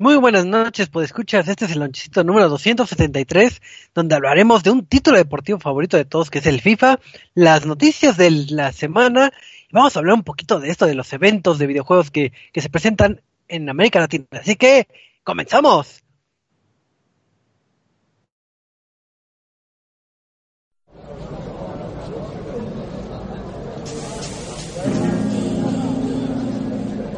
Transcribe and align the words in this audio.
Muy 0.00 0.14
buenas 0.14 0.46
noches, 0.46 0.88
pues 0.90 1.06
escuchas, 1.06 1.48
este 1.48 1.64
es 1.64 1.72
el 1.72 1.80
lonchecito 1.80 2.22
número 2.22 2.48
273, 2.48 3.60
donde 3.92 4.14
hablaremos 4.14 4.62
de 4.62 4.70
un 4.70 4.86
título 4.86 5.16
deportivo 5.16 5.58
favorito 5.58 5.96
de 5.96 6.04
todos, 6.04 6.30
que 6.30 6.38
es 6.38 6.46
el 6.46 6.60
FIFA, 6.60 7.00
las 7.34 7.66
noticias 7.66 8.16
de 8.16 8.30
la 8.30 8.70
semana, 8.70 9.32
y 9.68 9.72
vamos 9.72 9.96
a 9.96 9.98
hablar 9.98 10.14
un 10.14 10.22
poquito 10.22 10.60
de 10.60 10.70
esto, 10.70 10.86
de 10.86 10.94
los 10.94 11.12
eventos 11.12 11.58
de 11.58 11.66
videojuegos 11.66 12.12
que, 12.12 12.32
que 12.52 12.60
se 12.60 12.70
presentan 12.70 13.22
en 13.48 13.68
América 13.68 13.98
Latina. 13.98 14.26
Así 14.30 14.54
que, 14.54 14.86
comenzamos. 15.24 16.04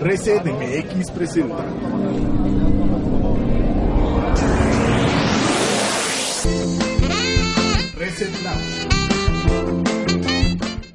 Reset 0.00 0.42
MX 0.46 1.10
presenta. 1.10 2.49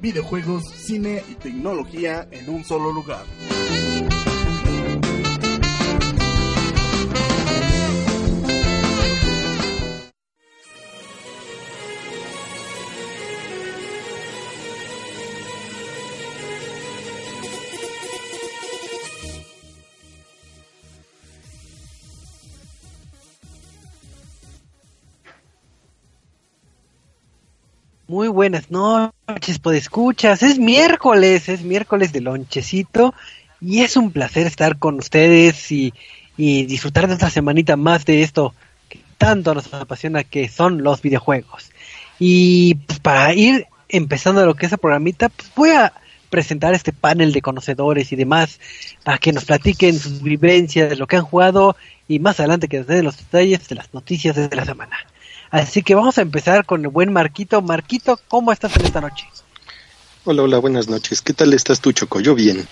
Videojuegos, 0.06 0.62
cine 0.70 1.20
y 1.28 1.34
tecnología 1.34 2.28
en 2.30 2.48
un 2.48 2.64
solo 2.64 2.92
lugar. 2.92 3.24
Muy 28.16 28.28
buenas 28.28 28.70
noches, 28.70 29.58
pues 29.58 29.76
escuchas, 29.76 30.42
es 30.42 30.58
miércoles, 30.58 31.50
es 31.50 31.60
miércoles 31.60 32.14
de 32.14 32.22
lonchecito, 32.22 33.12
y 33.60 33.82
es 33.82 33.94
un 33.94 34.10
placer 34.10 34.46
estar 34.46 34.78
con 34.78 34.94
ustedes 34.94 35.70
y, 35.70 35.92
y 36.34 36.64
disfrutar 36.64 37.08
de 37.08 37.12
otra 37.12 37.28
semanita 37.28 37.76
más 37.76 38.06
de 38.06 38.22
esto 38.22 38.54
que 38.88 39.00
tanto 39.18 39.52
nos 39.52 39.74
apasiona 39.74 40.24
que 40.24 40.48
son 40.48 40.82
los 40.82 41.02
videojuegos. 41.02 41.70
Y 42.18 42.76
pues, 42.86 43.00
para 43.00 43.34
ir 43.34 43.66
empezando 43.90 44.46
lo 44.46 44.54
que 44.54 44.64
es 44.64 44.72
el 44.72 44.78
programita, 44.78 45.28
pues 45.28 45.52
voy 45.54 45.70
a 45.72 45.92
presentar 46.30 46.72
este 46.72 46.94
panel 46.94 47.34
de 47.34 47.42
conocedores 47.42 48.12
y 48.12 48.16
demás 48.16 48.60
para 49.04 49.18
que 49.18 49.34
nos 49.34 49.44
platiquen 49.44 49.98
sus 49.98 50.22
vivencias 50.22 50.98
lo 50.98 51.06
que 51.06 51.16
han 51.16 51.22
jugado 51.22 51.76
y 52.08 52.18
más 52.18 52.40
adelante 52.40 52.66
que 52.66 52.78
nos 52.78 52.86
den 52.86 53.04
los 53.04 53.18
detalles 53.18 53.68
de 53.68 53.74
las 53.74 53.92
noticias 53.92 54.36
de 54.36 54.56
la 54.56 54.64
semana. 54.64 54.96
Así 55.50 55.82
que 55.82 55.94
vamos 55.94 56.18
a 56.18 56.22
empezar 56.22 56.64
con 56.66 56.82
el 56.82 56.88
buen 56.88 57.12
Marquito. 57.12 57.62
Marquito, 57.62 58.18
¿cómo 58.28 58.52
estás 58.52 58.76
en 58.76 58.86
esta 58.86 59.00
noche? 59.00 59.26
Hola, 60.24 60.42
hola, 60.42 60.58
buenas 60.58 60.88
noches. 60.88 61.22
¿Qué 61.22 61.32
tal 61.32 61.54
estás 61.54 61.80
tú, 61.80 61.92
Choco? 61.92 62.20
Yo 62.20 62.34
bien. 62.34 62.66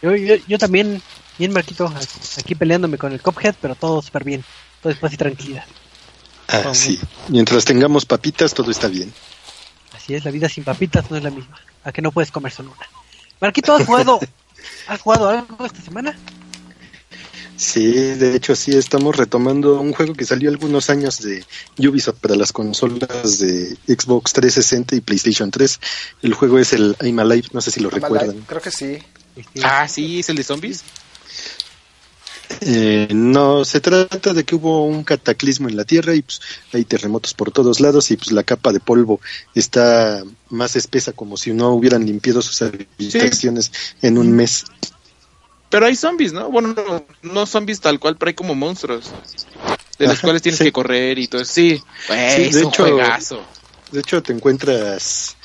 Yo, 0.00 0.14
yo, 0.14 0.36
yo 0.46 0.58
también, 0.58 1.02
bien 1.38 1.52
Marquito, 1.52 1.92
aquí 2.38 2.54
peleándome 2.54 2.98
con 2.98 3.12
el 3.12 3.20
Cophead, 3.20 3.56
pero 3.60 3.74
todo 3.74 4.00
súper 4.00 4.22
bien. 4.22 4.44
Todo 4.82 4.92
es 4.92 4.98
paz 4.98 5.12
y 5.12 5.16
tranquilidad. 5.16 5.64
Ah, 6.48 6.74
sí. 6.74 7.00
Mientras 7.28 7.64
tengamos 7.64 8.04
papitas, 8.06 8.54
todo 8.54 8.70
está 8.70 8.88
bien. 8.88 9.12
Así 9.96 10.14
es, 10.14 10.24
la 10.24 10.30
vida 10.30 10.48
sin 10.48 10.62
papitas 10.62 11.10
no 11.10 11.16
es 11.16 11.22
la 11.22 11.30
misma. 11.30 11.58
¿A 11.82 11.92
que 11.92 12.02
no 12.02 12.12
puedes 12.12 12.30
comer 12.30 12.52
solo 12.52 12.72
una? 12.76 12.86
Marquito, 13.40 13.74
¿has 13.74 13.86
jugado, 13.86 14.20
¿has 14.86 15.00
jugado 15.00 15.28
algo 15.30 15.64
esta 15.64 15.80
semana? 15.80 16.16
Sí, 17.56 17.92
de 17.92 18.34
hecho 18.34 18.56
sí, 18.56 18.76
estamos 18.76 19.16
retomando 19.16 19.80
un 19.80 19.92
juego 19.92 20.14
que 20.14 20.24
salió 20.24 20.50
algunos 20.50 20.90
años 20.90 21.20
de 21.20 21.44
Ubisoft 21.78 22.18
para 22.20 22.34
las 22.34 22.52
consolas 22.52 23.38
de 23.38 23.76
Xbox 23.86 24.32
360 24.32 24.96
y 24.96 25.00
PlayStation 25.00 25.50
3. 25.50 25.80
El 26.22 26.34
juego 26.34 26.58
es 26.58 26.72
el 26.72 26.96
I'm 27.00 27.18
Alive, 27.20 27.48
no 27.52 27.60
sé 27.60 27.70
si 27.70 27.80
lo 27.80 27.90
recuerdan. 27.90 28.40
Creo 28.46 28.60
que 28.60 28.70
sí. 28.70 28.98
Ah, 29.62 29.86
sí, 29.88 30.20
es 30.20 30.28
el 30.28 30.36
de 30.36 30.44
zombies. 30.44 30.82
Eh, 32.60 33.08
no, 33.12 33.64
se 33.64 33.80
trata 33.80 34.32
de 34.32 34.44
que 34.44 34.54
hubo 34.54 34.86
un 34.86 35.04
cataclismo 35.04 35.68
en 35.68 35.76
la 35.76 35.84
Tierra 35.84 36.14
y 36.14 36.22
pues 36.22 36.40
hay 36.72 36.84
terremotos 36.84 37.34
por 37.34 37.50
todos 37.50 37.80
lados 37.80 38.10
y 38.10 38.16
pues 38.16 38.32
la 38.32 38.42
capa 38.42 38.72
de 38.72 38.80
polvo 38.80 39.20
está 39.54 40.22
más 40.50 40.76
espesa 40.76 41.12
como 41.12 41.36
si 41.36 41.52
no 41.52 41.70
hubieran 41.70 42.04
limpiado 42.06 42.42
sus 42.42 42.62
habitaciones 42.62 43.72
en 44.02 44.18
un 44.18 44.32
mes. 44.32 44.64
Pero 45.74 45.86
hay 45.86 45.96
zombies, 45.96 46.32
¿no? 46.32 46.52
Bueno, 46.52 46.72
no, 46.72 47.04
no 47.22 47.46
zombies 47.46 47.80
tal 47.80 47.98
cual, 47.98 48.16
pero 48.16 48.28
hay 48.28 48.34
como 48.34 48.54
monstruos. 48.54 49.10
De 49.98 50.06
los 50.06 50.20
cuales 50.20 50.40
tienes 50.40 50.58
sí. 50.58 50.64
que 50.66 50.70
correr 50.70 51.18
y 51.18 51.26
todo 51.26 51.42
eso. 51.42 51.52
Sí, 51.52 51.82
Sí, 52.06 52.12
es 52.42 52.54
de 52.54 52.62
un 52.64 52.68
hecho- 52.68 52.84
juegazo. 52.84 53.42
De 53.90 53.98
hecho, 53.98 54.22
te 54.22 54.32
encuentras 54.32 55.36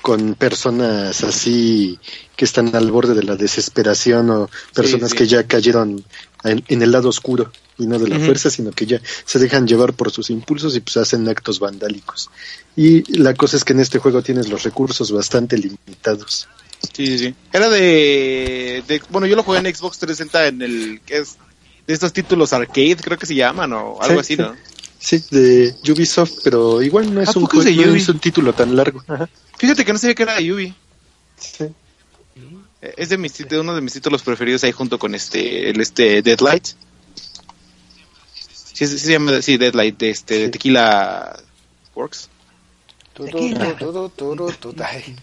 con 0.00 0.36
personas 0.36 1.22
así 1.22 1.98
que 2.34 2.46
están 2.46 2.74
al 2.74 2.90
borde 2.90 3.12
de 3.12 3.24
la 3.24 3.36
desesperación 3.36 4.30
o 4.30 4.48
personas 4.74 5.10
sí. 5.10 5.18
que 5.18 5.26
ya 5.26 5.46
cayeron 5.46 6.02
en, 6.44 6.64
en 6.66 6.80
el 6.80 6.90
lado 6.90 7.10
oscuro 7.10 7.52
y 7.76 7.86
no 7.86 7.98
de 7.98 8.08
la 8.08 8.18
fuerza, 8.20 8.48
sino 8.48 8.70
que 8.70 8.86
ya 8.86 9.02
se 9.26 9.38
dejan 9.38 9.66
llevar 9.66 9.92
por 9.92 10.10
sus 10.10 10.30
impulsos 10.30 10.76
y 10.76 10.80
pues 10.80 10.96
hacen 10.96 11.28
actos 11.28 11.60
vandálicos. 11.60 12.30
Y 12.74 13.18
la 13.18 13.34
cosa 13.34 13.58
es 13.58 13.64
que 13.64 13.74
en 13.74 13.80
este 13.80 13.98
juego 13.98 14.22
tienes 14.22 14.48
los 14.48 14.62
recursos 14.62 15.12
bastante 15.12 15.58
limitados. 15.58 16.48
Sí, 16.92 17.06
sí, 17.06 17.18
sí. 17.18 17.34
Era 17.52 17.68
de, 17.68 18.82
de- 18.86 19.02
Bueno, 19.10 19.26
yo 19.26 19.36
lo 19.36 19.42
jugué 19.42 19.58
en 19.58 19.74
Xbox 19.74 19.98
360 19.98 20.46
en 20.48 20.62
el. 20.62 21.00
que 21.06 21.18
es? 21.18 21.36
De 21.86 21.92
estos 21.92 22.12
títulos 22.12 22.52
arcade, 22.52 22.96
creo 22.96 23.18
que 23.18 23.26
se 23.26 23.34
llaman, 23.34 23.72
o 23.74 24.00
algo 24.00 24.22
Sí, 24.22 24.34
así, 24.34 24.36
¿no? 24.42 24.54
Sí, 24.98 25.22
de 25.30 25.74
Ubisoft, 25.92 26.38
pero 26.42 26.80
igual 26.80 27.12
no 27.12 27.20
es, 27.20 27.28
¿A 27.28 27.38
un, 27.38 27.44
juego, 27.44 27.62
de 27.62 27.72
no 27.76 27.92
Ubi? 27.92 28.00
es 28.00 28.08
un 28.08 28.18
título 28.18 28.54
tan 28.54 28.74
largo. 28.74 29.02
Fíjate 29.58 29.84
que 29.84 29.92
no 29.92 29.98
sabía 29.98 30.14
que 30.14 30.22
era 30.22 30.34
de 30.36 30.44
Yubi. 30.46 30.74
Sí. 31.38 31.64
Eh, 32.80 32.94
Es 32.96 33.10
de, 33.10 33.18
mis, 33.18 33.36
de 33.36 33.60
uno 33.60 33.74
de 33.74 33.82
mis 33.82 33.92
títulos 33.92 34.22
preferidos 34.22 34.64
ahí 34.64 34.72
junto 34.72 34.98
con 34.98 35.14
este, 35.14 35.68
el 35.68 35.78
este 35.82 36.22
Deadlight. 36.22 36.68
Sí, 38.72 38.86
sí, 38.86 38.98
se 38.98 39.12
llama, 39.12 39.42
sí, 39.42 39.58
Deadlight, 39.58 39.98
de 39.98 40.08
este, 40.10 40.34
de 40.38 40.44
Sí. 40.46 40.50
Tequila 40.52 41.38
Works. 41.94 42.30
Tequila. 43.14 43.76
tu, 43.76 43.92
tu, 43.92 44.08
tu, 44.08 44.36
tu, 44.58 44.72
tu, 44.72 44.82
ay. 44.82 45.14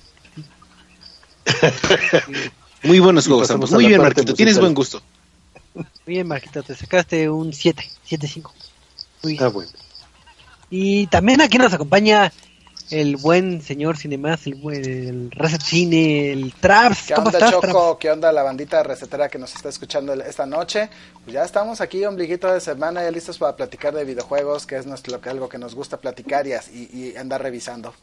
Muy 2.84 3.00
buenos 3.00 3.28
juegos 3.28 3.52
ambos. 3.52 3.72
Muy 3.72 3.88
bien, 3.88 4.02
Marquito, 4.02 4.34
tienes 4.34 4.60
buen 4.60 4.74
gusto. 4.74 5.02
Muy 5.74 5.86
bien, 6.06 6.28
Marquito, 6.28 6.64
te 6.64 6.76
sacaste 6.76 7.30
un 7.30 7.54
7, 7.54 7.84
7-5. 8.10 8.52
Muy 9.24 9.34
bien. 9.34 9.44
Ah, 9.44 9.48
bueno. 9.50 9.72
Y 10.70 11.08
también 11.08 11.42
aquí 11.42 11.58
nos 11.58 11.74
acompaña 11.74 12.32
el 12.90 13.16
buen 13.18 13.62
señor 13.62 13.98
Cinemas, 13.98 14.46
el 14.48 14.56
buen 14.56 14.84
el 14.84 15.32
Reset 15.32 15.62
Cine, 15.62 16.32
el 16.32 16.54
Traps. 16.54 17.08
¿Qué 17.08 17.14
¿Cómo 17.14 17.28
onda, 17.28 17.40
estás, 17.40 17.52
Choco? 17.52 17.68
Traps? 17.68 17.98
¿Qué 18.00 18.12
onda 18.12 18.32
la 18.32 18.44
bandita 18.44 18.84
recetera 18.84 19.30
que 19.30 19.38
nos 19.38 19.54
está 19.56 19.70
escuchando 19.70 20.14
esta 20.14 20.46
noche? 20.46 20.90
Pues 21.24 21.34
ya 21.34 21.44
estamos 21.44 21.82
aquí, 21.82 22.04
ombliguito 22.04 22.52
de 22.52 22.60
semana, 22.60 23.04
ya 23.04 23.12
listos 23.12 23.38
para 23.38 23.56
platicar 23.56 23.94
de 23.94 24.04
videojuegos, 24.04 24.66
que 24.66 24.78
es 24.78 24.86
nuestro, 24.86 25.22
que 25.22 25.30
algo 25.30 25.48
que 25.48 25.58
nos 25.58 25.76
gusta 25.76 25.98
platicar 25.98 26.46
y, 26.48 26.54
y 26.74 27.16
andar 27.16 27.42
revisando. 27.42 27.94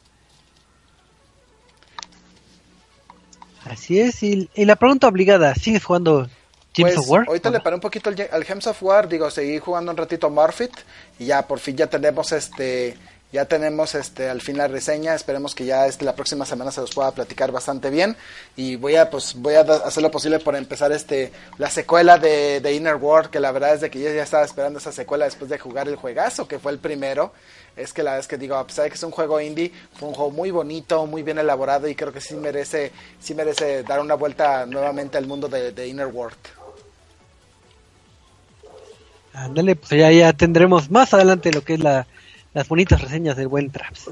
Así 3.71 4.01
es, 4.01 4.23
y, 4.23 4.49
y 4.55 4.65
la 4.65 4.77
pregunta 4.77 5.09
obligada, 5.09 5.55
¿sigues 5.55 5.85
jugando 5.85 6.29
Teams 6.73 6.95
Pues 6.95 6.99
of 6.99 7.11
War? 7.11 7.25
ahorita 7.27 7.49
¿O 7.49 7.53
le 7.53 7.61
paré 7.61 7.75
un 7.75 7.81
poquito 7.81 8.11
al, 8.11 8.29
al 8.31 8.45
Gems 8.45 8.67
of 8.67 8.83
War, 8.83 9.09
digo, 9.09 9.31
seguí 9.31 9.59
jugando 9.59 9.91
un 9.91 9.97
ratito 9.97 10.31
Morphit 10.31 10.73
y 11.19 11.27
ya 11.27 11.47
por 11.47 11.59
fin 11.59 11.77
ya 11.77 11.87
tenemos 11.87 12.33
este 12.33 12.97
ya 13.31 13.45
tenemos 13.45 13.95
este 13.95 14.31
al 14.31 14.41
fin 14.41 14.57
la 14.57 14.69
reseña, 14.69 15.15
esperemos 15.15 15.55
que 15.55 15.67
ya 15.67 15.87
este 15.87 16.05
la 16.07 16.15
próxima 16.15 16.47
semana 16.47 16.71
se 16.71 16.81
los 16.81 16.95
pueda 16.95 17.11
platicar 17.11 17.53
bastante 17.53 17.91
bien 17.91 18.17
y 18.57 18.77
voy 18.77 18.97
a 18.97 19.11
pues 19.11 19.35
voy 19.35 19.55
a 19.55 19.61
hacer 19.61 20.03
lo 20.03 20.11
posible 20.11 20.39
por 20.39 20.57
empezar 20.57 20.93
este 20.93 21.31
la 21.59 21.69
secuela 21.69 22.17
de, 22.19 22.61
de 22.61 22.73
Inner 22.73 22.97
World, 22.97 23.29
que 23.29 23.39
la 23.39 23.53
verdad 23.53 23.75
es 23.75 23.83
de 23.83 23.91
que 23.91 24.01
yo 24.01 24.11
ya 24.11 24.23
estaba 24.23 24.45
esperando 24.45 24.79
esa 24.79 24.93
secuela 24.93 25.27
después 25.27 25.51
de 25.51 25.59
jugar 25.59 25.89
el 25.89 25.97
juegazo 25.97 26.49
que 26.49 26.59
fue 26.59 26.73
el 26.73 26.79
primero. 26.79 27.33
Es 27.77 27.93
que 27.93 28.03
la 28.03 28.19
es 28.19 28.27
que 28.27 28.39
digo, 28.39 28.57
a 28.57 28.67
pesar 28.67 28.85
de 28.85 28.91
que 28.91 28.97
es 28.97 29.03
un 29.05 29.13
juego 29.13 29.41
indie, 29.41 29.73
fue 29.95 30.09
un 30.09 30.15
juego 30.15 30.31
muy 30.33 30.51
bonito, 30.51 31.07
muy 31.07 31.23
bien 31.23 31.39
elaborado 31.39 31.87
y 31.87 31.95
creo 31.95 32.13
que 32.13 32.21
sí 32.21 32.35
merece 32.35 32.93
sí 33.21 33.35
merece 33.35 33.83
dar 33.83 34.01
una 34.01 34.15
vuelta 34.15 34.65
nuevamente 34.65 35.19
al 35.19 35.27
mundo 35.27 35.49
de, 35.49 35.73
de 35.73 35.87
Inner 35.87 36.07
World. 36.07 36.39
Ándale, 39.35 39.77
pues 39.77 39.91
ya, 39.91 40.11
ya 40.11 40.33
tendremos 40.33 40.91
más 40.91 41.15
adelante 41.15 41.53
lo 41.53 41.63
que 41.63 41.75
es 41.75 41.81
la, 41.81 42.09
las 42.59 42.69
bonitas 42.69 43.01
reseñas 43.01 43.37
del 43.37 43.47
buen 43.47 43.71
Traps. 43.71 44.11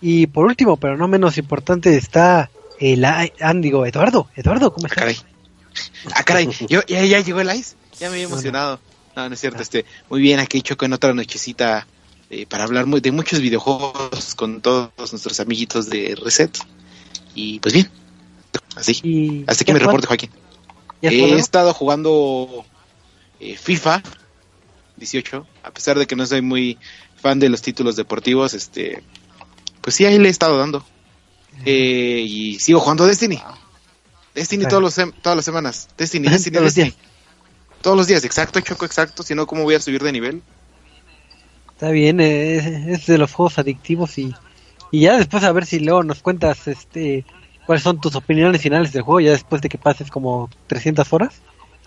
Y 0.00 0.26
por 0.26 0.44
último, 0.46 0.76
pero 0.76 0.96
no 0.96 1.06
menos 1.06 1.38
importante, 1.38 1.96
está 1.96 2.50
el 2.80 3.04
A- 3.04 3.28
ah, 3.40 3.54
digo, 3.54 3.86
Eduardo. 3.86 4.28
Eduardo, 4.34 4.72
¿cómo 4.72 4.86
Ah, 4.86 4.88
estás? 4.88 4.98
caray. 5.04 5.16
Ah, 6.12 6.22
caray. 6.24 6.48
Yo, 6.68 6.80
ya, 6.88 7.04
ya 7.04 7.20
llegó 7.20 7.40
el 7.40 7.54
ice. 7.54 7.76
Ya 8.00 8.08
me 8.10 8.14
había 8.16 8.24
No, 8.24 8.30
no. 8.30 8.34
emocionado. 8.34 8.80
No, 9.14 9.28
no 9.28 9.34
es 9.34 9.40
cierto. 9.40 9.62
Este, 9.62 9.84
muy 10.10 10.20
bien, 10.20 10.40
aquí 10.40 10.62
Choco 10.62 10.84
en 10.84 10.94
otra 10.94 11.14
nochecita 11.14 11.86
eh, 12.28 12.44
para 12.44 12.64
hablar 12.64 12.86
muy, 12.86 13.00
de 13.00 13.12
muchos 13.12 13.40
videojuegos 13.40 14.34
con 14.34 14.60
todos 14.60 14.90
nuestros 14.98 15.38
amiguitos 15.38 15.88
de 15.88 16.18
Reset. 16.20 16.58
Y 17.36 17.60
pues 17.60 17.72
bien. 17.72 17.88
Así. 18.74 19.44
Hasta 19.46 19.62
¿ya 19.62 19.64
que 19.66 19.72
me 19.74 19.78
reporte, 19.78 20.08
Joaquín. 20.08 20.30
¿Ya 21.00 21.10
has 21.10 21.14
He 21.14 21.36
estado 21.36 21.72
jugando 21.72 22.64
eh, 23.38 23.56
FIFA 23.56 24.02
18, 24.96 25.46
a 25.62 25.70
pesar 25.70 25.98
de 25.98 26.06
que 26.06 26.16
no 26.16 26.26
soy 26.26 26.40
muy 26.42 26.78
fan 27.20 27.38
de 27.38 27.48
los 27.48 27.62
títulos 27.62 27.96
deportivos, 27.96 28.54
este, 28.54 29.02
pues 29.80 29.96
sí, 29.96 30.04
ahí 30.04 30.18
le 30.18 30.28
he 30.28 30.30
estado 30.30 30.58
dando. 30.58 30.84
Eh, 31.64 32.22
y 32.26 32.58
sigo 32.58 32.80
jugando 32.80 33.06
Destiny. 33.06 33.40
Destiny 34.34 34.64
Ah. 34.64 34.68
todos 34.68 34.82
los 34.82 34.94
todas 35.22 35.36
las 35.36 35.44
semanas. 35.44 35.88
Destiny, 35.96 36.28
Destiny, 36.28 36.54
Todos 36.54 36.64
los 36.64 36.74
días. 36.74 36.94
Todos 37.80 37.96
los 37.96 38.06
días, 38.06 38.24
exacto, 38.24 38.60
Choco, 38.60 38.84
exacto. 38.84 39.22
Si 39.22 39.34
no, 39.34 39.46
¿cómo 39.46 39.62
voy 39.62 39.74
a 39.74 39.80
subir 39.80 40.02
de 40.02 40.12
nivel? 40.12 40.42
Está 41.72 41.90
bien, 41.90 42.20
eh, 42.20 42.56
es, 42.56 42.66
es 43.00 43.06
de 43.06 43.18
los 43.18 43.32
juegos 43.32 43.58
adictivos 43.58 44.18
y, 44.18 44.34
y 44.90 45.00
ya 45.02 45.16
después 45.16 45.44
a 45.44 45.52
ver 45.52 45.66
si 45.66 45.78
luego 45.80 46.02
nos 46.02 46.20
cuentas 46.20 46.66
este 46.68 47.24
cuáles 47.66 47.82
son 47.82 48.00
tus 48.00 48.14
opiniones 48.14 48.62
finales 48.62 48.92
del 48.92 49.02
juego, 49.02 49.20
ya 49.20 49.32
después 49.32 49.60
de 49.60 49.68
que 49.68 49.76
pases 49.76 50.10
como 50.10 50.48
300 50.68 51.12
horas, 51.12 51.34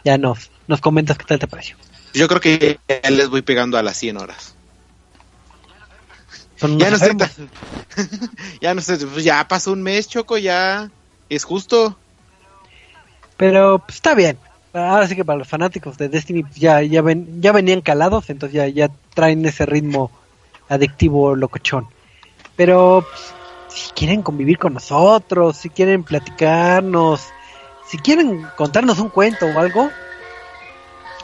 ya 0.04 0.18
nos, 0.18 0.52
nos 0.68 0.82
comentas 0.82 1.18
qué 1.18 1.26
tal 1.26 1.40
te 1.40 1.48
pareció. 1.48 1.78
Yo 2.14 2.28
creo 2.28 2.42
que 2.42 2.80
ya 2.88 3.10
les 3.10 3.30
voy 3.30 3.42
pegando 3.42 3.78
a 3.78 3.84
las 3.84 3.98
100 3.98 4.18
horas. 4.18 4.56
Son 6.60 6.78
Ya 6.78 6.90
no 6.90 6.98
sé, 6.98 7.16
ya 8.62 8.74
no 8.74 8.82
sé, 8.82 8.98
pues 8.98 9.24
ya 9.24 9.48
pasó 9.48 9.72
un 9.72 9.82
mes, 9.82 10.10
Choco, 10.10 10.38
ya 10.38 10.90
es 11.30 11.44
justo. 11.44 11.96
Pero 13.38 13.80
pues, 13.80 13.96
está 13.96 14.14
bien. 14.14 14.38
Ahora 14.74 15.08
sí 15.08 15.16
que 15.16 15.26
para 15.26 15.40
los 15.40 15.48
fanáticos 15.48 15.98
de 15.98 16.10
Destiny 16.10 16.44
pues, 16.44 16.56
ya, 16.56 16.82
ya, 16.82 17.02
ven, 17.02 17.42
ya 17.42 17.54
venían 17.54 17.82
calados, 17.82 18.30
entonces 18.30 18.56
ya, 18.56 18.68
ya 18.68 18.92
traen 19.14 19.46
ese 19.46 19.66
ritmo 19.66 20.12
adictivo 20.68 21.36
locochón. 21.36 21.88
Pero 22.58 23.06
pues, 23.10 23.34
si 23.82 23.92
quieren 23.92 24.22
convivir 24.22 24.58
con 24.58 24.74
nosotros, 24.74 25.56
si 25.56 25.70
quieren 25.70 26.04
platicarnos, 26.04 27.22
si 27.88 27.98
quieren 27.98 28.46
contarnos 28.58 29.00
un 29.00 29.10
cuento 29.10 29.46
o 29.46 29.60
algo, 29.60 29.90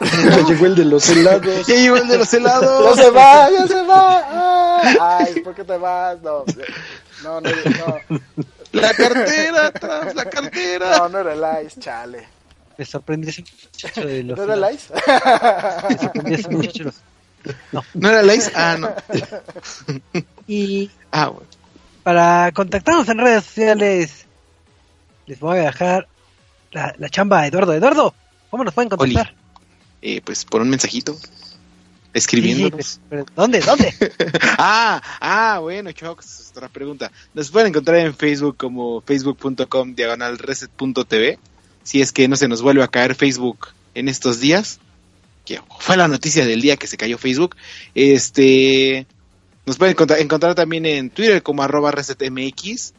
Ya 0.00 0.46
llegó 0.46 0.66
el 0.66 0.74
de 0.74 0.84
los 0.86 1.08
helados. 1.10 1.66
Ya 1.66 1.74
llegó 1.74 1.96
el 1.96 2.08
de 2.08 2.18
los 2.18 2.30
¡Ya 2.30 2.38
helados. 2.38 2.96
se 2.96 3.10
va! 3.10 3.50
¡Ya 3.50 3.66
se 3.66 3.82
va! 3.82 4.55
¡Ay, 5.00 5.40
¿por 5.40 5.54
qué 5.54 5.64
te 5.64 5.76
vas? 5.76 6.20
No, 6.22 6.44
no, 7.22 7.40
no, 7.40 7.50
no, 7.50 8.20
La 8.72 8.92
cartera, 8.94 9.66
atrás, 9.66 10.14
la 10.14 10.24
cartera. 10.26 10.98
no, 10.98 11.08
no 11.08 11.18
era 11.20 11.32
el 11.60 11.66
Ice, 11.66 11.80
chale. 11.80 12.28
me 12.76 12.84
sorprendió 12.84 13.30
ese 13.30 13.42
muchacho 13.42 14.06
de 14.06 14.22
los... 14.22 14.36
¿No 14.38 14.44
era 14.44 14.54
el 14.68 14.74
Ice? 14.74 14.92
me 15.88 15.98
sorprendió 15.98 16.34
ese 16.36 16.48
muchacho 16.50 16.78
de 16.78 16.84
los- 16.84 17.02
¿No 17.94 18.08
era 18.10 18.22
Lace? 18.24 18.50
Ah, 18.56 18.76
no. 18.76 18.90
Y 20.48 20.90
Ah, 21.12 21.28
bueno. 21.28 21.46
para 22.02 22.50
contactarnos 22.52 23.08
en 23.08 23.18
redes 23.18 23.44
sociales, 23.44 24.26
les 25.26 25.38
voy 25.38 25.58
a 25.58 25.62
dejar 25.62 26.08
la, 26.72 26.92
la 26.98 27.08
chamba 27.08 27.40
a 27.40 27.46
Eduardo. 27.46 27.72
Eduardo, 27.72 28.14
¿cómo 28.50 28.64
nos 28.64 28.74
pueden 28.74 28.88
contactar? 28.88 29.32
Eh, 30.02 30.20
pues 30.24 30.44
por 30.44 30.60
un 30.60 30.70
mensajito. 30.70 31.16
Escribiéndonos. 32.16 32.98
¿Dónde? 33.34 33.60
¿Dónde? 33.60 33.92
ah, 34.58 35.02
ah, 35.20 35.58
bueno, 35.60 35.90
es 35.90 36.50
otra 36.50 36.70
pregunta. 36.70 37.12
Nos 37.34 37.50
pueden 37.50 37.68
encontrar 37.68 37.98
en 37.98 38.14
Facebook 38.14 38.56
como 38.56 39.02
facebook.com 39.02 39.94
diagonal 39.94 40.38
reset.tv. 40.38 41.38
Si 41.82 42.00
es 42.00 42.12
que 42.12 42.26
no 42.26 42.36
se 42.36 42.48
nos 42.48 42.62
vuelve 42.62 42.82
a 42.82 42.88
caer 42.88 43.14
Facebook 43.14 43.68
en 43.94 44.08
estos 44.08 44.40
días, 44.40 44.80
que 45.44 45.60
fue 45.78 45.98
la 45.98 46.08
noticia 46.08 46.46
del 46.46 46.62
día 46.62 46.78
que 46.78 46.86
se 46.86 46.96
cayó 46.96 47.18
Facebook. 47.18 47.54
Este, 47.94 49.06
nos 49.66 49.76
pueden 49.76 49.92
encontrar, 49.92 50.18
encontrar 50.18 50.54
también 50.54 50.86
en 50.86 51.10
Twitter 51.10 51.42
como 51.42 51.64
arroba 51.64 51.90
resetmx 51.90 52.94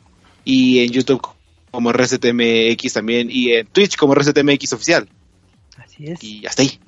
y 0.46 0.80
en 0.80 0.92
YouTube 0.92 1.28
como 1.72 1.92
resetmx 1.92 2.94
también 2.94 3.30
y 3.32 3.54
en 3.54 3.66
Twitch 3.66 3.98
como 3.98 4.14
resetmx 4.14 4.74
oficial. 4.74 5.10
Así 5.76 6.06
es. 6.06 6.24
Y 6.24 6.46
hasta 6.46 6.62
ahí. 6.62 6.80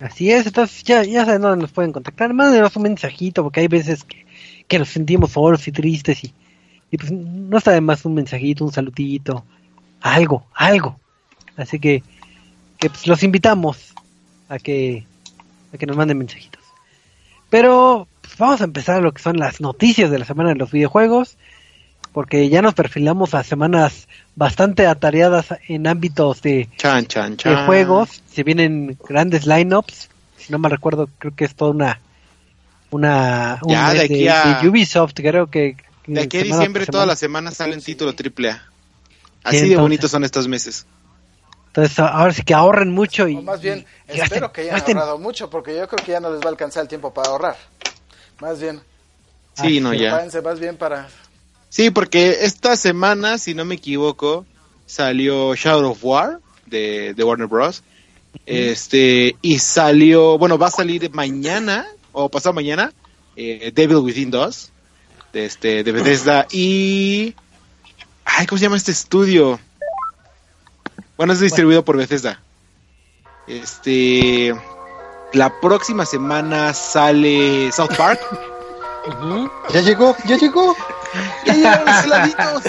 Así 0.00 0.32
es, 0.32 0.46
entonces 0.46 0.82
ya, 0.82 1.04
ya 1.04 1.26
saben 1.26 1.42
dónde 1.42 1.62
nos 1.62 1.72
pueden 1.72 1.92
contactar. 1.92 2.32
Mándenos 2.32 2.74
un 2.74 2.84
mensajito, 2.84 3.42
porque 3.42 3.60
hay 3.60 3.68
veces 3.68 4.04
que, 4.04 4.24
que 4.66 4.78
nos 4.78 4.88
sentimos 4.88 5.32
solos 5.32 5.68
y 5.68 5.72
tristes 5.72 6.24
y, 6.24 6.32
pues 6.96 7.12
no 7.12 7.58
está 7.58 7.72
de 7.72 7.82
más 7.82 8.04
un 8.04 8.14
mensajito, 8.14 8.64
un 8.64 8.72
saludito, 8.72 9.44
algo, 10.00 10.46
algo. 10.54 10.98
Así 11.56 11.78
que, 11.78 12.02
que 12.78 12.88
pues, 12.88 13.06
los 13.06 13.22
invitamos 13.22 13.94
a 14.48 14.58
que, 14.58 15.04
a 15.72 15.76
que 15.76 15.86
nos 15.86 15.96
manden 15.96 16.18
mensajitos. 16.18 16.64
Pero 17.50 18.08
pues, 18.22 18.36
vamos 18.38 18.62
a 18.62 18.64
empezar 18.64 19.02
lo 19.02 19.12
que 19.12 19.22
son 19.22 19.36
las 19.36 19.60
noticias 19.60 20.10
de 20.10 20.18
la 20.18 20.24
semana 20.24 20.48
de 20.48 20.56
los 20.56 20.70
videojuegos, 20.70 21.36
porque 22.12 22.48
ya 22.48 22.62
nos 22.62 22.74
perfilamos 22.74 23.34
a 23.34 23.44
semanas 23.44 24.08
bastante 24.34 24.86
atareadas 24.86 25.46
en 25.68 25.86
ámbitos 25.86 26.42
de, 26.42 26.68
Chan, 26.76 27.06
chan, 27.06 27.36
de 27.36 27.66
juegos, 27.66 28.22
se 28.32 28.42
vienen 28.42 28.98
grandes 29.06 29.46
lineups, 29.46 30.08
si 30.36 30.52
no 30.52 30.58
me 30.58 30.68
recuerdo, 30.68 31.08
creo 31.18 31.34
que 31.34 31.44
es 31.44 31.54
toda 31.54 31.70
una 31.70 32.00
una 32.90 33.60
un 33.62 33.70
Ya, 33.70 33.92
de 33.94 34.30
a- 34.30 34.60
Ubisoft, 34.68 35.14
creo 35.14 35.48
que 35.48 35.76
De 36.06 36.22
aquí 36.22 36.38
a 36.38 36.42
diciembre, 36.42 36.86
todas 36.86 37.06
las 37.06 37.18
semanas 37.18 37.56
salen 37.56 37.80
título 37.80 38.14
triple 38.14 38.50
A. 38.50 38.56
Sí, 38.56 38.62
Así 39.44 39.68
de 39.68 39.76
bonitos 39.76 40.10
son 40.10 40.24
estos 40.24 40.48
meses. 40.48 40.86
Entonces 41.68 41.98
ahora 42.00 42.32
sí 42.32 42.42
que 42.42 42.52
ahorren 42.52 42.90
mucho 42.90 43.28
y 43.28 43.36
O 43.36 43.42
más 43.42 43.60
bien, 43.60 43.86
y 44.08 44.12
gasten- 44.12 44.22
espero 44.24 44.52
que 44.52 44.62
hayan 44.62 44.74
gasten. 44.74 44.98
ahorrado 44.98 45.18
mucho, 45.18 45.48
porque 45.48 45.76
yo 45.76 45.86
creo 45.88 46.04
que 46.04 46.12
ya 46.12 46.20
no 46.20 46.30
les 46.30 46.40
va 46.40 46.46
a 46.46 46.48
alcanzar 46.48 46.82
el 46.82 46.88
tiempo 46.88 47.14
para 47.14 47.28
ahorrar. 47.30 47.56
Más 48.40 48.60
bien, 48.60 48.80
Sí, 49.54 49.78
Ah, 49.78 49.80
no, 49.82 49.94
ya. 49.94 50.26
más 50.42 50.60
bien 50.60 50.76
para... 50.76 51.08
Sí, 51.70 51.90
porque 51.90 52.38
esta 52.42 52.76
semana, 52.76 53.38
si 53.38 53.54
no 53.54 53.64
me 53.64 53.76
equivoco, 53.76 54.44
salió 54.86 55.54
Shadow 55.54 55.92
of 55.92 56.04
War 56.04 56.40
de, 56.66 57.14
de 57.14 57.24
Warner 57.24 57.46
Bros. 57.46 57.84
Este, 58.44 59.36
y 59.40 59.58
salió, 59.60 60.36
bueno, 60.36 60.58
va 60.58 60.66
a 60.66 60.72
salir 60.72 61.10
mañana, 61.12 61.86
o 62.12 62.28
pasado 62.28 62.52
mañana, 62.52 62.92
eh, 63.36 63.70
Devil 63.74 63.98
Within 63.98 64.32
2, 64.32 64.72
de, 65.32 65.44
este, 65.44 65.84
de 65.84 65.92
Bethesda, 65.92 66.46
y... 66.50 67.34
Ay, 68.24 68.46
¿cómo 68.46 68.58
se 68.58 68.64
llama 68.64 68.76
este 68.76 68.92
estudio? 68.92 69.58
Bueno, 71.16 71.32
es 71.32 71.40
distribuido 71.40 71.84
por 71.84 71.96
Bethesda. 71.96 72.42
Este... 73.46 74.54
La 75.32 75.60
próxima 75.60 76.04
semana 76.04 76.74
sale 76.74 77.70
South 77.70 77.96
Park. 77.96 78.20
Ya 79.72 79.80
llegó, 79.80 80.14
ya 80.26 80.36
llegó. 80.36 80.76
¡Ya 81.44 81.54
llegaron 81.54 81.86
los 81.86 82.04
heladitos! 82.04 82.62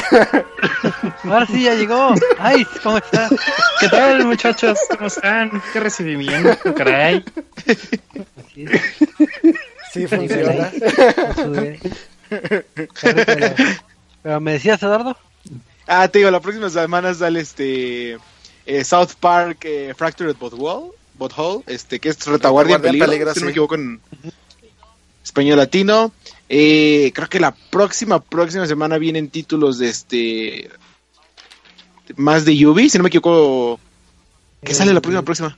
Ahora 1.23 1.45
sí 1.45 1.63
ya 1.63 1.75
llegó. 1.75 2.13
Ay, 2.39 2.65
¿cómo 2.83 2.97
estás? 2.97 3.31
¿Qué 3.79 3.89
tal, 3.89 4.25
muchachos? 4.25 4.79
¿Cómo 4.89 5.07
están? 5.07 5.61
¿Qué 5.73 5.79
recibimiento, 5.79 6.73
caray? 6.75 7.23
Así 7.65 8.65
es. 8.65 8.81
Sí, 9.93 10.07
funciona. 10.07 10.71
Pero, 12.29 12.63
pero 14.23 14.39
me 14.39 14.53
decías, 14.53 14.81
Eduardo, 14.81 15.17
Ah, 15.93 16.07
te 16.07 16.19
digo, 16.19 16.31
la 16.31 16.39
próxima 16.39 16.69
semana 16.69 17.13
sale 17.13 17.41
este 17.41 18.17
eh, 18.65 18.83
South 18.85 19.11
Park 19.19 19.59
eh, 19.63 19.93
Fractured 19.93 20.37
But 20.39 20.53
Wall, 20.53 20.91
But 21.15 21.33
Hole, 21.35 21.63
este, 21.67 21.99
que 21.99 22.07
es 22.09 22.25
retaguardia 22.25 22.77
en 22.77 22.81
Retaguardia 22.81 23.03
en 23.03 23.09
peligro, 23.09 23.09
peligro, 23.09 23.33
si 23.33 23.39
no 23.41 23.45
me 23.45 23.49
sí. 23.49 23.51
equivoco 23.51 23.75
en 23.75 23.99
español 25.21 25.57
latino. 25.57 26.13
Eh, 26.53 27.13
creo 27.15 27.29
que 27.29 27.39
la 27.39 27.55
próxima, 27.55 28.21
próxima 28.21 28.67
semana 28.67 28.97
vienen 28.97 29.29
títulos 29.29 29.77
de 29.77 29.87
este 29.87 30.69
más 32.17 32.43
de 32.43 32.57
Yubi, 32.57 32.89
si 32.89 32.97
no 32.97 33.03
me 33.05 33.07
equivoco. 33.07 33.79
¿Qué 34.61 34.73
Eh, 34.73 34.75
sale 34.75 34.93
la 34.93 34.99
próxima 34.99 35.21
próxima? 35.23 35.57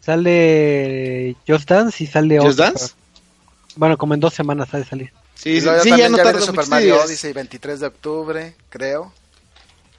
sale 0.00 1.36
Just 1.46 1.68
Dance 1.68 2.02
y 2.02 2.06
sale 2.08 2.40
¿Just 2.40 2.58
Dance? 2.58 2.94
Bueno, 3.76 3.96
como 3.96 4.14
en 4.14 4.20
dos 4.20 4.34
semanas 4.34 4.68
ha 4.72 4.78
de 4.78 4.84
salir. 4.84 5.12
Sí, 5.34 5.60
ya 5.60 5.76
no 5.76 5.82
viene 5.96 6.16
tarda 6.16 6.40
Super 6.40 6.66
Mario 6.66 6.94
días. 6.94 7.06
Odyssey 7.06 7.32
23 7.32 7.80
de 7.80 7.86
octubre, 7.86 8.54
creo. 8.68 9.12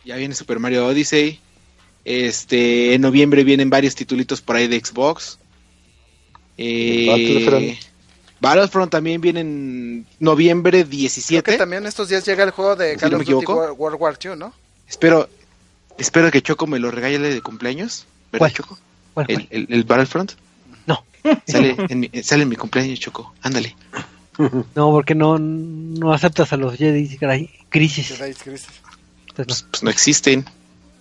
Ya 0.04 0.18
viene 0.18 0.36
Super 0.36 0.60
Mario 0.60 0.88
Odyssey. 0.88 1.40
Este, 2.04 2.94
en 2.96 3.02
noviembre 3.02 3.44
vienen 3.46 3.70
varios 3.70 3.96
titulitos 3.96 4.42
por 4.42 4.56
ahí 4.58 4.68
de 4.68 4.80
Xbox. 4.84 5.40
Eh, 6.58 7.06
Battlefront. 7.08 7.78
Battlefront 8.40 8.92
también 8.92 9.20
viene 9.22 9.40
en 9.42 10.06
noviembre 10.20 10.82
Creo 10.82 10.90
17. 10.92 11.52
que 11.52 11.58
también 11.58 11.86
estos 11.86 12.10
días 12.10 12.26
llega 12.26 12.44
el 12.44 12.52
juego 12.52 12.76
de 12.76 12.94
Si 12.94 13.00
Call 13.00 13.12
no 13.12 13.18
of 13.18 13.26
Duty. 13.26 13.46
World 13.46 13.98
War 14.00 14.18
II, 14.24 14.32
¿no? 14.38 14.54
Espero, 14.88 15.28
espero 15.98 16.30
que 16.32 16.42
Choco 16.42 16.68
me 16.68 16.80
lo 16.80 16.92
regale 16.92 17.20
de 17.20 17.42
cumpleaños. 17.42 18.06
¿Verdad, 18.32 18.40
¿Cuál? 18.40 18.54
Choco? 18.54 18.80
¿Cuál, 19.14 19.26
El, 19.30 19.36
cuál? 19.36 19.48
el- 19.52 19.68
el 19.70 19.84
Battlefront. 19.84 20.34
No. 20.86 21.04
Sale 21.48 21.76
en, 21.90 22.00
mi, 22.00 22.10
sale 22.24 22.44
en 22.44 22.50
mi 22.50 22.56
cumpleaños, 22.56 23.00
Choco. 23.00 23.34
Ándale. 23.42 23.76
No, 24.38 24.92
porque 24.92 25.16
no, 25.16 25.40
no 25.40 26.14
aceptas 26.14 26.54
a 26.54 26.58
los 26.58 26.76
Jedi 26.78 27.18
Crisis. 27.70 28.10
Jedi 28.18 28.34
Crisis. 28.36 28.68
Entonces, 29.30 29.46
Pues, 29.46 29.66
pues 29.72 29.84
no 29.84 29.90
existen. 29.90 30.46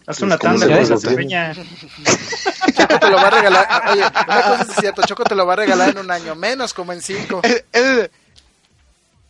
Haz 0.06 0.20
una 0.22 0.38
¿Cómo 0.38 0.58
tanda 0.58 0.66
con 0.84 0.96
esa 0.96 1.14
peña. 1.16 1.52
Choco 2.76 2.98
te 3.00 3.10
lo 3.10 3.16
va 3.16 3.26
a 3.26 3.30
regalar. 3.30 3.82
Oye, 3.92 4.02
una 4.02 4.42
cosa 4.42 4.66
es 4.70 4.76
cierto, 4.78 5.02
Choco 5.02 5.24
te 5.24 5.34
lo 5.34 5.46
va 5.46 5.54
a 5.54 5.56
regalar 5.56 5.90
en 5.90 5.98
un 5.98 6.10
año, 6.10 6.34
menos 6.34 6.72
como 6.74 6.92
en 6.92 7.02
cinco. 7.02 7.40
En- 7.72 8.08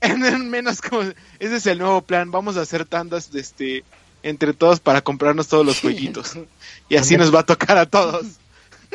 en 0.03 0.51
menos 0.51 0.81
como 0.83 1.03
ese 1.03 1.57
es 1.57 1.67
el 1.67 1.79
nuevo 1.79 2.03
plan 2.03 2.31
vamos 2.31 2.57
a 2.59 2.61
hacer 2.61 2.85
tandas 2.85 3.33
de 3.33 3.41
este 3.41 3.85
entre 4.23 4.53
todos 4.53 4.79
para 4.79 5.01
comprarnos 5.01 5.49
todos 5.49 5.65
los 5.65 5.81
jueguitos 5.81 6.35
y 6.89 6.97
así 6.97 7.17
nos 7.17 7.35
va 7.35 7.41
a 7.41 7.47
tocar 7.47 7.79
a 7.79 7.87
todos 7.87 8.27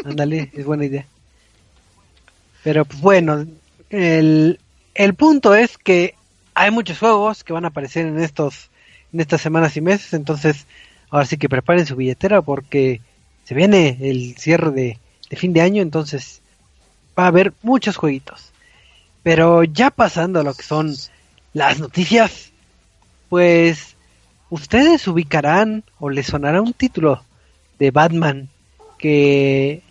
ándale, 0.05 0.51
es 0.53 0.63
buena 0.63 0.85
idea. 0.85 1.05
Pero 2.63 2.85
pues 2.85 3.01
bueno, 3.01 3.45
el, 3.89 4.59
el 4.93 5.13
punto 5.15 5.55
es 5.55 5.77
que 5.77 6.15
hay 6.53 6.69
muchos 6.71 6.99
juegos 6.99 7.43
que 7.43 7.51
van 7.53 7.65
a 7.65 7.69
aparecer 7.69 8.05
en 8.05 8.19
estos 8.21 8.69
en 9.11 9.19
estas 9.21 9.41
semanas 9.41 9.75
y 9.75 9.81
meses, 9.81 10.13
entonces 10.13 10.65
ahora 11.11 11.25
sí 11.25 11.37
que 11.37 11.49
preparen 11.49 11.85
su 11.85 11.95
billetera 11.95 12.41
porque 12.41 13.01
se 13.43 13.53
viene 13.53 13.97
el 14.01 14.35
cierre 14.37 14.71
de, 14.71 14.97
fin 15.37 15.53
de 15.53 15.61
año, 15.61 15.81
entonces 15.81 16.41
va 17.17 17.25
a 17.25 17.27
haber 17.27 17.53
muchos 17.61 17.97
jueguitos. 17.97 18.51
Pero 19.21 19.63
ya 19.63 19.91
pasando 19.91 20.39
a 20.39 20.43
lo 20.43 20.53
que 20.53 20.63
son 20.63 20.95
las 21.53 21.79
noticias, 21.79 22.51
pues 23.29 23.95
ustedes 24.49 25.07
ubicarán 25.07 25.83
o 25.99 26.09
les 26.09 26.27
sonará 26.27 26.61
un 26.61 26.73
título 26.73 27.21
de 27.77 27.91
Batman 27.91 28.49
que 28.97 29.81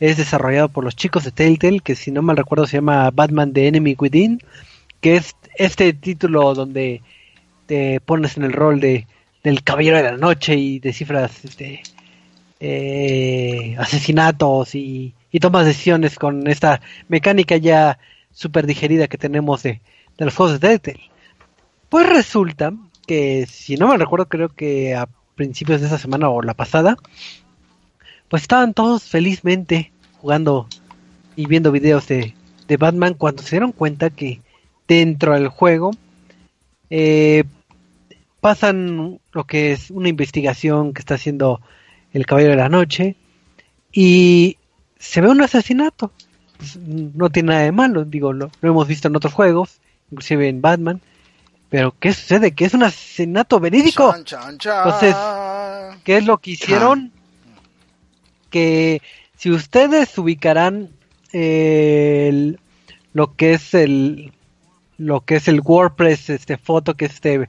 es 0.00 0.16
desarrollado 0.16 0.68
por 0.68 0.82
los 0.82 0.96
chicos 0.96 1.24
de 1.24 1.30
Telltale, 1.30 1.80
que 1.80 1.94
si 1.94 2.10
no 2.10 2.22
mal 2.22 2.36
recuerdo 2.36 2.66
se 2.66 2.78
llama 2.78 3.10
Batman 3.10 3.52
The 3.52 3.68
Enemy 3.68 3.96
Within, 3.98 4.42
que 5.00 5.16
es 5.16 5.36
este 5.56 5.92
título 5.92 6.54
donde 6.54 7.02
te 7.66 8.00
pones 8.00 8.36
en 8.36 8.44
el 8.44 8.52
rol 8.52 8.80
de 8.80 9.06
del 9.42 9.62
caballero 9.62 9.96
de 9.96 10.02
la 10.02 10.16
noche 10.16 10.54
y 10.56 10.78
descifras 10.78 11.44
este 11.44 11.82
eh, 12.60 13.74
asesinatos 13.78 14.74
y, 14.74 15.14
y 15.32 15.40
tomas 15.40 15.66
decisiones 15.66 16.18
con 16.18 16.46
esta 16.46 16.80
mecánica 17.08 17.56
ya 17.56 17.98
super 18.32 18.66
digerida 18.66 19.08
que 19.08 19.18
tenemos 19.18 19.62
de, 19.62 19.80
de 20.18 20.24
los 20.24 20.34
juegos 20.34 20.60
de 20.60 20.68
Telltale. 20.68 21.10
Pues 21.88 22.08
resulta 22.08 22.72
que, 23.06 23.46
si 23.46 23.76
no 23.76 23.88
me 23.88 23.96
recuerdo, 23.96 24.28
creo 24.28 24.50
que 24.50 24.94
a 24.94 25.08
principios 25.34 25.80
de 25.80 25.86
esa 25.86 25.98
semana 25.98 26.28
o 26.28 26.42
la 26.42 26.54
pasada, 26.54 26.96
pues 28.28 28.42
estaban 28.42 28.74
todos 28.74 29.04
felizmente 29.04 29.90
jugando 30.20 30.68
y 31.34 31.46
viendo 31.46 31.72
videos 31.72 32.06
de, 32.06 32.34
de 32.68 32.76
Batman 32.76 33.14
cuando 33.14 33.42
se 33.42 33.50
dieron 33.52 33.72
cuenta 33.72 34.10
que 34.10 34.40
dentro 34.86 35.34
del 35.34 35.48
juego 35.48 35.92
eh, 36.90 37.44
pasan 38.40 39.20
lo 39.32 39.44
que 39.44 39.72
es 39.72 39.90
una 39.90 40.08
investigación 40.08 40.92
que 40.92 41.00
está 41.00 41.14
haciendo 41.14 41.60
el 42.12 42.26
Caballero 42.26 42.52
de 42.52 42.58
la 42.62 42.68
Noche 42.68 43.16
y 43.92 44.56
se 44.98 45.20
ve 45.20 45.28
un 45.28 45.42
asesinato. 45.42 46.12
Pues, 46.56 46.76
no 46.76 47.30
tiene 47.30 47.50
nada 47.52 47.62
de 47.62 47.72
malo, 47.72 48.04
digo, 48.04 48.32
lo, 48.32 48.50
lo 48.60 48.70
hemos 48.70 48.86
visto 48.86 49.08
en 49.08 49.16
otros 49.16 49.32
juegos, 49.32 49.80
inclusive 50.10 50.48
en 50.48 50.60
Batman. 50.60 51.00
Pero 51.68 51.94
¿qué 51.98 52.12
sucede? 52.12 52.52
Que 52.52 52.64
es 52.64 52.74
un 52.74 52.82
asesinato 52.82 53.60
verídico. 53.60 54.10
Chan, 54.12 54.24
chan, 54.24 54.58
chan. 54.58 54.82
Entonces, 54.84 55.16
¿Qué 56.04 56.16
es 56.16 56.26
lo 56.26 56.38
que 56.38 56.52
hicieron? 56.52 57.12
Que 58.50 59.00
si 59.36 59.50
ustedes 59.50 60.16
ubicarán 60.18 60.90
el- 61.32 62.58
lo 63.12 63.34
que 63.34 63.52
es 63.54 63.74
el 63.74 64.32
lo 64.98 65.22
que 65.22 65.36
es 65.36 65.48
el 65.48 65.60
WordPress, 65.64 66.28
este 66.28 66.58
foto 66.58 66.94
que 66.94 67.06
es 67.06 67.14
este 67.14 67.48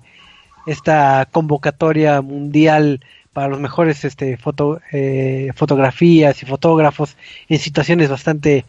esta 0.65 1.27
convocatoria 1.31 2.21
mundial 2.21 3.01
para 3.33 3.47
los 3.47 3.59
mejores 3.59 4.03
este 4.03 4.37
foto, 4.37 4.81
eh, 4.91 5.51
fotografías 5.55 6.41
y 6.43 6.45
fotógrafos 6.45 7.15
en 7.47 7.59
situaciones 7.59 8.09
bastante 8.09 8.65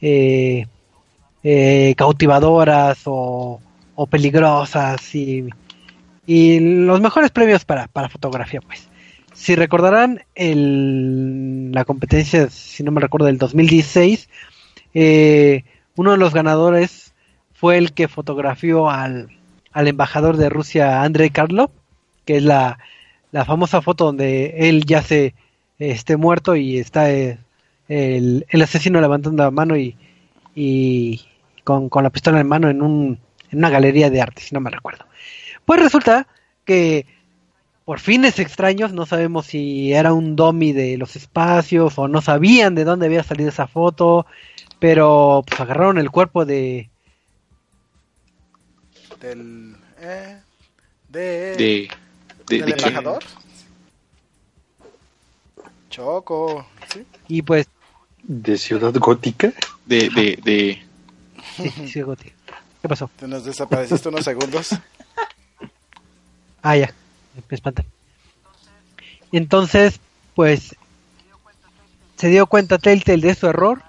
eh, 0.00 0.66
eh, 1.42 1.94
cautivadoras 1.96 3.02
o, 3.04 3.60
o 3.94 4.06
peligrosas 4.06 5.14
y, 5.14 5.48
y 6.26 6.60
los 6.60 7.00
mejores 7.00 7.30
premios 7.30 7.64
para, 7.64 7.86
para 7.86 8.08
fotografía 8.08 8.60
pues. 8.60 8.88
Si 9.32 9.54
recordarán 9.54 10.22
el, 10.34 11.70
la 11.72 11.84
competencia 11.84 12.50
si 12.50 12.82
no 12.82 12.90
me 12.90 13.00
recuerdo 13.00 13.26
del 13.26 13.38
2016 13.38 14.28
eh, 14.92 15.64
uno 15.96 16.12
de 16.12 16.18
los 16.18 16.34
ganadores 16.34 17.14
fue 17.54 17.78
el 17.78 17.92
que 17.92 18.08
fotografió 18.08 18.90
al, 18.90 19.28
al 19.72 19.88
embajador 19.88 20.36
de 20.36 20.48
Rusia 20.48 21.02
Andrei 21.02 21.30
Karlov 21.30 21.70
que 22.24 22.36
es 22.36 22.42
la, 22.42 22.78
la 23.32 23.44
famosa 23.44 23.82
foto 23.82 24.04
donde 24.04 24.68
él 24.68 24.84
yace 24.84 25.34
esté 25.78 26.16
muerto 26.16 26.56
y 26.56 26.78
está 26.78 27.10
eh, 27.10 27.38
el, 27.88 28.46
el 28.48 28.62
asesino 28.62 29.00
levantando 29.00 29.42
la 29.42 29.50
mano 29.50 29.76
y, 29.76 29.96
y 30.54 31.22
con, 31.64 31.88
con 31.88 32.04
la 32.04 32.10
pistola 32.10 32.40
en 32.40 32.48
mano 32.48 32.68
en, 32.68 32.82
un, 32.82 33.18
en 33.50 33.58
una 33.58 33.70
galería 33.70 34.10
de 34.10 34.20
arte, 34.20 34.42
si 34.42 34.54
no 34.54 34.60
me 34.60 34.70
recuerdo. 34.70 35.06
Pues 35.64 35.80
resulta 35.80 36.26
que 36.64 37.06
por 37.84 37.98
fines 37.98 38.38
extraños, 38.38 38.92
no 38.92 39.06
sabemos 39.06 39.46
si 39.46 39.92
era 39.92 40.12
un 40.12 40.36
dummy 40.36 40.72
de 40.72 40.96
los 40.96 41.16
espacios 41.16 41.98
o 41.98 42.06
no 42.06 42.20
sabían 42.20 42.74
de 42.74 42.84
dónde 42.84 43.06
había 43.06 43.24
salido 43.24 43.48
esa 43.48 43.66
foto, 43.66 44.26
pero 44.78 45.42
pues 45.46 45.60
agarraron 45.60 45.98
el 45.98 46.10
cuerpo 46.10 46.44
de, 46.44 46.89
Del. 49.20 49.76
Eh, 49.98 50.38
de, 51.08 51.20
De, 51.20 51.56
de, 51.56 52.58
¿Del 52.58 52.66
de 52.70 52.74
qué? 52.74 52.88
embajador? 52.88 53.24
Choco. 55.90 56.66
¿sí? 56.92 57.04
y 57.28 57.42
pues 57.42 57.66
de 58.22 58.56
Ciudad 58.58 58.94
Gótica. 58.94 59.52
De, 59.86 60.08
de, 60.10 60.38
de, 60.42 60.82
sí, 61.56 61.88
sí, 61.88 62.00
Goti. 62.02 62.30
¿Qué 62.80 62.88
pasó? 62.88 63.10
Te 63.16 63.26
nos 63.26 63.44
desapareciste 63.44 64.08
unos 64.08 64.24
segundos. 64.24 64.70
Ah, 66.62 66.76
ya, 66.76 66.92
me 67.48 67.54
espanta. 67.54 67.84
Entonces, 69.32 69.98
pues 70.34 70.76
se 72.16 72.28
dio 72.28 72.46
cuenta 72.46 72.78
Telltale 72.78 73.26
de 73.26 73.34
su 73.34 73.46
error 73.46 73.82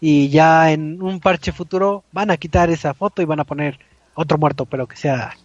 y 0.00 0.28
ya 0.28 0.70
en 0.72 1.02
un 1.02 1.20
parche 1.20 1.52
futuro 1.52 2.04
van 2.12 2.30
a 2.30 2.36
quitar 2.36 2.70
esa 2.70 2.92
foto 2.94 3.22
y 3.22 3.24
van 3.24 3.40
a 3.40 3.44
poner 3.44 3.78
otro 4.14 4.38
muerto, 4.38 4.66
pero 4.66 4.86
que 4.86 4.96
sea 4.96 5.36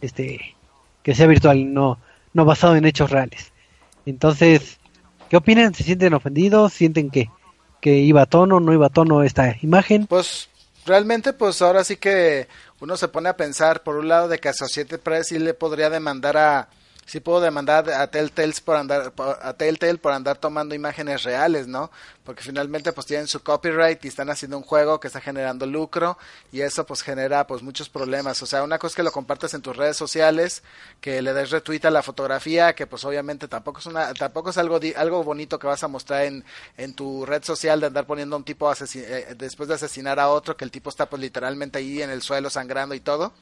este 0.00 0.56
que 1.02 1.14
sea 1.14 1.26
virtual, 1.26 1.72
no 1.72 1.98
no 2.34 2.44
basado 2.44 2.76
en 2.76 2.84
hechos 2.84 3.10
reales. 3.10 3.52
Entonces, 4.06 4.78
¿qué 5.28 5.36
opinan? 5.36 5.74
¿Se 5.74 5.84
sienten 5.84 6.14
ofendidos? 6.14 6.72
¿Sienten 6.72 7.10
que 7.10 7.30
que 7.80 7.94
iba 7.98 8.22
a 8.22 8.26
tono, 8.26 8.60
no 8.60 8.72
iba 8.72 8.86
a 8.86 8.90
tono 8.90 9.22
esta 9.22 9.56
imagen? 9.62 10.06
Pues 10.06 10.48
realmente, 10.84 11.32
pues 11.32 11.62
ahora 11.62 11.84
sí 11.84 11.96
que 11.96 12.48
uno 12.80 12.96
se 12.96 13.08
pone 13.08 13.28
a 13.28 13.36
pensar, 13.36 13.82
por 13.82 13.96
un 13.96 14.08
lado, 14.08 14.28
de 14.28 14.38
que 14.38 14.48
Associated 14.48 15.00
Press 15.00 15.28
sí 15.28 15.38
le 15.38 15.54
podría 15.54 15.90
demandar 15.90 16.36
a, 16.36 16.68
sí 17.08 17.20
puedo 17.20 17.40
demandar 17.40 17.90
a 17.90 18.06
Telltale 18.10 18.52
por 18.62 18.76
andar, 18.76 19.12
a 19.42 19.54
Telltale 19.54 19.96
por 19.98 20.12
andar 20.12 20.36
tomando 20.36 20.74
imágenes 20.74 21.22
reales, 21.22 21.66
¿no? 21.66 21.90
Porque 22.22 22.42
finalmente 22.42 22.92
pues 22.92 23.06
tienen 23.06 23.26
su 23.26 23.42
copyright 23.42 24.04
y 24.04 24.08
están 24.08 24.28
haciendo 24.28 24.58
un 24.58 24.62
juego 24.62 25.00
que 25.00 25.06
está 25.06 25.20
generando 25.20 25.64
lucro 25.64 26.18
y 26.52 26.60
eso 26.60 26.84
pues 26.84 27.02
genera 27.02 27.46
pues 27.46 27.62
muchos 27.62 27.88
problemas. 27.88 28.42
O 28.42 28.46
sea, 28.46 28.62
una 28.62 28.78
cosa 28.78 28.92
es 28.92 28.96
que 28.96 29.02
lo 29.02 29.10
compartes 29.12 29.54
en 29.54 29.62
tus 29.62 29.74
redes 29.74 29.96
sociales, 29.96 30.62
que 31.00 31.22
le 31.22 31.32
des 31.32 31.50
retweet 31.50 31.80
a 31.86 31.90
la 31.90 32.02
fotografía, 32.02 32.74
que 32.74 32.86
pues 32.86 33.04
obviamente 33.06 33.48
tampoco 33.48 33.80
es 33.80 33.86
una, 33.86 34.12
tampoco 34.12 34.50
es 34.50 34.58
algo 34.58 34.78
algo 34.96 35.24
bonito 35.24 35.58
que 35.58 35.66
vas 35.66 35.82
a 35.82 35.88
mostrar 35.88 36.24
en, 36.24 36.44
en 36.76 36.92
tu 36.94 37.24
red 37.24 37.42
social 37.42 37.80
de 37.80 37.86
andar 37.86 38.06
poniendo 38.06 38.36
a 38.36 38.38
un 38.38 38.44
tipo 38.44 38.70
asesi- 38.70 39.02
eh, 39.02 39.34
después 39.36 39.68
de 39.68 39.76
asesinar 39.76 40.20
a 40.20 40.28
otro, 40.28 40.56
que 40.56 40.64
el 40.66 40.70
tipo 40.70 40.90
está 40.90 41.08
pues 41.08 41.22
literalmente 41.22 41.78
ahí 41.78 42.02
en 42.02 42.10
el 42.10 42.20
suelo 42.22 42.50
sangrando 42.50 42.94
y 42.94 43.00
todo 43.00 43.32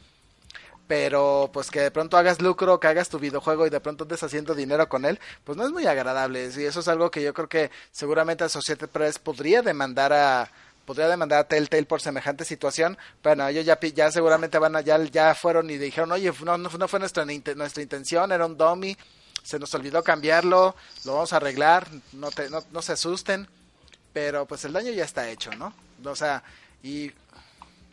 pero 0.86 1.50
pues 1.52 1.70
que 1.70 1.80
de 1.80 1.90
pronto 1.90 2.16
hagas 2.16 2.40
lucro, 2.40 2.78
que 2.80 2.86
hagas 2.86 3.08
tu 3.08 3.18
videojuego 3.18 3.66
y 3.66 3.70
de 3.70 3.80
pronto 3.80 4.04
estés 4.04 4.22
haciendo 4.22 4.54
dinero 4.54 4.88
con 4.88 5.04
él, 5.04 5.18
pues 5.44 5.56
no 5.58 5.64
es 5.64 5.72
muy 5.72 5.86
agradable. 5.86 6.50
Y 6.56 6.64
eso 6.64 6.80
es 6.80 6.88
algo 6.88 7.10
que 7.10 7.22
yo 7.22 7.34
creo 7.34 7.48
que 7.48 7.70
seguramente 7.90 8.44
Associated 8.44 8.88
Press 8.88 9.18
podría 9.18 9.62
demandar 9.62 10.12
a 10.12 10.50
podría 10.84 11.08
demandar 11.08 11.40
a 11.40 11.48
Telltale 11.48 11.84
por 11.84 12.00
semejante 12.00 12.44
situación, 12.44 12.96
pero 13.20 13.34
no, 13.34 13.48
ellos 13.48 13.66
ya, 13.66 13.76
ya 13.80 14.12
seguramente 14.12 14.56
van 14.58 14.76
a, 14.76 14.82
ya, 14.82 15.02
ya 15.02 15.34
fueron 15.34 15.68
y 15.68 15.78
dijeron, 15.78 16.12
oye, 16.12 16.32
no, 16.44 16.56
no, 16.56 16.68
no 16.68 16.88
fue 16.88 17.00
nuestra, 17.00 17.24
nuestra 17.24 17.82
intención, 17.82 18.30
era 18.30 18.46
un 18.46 18.56
dummy, 18.56 18.96
se 19.42 19.58
nos 19.58 19.74
olvidó 19.74 20.04
cambiarlo, 20.04 20.76
lo 21.04 21.14
vamos 21.14 21.32
a 21.32 21.38
arreglar, 21.38 21.88
no, 22.12 22.30
te, 22.30 22.48
no, 22.50 22.62
no 22.70 22.82
se 22.82 22.92
asusten, 22.92 23.48
pero 24.12 24.46
pues 24.46 24.64
el 24.64 24.74
daño 24.74 24.92
ya 24.92 25.04
está 25.04 25.28
hecho, 25.28 25.50
¿no? 25.56 25.74
O 26.04 26.14
sea, 26.14 26.44
y 26.84 27.10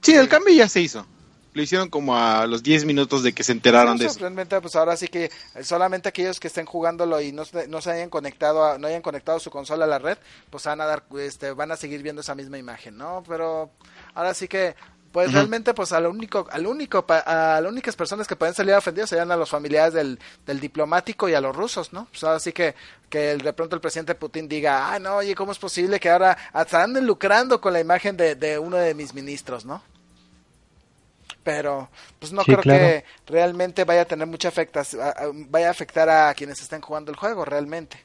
Sí, 0.03 0.13
el 0.15 0.27
cambio 0.27 0.53
ya 0.53 0.67
se 0.67 0.81
hizo. 0.81 1.05
Lo 1.53 1.62
hicieron 1.62 1.89
como 1.89 2.17
a 2.17 2.45
los 2.48 2.63
10 2.63 2.86
minutos 2.86 3.22
de 3.24 3.33
que 3.33 3.43
se 3.43 3.51
enteraron 3.51 3.98
de 3.98 4.05
eso. 4.05 4.62
Pues 4.62 4.75
ahora 4.75 4.98
sí 4.98 5.07
que 5.07 5.29
solamente 5.62 6.10
aquellos 6.10 6.39
que 6.39 6.48
estén 6.48 6.65
jugándolo 6.65 7.22
y 7.22 7.31
no, 7.31 7.45
se- 7.45 7.67
no 7.67 7.79
se 7.81 7.91
hayan 7.91 8.10
conectado, 8.10 8.65
a- 8.65 8.77
no 8.79 8.88
hayan 8.88 9.01
conectado 9.03 9.39
su 9.39 9.51
consola 9.51 9.86
a 9.86 9.88
la 9.88 10.00
red, 10.00 10.17
pues 10.50 10.63
van 10.65 10.81
a 10.81 10.86
dar, 10.86 11.03
este, 11.19 11.51
van 11.51 11.72
a 11.72 11.75
seguir 11.77 12.01
viendo 12.01 12.22
esa 12.22 12.33
misma 12.36 12.57
imagen, 12.57 12.98
¿no? 12.98 13.24
Pero 13.27 13.69
ahora 14.15 14.33
sí 14.33 14.48
que, 14.48 14.75
pues 15.12 15.27
realmente, 15.36 15.75
pues 15.75 15.91
al 15.91 16.07
único, 16.07 16.48
al 16.51 16.65
único, 16.65 17.05
a 17.07 17.60
las 17.62 17.72
únicas 17.72 17.95
personas 17.95 18.27
que 18.27 18.36
pueden 18.36 18.55
salir 18.55 18.74
ofendidos 18.74 19.12
serían 19.12 19.31
a 19.31 19.36
los 19.38 19.51
familiares 19.51 19.93
del, 19.93 20.17
del 20.48 20.60
diplomático 20.60 21.29
y 21.29 21.36
a 21.36 21.39
los 21.41 21.55
rusos, 21.55 21.93
¿no? 21.93 22.07
Pues 22.10 22.24
ahora 22.24 22.39
sí 22.39 22.51
que, 22.51 22.74
que 23.10 23.38
de 23.38 23.53
pronto 23.53 23.75
el 23.75 23.81
presidente 23.81 24.15
Putin 24.15 24.48
diga, 24.50 24.91
ah, 24.91 24.98
no, 24.98 25.17
oye, 25.17 25.36
¿cómo 25.36 25.51
es 25.51 25.60
posible 25.60 26.00
que 26.00 26.10
ahora 26.10 26.36
hasta 26.51 26.81
anden 26.81 27.05
lucrando 27.05 27.62
con 27.62 27.74
la 27.74 27.79
imagen 27.79 28.17
de, 28.17 28.33
de 28.33 28.57
uno 28.57 28.77
de 28.77 28.95
mis 28.95 29.13
ministros, 29.13 29.65
¿no? 29.65 29.83
Pero 31.43 31.89
pues 32.19 32.31
no 32.33 32.45
Sí, 32.45 32.45
creo 32.45 32.63
claro. 32.63 32.95
que 32.95 33.05
realmente 33.27 33.83
vaya 33.85 34.01
a 34.01 34.05
tener 34.05 34.27
mucha 34.27 34.50
afectación, 34.50 35.01
vaya 35.51 35.67
a 35.67 35.71
afectar 35.71 36.09
a 36.09 36.33
quienes 36.33 36.62
estén 36.62 36.81
jugando 36.81 37.12
el 37.12 37.17
juego 37.17 37.45
realmente. 37.45 37.97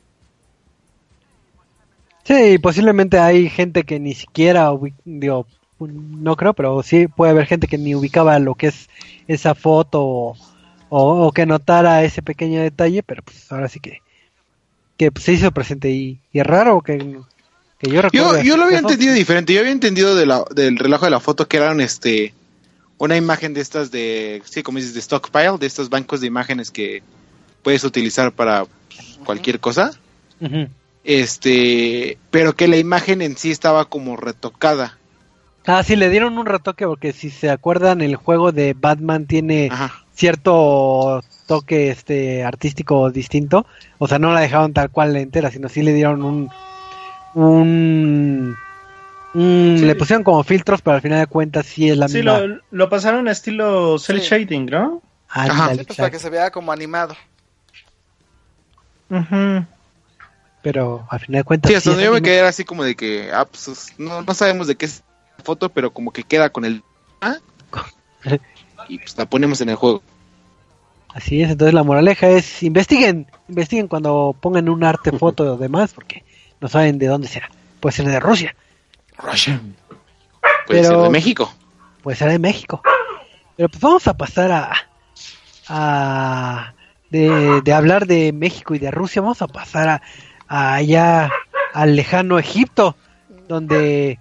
Sí, 2.25 2.59
posiblemente 2.59 3.19
hay 3.19 3.49
gente 3.49 3.85
que 3.85 3.99
ni 3.99 4.15
siquiera 4.15 4.71
digo, 5.05 5.47
no 5.79 6.37
creo, 6.37 6.55
pero 6.55 6.83
sí 6.83 7.09
puede 7.09 7.31
haber 7.33 7.47
gente 7.47 7.67
que 7.69 7.79
ni 7.79 7.95
ubicaba 7.95 8.39
lo 8.39 8.55
que 8.55 8.69
es 8.69 8.89
esa 9.27 9.55
foto 9.55 10.03
o, 10.05 10.39
o- 10.89 11.27
o 11.27 11.33
que 11.33 11.47
notara 11.47 12.05
ese 12.05 12.23
pequeño 12.23 12.61
detalle, 12.63 13.03
pero 13.03 13.23
pues 13.23 13.51
ahora 13.51 13.69
sí 13.69 13.81
que, 13.81 14.03
que 14.99 15.13
pues, 15.13 15.25
se 15.25 15.33
hizo 15.35 15.53
presente 15.53 15.91
y, 15.91 16.21
y 16.33 16.41
es 16.41 16.47
raro 16.47 16.81
que, 16.83 16.99
que 17.79 17.91
yo 17.91 18.03
recuerde. 18.03 18.43
Yo, 18.43 18.51
yo 18.51 18.57
lo 18.57 18.65
había 18.65 18.79
entendido 18.79 19.15
diferente. 19.15 19.53
Yo 19.53 19.61
había 19.61 19.73
entendido 19.73 20.15
de 20.15 20.27
la, 20.27 20.45
del 20.55 20.77
relajo 20.77 21.05
de 21.05 21.11
la 21.11 21.21
foto 21.21 21.47
que 21.49 21.57
eran 21.59 21.81
este 21.81 22.35
una 22.99 23.17
imagen 23.17 23.55
de 23.55 23.61
estas 23.61 23.91
de, 23.91 24.43
sí, 24.45 24.63
como 24.63 24.79
dices, 24.79 24.95
de 24.95 25.01
stockpile, 25.01 25.59
de 25.59 25.67
estos 25.67 25.89
bancos 25.89 26.21
de 26.21 26.27
imágenes 26.27 26.71
que 26.71 27.03
puedes 27.63 27.85
utilizar 27.85 28.33
para 28.33 28.65
pues, 28.65 29.19
cualquier 29.25 29.61
cosa. 29.61 29.93
Este, 31.05 32.19
pero 32.31 32.55
que 32.55 32.69
la 32.69 32.77
imagen 32.77 33.23
en 33.23 33.37
sí 33.37 33.51
estaba 33.51 33.87
como 33.87 34.17
retocada. 34.17 34.99
Ah, 35.67 35.83
sí, 35.83 35.97
le 35.97 36.11
dieron 36.11 36.39
un 36.39 36.47
retoque 36.47 36.87
porque 36.87 37.13
si 37.13 37.31
se 37.31 37.51
acuerdan, 37.51 38.01
el 38.01 38.17
juego 38.17 38.53
de 38.53 38.75
Batman 38.75 39.27
tiene 39.27 39.69
Ajá. 39.71 40.03
cierto 40.15 41.23
toque 41.47 41.91
este 41.91 42.45
artístico 42.45 43.11
distinto. 43.11 43.67
O 43.99 44.09
sea, 44.09 44.19
no 44.19 44.33
la 44.33 44.41
dejaron 44.41 44.73
tal 44.73 44.91
cual 44.91 45.17
entera, 45.17 45.51
sino 45.51 45.69
sí 45.69 45.83
le 45.83 45.93
dieron 45.93 46.23
un... 46.23 46.51
un, 47.35 48.57
un- 49.35 49.77
Sí. 49.79 49.85
Le 49.85 49.95
pusieron 49.95 50.25
como 50.25 50.43
filtros, 50.45 50.81
pero 50.83 50.97
al 50.97 51.03
final 51.03 51.21
de 51.21 51.27
cuentas 51.27 51.67
sí 51.67 51.89
es 51.91 51.97
la 51.97 52.09
Sí, 52.09 52.17
misma. 52.19 52.39
lo, 52.41 52.61
lo 52.71 52.89
pasaron 52.89 53.29
a 53.29 53.33
estilo 53.33 53.99
cel 53.99 54.21
Sí. 54.21 54.29
shading, 54.29 54.67
¿no? 54.67 55.03
Sí, 55.35 55.85
pues, 55.87 55.97
para 55.99 56.11
que 56.11 56.19
se 56.19 56.31
vea 56.31 56.51
como 56.51 56.73
animado. 56.73 57.15
Ujú. 59.11 59.65
Pero 60.63 61.07
al 61.11 61.21
final 61.21 61.41
de 61.41 61.45
cuentas 61.45 61.71
Sí, 61.71 61.75
hasta 61.77 61.91
sí 61.91 61.91
donde 61.91 62.05
yo 62.05 62.13
me 62.13 62.23
quedé 62.23 62.39
era 62.39 62.49
así 62.49 62.65
como 62.65 62.85
de 62.85 62.95
que, 62.95 63.31
ah, 63.33 63.45
pues 63.47 63.93
no, 63.99 64.23
no 64.23 64.35
sabemos 64.35 64.67
de 64.67 64.75
qué 64.77 64.87
es 64.87 65.03
la 65.39 65.45
foto, 65.45 65.69
pero 65.69 65.93
como 65.93 66.11
que 66.13 66.25
queda 66.25 66.51
con 66.51 66.65
el... 66.65 66.83
¿ah? 67.21 67.37
Y 68.89 68.99
pues 68.99 69.17
la 69.19 69.27
ponemos 69.27 69.61
en 69.61 69.69
el 69.69 69.77
juego. 69.77 70.03
Así 71.15 71.43
es, 71.43 71.51
entonces 71.51 71.75
la 71.75 71.83
moraleja 71.83 72.29
es 72.29 72.63
investiguen, 72.63 73.27
investiguen 73.49 73.87
cuando 73.89 74.35
pongan 74.41 74.69
un 74.69 74.83
arte, 74.85 75.13
foto 75.13 75.55
o 75.55 75.57
demás, 75.57 75.93
porque 75.93 76.25
no 76.61 76.69
saben 76.69 76.99
de 76.99 77.07
dónde 77.07 77.29
será. 77.29 77.51
Puede 77.81 77.97
ser 77.97 78.07
de 78.07 78.19
Rusia, 78.21 78.55
Russia. 79.19 79.61
Puede 80.67 80.83
Pero- 80.83 80.89
ser 80.89 80.99
de 80.99 81.11
México. 81.11 81.53
puede 82.03 82.17
ser 82.17 82.31
de 82.31 82.39
México. 82.39 82.83
Pero 83.57 83.69
pues 83.69 83.81
vamos 83.81 84.07
a 84.07 84.17
pasar 84.17 84.53
a, 84.53 84.73
a 85.69 86.75
de, 87.11 87.61
de 87.65 87.73
hablar 87.73 88.07
de 88.07 88.33
México 88.33 88.75
y 88.75 88.79
de 88.79 88.91
Rusia, 88.91 89.23
vamos 89.23 89.43
a 89.43 89.49
pasar 89.49 89.89
a, 89.89 90.03
a 90.47 90.75
allá 90.75 91.31
al 91.75 91.97
lejano 91.97 92.39
Egipto, 92.39 92.97
donde 93.49 94.19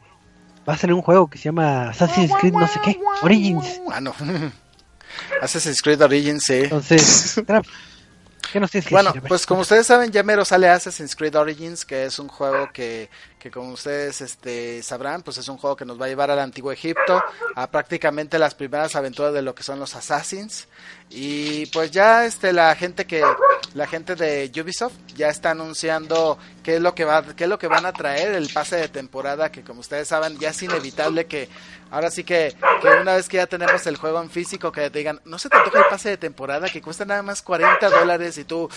va 0.68 0.74
a 0.74 0.77
salir 0.77 0.94
un 0.94 1.01
juego 1.01 1.30
que 1.30 1.38
se 1.38 1.46
llama 1.46 1.89
Assassin's 1.89 2.32
Creed 2.39 2.54
no 2.54 2.68
sé 2.68 2.80
qué, 2.84 3.00
Origins. 3.22 3.80
Ah, 3.92 4.01
no. 4.01 4.13
Assassin's 5.42 5.82
Creed 5.82 6.01
Origins, 6.01 6.44
sí. 6.46 6.62
Entonces, 6.63 7.42
¿qué 8.51 8.60
nos 8.60 8.72
tienes 8.72 8.88
que 8.88 8.94
Bueno, 8.96 9.10
decir? 9.10 9.22
Ver. 9.22 9.30
pues 9.30 9.46
como 9.46 9.62
ustedes 9.62 9.86
saben, 9.88 10.12
ya 10.12 10.24
mero 10.24 10.44
sale 10.46 10.68
Assassin's 10.70 11.16
Creed 11.16 11.36
Origins, 11.36 11.86
que 11.86 12.06
es 12.06 12.20
un 12.20 12.27
juego 12.27 12.70
que, 12.74 13.10
que 13.39 13.51
como 13.51 13.74
ustedes 13.74 14.22
este, 14.22 14.81
sabrán, 14.81 15.22
pues 15.22 15.38
es 15.38 15.48
un 15.48 15.57
juego 15.57 15.75
que 15.75 15.85
nos 15.85 16.00
va 16.00 16.05
a 16.05 16.09
llevar 16.09 16.31
al 16.31 16.40
antiguo 16.40 16.72
Egipto, 16.72 17.24
a 17.55 17.68
prácticamente 17.68 18.40
las 18.40 18.55
primeras 18.55 18.96
aventuras 18.96 19.33
de 19.33 19.42
lo 19.42 19.53
que 19.53 19.64
son 19.64 19.79
los 19.79 19.96
Assassins. 19.96 20.68
Y 21.09 21.68
pues 21.68 21.92
ya 21.92 22.25
este 22.25 22.51
la 22.51 22.75
gente 22.75 23.05
que 23.05 23.24
la 23.74 23.88
gente 23.88 24.16
de 24.16 24.51
Ubisoft 24.59 24.96
ya 25.16 25.29
está 25.29 25.51
anunciando 25.51 26.38
qué 26.64 26.75
es 26.75 26.81
lo 26.81 26.96
que 26.96 27.05
va 27.05 27.24
qué 27.35 27.46
es 27.46 27.50
lo 27.50 27.59
que 27.59 27.68
van 27.68 27.85
a 27.85 27.94
traer 27.94 28.33
el 28.33 28.50
pase 28.50 28.75
de 28.75 28.88
temporada 28.90 29.51
que 29.51 29.64
como 29.64 29.81
ustedes 29.81 30.07
saben 30.07 30.38
ya 30.38 30.50
es 30.50 30.64
inevitable 30.64 31.25
que 31.25 31.48
ahora 31.92 32.11
sí 32.11 32.24
que, 32.24 32.55
que 32.81 32.88
una 32.90 33.16
vez 33.16 33.29
que 33.29 33.38
ya 33.38 33.48
tenemos 33.48 33.85
el 33.88 33.98
juego 33.98 34.22
en 34.22 34.29
físico 34.29 34.72
que 34.72 34.90
te 34.90 34.98
digan 34.98 35.22
no 35.25 35.40
se 35.40 35.48
te 35.48 35.57
antoja 35.57 35.79
el 35.79 35.85
pase 35.85 36.09
de 36.09 36.18
temporada 36.18 36.68
que 36.70 36.81
cuesta 36.81 37.05
nada 37.05 37.22
más 37.22 37.42
40 37.42 37.90
dólares 37.90 38.38
y 38.38 38.44
tú 38.44 38.70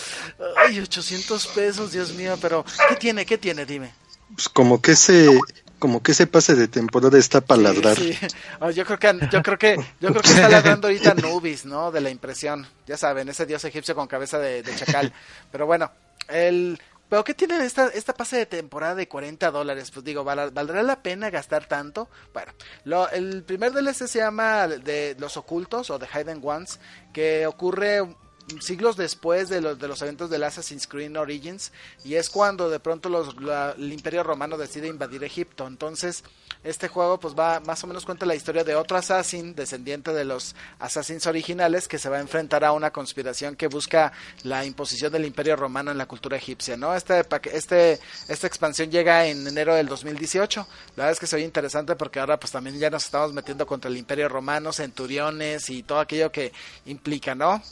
ay 0.57 0.79
800 0.79 1.47
pesos 1.49 1.93
Dios 1.93 2.13
mío 2.13 2.37
pero 2.41 2.65
qué 2.89 2.97
tiene 2.97 3.27
qué 3.27 3.39
tiene 3.39 3.67
dime 3.67 4.00
Pues 4.35 4.49
como 4.49 4.81
que 4.81 4.93
ese, 4.93 5.39
como 5.79 6.03
que 6.03 6.13
ese 6.13 6.27
pase 6.27 6.55
de 6.55 6.69
temporada 6.69 7.19
está 7.19 7.41
para 7.41 7.63
ladrar. 7.63 7.97
Sí, 7.97 8.13
sí. 8.13 8.27
Oh, 8.61 8.71
yo 8.71 8.85
creo 8.85 8.99
que 8.99 9.29
yo 9.31 9.43
creo 9.43 9.59
que 9.59 9.77
yo 10.01 10.11
creo 10.11 10.23
que 10.23 10.29
está 10.31 10.49
ladrando 10.49 10.89
ahorita 10.89 11.15
Nubis, 11.15 11.65
¿no? 11.65 11.91
De 11.91 12.01
la 12.01 12.11
impresión. 12.11 12.67
Ya 12.87 12.97
saben, 12.97 13.29
ese 13.29 13.47
dios 13.47 13.65
egipcio 13.65 13.95
con 13.95 14.07
cabeza 14.07 14.39
de, 14.39 14.63
de 14.63 14.75
chacal. 14.77 15.13
Pero 15.51 15.67
bueno, 15.67 15.91
el 16.29 16.81
pero 17.09 17.25
qué 17.25 17.35
tiene 17.35 17.65
esta 17.65 17.89
esta 17.89 18.15
pase 18.15 18.37
de 18.37 18.47
temporada 18.47 18.95
de 18.95 19.09
40 19.09 19.51
dólares? 19.51 19.91
Pues 19.91 20.05
digo, 20.05 20.23
¿val- 20.23 20.53
¿valdrá 20.53 20.81
la 20.85 21.03
pena 21.03 21.29
gastar 21.29 21.67
tanto? 21.67 22.09
Bueno, 22.33 22.53
lo, 22.85 23.11
el 23.11 23.43
primer 23.43 23.73
DLC 23.73 24.07
se 24.07 24.21
llama 24.21 24.69
de 24.69 25.17
los 25.19 25.37
ocultos 25.37 25.91
o 25.91 25.99
The 25.99 26.07
Hidden 26.07 26.41
Ones, 26.45 26.79
que 27.13 27.49
ocurre 27.49 28.15
siglos 28.61 28.97
después 28.97 29.49
de 29.49 29.61
los, 29.61 29.79
de 29.79 29.89
los 29.89 30.03
eventos 30.03 30.31
del 30.31 30.43
Assassin's 30.45 30.87
Creed 30.87 31.17
Origins 31.17 31.73
y 32.05 32.15
es 32.15 32.29
cuando 32.31 32.69
de 32.71 32.81
pronto 32.81 33.09
los, 33.09 33.41
la- 33.41 33.75
el 33.77 33.93
Imperio 33.93 34.23
Romano 34.23 34.57
decide 34.59 34.89
invadir 34.89 35.23
Egipto. 35.25 35.67
Entonces, 35.67 36.25
este 36.65 36.89
juego 36.89 37.19
pues 37.19 37.35
va 37.35 37.61
más 37.61 37.83
o 37.85 37.87
menos 37.87 38.05
cuenta 38.05 38.27
la 38.27 38.35
historia 38.35 38.65
de 38.65 38.75
otro 38.75 38.97
assassin 38.97 39.55
descendiente 39.55 40.13
de 40.13 40.25
los 40.25 40.55
assassins 40.79 41.27
originales 41.27 41.89
que 41.89 41.99
se 41.99 42.09
va 42.11 42.19
a 42.19 42.21
enfrentar 42.21 42.65
a 42.65 42.73
una 42.73 42.91
conspiración 42.91 43.57
que 43.57 43.67
busca 43.69 44.13
la 44.43 44.65
imposición 44.67 45.11
del 45.13 45.25
Imperio 45.25 45.57
Romano 45.57 45.91
en 45.91 45.97
la 45.99 46.07
cultura 46.07 46.37
egipcia, 46.37 46.77
¿no? 46.77 46.95
Este 46.95 47.25
este 47.53 47.99
esta 48.29 48.47
expansión 48.47 48.91
llega 48.91 49.27
en 49.27 49.47
enero 49.47 49.75
del 49.75 49.87
2018. 49.87 50.67
La 50.97 51.05
verdad 51.05 51.13
es 51.13 51.21
que 51.21 51.27
se 51.27 51.37
oye 51.37 51.45
interesante 51.45 51.97
porque 51.97 52.21
ahora 52.21 52.39
pues 52.39 52.53
también 52.53 52.79
ya 52.79 52.91
nos 52.91 53.05
estamos 53.05 53.33
metiendo 53.33 53.67
contra 53.67 53.91
el 53.91 53.97
Imperio 53.97 54.29
Romano, 54.29 54.73
centuriones 54.73 55.71
y 55.71 55.83
todo 55.83 56.01
aquello 56.01 56.31
que 56.31 56.53
implica, 56.87 57.35
¿no? 57.35 57.63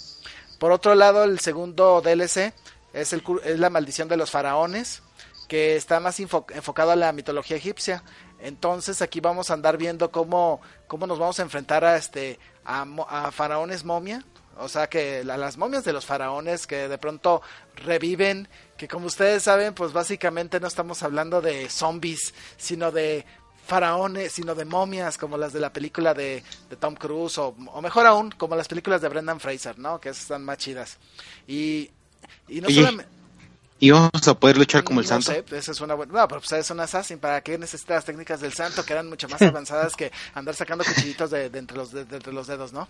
Por 0.59 0.73
otro 0.73 0.95
lado, 0.95 1.25
el 1.25 1.39
segundo 1.41 2.01
DLC 2.01 2.53
es, 2.93 3.13
el, 3.13 3.23
es 3.45 3.59
la 3.59 3.71
maldición 3.71 4.09
de 4.09 4.17
los 4.17 4.31
faraones, 4.31 5.03
que 5.49 5.77
está 5.77 6.01
más 6.01 6.19
enfocado 6.21 6.91
a 6.91 6.97
la 6.97 7.13
mitología 7.13 7.57
egipcia. 7.57 8.03
Entonces 8.41 9.03
aquí 9.03 9.21
vamos 9.21 9.51
a 9.51 9.55
andar 9.55 9.77
viendo 9.79 10.11
cómo, 10.11 10.61
cómo 10.87 11.07
nos 11.07 11.19
vamos 11.19 11.39
a 11.39 11.43
enfrentar 11.43 11.85
a 11.85 11.97
este 11.97 12.39
a, 12.65 12.87
a 13.09 13.31
faraones 13.33 13.85
momia. 13.85 14.25
O 14.61 14.69
sea 14.69 14.89
que 14.89 15.23
la- 15.25 15.37
las 15.37 15.57
momias 15.57 15.85
de 15.85 15.93
los 15.93 16.05
faraones 16.05 16.67
que 16.67 16.89
de 16.89 16.99
pronto 16.99 17.41
reviven, 17.77 18.49
que 18.77 18.89
como 18.89 19.07
ustedes 19.07 19.45
saben, 19.45 19.73
pues 19.75 19.93
básicamente 19.93 20.59
no 20.61 20.67
estamos 20.67 21.03
hablando 21.03 21.41
de 21.41 21.71
zombies, 21.71 22.35
sino 22.57 22.91
de 22.91 23.25
faraones, 23.69 24.33
sino 24.33 24.55
de 24.55 24.65
momias 24.65 25.17
como 25.19 25.37
las 25.37 25.53
de 25.53 25.61
la 25.61 25.73
película 25.73 26.15
de, 26.15 26.43
de 26.71 26.77
Tom 26.77 26.95
Cruise 26.97 27.39
o, 27.39 27.55
o 27.73 27.83
mejor 27.83 28.07
aún 28.07 28.31
como 28.33 28.57
las 28.57 28.67
películas 28.67 29.01
de 29.03 29.09
Brendan 29.09 29.39
Fraser, 29.39 29.79
¿no? 29.79 30.01
Que 30.01 30.09
están 30.09 30.45
más 30.45 30.59
chidas. 30.59 30.97
Y, 31.47 31.91
y 32.49 32.61
no 32.61 32.69
solamente... 32.71 33.07
Y 33.81 33.91
vamos 33.93 34.27
a 34.27 34.35
poder 34.35 34.57
luchar 34.57 34.83
como 34.83 34.99
el 35.01 35.07
no 35.07 35.09
santo. 35.23 35.31
sé, 35.31 35.45
esa 35.57 35.71
es 35.71 35.81
una 35.81 35.95
buena... 35.95 36.13
No, 36.13 36.27
pero 36.27 36.41
pues 36.41 36.51
es 36.53 36.69
un 36.71 36.81
assassin. 36.81 37.19
¿Para 37.21 37.41
qué 37.43 37.57
necesitas 37.59 38.05
técnicas 38.05 38.41
del 38.41 38.53
santo 38.53 38.85
que 38.85 38.93
eran 38.93 39.09
mucho 39.09 39.29
más 39.29 39.41
avanzadas 39.43 39.95
que 39.95 40.11
andar 40.35 40.57
sacando 40.57 40.83
cuchillitos 40.85 41.31
de, 41.31 41.49
de 41.51 41.59
entre, 41.61 41.77
los, 41.77 41.93
de, 41.93 42.05
de 42.05 42.17
entre 42.17 42.33
los 42.33 42.47
dedos, 42.49 42.73
¿no? 42.73 42.89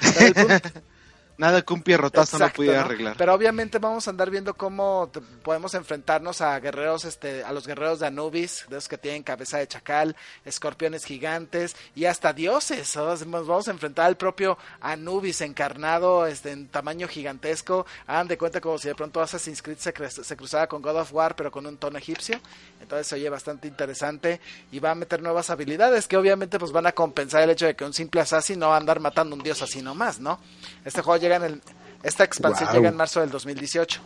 Pero 0.00 0.26
el 0.26 0.34
punto- 0.34 0.80
Nada 1.36 1.62
que 1.62 1.72
un 1.74 1.82
pierrotazo 1.82 2.38
no 2.38 2.48
pudiera 2.50 2.78
¿no? 2.80 2.84
arreglar. 2.84 3.16
Pero 3.18 3.34
obviamente 3.34 3.78
vamos 3.78 4.06
a 4.06 4.10
andar 4.10 4.30
viendo 4.30 4.54
cómo 4.54 5.10
podemos 5.42 5.74
enfrentarnos 5.74 6.40
a 6.40 6.58
guerreros, 6.60 7.04
este, 7.04 7.42
a 7.42 7.50
los 7.52 7.66
guerreros 7.66 7.98
de 7.98 8.06
Anubis, 8.06 8.64
de 8.68 8.76
esos 8.78 8.88
que 8.88 8.98
tienen 8.98 9.24
cabeza 9.24 9.58
de 9.58 9.66
chacal, 9.66 10.14
escorpiones 10.44 11.04
gigantes 11.04 11.74
y 11.96 12.04
hasta 12.04 12.32
dioses. 12.32 12.94
¿no? 12.96 13.06
Nos 13.06 13.46
vamos 13.46 13.66
a 13.66 13.72
enfrentar 13.72 14.06
al 14.06 14.16
propio 14.16 14.56
Anubis 14.80 15.40
encarnado, 15.40 16.26
este, 16.26 16.52
en 16.52 16.68
tamaño 16.68 17.08
gigantesco. 17.08 17.84
Hagan 18.06 18.28
de 18.28 18.38
cuenta 18.38 18.60
como 18.60 18.78
si 18.78 18.88
de 18.88 18.94
pronto 18.94 19.20
Assassin's 19.20 19.60
Creed 19.60 19.78
se, 19.78 19.92
cre- 19.92 20.10
se 20.22 20.36
cruzara 20.36 20.68
con 20.68 20.82
God 20.82 20.96
of 21.00 21.12
War, 21.12 21.34
pero 21.34 21.50
con 21.50 21.66
un 21.66 21.76
tono 21.78 21.98
egipcio. 21.98 22.38
Entonces 22.80 23.06
se 23.08 23.16
oye 23.16 23.28
bastante 23.28 23.66
interesante 23.66 24.40
y 24.70 24.78
va 24.78 24.92
a 24.92 24.94
meter 24.94 25.22
nuevas 25.22 25.50
habilidades 25.50 26.06
que 26.06 26.16
obviamente 26.16 26.58
pues 26.58 26.70
van 26.70 26.86
a 26.86 26.92
compensar 26.92 27.42
el 27.42 27.50
hecho 27.50 27.66
de 27.66 27.74
que 27.74 27.84
un 27.84 27.92
simple 27.94 28.20
assassin 28.20 28.58
no 28.58 28.68
va 28.68 28.74
a 28.74 28.78
andar 28.78 29.00
matando 29.00 29.34
a 29.34 29.38
un 29.38 29.42
dios 29.42 29.62
así 29.62 29.82
nomás, 29.82 30.20
¿no? 30.20 30.38
Este 30.84 31.00
juego 31.02 31.23
llega 31.24 31.36
en 31.36 31.44
el 31.44 31.62
esta 32.02 32.22
expansión 32.22 32.70
llega 32.72 32.90
en 32.90 32.96
marzo 32.96 33.20
del 33.20 33.30
2018. 33.30 34.00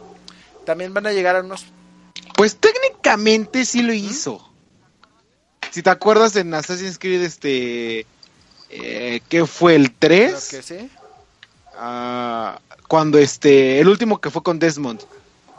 También 0.65 0.95
van 0.95 1.07
a 1.07 1.13
llegar 1.13 1.35
a 1.37 1.41
unos 1.41 1.65
Pues 2.37 2.57
técnicamente 2.57 3.65
sí 3.65 3.83
lo 3.83 3.93
hizo. 3.93 4.45
Si 5.73 5.83
te 5.83 5.91
acuerdas 5.91 6.37
en 6.37 6.55
Assassin's 6.55 6.99
Creed, 6.99 7.23
este. 7.23 8.07
Eh, 8.71 9.21
¿Qué 9.29 9.47
fue 9.47 9.75
el 9.75 9.93
creo 9.93 10.29
3? 10.37 10.49
que 10.51 10.63
sí. 10.63 10.91
Ah, 11.77 12.61
cuando 12.87 13.19
este. 13.19 13.81
El 13.81 13.89
último 13.89 14.21
que 14.21 14.31
fue 14.31 14.43
con 14.43 14.59
Desmond. 14.59 15.01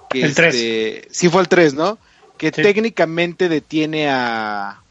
Que 0.10 0.22
El 0.24 0.32
este, 0.32 1.08
Sí 1.12 1.30
fue 1.30 1.42
el 1.42 1.48
3, 1.48 1.74
¿no? 1.74 1.98
Que 2.38 2.48
Sí. 2.48 2.62
técnicamente 2.62 3.50
detiene 3.50 4.10
a. 4.10 4.82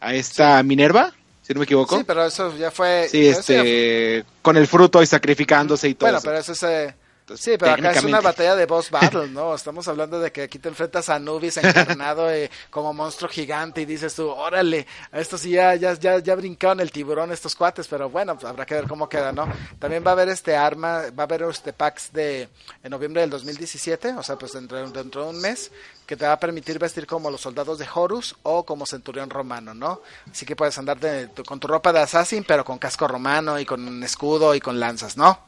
A 0.00 0.14
esta 0.14 0.62
Minerva, 0.64 1.12
si 1.52 1.54
no 1.54 1.60
me 1.60 1.64
equivoco. 1.64 1.96
Sí, 1.98 2.04
pero 2.06 2.24
eso 2.24 2.56
ya 2.56 2.70
fue 2.70 3.06
Sí, 3.10 3.28
este. 3.28 4.24
Con 4.42 4.56
el 4.56 4.66
fruto 4.66 5.02
y 5.02 5.06
sacrificándose 5.06 5.88
y 5.88 5.94
todo 5.94 6.06
Bueno, 6.06 6.18
eso. 6.18 6.26
pero 6.26 6.38
eso 6.38 6.52
es 6.52 6.62
eh, 6.62 6.84
Entonces, 6.84 7.01
Sí, 7.36 7.56
pero 7.58 7.72
acá 7.88 7.90
es 7.98 8.04
una 8.04 8.20
batalla 8.20 8.54
de 8.56 8.66
boss 8.66 8.90
battle, 8.90 9.28
¿no? 9.30 9.54
Estamos 9.54 9.86
hablando 9.88 10.20
de 10.20 10.30
que 10.32 10.42
aquí 10.42 10.58
te 10.58 10.68
enfrentas 10.68 11.08
a 11.08 11.16
Anubis 11.16 11.56
encarnado 11.56 12.30
eh, 12.30 12.50
como 12.70 12.92
monstruo 12.92 13.30
gigante 13.30 13.80
y 13.82 13.84
dices 13.84 14.14
tú, 14.14 14.28
órale, 14.28 14.86
a 15.10 15.20
estos 15.20 15.40
sí 15.42 15.50
ya, 15.50 15.74
ya, 15.74 15.94
ya, 15.94 16.18
ya 16.18 16.34
brincaron 16.34 16.80
el 16.80 16.90
tiburón 16.92 17.32
estos 17.32 17.54
cuates, 17.54 17.88
pero 17.88 18.10
bueno, 18.10 18.34
pues 18.34 18.44
habrá 18.46 18.64
que 18.66 18.74
ver 18.74 18.86
cómo 18.88 19.08
queda, 19.08 19.32
¿no? 19.32 19.46
También 19.78 20.04
va 20.06 20.10
a 20.10 20.12
haber 20.14 20.28
este 20.28 20.56
arma, 20.56 21.02
va 21.18 21.22
a 21.22 21.26
haber 21.26 21.42
este 21.42 21.72
packs 21.72 22.12
de 22.12 22.48
en 22.82 22.90
noviembre 22.90 23.22
del 23.22 23.30
2017, 23.30 24.14
o 24.14 24.22
sea, 24.22 24.36
pues 24.36 24.52
dentro, 24.52 24.90
dentro 24.90 25.24
de 25.24 25.30
un 25.30 25.40
mes, 25.40 25.70
que 26.06 26.16
te 26.16 26.26
va 26.26 26.32
a 26.32 26.40
permitir 26.40 26.78
vestir 26.78 27.06
como 27.06 27.30
los 27.30 27.40
soldados 27.40 27.78
de 27.78 27.86
Horus 27.94 28.34
o 28.42 28.64
como 28.64 28.84
centurión 28.86 29.30
romano, 29.30 29.72
¿no? 29.74 30.00
Así 30.30 30.44
que 30.44 30.56
puedes 30.56 30.76
andar 30.78 30.98
de- 30.98 31.30
con 31.46 31.58
tu 31.60 31.68
ropa 31.68 31.92
de 31.92 32.00
assassin, 32.00 32.44
pero 32.46 32.64
con 32.64 32.78
casco 32.78 33.06
romano 33.08 33.58
y 33.58 33.64
con 33.64 33.86
un 33.86 34.02
escudo 34.02 34.54
y 34.54 34.60
con 34.60 34.78
lanzas, 34.80 35.16
¿no? 35.16 35.38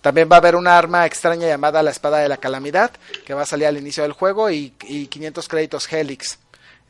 También 0.00 0.28
va 0.30 0.36
a 0.36 0.38
haber 0.38 0.56
una 0.56 0.78
arma 0.78 1.06
extraña 1.06 1.46
llamada 1.48 1.82
la 1.82 1.90
espada 1.90 2.18
de 2.18 2.28
la 2.28 2.36
calamidad, 2.36 2.90
que 3.26 3.34
va 3.34 3.42
a 3.42 3.46
salir 3.46 3.66
al 3.66 3.76
inicio 3.78 4.02
del 4.02 4.12
juego, 4.12 4.50
y, 4.50 4.72
y 4.84 5.06
500 5.06 5.48
créditos 5.48 5.92
Helix, 5.92 6.38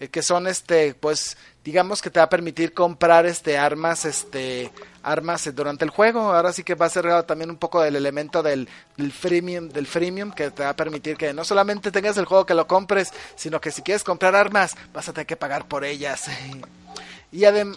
eh, 0.00 0.08
que 0.08 0.22
son 0.22 0.46
este, 0.46 0.94
pues, 0.94 1.36
digamos 1.64 2.00
que 2.02 2.10
te 2.10 2.20
va 2.20 2.24
a 2.24 2.28
permitir 2.30 2.72
comprar 2.72 3.26
este 3.26 3.58
armas, 3.58 4.04
este, 4.04 4.70
armas 5.02 5.48
durante 5.54 5.84
el 5.84 5.90
juego. 5.90 6.32
Ahora 6.32 6.52
sí 6.52 6.62
que 6.62 6.74
va 6.74 6.86
a 6.86 6.90
ser 6.90 7.22
también 7.24 7.50
un 7.50 7.56
poco 7.56 7.80
del 7.82 7.96
elemento 7.96 8.42
del, 8.42 8.68
del 8.96 9.12
freemium, 9.12 9.68
del 9.68 9.86
freemium, 9.86 10.30
que 10.32 10.50
te 10.50 10.62
va 10.62 10.70
a 10.70 10.76
permitir 10.76 11.16
que 11.16 11.32
no 11.32 11.44
solamente 11.44 11.90
tengas 11.90 12.16
el 12.16 12.26
juego 12.26 12.46
que 12.46 12.54
lo 12.54 12.66
compres, 12.66 13.12
sino 13.36 13.60
que 13.60 13.70
si 13.70 13.82
quieres 13.82 14.04
comprar 14.04 14.36
armas, 14.36 14.76
vas 14.92 15.08
a 15.08 15.12
tener 15.12 15.26
que 15.26 15.36
pagar 15.36 15.66
por 15.66 15.84
ellas. 15.84 16.26
y 17.32 17.40
adem- 17.40 17.76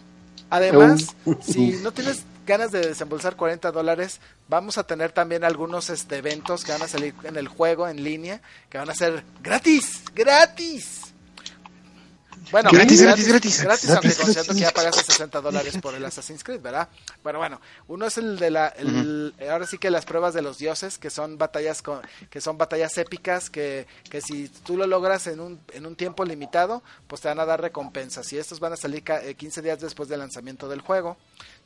además, 0.50 1.16
si 1.42 1.72
no 1.82 1.92
tienes 1.92 2.24
ganas 2.52 2.72
de 2.72 2.82
desembolsar 2.82 3.36
40 3.36 3.72
dólares, 3.72 4.20
vamos 4.48 4.78
a 4.78 4.84
tener 4.84 5.12
también 5.12 5.44
algunos 5.44 5.90
este, 5.90 6.18
eventos 6.18 6.64
que 6.64 6.72
van 6.72 6.82
a 6.84 6.88
salir 6.88 7.14
en 7.24 7.36
el 7.38 7.48
juego 7.48 7.88
en 7.88 8.04
línea, 8.04 8.42
que 8.70 8.78
van 8.78 8.90
a 8.90 8.94
ser 8.96 9.24
gratis, 9.42 10.04
gratis. 10.14 11.00
Bueno, 12.52 12.70
Gratis, 12.74 13.02
gratis, 13.02 13.28
gratis. 13.30 13.62
gratis, 13.62 13.64
Gratis, 13.64 13.90
aunque 13.92 14.08
gratis. 14.10 14.18
considerando 14.18 14.54
que 14.56 14.60
ya 14.60 14.72
pagaste 14.72 15.04
60 15.04 15.40
dólares 15.40 15.78
por 15.82 15.96
el 15.96 16.04
Assassin's 16.04 16.44
Creed, 16.44 16.60
¿verdad? 16.60 16.90
Bueno, 17.24 17.40
bueno, 17.40 17.62
uno 17.88 18.08
es 18.08 18.18
el 18.18 18.38
de 18.38 18.52
la, 18.52 18.68
el- 18.68 19.34
ahora 19.50 19.66
sí 19.66 19.78
que 19.78 19.90
las 19.90 20.04
pruebas 20.04 20.34
de 20.34 20.42
los 20.42 20.58
dioses, 20.58 20.98
que 20.98 21.10
son 21.10 21.38
batallas 21.38 21.82
con, 21.82 22.02
que 22.30 22.42
son 22.42 22.58
batallas 22.58 22.98
épicas, 22.98 23.50
que, 23.50 23.88
que 24.10 24.20
si 24.20 24.50
tú 24.50 24.76
lo 24.76 24.86
logras 24.86 25.28
en 25.28 25.40
un, 25.40 25.62
en 25.72 25.86
un 25.86 25.96
tiempo 25.96 26.26
limitado, 26.26 26.84
pues 27.08 27.22
te 27.22 27.30
van 27.30 27.40
a 27.40 27.46
dar 27.46 27.62
recompensas, 27.62 28.34
y 28.34 28.38
estos 28.38 28.60
van 28.60 28.74
a 28.74 28.78
salir 28.78 29.02
ca- 29.04 29.24
eh, 29.24 29.36
15 29.36 29.62
días 29.62 29.80
después 29.80 30.10
del 30.10 30.20
lanzamiento 30.20 30.68
del 30.68 30.82
juego. 30.82 31.16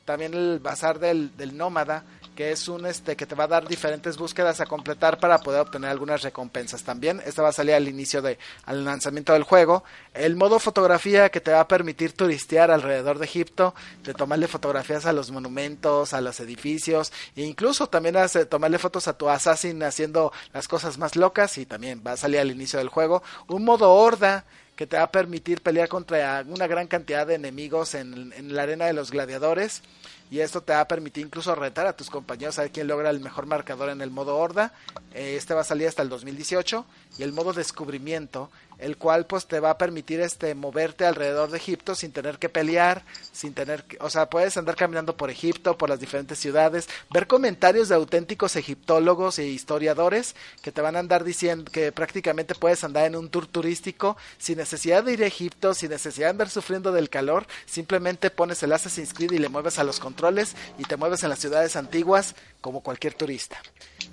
También 0.06 0.32
el 0.32 0.58
bazar 0.60 0.98
del, 0.98 1.36
del 1.36 1.54
nómada, 1.56 2.04
que 2.34 2.52
es 2.52 2.68
un 2.68 2.86
este 2.86 3.16
que 3.16 3.26
te 3.26 3.34
va 3.34 3.44
a 3.44 3.48
dar 3.48 3.66
diferentes 3.66 4.16
búsquedas 4.18 4.60
a 4.60 4.66
completar 4.66 5.18
para 5.18 5.38
poder 5.38 5.60
obtener 5.62 5.90
algunas 5.90 6.22
recompensas 6.22 6.82
también. 6.82 7.20
Esta 7.26 7.42
va 7.42 7.48
a 7.48 7.52
salir 7.52 7.74
al 7.74 7.88
inicio 7.88 8.22
de 8.22 8.38
al 8.66 8.84
lanzamiento 8.84 9.32
del 9.32 9.42
juego. 9.42 9.84
El 10.14 10.36
modo 10.36 10.58
fotografía 10.58 11.28
que 11.30 11.40
te 11.40 11.50
va 11.52 11.60
a 11.60 11.68
permitir 11.68 12.12
turistear 12.12 12.70
alrededor 12.70 13.18
de 13.18 13.24
Egipto, 13.24 13.74
de 14.04 14.14
tomarle 14.14 14.48
fotografías 14.48 15.06
a 15.06 15.12
los 15.12 15.30
monumentos, 15.30 16.12
a 16.12 16.20
los 16.20 16.38
edificios, 16.40 17.12
e 17.34 17.42
incluso 17.42 17.88
también 17.88 18.16
hace- 18.16 18.46
tomarle 18.46 18.78
fotos 18.78 19.08
a 19.08 19.16
tu 19.18 19.28
assassin 19.28 19.82
haciendo 19.82 20.32
las 20.52 20.68
cosas 20.68 20.98
más 20.98 21.16
locas 21.16 21.58
y 21.58 21.66
también 21.66 22.02
va 22.06 22.12
a 22.12 22.16
salir 22.16 22.38
al 22.40 22.50
inicio 22.50 22.78
del 22.78 22.90
juego. 22.90 23.22
Un 23.48 23.64
modo 23.64 23.90
horda 23.92 24.44
que 24.76 24.86
te 24.86 24.96
va 24.96 25.04
a 25.04 25.10
permitir 25.10 25.62
pelear 25.62 25.88
contra 25.88 26.44
una 26.46 26.66
gran 26.66 26.86
cantidad 26.86 27.26
de 27.26 27.34
enemigos 27.34 27.94
en, 27.94 28.32
en 28.34 28.54
la 28.54 28.62
arena 28.62 28.84
de 28.84 28.92
los 28.92 29.10
gladiadores 29.10 29.82
y 30.30 30.40
esto 30.40 30.60
te 30.60 30.72
va 30.72 30.80
a 30.80 30.88
permitir 30.88 31.24
incluso 31.24 31.54
retar 31.54 31.86
a 31.86 31.94
tus 31.96 32.10
compañeros 32.10 32.58
a 32.58 32.62
ver 32.62 32.72
quién 32.72 32.86
logra 32.88 33.10
el 33.10 33.20
mejor 33.20 33.46
marcador 33.46 33.88
en 33.90 34.00
el 34.02 34.10
modo 34.10 34.36
horda. 34.36 34.72
Eh, 35.14 35.36
Este 35.36 35.54
va 35.54 35.60
a 35.62 35.64
salir 35.64 35.86
hasta 35.88 36.02
el 36.02 36.08
2018 36.08 36.84
y 37.18 37.22
el 37.22 37.32
modo 37.32 37.52
descubrimiento, 37.52 38.50
el 38.78 38.96
cual 38.96 39.26
pues 39.26 39.46
te 39.46 39.60
va 39.60 39.70
a 39.70 39.78
permitir 39.78 40.20
este 40.20 40.54
moverte 40.54 41.06
alrededor 41.06 41.50
de 41.50 41.58
Egipto 41.58 41.94
sin 41.94 42.12
tener 42.12 42.38
que 42.38 42.48
pelear, 42.48 43.04
sin 43.32 43.54
tener 43.54 43.84
que, 43.84 43.96
o 44.00 44.10
sea, 44.10 44.28
puedes 44.28 44.56
andar 44.56 44.76
caminando 44.76 45.16
por 45.16 45.30
Egipto, 45.30 45.78
por 45.78 45.88
las 45.88 46.00
diferentes 46.00 46.38
ciudades, 46.38 46.88
ver 47.10 47.26
comentarios 47.26 47.88
de 47.88 47.94
auténticos 47.94 48.56
egiptólogos 48.56 49.38
e 49.38 49.46
historiadores 49.46 50.34
que 50.62 50.72
te 50.72 50.80
van 50.80 50.96
a 50.96 51.00
andar 51.00 51.24
diciendo 51.24 51.70
que 51.70 51.92
prácticamente 51.92 52.54
puedes 52.54 52.84
andar 52.84 53.06
en 53.06 53.16
un 53.16 53.30
tour 53.30 53.46
turístico 53.46 54.16
sin 54.38 54.58
necesidad 54.58 55.04
de 55.04 55.12
ir 55.12 55.22
a 55.22 55.26
Egipto, 55.26 55.74
sin 55.74 55.90
necesidad 55.90 56.26
de 56.26 56.30
andar 56.30 56.50
sufriendo 56.50 56.92
del 56.92 57.10
calor, 57.10 57.46
simplemente 57.66 58.30
pones 58.30 58.62
el 58.62 58.72
Assassin's 58.72 59.14
Creed 59.14 59.32
y 59.32 59.38
le 59.38 59.48
mueves 59.48 59.78
a 59.78 59.84
los 59.84 60.00
controles 60.00 60.54
y 60.78 60.84
te 60.84 60.96
mueves 60.96 61.22
en 61.22 61.30
las 61.30 61.38
ciudades 61.38 61.76
antiguas 61.76 62.34
como 62.60 62.82
cualquier 62.82 63.14
turista. 63.14 63.56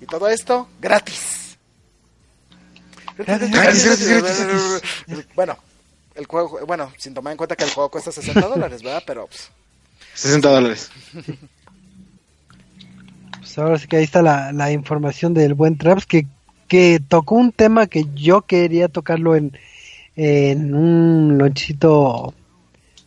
Y 0.00 0.06
todo 0.06 0.28
esto 0.28 0.68
gratis. 0.80 1.43
Bueno, 5.34 5.56
el 6.14 6.26
juego, 6.26 6.58
bueno, 6.66 6.92
sin 6.96 7.14
tomar 7.14 7.32
en 7.32 7.36
cuenta 7.36 7.56
que 7.56 7.64
el 7.64 7.70
juego 7.70 7.90
cuesta 7.90 8.12
60 8.12 8.40
dólares, 8.48 8.82
¿verdad? 8.82 9.02
Pero 9.06 9.26
pues, 9.26 9.50
60 10.14 10.48
dólares. 10.48 10.90
Pues 13.38 13.58
ahora 13.58 13.78
sí 13.78 13.86
que 13.86 13.96
ahí 13.98 14.04
está 14.04 14.22
la, 14.22 14.52
la 14.52 14.72
información 14.72 15.34
del 15.34 15.54
buen 15.54 15.76
Traps 15.76 16.06
que, 16.06 16.26
que 16.66 17.00
tocó 17.06 17.36
un 17.36 17.52
tema 17.52 17.86
que 17.86 18.06
yo 18.14 18.42
quería 18.42 18.88
tocarlo 18.88 19.36
en, 19.36 19.56
en 20.16 20.74
un 20.74 21.38
lonchito 21.38 22.34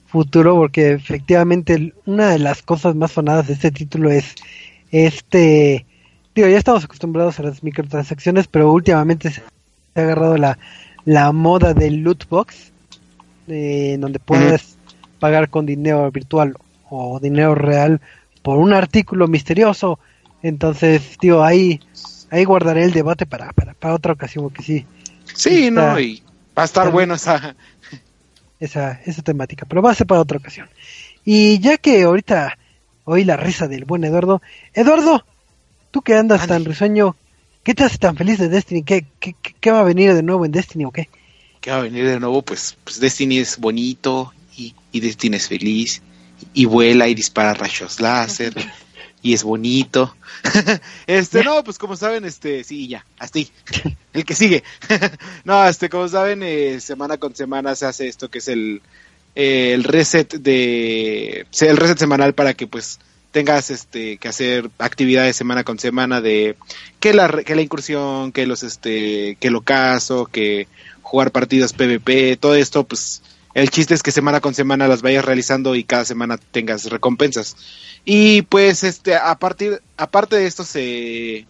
futuro 0.08 0.56
porque 0.56 0.91
efectivamente 0.91 1.93
una 2.06 2.30
de 2.30 2.39
las 2.39 2.62
cosas 2.62 2.96
más 2.96 3.12
sonadas 3.12 3.48
de 3.48 3.54
este 3.54 3.72
título 3.72 4.10
es 4.10 4.36
este 4.91 5.86
digo 6.34 6.48
ya 6.48 6.58
estamos 6.58 6.86
acostumbrados 6.86 7.39
a 7.39 7.43
las 7.43 7.62
microtransacciones 7.62 8.48
pero 8.48 8.72
últimamente 8.72 9.32
se 9.32 9.41
ha 10.02 10.04
agarrado 10.04 10.38
la, 10.38 10.58
la 11.06 11.32
moda 11.32 11.74
del 11.74 11.98
loot 11.98 12.28
box 12.30 12.72
eh, 13.48 13.98
donde 14.00 14.20
puedes 14.20 14.78
pagar 15.20 15.50
con 15.50 15.66
dinero 15.66 16.10
virtual 16.12 16.56
o 16.90 17.20
dinero 17.20 17.56
real 17.56 18.02
por 18.42 18.58
un 18.58 18.74
artículo 18.74 19.28
misterioso 19.28 20.00
entonces 20.44 21.18
digo 21.22 21.44
ahí 21.44 21.80
ahí 22.30 22.44
guardaré 22.46 22.84
el 22.84 22.92
debate 22.94 23.26
para 23.26 23.52
para, 23.54 23.74
para 23.74 23.94
otra 23.96 24.14
ocasión 24.14 24.44
porque 24.46 24.64
sí 24.64 24.86
Sí, 25.34 25.68
Está- 25.68 25.94
¿no? 25.94 26.00
Y 26.00 26.24
va 26.58 26.64
a 26.64 26.66
estar 26.66 26.84
está- 26.86 26.94
bueno 26.94 27.14
esa... 27.16 27.56
esa, 28.60 28.94
esa 29.06 29.22
temática, 29.22 29.66
pero 29.68 29.82
va 29.82 29.92
a 29.92 29.96
ser 29.96 30.08
para 30.08 30.22
otra 30.22 30.38
ocasión. 30.38 30.68
Y 31.26 31.60
ya 31.60 31.78
que 31.78 32.02
ahorita 32.04 32.58
oí 33.04 33.24
la 33.24 33.38
risa 33.38 33.68
del 33.68 33.86
buen 33.86 34.04
Eduardo, 34.04 34.42
Eduardo, 34.74 35.24
tú 35.92 36.02
que 36.02 36.16
andas 36.16 36.48
tan 36.48 36.66
risueño, 36.66 37.16
¿qué 37.68 37.76
te 37.76 37.84
hace 37.84 37.98
tan 37.98 38.16
feliz 38.16 38.40
de 38.40 38.48
Destiny? 38.48 38.82
¿Qué, 38.82 39.06
qué, 39.20 39.36
qué- 39.42 39.54
qué 39.60 39.72
va 39.72 39.82
a 39.82 39.84
venir 39.84 40.14
de 40.14 40.24
nuevo 40.24 40.46
en 40.46 40.54
Destiny 40.54 40.86
o 40.86 40.92
qué? 40.92 41.10
que 41.60 41.70
va 41.70 41.80
a 41.80 41.82
venir 41.82 42.08
de 42.08 42.18
nuevo, 42.18 42.42
pues, 42.42 42.78
pues 42.86 42.98
Destiny 43.02 43.40
es 43.40 43.58
bonito 43.58 44.32
y, 44.56 44.74
y 44.94 45.02
Destiny 45.02 45.36
es 45.36 45.50
feliz 45.50 46.02
y 46.54 46.64
vuela 46.64 47.10
y 47.10 47.14
dispara 47.14 47.54
rayos 47.54 48.00
láser 48.00 48.54
y 49.22 49.34
es 49.34 49.44
bonito. 49.44 50.16
este, 51.08 51.44
no, 51.44 51.62
pues 51.66 51.78
como 51.78 51.98
saben, 51.98 52.24
este, 52.24 52.64
sí, 52.64 52.88
ya, 52.88 53.06
hasta 53.20 53.40
ahí. 53.40 53.50
El 54.14 54.24
que 54.24 54.34
sigue. 54.34 54.64
no, 55.44 55.68
este, 55.68 55.90
como 55.90 56.08
saben, 56.08 56.42
eh, 56.42 56.80
semana 56.80 57.18
con 57.18 57.36
semana 57.36 57.76
se 57.76 57.86
hace 57.86 58.08
esto 58.08 58.30
que 58.30 58.38
es 58.38 58.48
el, 58.48 58.82
eh, 59.36 59.74
el 59.74 59.84
reset 59.84 60.36
de, 60.36 61.46
el 61.60 61.76
reset 61.76 61.98
semanal 61.98 62.34
para 62.34 62.54
que 62.54 62.66
pues 62.66 62.98
tengas 63.38 63.69
este 63.69 64.17
que 64.17 64.30
hacer 64.30 64.71
actividades 64.80 65.36
semana 65.36 65.63
con 65.63 65.78
semana 65.78 66.21
de 66.21 66.56
que 67.00 67.13
la 67.13 67.43
que 67.43 67.54
la 67.54 67.62
incursión, 67.62 68.32
que 68.32 68.47
los 68.47 68.63
este 68.63 69.38
que 69.39 69.50
el 69.50 69.56
ocaso, 69.56 70.26
que 70.26 70.67
jugar 71.04 71.30
partidos 71.30 71.73
PvP, 71.73 72.38
todo 72.38 72.56
esto 72.56 72.84
pues 72.84 73.21
el 73.54 73.69
chiste 73.69 73.93
es 73.93 74.02
que 74.02 74.12
semana 74.12 74.41
con 74.41 74.56
semana 74.56 74.88
las 74.88 75.04
vayas 75.04 75.23
realizando 75.23 75.76
y 75.76 75.84
cada 75.84 76.04
semana 76.04 76.38
tengas 76.38 76.86
recompensas. 76.89 77.56
Y 78.06 78.41
pues 78.41 78.84
este 78.84 79.15
a 79.15 79.36
partir 79.36 79.84
aparte 79.97 80.36
de 80.36 80.47
esto 80.47 80.63
se 80.63 81.45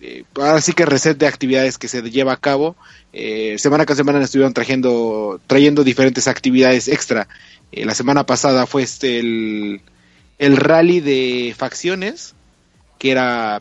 eh, 0.00 0.24
ahora 0.34 0.62
sí 0.62 0.72
que 0.72 0.86
reset 0.86 1.18
de 1.18 1.26
actividades 1.26 1.76
que 1.76 1.88
se 1.88 2.00
lleva 2.10 2.32
a 2.32 2.40
cabo. 2.40 2.74
Eh, 3.12 3.56
semana 3.58 3.84
con 3.84 3.96
semana 3.96 4.22
estuvieron 4.22 4.54
trayendo, 4.54 5.42
trayendo 5.46 5.84
diferentes 5.84 6.26
actividades 6.26 6.88
extra. 6.88 7.28
Eh, 7.70 7.84
la 7.84 7.94
semana 7.94 8.24
pasada 8.24 8.64
fue 8.66 8.82
este 8.82 9.18
el, 9.18 9.82
el 10.38 10.56
rally 10.56 11.00
de 11.00 11.54
facciones, 11.56 12.34
que 12.98 13.10
era, 13.10 13.60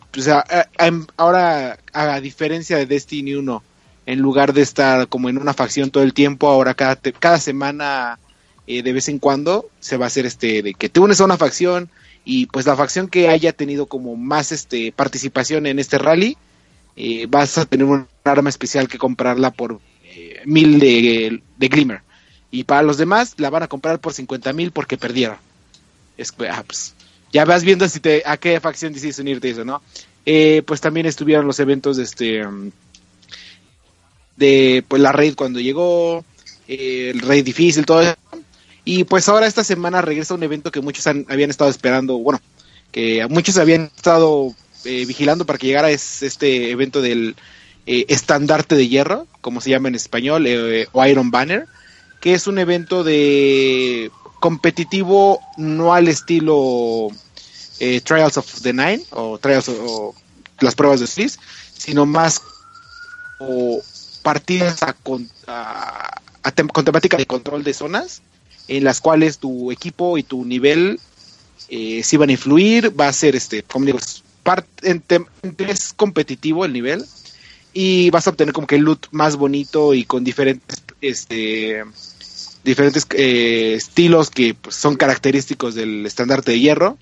ahora 1.18 1.80
a 1.94 2.22
diferencia 2.22 2.78
de 2.78 2.86
Destiny 2.86 3.36
1, 3.36 3.64
en 4.06 4.20
lugar 4.20 4.54
de 4.54 4.62
estar 4.62 5.08
como 5.08 5.30
en 5.30 5.38
una 5.38 5.54
facción 5.54 5.92
todo 5.92 6.04
el 6.04 6.14
tiempo, 6.14 6.48
ahora 6.48 6.74
cada, 6.74 6.96
cada 6.96 7.40
semana 7.40 8.20
eh, 8.66 8.82
de 8.82 8.94
vez 8.94 9.10
en 9.10 9.20
cuando 9.20 9.70
se 9.80 9.98
va 9.98 10.06
a 10.06 10.08
hacer 10.08 10.26
este 10.26 10.62
de 10.62 10.74
que 10.74 10.90
te 10.90 11.00
unes 11.00 11.20
a 11.20 11.26
una 11.26 11.38
facción 11.38 11.90
y 12.24 12.48
pues 12.48 12.66
la 12.66 12.76
facción 12.76 13.08
que 13.08 13.30
haya 13.30 13.54
tenido 13.54 13.86
como 13.86 14.16
más 14.16 14.52
este 14.52 14.92
participación 14.92 15.66
en 15.66 15.80
este 15.80 15.98
rally 15.98 16.38
eh, 16.96 17.28
vas 17.30 17.58
a 17.58 17.66
tener 17.66 17.86
un 17.86 18.08
arma 18.24 18.50
especial 18.50 18.88
que 18.88 18.98
comprarla 18.98 19.52
por 19.52 19.80
eh, 20.04 20.42
mil 20.46 20.80
de, 20.80 21.42
de 21.58 21.68
Glimmer. 21.68 22.02
Y 22.50 22.64
para 22.64 22.82
los 22.82 22.98
demás 22.98 23.36
la 23.38 23.50
van 23.50 23.64
a 23.64 23.68
comprar 23.68 24.00
por 24.00 24.14
50 24.14 24.52
mil 24.54 24.72
porque 24.72 24.98
perdieron 24.98 25.38
es 26.18 26.34
ah, 26.50 26.64
pues, 26.66 26.94
ya 27.34 27.46
vas 27.46 27.64
viendo 27.64 27.88
si 27.90 28.00
te 28.00 28.24
a 28.26 28.38
qué 28.38 28.60
facción 28.60 28.94
decides 28.94 29.20
unirte 29.20 29.50
eso 29.50 29.66
no 29.66 29.82
Eh, 30.26 30.62
pues 30.66 30.82
también 30.82 31.06
estuvieron 31.06 31.48
los 31.48 31.60
eventos 31.60 31.98
de 31.98 32.04
este 32.04 32.44
de 34.36 34.84
pues 34.88 35.02
la 35.02 35.12
raid 35.12 35.36
cuando 35.36 35.60
llegó, 35.60 36.24
eh, 36.68 37.12
el 37.14 37.22
raid 37.22 37.44
difícil, 37.46 37.86
todo 37.86 38.02
eso. 38.02 38.16
Y 38.86 39.04
pues 39.04 39.28
ahora 39.30 39.48
esta 39.48 39.64
semana 39.64 40.02
regresa 40.02 40.34
un 40.34 40.44
evento 40.44 40.72
que 40.72 40.82
muchos 40.82 41.08
han- 41.08 41.26
habían 41.30 41.50
estado 41.50 41.70
esperando, 41.70 42.18
bueno, 42.20 42.40
que 42.92 43.26
muchos 43.30 43.58
habían 43.58 43.92
estado 43.96 44.54
eh, 44.86 45.06
vigilando 45.06 45.46
para 45.46 45.60
que 45.60 45.68
llegara 45.68 45.90
es 45.92 46.24
este 46.24 46.72
evento 46.72 47.02
del 47.02 47.36
eh, 47.86 48.06
estandarte 48.10 48.76
de 48.76 48.88
hierro, 48.88 49.28
como 49.42 49.60
se 49.62 49.70
llama 49.72 49.90
en 49.90 49.96
español, 49.96 50.48
o 50.94 51.06
Iron 51.06 51.32
Banner, 51.32 51.66
que 52.22 52.34
es 52.34 52.48
un 52.48 52.60
evento 52.60 53.04
de 53.04 54.12
competitivo 54.40 55.42
no 55.58 55.94
al 55.94 56.08
estilo 56.08 57.08
eh, 57.80 58.02
Trials 58.02 58.38
of 58.38 58.62
the 58.62 58.74
Nine 58.74 59.04
o 59.12 59.38
Trials 59.38 59.70
o 59.70 60.14
las 60.60 60.76
pruebas 60.76 61.00
de 61.00 61.08
Sliss, 61.08 61.40
sino 61.78 62.06
más 62.06 62.42
o 63.40 63.82
partidas 64.24 64.84
a 64.84 64.94
con, 64.94 65.30
a- 65.48 66.20
tem- 66.56 66.72
con 66.72 66.86
temática 66.86 67.18
de 67.18 67.26
control 67.26 67.64
de 67.64 67.74
zonas 67.74 68.22
en 68.68 68.84
las 68.84 69.00
cuales 69.00 69.38
tu 69.38 69.72
equipo 69.72 70.18
y 70.18 70.24
tu 70.24 70.44
nivel 70.46 71.00
eh, 71.70 72.04
van 72.18 72.30
a 72.30 72.34
influir, 72.34 73.00
va 73.00 73.08
a 73.08 73.14
ser 73.14 73.36
este, 73.36 73.64
como 73.64 73.86
digo, 73.86 74.00
es 74.00 75.94
competitivo 75.94 76.66
el 76.66 76.74
nivel 76.74 77.06
y 77.74 78.10
vas 78.10 78.28
a 78.28 78.32
obtener 78.32 78.54
como 78.54 78.68
que 78.68 78.76
el 78.76 78.82
loot 78.82 79.08
más 79.12 79.36
bonito 79.36 79.94
y 79.94 80.04
con 80.06 80.24
diferentes 80.24 80.84
este 81.02 81.84
diferentes 82.68 83.08
eh, 83.16 83.74
estilos 83.76 84.30
que 84.30 84.54
pues, 84.54 84.76
son 84.76 84.96
característicos 84.96 85.74
del 85.74 86.06
estandarte 86.06 86.52
de 86.52 86.60
hierro 86.60 86.98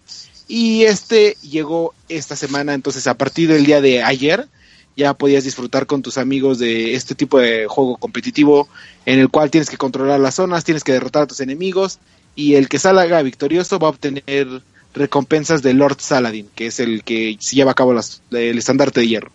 y 0.47 0.84
este 0.84 1.36
llegó 1.41 1.93
esta 2.08 2.36
semana 2.36 2.73
entonces 2.73 3.08
a 3.08 3.17
partir 3.17 3.49
del 3.49 3.65
día 3.65 3.82
de 3.82 4.04
ayer 4.04 4.47
ya 4.95 5.13
podías 5.13 5.43
disfrutar 5.43 5.88
con 5.88 6.01
tus 6.01 6.17
amigos 6.17 6.58
de 6.60 6.93
este 6.93 7.15
tipo 7.15 7.39
de 7.39 7.65
juego 7.67 7.97
competitivo 7.97 8.69
en 9.06 9.19
el 9.19 9.30
cual 9.30 9.51
tienes 9.51 9.69
que 9.69 9.78
controlar 9.78 10.19
las 10.21 10.36
zonas, 10.36 10.63
tienes 10.63 10.84
que 10.86 10.93
derrotar 10.93 11.23
a 11.23 11.28
tus 11.28 11.41
enemigos 11.41 11.99
y 12.36 12.56
el 12.56 12.69
que 12.69 12.80
salga 12.80 13.21
victorioso 13.21 13.78
va 13.80 13.88
a 13.88 13.91
obtener 13.91 14.62
recompensas 14.93 15.62
de 15.62 15.73
Lord 15.73 15.97
Saladin, 15.99 16.47
que 16.56 16.67
es 16.67 16.80
el 16.80 17.04
que 17.04 17.36
se 17.41 17.56
lleva 17.58 17.71
a 17.71 17.75
cabo 17.75 17.93
las- 17.93 18.21
el 18.32 18.58
estandarte 18.58 19.01
de 19.01 19.08
hierro. 19.08 19.32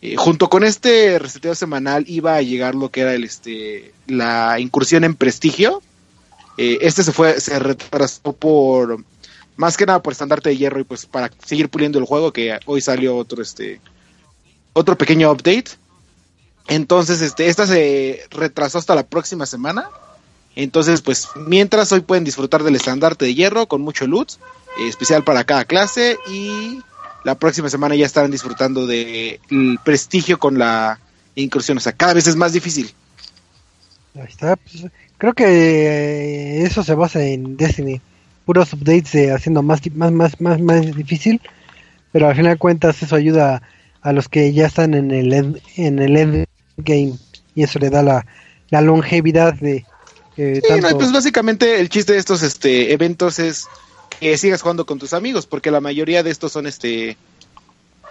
Eh, 0.00 0.16
junto 0.16 0.48
con 0.48 0.62
este 0.62 1.18
reseteo 1.18 1.54
semanal 1.54 2.04
iba 2.06 2.34
a 2.34 2.42
llegar 2.42 2.74
lo 2.74 2.90
que 2.90 3.00
era 3.00 3.14
el 3.14 3.24
este 3.24 3.92
la 4.06 4.60
incursión 4.60 5.04
en 5.04 5.14
prestigio. 5.14 5.82
Eh, 6.56 6.78
este 6.82 7.02
se 7.02 7.12
fue, 7.12 7.40
se 7.40 7.58
retrasó 7.58 8.32
por 8.32 9.04
más 9.56 9.76
que 9.76 9.86
nada 9.86 10.02
por 10.02 10.12
estandarte 10.12 10.50
de 10.50 10.56
hierro 10.56 10.80
y 10.80 10.84
pues 10.84 11.06
para 11.06 11.30
seguir 11.44 11.68
puliendo 11.68 11.98
el 11.98 12.04
juego, 12.04 12.32
que 12.32 12.58
hoy 12.66 12.80
salió 12.80 13.16
otro 13.16 13.42
este 13.42 13.80
otro 14.72 14.96
pequeño 14.96 15.30
update. 15.32 15.70
Entonces, 16.68 17.22
este, 17.22 17.48
esta 17.48 17.66
se 17.66 18.22
retrasó 18.30 18.78
hasta 18.78 18.94
la 18.94 19.06
próxima 19.06 19.46
semana. 19.46 19.88
Entonces, 20.54 21.02
pues, 21.02 21.28
mientras 21.34 21.90
hoy 21.92 22.00
pueden 22.00 22.24
disfrutar 22.24 22.62
del 22.62 22.76
estandarte 22.76 23.24
de 23.24 23.34
hierro 23.34 23.66
con 23.66 23.80
mucho 23.80 24.06
loot, 24.06 24.32
eh, 24.32 24.88
especial 24.88 25.24
para 25.24 25.44
cada 25.44 25.64
clase. 25.64 26.18
Y 26.30 26.80
la 27.24 27.34
próxima 27.36 27.68
semana 27.68 27.94
ya 27.94 28.06
estarán 28.06 28.30
disfrutando 28.30 28.86
del 28.86 29.78
prestigio 29.84 30.38
con 30.38 30.58
la 30.58 30.98
incursión. 31.34 31.78
O 31.78 31.80
sea, 31.80 31.92
cada 31.92 32.14
vez 32.14 32.26
es 32.26 32.36
más 32.36 32.52
difícil. 32.52 32.92
Ahí 34.14 34.26
está. 34.28 34.56
pues, 34.56 34.86
creo 35.16 35.32
que 35.32 35.44
eh, 35.44 36.62
eso 36.64 36.82
se 36.82 36.94
basa 36.94 37.22
en 37.22 37.56
Destiny. 37.56 38.00
Puros 38.44 38.72
updates 38.72 39.12
de 39.12 39.32
haciendo 39.32 39.62
más, 39.62 39.80
más, 39.94 40.12
más, 40.12 40.40
más, 40.40 40.60
más 40.60 40.96
difícil. 40.96 41.40
Pero 42.12 42.28
al 42.28 42.36
final 42.36 42.54
de 42.54 42.58
cuentas 42.58 43.02
eso 43.02 43.16
ayuda 43.16 43.62
a 44.00 44.12
los 44.12 44.28
que 44.28 44.52
ya 44.52 44.66
están 44.66 44.94
en 44.94 45.10
el 45.10 45.32
end, 45.32 45.60
en 45.76 45.98
el 45.98 46.16
end 46.16 46.46
game. 46.78 47.14
Y 47.54 47.62
eso 47.62 47.78
le 47.78 47.90
da 47.90 48.02
la, 48.02 48.26
la 48.70 48.80
longevidad 48.80 49.54
de 49.54 49.84
eh, 50.36 50.62
Sí, 50.64 50.80
no, 50.80 50.96
pues 50.96 51.12
básicamente 51.12 51.80
el 51.80 51.88
chiste 51.88 52.12
de 52.12 52.18
estos 52.18 52.42
este, 52.42 52.92
eventos 52.92 53.38
es 53.40 53.66
que 54.20 54.36
sigas 54.38 54.62
jugando 54.62 54.86
con 54.86 54.98
tus 54.98 55.12
amigos, 55.12 55.46
porque 55.46 55.70
la 55.70 55.80
mayoría 55.80 56.22
de 56.22 56.30
estos 56.30 56.52
son 56.52 56.66
este 56.66 57.16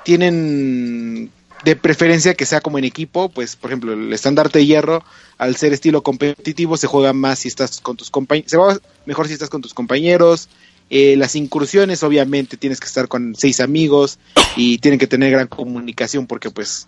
tienen 0.03 1.31
de 1.63 1.75
preferencia 1.75 2.35
que 2.35 2.45
sea 2.45 2.61
como 2.61 2.77
en 2.77 2.85
equipo, 2.85 3.29
pues 3.29 3.55
por 3.55 3.71
ejemplo 3.71 3.93
el 3.93 4.13
estandarte 4.13 4.59
de 4.59 4.65
hierro, 4.65 5.03
al 5.37 5.55
ser 5.55 5.73
estilo 5.73 6.03
competitivo, 6.03 6.77
se 6.77 6.87
juega 6.87 7.13
más 7.13 7.39
si 7.39 7.47
estás 7.47 7.81
con 7.81 7.97
tus 7.97 8.09
compañeros, 8.09 8.51
se 8.51 8.57
va 8.57 8.77
mejor 9.05 9.27
si 9.27 9.33
estás 9.33 9.49
con 9.49 9.61
tus 9.61 9.73
compañeros. 9.73 10.49
Eh, 10.89 11.17
las 11.17 11.35
incursiones, 11.35 12.01
obviamente, 12.03 12.55
tienes 12.55 12.79
que 12.79 12.87
estar 12.87 13.09
con 13.09 13.35
seis 13.35 13.59
amigos 13.59 14.19
y 14.55 14.77
tienen 14.77 14.99
que 14.99 15.07
tener 15.07 15.31
gran 15.31 15.47
comunicación 15.47 16.27
porque 16.27 16.49
pues 16.49 16.87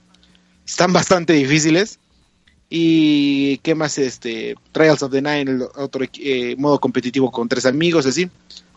están 0.66 0.94
bastante 0.94 1.34
difíciles. 1.34 2.00
Y 2.70 3.58
qué 3.58 3.74
más, 3.74 3.98
este, 3.98 4.56
Trials 4.72 5.02
of 5.02 5.12
the 5.12 5.22
Nine, 5.22 5.52
el 5.52 5.62
otro 5.76 6.06
eh, 6.20 6.56
modo 6.58 6.80
competitivo 6.80 7.32
con 7.32 7.50
tres 7.50 7.66
amigos, 7.66 8.06
así. 8.06 8.30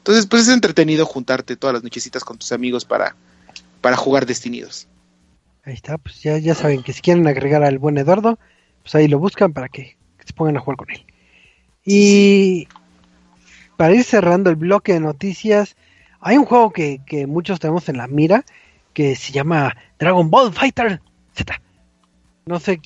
Entonces, 0.02 0.26
pues 0.26 0.42
es 0.42 0.48
entretenido 0.48 1.06
juntarte 1.06 1.54
todas 1.54 1.74
las 1.74 1.84
nochecitas 1.84 2.24
con 2.24 2.36
tus 2.36 2.50
amigos 2.50 2.84
para, 2.84 3.14
para 3.80 3.96
jugar 3.96 4.26
Destinidos. 4.26 4.88
Ahí 5.64 5.74
está, 5.74 5.96
pues 5.96 6.20
ya, 6.20 6.38
ya 6.38 6.56
saben 6.56 6.82
que 6.82 6.92
si 6.92 7.00
quieren 7.00 7.28
agregar 7.28 7.62
al 7.62 7.78
buen 7.78 7.96
Eduardo, 7.96 8.36
pues 8.82 8.96
ahí 8.96 9.06
lo 9.06 9.20
buscan 9.20 9.52
para 9.52 9.68
que, 9.68 9.96
se 10.24 10.32
pongan 10.32 10.56
a 10.56 10.60
jugar 10.60 10.76
con 10.76 10.90
él. 10.90 11.06
Y 11.84 12.66
para 13.76 13.94
ir 13.94 14.02
cerrando 14.02 14.50
el 14.50 14.56
bloque 14.56 14.92
de 14.92 14.98
noticias, 14.98 15.76
hay 16.20 16.36
un 16.36 16.46
juego 16.46 16.72
que, 16.72 17.00
que 17.06 17.28
muchos 17.28 17.60
tenemos 17.60 17.88
en 17.88 17.98
la 17.98 18.08
mira 18.08 18.44
que 18.94 19.14
se 19.14 19.30
llama 19.30 19.76
Dragon 20.00 20.28
Ball 20.28 20.52
Fighter 20.52 21.00
Z. 21.36 21.62
No 22.46 22.58
sé 22.58 22.80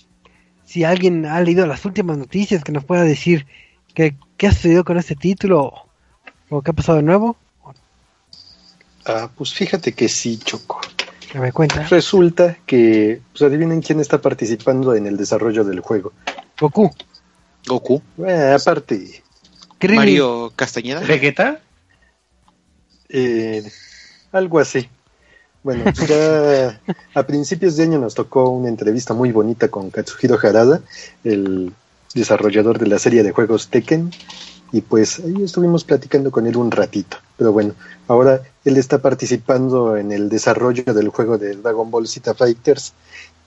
si 0.66 0.84
alguien 0.84 1.24
ha 1.24 1.40
leído 1.40 1.66
las 1.66 1.82
últimas 1.86 2.18
noticias 2.18 2.62
que 2.62 2.72
nos 2.72 2.84
pueda 2.84 3.04
decir 3.04 3.46
qué, 3.94 4.16
qué 4.36 4.48
ha 4.48 4.52
sucedido 4.52 4.84
con 4.84 4.98
este 4.98 5.16
título 5.16 5.85
o 6.50 6.62
qué 6.62 6.70
ha 6.70 6.74
pasado 6.74 6.98
de 6.98 7.04
nuevo. 7.04 7.36
Ah, 9.04 9.30
pues 9.36 9.52
fíjate 9.54 9.92
que 9.92 10.08
sí, 10.08 10.38
Choco. 10.38 10.80
Que 11.30 11.38
me 11.38 11.52
cuenta. 11.52 11.82
Resulta 11.88 12.56
que, 12.66 13.20
pues 13.32 13.42
adivinen 13.42 13.80
quién 13.82 14.00
está 14.00 14.20
participando 14.20 14.94
en 14.94 15.06
el 15.06 15.16
desarrollo 15.16 15.64
del 15.64 15.80
juego. 15.80 16.12
Goku. 16.58 16.90
Goku, 17.66 18.02
Eh, 18.26 18.56
aparte. 18.58 19.22
Mario 19.94 20.52
Castañeda. 20.56 21.00
¿Vegeta? 21.00 21.60
eh, 23.08 23.62
algo 24.32 24.58
así. 24.58 24.88
Bueno, 25.62 25.84
pues 25.84 26.08
ya 26.08 26.80
a 27.14 27.22
principios 27.24 27.76
de 27.76 27.82
año 27.84 27.98
nos 27.98 28.14
tocó 28.14 28.48
una 28.50 28.68
entrevista 28.68 29.14
muy 29.14 29.32
bonita 29.32 29.68
con 29.68 29.90
Katsuhiro 29.90 30.38
Harada, 30.40 30.80
el 31.24 31.72
desarrollador 32.14 32.78
de 32.78 32.86
la 32.86 32.98
serie 33.00 33.22
de 33.24 33.32
juegos 33.32 33.68
Tekken, 33.68 34.12
y 34.72 34.80
pues 34.80 35.20
ahí 35.20 35.42
estuvimos 35.42 35.84
platicando 35.84 36.30
con 36.30 36.46
él 36.46 36.56
un 36.56 36.70
ratito. 36.70 37.18
Pero 37.36 37.52
bueno, 37.52 37.74
ahora 38.08 38.42
él 38.64 38.76
está 38.76 38.98
participando 38.98 39.96
en 39.96 40.12
el 40.12 40.28
desarrollo 40.28 40.92
del 40.94 41.08
juego 41.08 41.38
de 41.38 41.56
Dragon 41.56 41.90
Ball 41.90 42.08
Z 42.08 42.34
Fighters, 42.34 42.92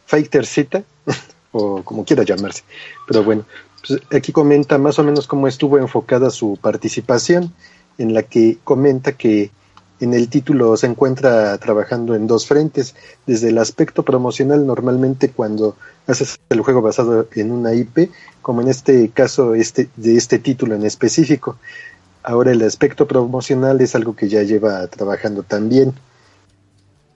Fighter 0.05 0.45
Z, 0.45 0.83
o 1.51 1.83
como 1.83 2.05
quiera 2.05 2.23
llamarse. 2.23 2.63
Pero 3.07 3.23
bueno, 3.23 3.45
pues 3.87 4.01
aquí 4.11 4.31
comenta 4.31 4.77
más 4.77 4.99
o 4.99 5.03
menos 5.03 5.27
cómo 5.27 5.47
estuvo 5.47 5.77
enfocada 5.77 6.29
su 6.29 6.57
participación, 6.61 7.53
en 7.97 8.13
la 8.13 8.23
que 8.23 8.57
comenta 8.63 9.13
que 9.13 9.51
en 9.99 10.13
el 10.13 10.29
título 10.29 10.77
se 10.77 10.87
encuentra 10.87 11.57
trabajando 11.57 12.15
en 12.15 12.27
dos 12.27 12.47
frentes, 12.47 12.95
desde 13.25 13.49
el 13.49 13.57
aspecto 13.57 14.03
promocional 14.03 14.65
normalmente 14.65 15.29
cuando 15.29 15.75
haces 16.07 16.39
el 16.49 16.61
juego 16.61 16.81
basado 16.81 17.27
en 17.35 17.51
una 17.51 17.73
IP, 17.73 18.09
como 18.41 18.61
en 18.61 18.69
este 18.69 19.09
caso 19.09 19.55
este, 19.55 19.89
de 19.97 20.15
este 20.15 20.39
título 20.39 20.75
en 20.75 20.85
específico. 20.85 21.57
Ahora 22.23 22.51
el 22.51 22.61
aspecto 22.61 23.07
promocional 23.07 23.81
es 23.81 23.95
algo 23.95 24.15
que 24.15 24.29
ya 24.29 24.43
lleva 24.43 24.87
trabajando 24.87 25.43
también. 25.43 25.93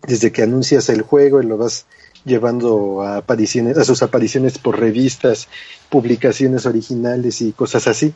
Desde 0.06 0.32
que 0.32 0.44
anuncias 0.44 0.90
el 0.90 1.02
juego 1.02 1.42
y 1.42 1.46
lo 1.46 1.58
vas 1.58 1.86
llevando 2.26 3.02
a 3.02 3.18
apariciones, 3.18 3.78
a 3.78 3.86
sus 3.86 4.04
apariciones 4.04 4.58
por 4.58 4.80
revistas, 4.80 5.48
publicaciones 5.90 6.66
originales 6.66 7.42
y 7.42 7.54
cosas 7.54 7.88
así. 7.88 8.14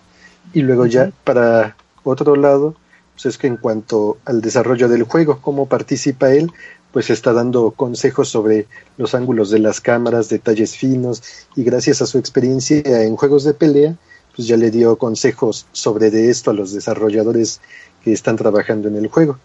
Y 0.54 0.62
luego 0.62 0.86
ya 0.86 1.12
para 1.24 1.78
otro 2.04 2.36
lado, 2.36 2.76
pues 3.18 3.26
es 3.26 3.40
que 3.40 3.48
en 3.48 3.58
cuanto 3.58 4.20
al 4.26 4.42
desarrollo 4.42 4.88
del 4.88 5.02
juego, 5.02 5.40
cómo 5.42 5.66
participa 5.66 6.32
él, 6.32 6.52
pues 6.92 7.10
está 7.10 7.34
dando 7.34 7.72
consejos 7.72 8.30
sobre 8.30 8.68
los 8.98 9.16
ángulos 9.16 9.50
de 9.50 9.58
las 9.58 9.82
cámaras, 9.82 10.30
detalles 10.30 10.78
finos, 10.78 11.24
y 11.56 11.64
gracias 11.64 12.04
a 12.04 12.06
su 12.06 12.20
experiencia 12.20 12.84
en 12.86 13.16
juegos 13.16 13.44
de 13.44 13.56
pelea, 13.56 13.96
pues 14.36 14.48
ya 14.48 14.56
le 14.56 14.70
dio 14.70 15.00
consejos 15.00 15.66
sobre 15.72 16.12
de 16.12 16.30
esto 16.30 16.52
a 16.52 16.54
los 16.54 16.74
desarrolladores 16.74 17.60
que 18.04 18.14
están 18.14 18.36
trabajando 18.36 18.88
en 18.88 18.98
el 18.98 19.08
juego. 19.08 19.40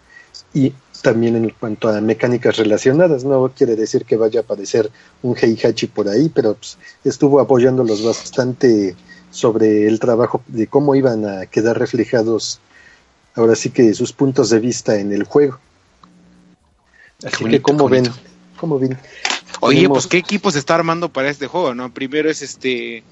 Y 0.53 0.73
también 1.01 1.35
en 1.35 1.49
cuanto 1.49 1.89
a 1.89 1.99
mecánicas 1.99 2.57
relacionadas, 2.57 3.25
no 3.25 3.51
quiere 3.57 3.75
decir 3.75 4.05
que 4.05 4.17
vaya 4.17 4.41
a 4.41 4.43
aparecer 4.43 4.91
un 5.23 5.35
Heihachi 5.35 5.87
por 5.87 6.09
ahí, 6.09 6.29
pero 6.29 6.53
pues, 6.53 6.77
estuvo 7.03 7.39
apoyándolos 7.39 8.05
bastante 8.05 8.95
sobre 9.31 9.87
el 9.87 9.99
trabajo 9.99 10.43
de 10.45 10.67
cómo 10.67 10.93
iban 10.93 11.25
a 11.25 11.47
quedar 11.47 11.79
reflejados 11.79 12.59
ahora 13.35 13.55
sí 13.55 13.69
que 13.69 13.93
sus 13.93 14.13
puntos 14.13 14.49
de 14.49 14.59
vista 14.59 14.99
en 14.99 15.11
el 15.13 15.23
juego. 15.23 15.59
Así 17.23 17.43
bonito, 17.43 17.57
que, 17.57 17.61
¿cómo 17.61 17.89
ven? 17.89 18.09
¿Cómo 18.57 18.79
ven? 18.79 18.97
Oye, 19.61 19.77
Tenemos- 19.77 19.95
pues 19.95 20.07
qué 20.07 20.17
equipo 20.17 20.51
se 20.51 20.59
está 20.59 20.75
armando 20.75 21.09
para 21.09 21.29
este 21.29 21.47
juego, 21.47 21.73
¿no? 21.73 21.93
Primero 21.93 22.29
es 22.29 22.41
este, 22.41 23.03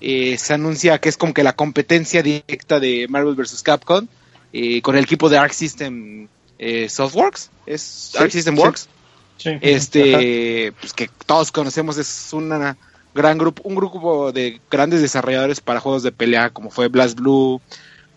eh, 0.00 0.36
se 0.38 0.54
anuncia 0.54 0.98
que 1.00 1.08
es 1.08 1.16
como 1.16 1.34
que 1.34 1.42
la 1.42 1.54
competencia 1.54 2.22
directa 2.22 2.80
de 2.80 3.06
Marvel 3.08 3.34
vs. 3.34 3.62
Capcom 3.62 4.06
eh, 4.52 4.80
con 4.82 4.96
el 4.96 5.04
equipo 5.04 5.28
de 5.28 5.38
Arc 5.38 5.52
System 5.52 6.28
eh, 6.58 6.88
Softworks, 6.88 7.50
es 7.66 8.12
Arc 8.18 8.30
System 8.30 8.56
sí. 8.56 8.60
Works, 8.62 8.88
Sí. 9.38 9.50
este, 9.60 10.72
pues 10.80 10.92
que 10.92 11.10
todos 11.26 11.50
conocemos 11.50 11.98
es 11.98 12.32
una 12.32 12.76
gran 13.12 13.38
grupo, 13.38 13.62
un 13.64 13.74
grupo 13.74 14.30
de 14.30 14.60
grandes 14.70 15.00
desarrolladores 15.00 15.60
para 15.60 15.80
juegos 15.80 16.04
de 16.04 16.12
pelea 16.12 16.50
como 16.50 16.70
fue 16.70 16.86
Blast 16.88 17.18
Blue, 17.18 17.60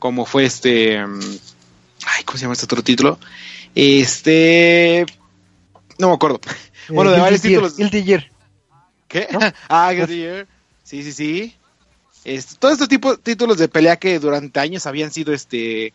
como 0.05 0.23
fue 0.27 0.45
este, 0.45 1.03
mm, 1.03 1.19
ay, 2.05 2.23
¿cómo 2.25 2.37
se 2.37 2.43
llama 2.43 2.53
este 2.53 2.65
otro 2.65 2.83
título? 2.83 3.17
Este, 3.73 5.03
no 5.97 6.09
me 6.09 6.13
acuerdo. 6.13 6.39
Bueno, 6.89 7.09
de 7.09 7.19
varios 7.19 7.41
títulos. 7.41 7.75
Guilty 7.75 8.03
Gear. 8.03 8.29
¿Qué? 9.07 9.27
ah, 9.67 9.91
Guilty 9.93 10.17
Gear. 10.17 10.47
Sí, 10.83 11.01
sí, 11.01 11.11
sí. 11.11 11.55
Este, 12.23 12.53
todos 12.59 12.73
estos 12.73 12.87
tipos 12.87 13.19
títulos 13.19 13.57
de 13.57 13.67
pelea 13.67 13.97
que 13.97 14.19
durante 14.19 14.59
años 14.59 14.85
habían 14.85 15.09
sido 15.11 15.33
este 15.33 15.91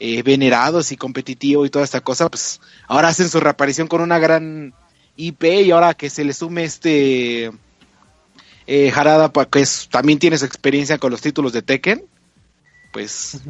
eh, 0.00 0.22
venerados 0.22 0.90
y 0.90 0.96
competitivos 0.96 1.66
y 1.66 1.70
toda 1.70 1.84
esta 1.84 2.00
cosa, 2.00 2.30
pues 2.30 2.58
ahora 2.88 3.08
hacen 3.08 3.28
su 3.28 3.38
reaparición 3.38 3.86
con 3.86 4.00
una 4.00 4.18
gran 4.18 4.72
IP 5.16 5.44
y 5.44 5.70
ahora 5.72 5.92
que 5.92 6.08
se 6.08 6.24
le 6.24 6.32
sume 6.32 6.64
este 6.64 7.50
eh, 8.66 8.92
Harada, 8.96 9.30
pa- 9.30 9.44
que 9.44 9.60
es- 9.60 9.88
también 9.90 10.18
tiene 10.18 10.38
su 10.38 10.46
experiencia 10.46 10.96
con 10.96 11.10
los 11.10 11.20
títulos 11.20 11.52
de 11.52 11.60
Tekken, 11.60 12.02
pues 12.92 13.40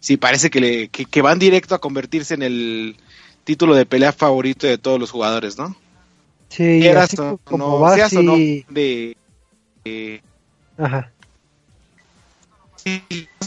sí 0.00 0.16
parece 0.16 0.50
que, 0.50 0.60
le, 0.60 0.88
que, 0.88 1.04
que 1.04 1.22
van 1.22 1.38
directo 1.38 1.74
a 1.74 1.80
convertirse 1.80 2.34
en 2.34 2.42
el 2.42 2.96
título 3.44 3.74
de 3.74 3.86
pelea 3.86 4.12
favorito 4.12 4.66
de 4.66 4.78
todos 4.78 4.98
los 4.98 5.10
jugadores, 5.10 5.58
¿no? 5.58 5.76
Sí, 6.48 6.78
Quieras 6.80 7.04
así 7.04 7.16
o 7.18 7.38
como 7.44 7.58
no, 7.58 7.80
va, 7.80 7.94
seas 7.94 8.12
o 8.14 8.22
no 8.22 8.34
de 8.34 9.16
eh, 9.84 10.20
Ajá. 10.76 11.10
sí, 12.76 13.02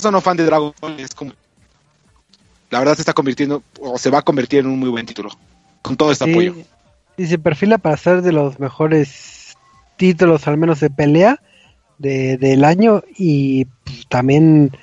no 0.10 0.22
fan 0.22 0.38
de 0.38 0.46
Dragon 0.46 0.74
Ball 0.80 1.00
es 1.00 1.14
como 1.14 1.34
la 2.70 2.80
verdad 2.80 2.96
se 2.96 3.02
está 3.02 3.14
convirtiendo 3.14 3.62
o 3.82 3.98
se 3.98 4.10
va 4.10 4.20
a 4.20 4.24
convertir 4.24 4.60
en 4.60 4.68
un 4.68 4.80
muy 4.80 4.90
buen 4.90 5.06
título 5.06 5.30
con 5.82 5.98
todo 5.98 6.12
este 6.12 6.26
Sí, 6.26 6.32
apoyo 6.32 6.56
Y 7.18 7.28
se 7.28 7.38
perfila 7.38 7.78
para 7.78 7.98
ser 7.98 8.22
de 8.22 8.32
los 8.32 8.60
mejores 8.60 9.56
títulos, 9.98 10.48
al 10.48 10.58
menos 10.58 10.80
de 10.80 10.90
pelea, 10.90 11.40
de, 11.98 12.38
del 12.38 12.64
año. 12.64 13.04
Y 13.16 13.66
pues, 13.84 14.08
también, 14.08 14.76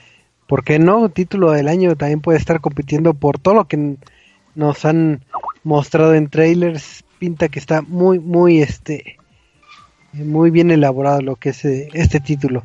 ¿por 0.50 0.64
qué 0.64 0.80
no? 0.80 1.08
Título 1.10 1.52
del 1.52 1.68
año 1.68 1.94
también 1.94 2.20
puede 2.20 2.38
estar 2.38 2.60
compitiendo 2.60 3.14
por 3.14 3.38
todo 3.38 3.54
lo 3.54 3.68
que 3.68 3.96
nos 4.56 4.84
han 4.84 5.24
mostrado 5.62 6.12
en 6.14 6.28
trailers. 6.28 7.04
Pinta 7.20 7.48
que 7.48 7.60
está 7.60 7.82
muy, 7.82 8.18
muy, 8.18 8.60
este, 8.60 9.16
muy 10.12 10.50
bien 10.50 10.72
elaborado 10.72 11.20
lo 11.22 11.36
que 11.36 11.50
es 11.50 11.64
eh, 11.64 11.88
este 11.92 12.18
título. 12.18 12.64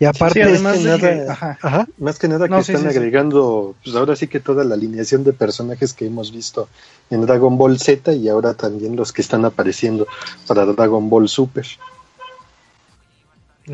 Y 0.00 0.04
aparte, 0.06 0.42
además 0.42 0.76
este, 0.76 0.88
de 0.88 0.98
que- 0.98 1.14
nada- 1.16 1.32
ajá. 1.32 1.58
ajá, 1.60 1.86
Más 1.98 2.18
que 2.18 2.28
nada 2.28 2.46
que 2.46 2.50
No, 2.52 2.62
sí, 2.62 2.72
están 2.72 2.86
sí, 2.86 2.92
sí. 2.92 2.96
agregando, 2.98 3.74
pues 3.84 3.94
ahora 3.96 4.16
sí 4.16 4.26
que 4.28 4.40
toda 4.40 4.64
la 4.64 4.74
alineación 4.76 5.22
de 5.24 5.32
personajes 5.34 5.92
que 5.92 6.06
hemos 6.06 6.32
visto 6.32 6.68
en 7.10 7.26
Dragon 7.26 7.58
Ball 7.58 7.78
Z 7.78 8.12
y 8.14 8.28
ahora 8.30 8.54
también 8.54 8.96
los 8.96 9.12
que 9.12 9.20
están 9.22 9.44
apareciendo 9.44 10.06
para 10.46 10.64
Dragon 10.64 11.10
Ball 11.10 11.28
Super. 11.28 11.66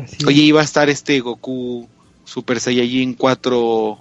así 0.03 0.25
oye 0.25 0.41
iba 0.41 0.61
a 0.61 0.63
estar 0.63 0.89
este 0.89 1.19
Goku 1.19 1.87
Super 2.25 2.59
Saiyajin 2.59 3.13
4 3.13 3.97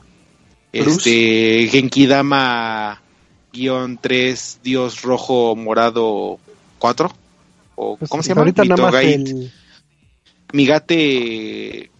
este 0.72 1.68
Genkidama 1.70 3.00
guion 3.52 3.98
3 4.00 4.60
Dios 4.64 5.02
rojo 5.02 5.54
morado 5.54 6.38
4 6.78 7.12
o 7.76 7.96
Pues, 7.96 8.10
cómo 8.10 8.22
se 8.22 8.30
llama 8.30 8.40
Ahorita 8.40 8.64
nada 8.64 8.90
más 8.90 9.04
el, 9.04 9.52
Migate 10.52 11.90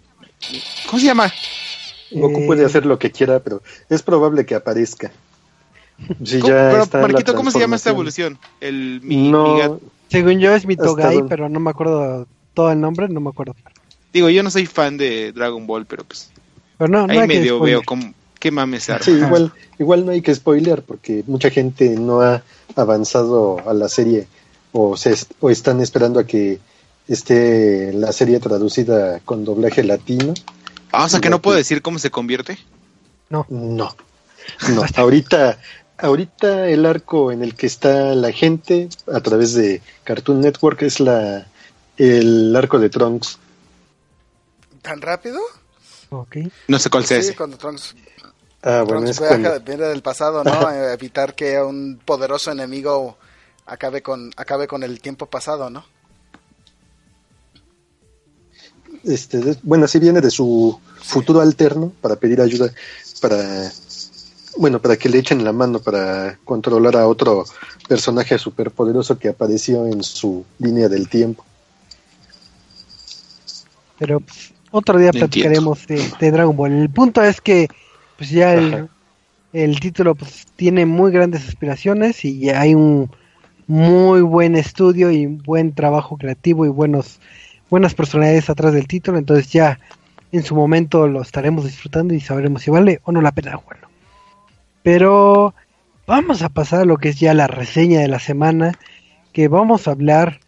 ¿cómo 0.86 0.98
se 1.00 1.06
llama? 1.06 1.32
Goku 2.10 2.40
Eh, 2.40 2.46
puede 2.46 2.64
hacer 2.64 2.86
lo 2.86 2.98
que 2.98 3.10
quiera, 3.10 3.40
pero 3.40 3.62
es 3.88 4.02
probable 4.02 4.46
que 4.46 4.54
aparezca. 4.54 5.10
Si 6.24 6.38
¿Cómo- 6.40 6.48
ya 6.52 6.70
pero 6.70 6.82
está 6.82 6.98
la 7.00 7.08
Marquito 7.08 7.34
¿cómo 7.34 7.50
se 7.50 7.58
llama 7.58 7.76
esta 7.76 7.90
evolución? 7.90 8.38
el 8.60 9.00
mi- 9.02 9.30
No, 9.30 9.54
Miga- 9.54 9.78
según 10.08 10.38
yo 10.38 10.54
es 10.54 10.66
Mitogai, 10.66 11.22
pero 11.28 11.48
no 11.48 11.58
me 11.60 11.70
acuerdo 11.70 12.26
todo 12.52 12.70
el 12.70 12.80
nombre, 12.80 13.08
no 13.08 13.20
me 13.20 13.30
acuerdo. 13.30 13.54
Digo 14.14 14.30
yo 14.30 14.42
no 14.42 14.50
soy 14.50 14.64
fan 14.64 14.96
de 14.96 15.32
Dragon 15.32 15.66
Ball 15.66 15.84
pero 15.84 16.04
pues 16.04 16.30
Pero 16.78 16.88
no, 16.88 17.06
no 17.06 17.12
ahí 17.12 17.28
medio 17.28 17.56
spoiler. 17.56 17.76
veo 17.76 17.82
cómo 17.84 18.14
qué 18.40 18.50
mames 18.50 18.84
se 18.84 18.92
arma. 18.92 19.04
Sí, 19.04 19.10
igual, 19.12 19.52
igual 19.78 20.06
no 20.06 20.12
hay 20.12 20.22
que 20.22 20.34
spoilear 20.34 20.82
porque 20.82 21.22
mucha 21.26 21.50
gente 21.50 21.90
no 21.90 22.20
ha 22.22 22.42
avanzado 22.76 23.58
a 23.68 23.74
la 23.74 23.88
serie 23.88 24.26
o, 24.72 24.96
se 24.96 25.10
est- 25.12 25.32
o 25.40 25.50
están 25.50 25.80
esperando 25.80 26.18
a 26.20 26.24
que 26.26 26.58
esté 27.08 27.92
la 27.92 28.12
serie 28.12 28.40
traducida 28.40 29.20
con 29.20 29.44
doblaje 29.44 29.82
latino. 29.84 30.34
Ah, 30.92 31.04
o 31.04 31.08
sea 31.08 31.20
que 31.20 31.30
no 31.30 31.40
puedo 31.42 31.56
decir 31.56 31.80
cómo 31.82 31.98
se 31.98 32.10
convierte. 32.10 32.58
No, 33.30 33.46
no. 33.48 33.94
Ahorita, 34.96 35.58
ahorita 35.98 36.68
el 36.68 36.86
arco 36.86 37.32
en 37.32 37.42
el 37.42 37.54
que 37.54 37.66
está 37.66 38.14
la 38.14 38.32
gente 38.32 38.88
a 39.12 39.20
través 39.20 39.54
de 39.54 39.80
Cartoon 40.04 40.40
Network 40.40 40.82
es 40.82 41.00
la 41.00 41.46
el 41.96 42.54
arco 42.56 42.78
de 42.78 42.90
Trunks. 42.90 43.38
¿Tan 44.84 45.00
rápido? 45.00 45.40
Ok. 46.10 46.36
No 46.68 46.78
sé 46.78 46.90
cuál 46.90 47.06
sea 47.06 47.20
Sí, 47.20 47.28
ese. 47.28 47.36
cuando 47.36 47.56
Trunks, 47.56 47.94
Ah, 48.62 48.82
bueno, 48.86 49.00
Trunks 49.00 49.10
es 49.10 49.18
viaja, 49.18 49.38
cuando, 49.40 49.60
viene 49.64 49.84
del 49.86 50.02
pasado, 50.02 50.44
¿no? 50.44 50.70
Eh, 50.70 50.92
Evitar 50.92 51.34
que 51.34 51.58
un 51.60 51.98
poderoso 52.04 52.52
enemigo 52.52 53.16
acabe 53.66 54.02
con, 54.02 54.30
acabe 54.36 54.66
con 54.68 54.82
el 54.82 55.00
tiempo 55.00 55.24
pasado, 55.26 55.70
¿no? 55.70 55.86
este, 59.04 59.38
de- 59.38 59.58
bueno, 59.62 59.86
sí 59.88 59.98
viene 59.98 60.20
de 60.20 60.30
su 60.30 60.78
futuro 61.02 61.40
alterno 61.40 61.92
para 62.00 62.16
pedir 62.16 62.40
ayuda 62.40 62.72
para, 63.20 63.70
bueno, 64.56 64.80
para 64.80 64.96
que 64.96 65.08
le 65.10 65.18
echen 65.18 65.44
la 65.44 65.52
mano 65.52 65.78
para 65.80 66.38
controlar 66.44 66.96
a 66.96 67.06
otro 67.08 67.44
personaje 67.88 68.38
superpoderoso 68.38 69.18
que 69.18 69.28
apareció 69.28 69.86
en 69.86 70.02
su 70.02 70.44
línea 70.58 70.88
del 70.88 71.08
tiempo. 71.08 71.44
Pero 73.98 74.20
pues, 74.20 74.53
otro 74.74 74.98
día 74.98 75.12
platicaremos 75.12 75.86
de, 75.86 76.02
de 76.18 76.30
Dragon 76.32 76.56
Ball. 76.56 76.72
El 76.72 76.90
punto 76.90 77.22
es 77.22 77.40
que 77.40 77.68
pues 78.16 78.30
ya 78.30 78.54
el, 78.54 78.88
el 79.52 79.78
título 79.78 80.16
pues 80.16 80.46
tiene 80.56 80.84
muy 80.84 81.12
grandes 81.12 81.48
aspiraciones 81.48 82.24
y 82.24 82.50
hay 82.50 82.74
un 82.74 83.08
muy 83.68 84.20
buen 84.20 84.56
estudio 84.56 85.12
y 85.12 85.26
buen 85.26 85.74
trabajo 85.74 86.16
creativo 86.16 86.66
y 86.66 86.70
buenos 86.70 87.20
buenas 87.70 87.94
personalidades 87.94 88.50
atrás 88.50 88.72
del 88.72 88.88
título, 88.88 89.16
entonces 89.16 89.50
ya 89.50 89.78
en 90.32 90.42
su 90.42 90.56
momento 90.56 91.06
lo 91.06 91.22
estaremos 91.22 91.64
disfrutando 91.64 92.12
y 92.12 92.20
sabremos 92.20 92.62
si 92.62 92.70
vale 92.70 93.00
o 93.04 93.12
no 93.12 93.22
la 93.22 93.32
pena 93.32 93.56
jugarlo. 93.56 93.88
Pero 94.82 95.54
vamos 96.06 96.42
a 96.42 96.48
pasar 96.48 96.80
a 96.80 96.84
lo 96.84 96.98
que 96.98 97.10
es 97.10 97.20
ya 97.20 97.32
la 97.32 97.46
reseña 97.46 98.00
de 98.00 98.08
la 98.08 98.18
semana, 98.18 98.72
que 99.32 99.46
vamos 99.46 99.86
a 99.86 99.92
hablar 99.92 100.40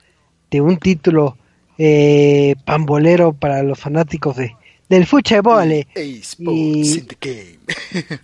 de 0.50 0.60
un 0.60 0.78
título 0.78 1.38
eh, 1.78 2.54
pambolero 2.64 3.32
para 3.32 3.62
los 3.62 3.78
fanáticos 3.78 4.36
de 4.36 4.54
del 4.88 5.04
fútbol. 5.06 5.72
Y-. 5.72 7.04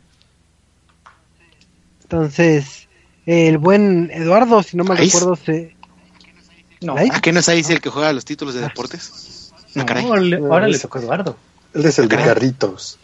Entonces, 2.05 2.89
el 3.27 3.59
buen 3.59 4.11
Eduardo, 4.13 4.63
si 4.63 4.77
no 4.77 4.85
me 4.85 4.95
recuerdo, 4.95 5.37
se... 5.37 5.75
No. 6.81 6.97
¿A 6.97 7.21
qué 7.21 7.33
no 7.33 7.41
es 7.41 7.49
ahí 7.49 7.63
el 7.69 7.81
que 7.81 7.91
juega 7.91 8.13
los 8.13 8.25
títulos 8.25 8.55
de 8.55 8.61
deportes? 8.61 9.53
no, 9.75 9.83
Ah, 9.83 9.87
caray. 9.87 10.05
le- 10.31 10.41
No, 10.41 10.53
ahora 10.53 10.69
le 10.69 10.79
tocó 10.79 10.99
Eduardo. 10.99 11.37
Él 11.75 11.87
es 11.87 11.99
el 11.99 12.09
de. 12.09 12.17
Carritos. 12.17 12.99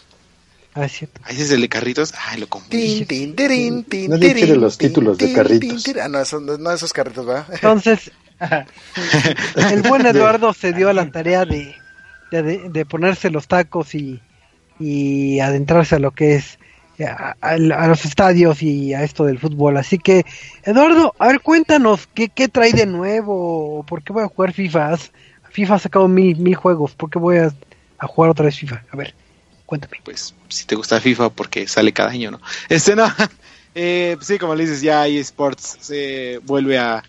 Ah, 0.74 0.84
es 0.84 0.92
cierto. 0.92 1.20
Ahí 1.24 1.40
es 1.40 1.50
el 1.50 1.60
de 1.62 1.68
carritos. 1.68 2.12
Ay, 2.26 2.40
lo 2.40 2.48
confundí. 2.48 3.04
Tirin, 3.06 3.84
quiere 3.84 4.56
los 4.56 4.76
títulos 4.76 5.16
de 5.16 5.32
carritos. 5.32 5.84
Ah, 6.02 6.08
no, 6.08 6.20
esos, 6.20 6.42
no 6.42 6.70
esos 6.72 6.92
carritos, 6.92 7.24
¿verdad? 7.24 7.46
Entonces, 7.52 8.10
el 9.70 9.82
buen 9.82 10.06
Eduardo 10.06 10.52
se 10.52 10.72
dio 10.72 10.88
a 10.88 10.92
la 10.92 11.10
tarea 11.10 11.44
de, 11.44 11.74
de, 12.30 12.68
de 12.68 12.86
ponerse 12.86 13.30
los 13.30 13.48
tacos 13.48 13.94
y, 13.94 14.20
y 14.78 15.40
adentrarse 15.40 15.96
a 15.96 15.98
lo 15.98 16.12
que 16.12 16.36
es 16.36 16.58
a, 17.06 17.36
a- 17.40 17.50
a 17.50 17.86
los 17.88 18.04
estadios 18.04 18.62
y 18.62 18.94
a 18.94 19.02
esto 19.04 19.24
del 19.24 19.38
fútbol. 19.38 19.76
Así 19.76 19.98
que, 19.98 20.24
Eduardo, 20.64 21.14
a 21.18 21.28
ver, 21.28 21.40
cuéntanos, 21.40 22.08
¿qué, 22.14 22.28
qué 22.28 22.48
trae 22.48 22.72
de 22.72 22.86
nuevo? 22.86 23.84
¿Por 23.88 24.02
qué 24.02 24.12
voy 24.12 24.24
a 24.24 24.28
jugar 24.28 24.52
FIFA? 24.52 24.96
FIFA 25.50 25.74
ha 25.74 25.78
sacado 25.78 26.08
mil, 26.08 26.36
mil 26.38 26.54
juegos, 26.54 26.94
¿por 26.94 27.10
qué 27.10 27.18
voy 27.18 27.38
a, 27.38 27.52
a 27.98 28.06
jugar 28.06 28.30
otra 28.30 28.44
vez 28.46 28.58
FIFA? 28.58 28.82
A 28.90 28.96
ver, 28.96 29.14
cuéntame. 29.66 29.98
Pues 30.04 30.34
si 30.48 30.66
te 30.66 30.74
gusta 30.74 31.00
FIFA 31.00 31.30
porque 31.30 31.66
sale 31.68 31.92
cada 31.92 32.10
año, 32.10 32.30
¿no? 32.32 32.40
Este 32.68 32.94
no. 32.94 33.06
Eh, 33.80 34.14
pues 34.16 34.26
sí, 34.26 34.38
como 34.38 34.56
le 34.56 34.64
dices, 34.64 34.80
ya 34.80 35.06
eSports 35.06 35.76
se 35.80 36.40
vuelve 36.42 36.78
a 36.78 37.04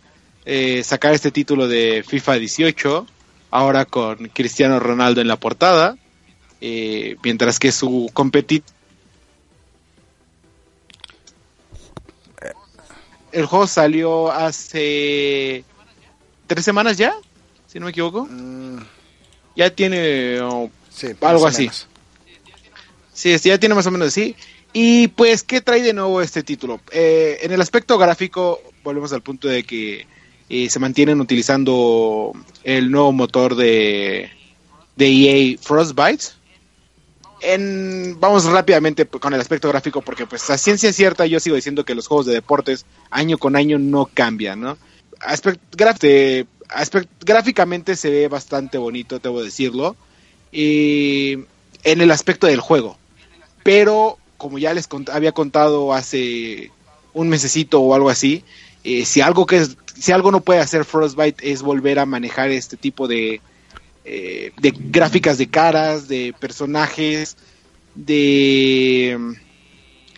eh, 0.51 0.83
sacar 0.83 1.13
este 1.13 1.29
título 1.29 1.67
de 1.67 2.03
FIFA 2.07 2.33
18. 2.39 3.05
Ahora 3.51 3.85
con 3.85 4.17
Cristiano 4.33 4.79
Ronaldo 4.79 5.21
en 5.21 5.27
la 5.27 5.35
portada. 5.37 5.95
eh, 6.61 7.15
mientras 7.23 7.59
que 7.59 7.71
su 7.71 8.09
competidor 8.13 8.65
el 13.31 13.45
juego 13.45 13.67
salió 13.67 14.31
hace 14.31 15.63
tres 16.47 16.65
semanas 16.65 16.97
ya, 16.97 17.13
si 17.67 17.79
no 17.79 17.85
me 17.85 17.91
equivoco. 17.91 18.25
Mm, 18.29 18.79
Ya 19.55 19.69
tiene 19.69 20.39
oh, 20.41 20.71
sí, 20.89 21.09
Algo 21.21 21.45
así. 21.47 21.69
Sí, 23.13 23.37
ya 23.37 23.59
tiene 23.59 23.75
más 23.75 23.85
o 23.85 23.91
menos 23.91 24.07
así. 24.07 24.35
Y 24.73 25.09
pues, 25.09 25.43
¿qué 25.43 25.61
trae 25.61 25.81
de 25.81 25.93
nuevo 25.93 26.21
este 26.21 26.41
título? 26.41 26.79
Eh, 26.91 27.39
en 27.41 27.51
el 27.51 27.61
aspecto 27.61 27.97
gráfico, 27.97 28.61
volvemos 28.83 29.11
al 29.13 29.21
punto 29.21 29.47
de 29.47 29.63
que 29.63 30.07
eh, 30.49 30.69
se 30.69 30.79
mantienen 30.79 31.21
utilizando 31.21 32.33
el 32.63 32.91
nuevo 32.91 33.11
motor 33.11 33.55
de, 33.55 34.29
de 34.95 35.07
EA 35.07 35.57
Frostbite. 35.61 36.25
Vamos 38.19 38.43
rápidamente 38.45 39.05
con 39.05 39.33
el 39.33 39.39
aspecto 39.39 39.69
gráfico 39.69 40.01
porque 40.01 40.25
pues 40.25 40.49
a 40.49 40.57
ciencia 40.57 40.91
cierta 40.91 41.25
yo 41.25 41.39
sigo 41.39 41.55
diciendo 41.55 41.85
que 41.85 41.95
los 41.95 42.07
juegos 42.07 42.25
de 42.25 42.33
deportes 42.33 42.85
año 43.11 43.37
con 43.37 43.55
año 43.55 43.79
no 43.79 44.09
cambian, 44.13 44.59
¿no? 44.59 44.77
Aspect- 45.21 45.59
graf- 45.71 47.07
gráficamente 47.21 47.95
se 47.95 48.09
ve 48.09 48.27
bastante 48.27 48.77
bonito, 48.77 49.19
debo 49.19 49.41
decirlo. 49.43 49.95
Y 50.51 51.39
en 51.83 52.01
el 52.01 52.11
aspecto 52.11 52.47
del 52.47 52.59
juego. 52.59 52.97
Pero, 53.63 54.17
como 54.37 54.57
ya 54.57 54.73
les 54.73 54.87
había 55.11 55.31
contado 55.31 55.93
hace 55.93 56.71
un 57.13 57.29
mesecito 57.29 57.79
o 57.81 57.93
algo 57.93 58.09
así, 58.09 58.43
eh, 58.83 59.05
si 59.05 59.21
algo 59.21 59.45
que 59.45 59.57
es- 59.57 59.77
si 59.99 60.11
algo 60.11 60.31
no 60.31 60.41
puede 60.41 60.59
hacer 60.59 60.85
Frostbite 60.85 61.51
es 61.51 61.61
volver 61.61 61.99
a 61.99 62.05
manejar 62.05 62.49
este 62.49 62.77
tipo 62.77 63.07
de, 63.07 63.41
eh, 64.05 64.51
de 64.57 64.73
gráficas 64.77 65.37
de 65.37 65.49
caras, 65.49 66.07
de 66.07 66.33
personajes, 66.39 67.37
de 67.95 69.35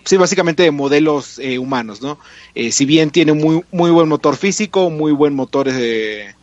sí, 0.04 0.18
básicamente 0.18 0.64
de 0.64 0.72
modelos 0.72 1.40
eh, 1.40 1.60
humanos, 1.60 2.02
¿no? 2.02 2.20
Eh, 2.56 2.72
si 2.72 2.86
bien 2.86 3.12
tiene 3.12 3.34
muy, 3.34 3.64
muy 3.72 3.92
buen 3.92 4.08
motor 4.08 4.36
físico, 4.38 4.90
muy 4.90 5.12
buen 5.12 5.34
motor 5.34 5.68
eh, 5.70 6.36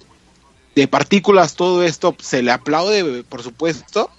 de 0.75 0.89
partículas, 0.89 1.55
todo 1.55 1.83
esto 1.83 2.17
se 2.21 2.43
le 2.43 2.51
aplaude, 2.51 3.25
por 3.25 3.43
supuesto. 3.43 4.11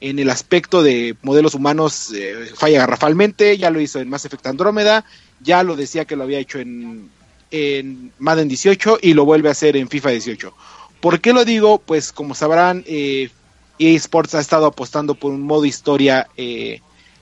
En 0.00 0.20
el 0.20 0.30
aspecto 0.30 0.82
de 0.82 1.16
modelos 1.22 1.54
humanos 1.54 2.12
eh, 2.14 2.50
falla 2.54 2.80
garrafalmente, 2.80 3.58
ya 3.58 3.70
lo 3.70 3.80
hizo 3.80 3.98
en 3.98 4.08
Mass 4.08 4.24
Effect 4.24 4.46
Andrómeda, 4.46 5.04
ya 5.40 5.64
lo 5.64 5.74
decía 5.74 6.04
que 6.04 6.14
lo 6.14 6.22
había 6.22 6.38
hecho 6.38 6.60
en, 6.60 7.10
en 7.50 8.12
Madden 8.18 8.48
18 8.48 8.98
y 9.02 9.14
lo 9.14 9.24
vuelve 9.24 9.48
a 9.48 9.52
hacer 9.52 9.76
en 9.76 9.88
FIFA 9.88 10.10
18. 10.10 10.54
¿Por 11.00 11.20
qué 11.20 11.32
lo 11.32 11.44
digo? 11.44 11.78
Pues 11.78 12.12
como 12.12 12.34
sabrán, 12.34 12.84
eh, 12.86 13.30
EA 13.78 13.96
Sports 13.96 14.34
ha 14.34 14.40
estado 14.40 14.66
apostando 14.66 15.14
por 15.14 15.32
un 15.32 15.42
modo 15.42 15.64
historia 15.64 16.28
eh, 16.36 16.80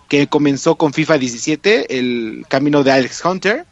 que 0.08 0.26
comenzó 0.26 0.76
con 0.76 0.92
FIFA 0.92 1.18
17, 1.18 1.98
el 1.98 2.44
camino 2.48 2.82
de 2.82 2.92
Alex 2.92 3.24
Hunter. 3.24 3.66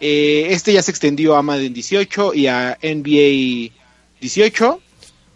Eh, 0.00 0.48
este 0.50 0.72
ya 0.72 0.82
se 0.82 0.90
extendió 0.90 1.36
a 1.36 1.42
Madden 1.42 1.72
18 1.72 2.34
y 2.34 2.48
a 2.48 2.78
NBA 2.82 3.72
18 4.20 4.80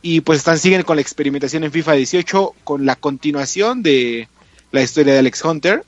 y 0.02 0.20
pues 0.20 0.38
están 0.38 0.58
siguen 0.58 0.82
con 0.82 0.96
la 0.96 1.02
experimentación 1.02 1.64
en 1.64 1.72
FIFA 1.72 1.92
18 1.94 2.54
con 2.64 2.86
la 2.86 2.96
continuación 2.96 3.82
de 3.82 4.28
la 4.72 4.82
historia 4.82 5.12
de 5.12 5.18
Alex 5.20 5.44
Hunter. 5.44 5.84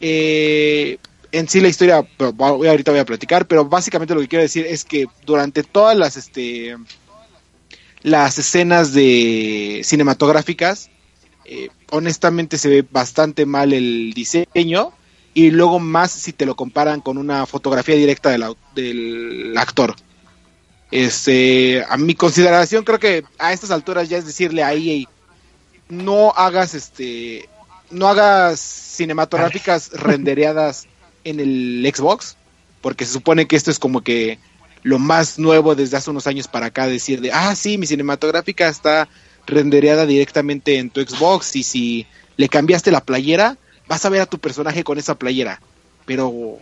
Eh, 0.00 0.98
en 1.32 1.48
sí 1.48 1.60
la 1.60 1.68
historia 1.68 2.06
voy- 2.18 2.68
ahorita 2.68 2.90
voy 2.92 3.00
a 3.00 3.04
platicar, 3.06 3.46
pero 3.46 3.64
básicamente 3.64 4.14
lo 4.14 4.20
que 4.20 4.28
quiero 4.28 4.42
decir 4.42 4.66
es 4.66 4.84
que 4.84 5.06
durante 5.24 5.62
todas 5.62 5.96
las 5.96 6.16
este 6.16 6.76
las 8.02 8.38
escenas 8.38 8.92
de 8.92 9.82
cinematográficas 9.84 10.90
eh, 11.44 11.68
honestamente 11.90 12.58
se 12.58 12.68
ve 12.68 12.84
bastante 12.88 13.46
mal 13.46 13.72
el 13.72 14.12
diseño 14.14 14.92
y 15.34 15.50
luego 15.50 15.78
más 15.78 16.10
si 16.12 16.32
te 16.32 16.46
lo 16.46 16.56
comparan 16.56 17.00
con 17.00 17.16
una 17.18 17.46
fotografía 17.46 17.94
directa 17.94 18.30
del, 18.30 18.44
del 18.74 19.54
actor. 19.56 19.94
Este, 20.90 21.82
a 21.88 21.96
mi 21.96 22.14
consideración 22.14 22.84
creo 22.84 22.98
que 22.98 23.24
a 23.38 23.52
estas 23.52 23.70
alturas 23.70 24.08
ya 24.10 24.18
es 24.18 24.26
decirle 24.26 24.62
a 24.62 24.74
EA 24.74 25.06
no 25.88 26.32
hagas 26.32 26.74
este 26.74 27.48
no 27.90 28.08
hagas 28.08 28.60
cinematográficas 28.60 29.90
rendereadas 29.94 30.86
en 31.24 31.40
el 31.40 31.90
Xbox 31.94 32.36
porque 32.80 33.06
se 33.06 33.12
supone 33.12 33.46
que 33.46 33.56
esto 33.56 33.70
es 33.70 33.78
como 33.78 34.02
que 34.02 34.38
lo 34.82 34.98
más 34.98 35.38
nuevo 35.38 35.74
desde 35.74 35.96
hace 35.96 36.10
unos 36.10 36.26
años 36.26 36.48
para 36.48 36.66
acá 36.66 36.86
decir 36.86 37.20
de 37.20 37.32
ah 37.32 37.54
sí 37.54 37.78
mi 37.78 37.86
cinematográfica 37.86 38.68
está 38.68 39.08
rendereada 39.46 40.06
directamente 40.06 40.78
en 40.78 40.90
tu 40.90 41.00
Xbox 41.00 41.56
y 41.56 41.62
si 41.62 42.06
le 42.36 42.48
cambiaste 42.48 42.90
la 42.90 43.04
playera 43.04 43.56
vas 43.86 44.04
a 44.04 44.08
ver 44.08 44.20
a 44.20 44.26
tu 44.26 44.38
personaje 44.38 44.84
con 44.84 44.98
esa 44.98 45.14
playera 45.14 45.60
pero 46.06 46.58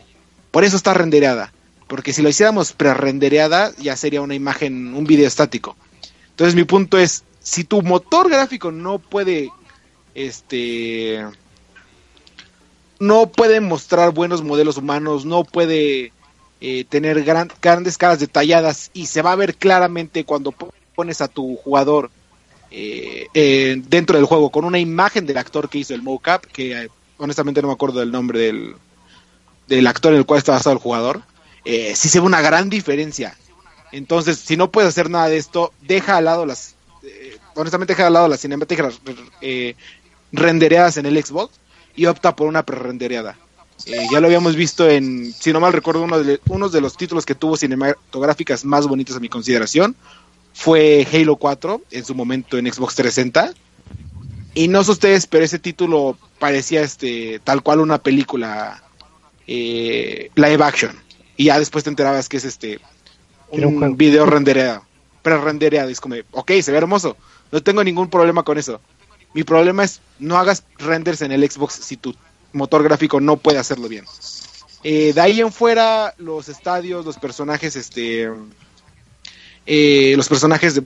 por 0.50 0.64
eso 0.64 0.76
está 0.76 0.94
rendereada 0.94 1.52
porque 1.90 2.12
si 2.12 2.22
lo 2.22 2.28
hiciéramos 2.28 2.72
pre-rendereada 2.72 3.72
ya 3.76 3.96
sería 3.96 4.22
una 4.22 4.36
imagen 4.36 4.94
un 4.94 5.04
video 5.04 5.26
estático. 5.26 5.76
Entonces 6.30 6.54
mi 6.54 6.62
punto 6.62 6.98
es 6.98 7.24
si 7.40 7.64
tu 7.64 7.82
motor 7.82 8.30
gráfico 8.30 8.70
no 8.70 9.00
puede 9.00 9.50
este 10.14 11.26
no 13.01 13.26
puede 13.26 13.61
mostrar 13.61 14.12
buenos 14.12 14.42
modelos 14.44 14.76
humanos, 14.76 15.24
no 15.24 15.42
puede 15.44 16.12
eh, 16.61 16.84
tener 16.84 17.24
gran- 17.24 17.51
grandes 17.61 17.98
caras 17.98 18.20
detalladas 18.20 18.90
y 18.94 19.07
se 19.07 19.22
va 19.22 19.32
a 19.32 19.36
ver 19.36 19.57
claramente 19.57 20.24
cuando 20.24 20.53
po- 20.53 20.72
pones 20.94 21.20
a 21.20 21.28
tu 21.28 21.57
jugador 21.57 22.11
eh, 22.70 23.82
dentro 23.88 24.16
del 24.16 24.26
juego 24.26 24.51
con 24.51 24.64
una 24.64 24.78
imagen 24.78 25.26
del 25.26 25.38
actor 25.38 25.68
que 25.68 25.78
hizo 25.78 25.94
el 25.94 26.03
mocap, 26.03 26.44
que 26.44 26.82
eh, 26.84 26.88
honestamente 27.18 27.61
no 27.62 27.68
me 27.68 27.74
acuerdo 27.74 28.01
del 28.01 28.12
nombre 28.12 28.38
del, 28.38 28.74
del 29.66 29.86
actor 29.86 30.12
en 30.12 30.18
el 30.18 30.26
cual 30.26 30.38
está 30.38 30.53
basado 30.53 30.74
el 30.74 30.82
jugador, 30.82 31.22
eh, 31.64 31.94
sí 31.96 32.09
se 32.09 32.20
ve 32.20 32.26
una 32.26 32.42
gran 32.42 32.68
diferencia. 32.70 33.36
Entonces, 33.92 34.38
si 34.38 34.57
no 34.57 34.70
puedes 34.70 34.88
hacer 34.90 35.11
nada 35.11 35.28
de 35.28 35.36
esto, 35.38 35.72
deja 35.80 36.16
al 36.18 36.26
lado 36.26 36.46
las, 36.46 36.74
honestamente 37.57 37.94
deja 37.94 38.07
al 38.07 38.12
lado 38.12 38.28
las 38.28 38.40
cinemáticas 38.40 39.01
rendereadas 40.32 40.96
en 40.96 41.07
el 41.07 41.24
Xbox 41.24 41.59
y 41.97 42.07
opta 42.07 42.36
por 42.36 42.47
una 42.47 42.64
pre-rendereada. 42.64 43.36
Eh, 43.86 44.07
ya 44.12 44.20
lo 44.20 44.26
habíamos 44.26 44.57
visto 44.57 44.88
en, 44.88 45.32
si 45.32 45.53
no 45.53 45.61
mal 45.61 45.72
recuerdo, 45.72 46.03
uno 46.03 46.22
de, 46.22 46.41
uno 46.49 46.68
de 46.68 46.80
los 46.80 46.97
títulos 46.97 47.24
que 47.24 47.34
tuvo 47.34 47.57
cinematográficas 47.57 48.64
más 48.64 48.86
bonitos 48.86 49.16
a 49.16 49.20
mi 49.20 49.28
consideración 49.28 49.97
fue 50.53 51.07
Halo 51.11 51.36
4 51.36 51.82
en 51.91 52.05
su 52.05 52.14
momento 52.14 52.59
en 52.59 52.70
Xbox 52.70 52.95
360. 52.97 53.55
Y 54.55 54.68
no 54.68 54.82
sé 54.84 54.91
ustedes, 54.91 55.26
pero 55.26 55.45
ese 55.45 55.59
título 55.59 56.18
parecía 56.38 56.82
este 56.82 57.41
tal 57.43 57.62
cual 57.62 57.80
una 57.80 57.99
película 57.99 58.82
eh, 59.47 60.30
live 60.34 60.64
action. 60.64 60.97
Y 61.36 61.45
ya 61.45 61.59
después 61.59 61.84
te 61.84 61.91
enterabas 61.91 62.28
que 62.28 62.36
es 62.36 62.45
este 62.45 62.80
un 63.49 63.97
video 63.97 64.26
rendereado, 64.26 64.84
pre-rendereado. 65.22 65.88
Es 65.88 66.01
como, 66.01 66.16
ok, 66.32 66.53
se 66.62 66.72
ve 66.72 66.78
hermoso. 66.78 67.16
No 67.51 67.62
tengo 67.62 67.82
ningún 67.82 68.11
problema 68.11 68.43
con 68.43 68.59
eso. 68.59 68.80
Mi 69.32 69.44
problema 69.44 69.84
es 69.84 70.00
no 70.18 70.36
hagas 70.38 70.64
renders 70.78 71.22
en 71.22 71.32
el 71.32 71.48
Xbox 71.48 71.74
si 71.74 71.96
tu 71.96 72.14
motor 72.52 72.82
gráfico 72.82 73.20
no 73.20 73.36
puede 73.36 73.58
hacerlo 73.58 73.88
bien. 73.88 74.04
Eh, 74.82 75.12
de 75.12 75.20
ahí 75.20 75.40
en 75.40 75.52
fuera, 75.52 76.14
los 76.18 76.48
estadios, 76.48 77.04
los 77.04 77.18
personajes, 77.18 77.76
este, 77.76 78.30
eh, 79.66 80.14
los 80.16 80.28
personajes 80.28 80.74
de 80.74 80.84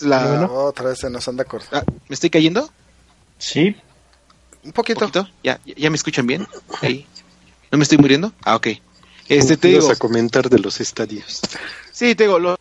la, 0.00 0.26
Bueno. 0.26 0.52
Otra 0.52 0.88
vez 0.88 0.98
se 0.98 1.10
nos 1.10 1.26
anda 1.28 1.44
cortando. 1.44 1.86
Ah, 1.88 2.00
¿Me 2.08 2.14
estoy 2.14 2.28
cayendo? 2.28 2.68
Sí, 3.38 3.76
Un 4.64 4.72
poquito. 4.72 5.00
¿Poquito? 5.00 5.28
¿Ya, 5.42 5.60
¿Ya 5.64 5.90
me 5.90 5.96
escuchan 5.96 6.26
bien? 6.26 6.46
Ahí. 6.80 7.06
¿No 7.70 7.78
me 7.78 7.84
estoy 7.84 7.98
muriendo? 7.98 8.32
Ah, 8.42 8.56
ok. 8.56 8.68
Este, 9.28 9.56
te 9.56 9.68
digo, 9.68 9.90
a 9.90 9.96
comentar 9.96 10.50
de 10.50 10.58
los 10.58 10.80
estadios. 10.80 11.40
Sí, 11.92 12.14
te 12.14 12.24
digo, 12.24 12.38
los, 12.38 12.58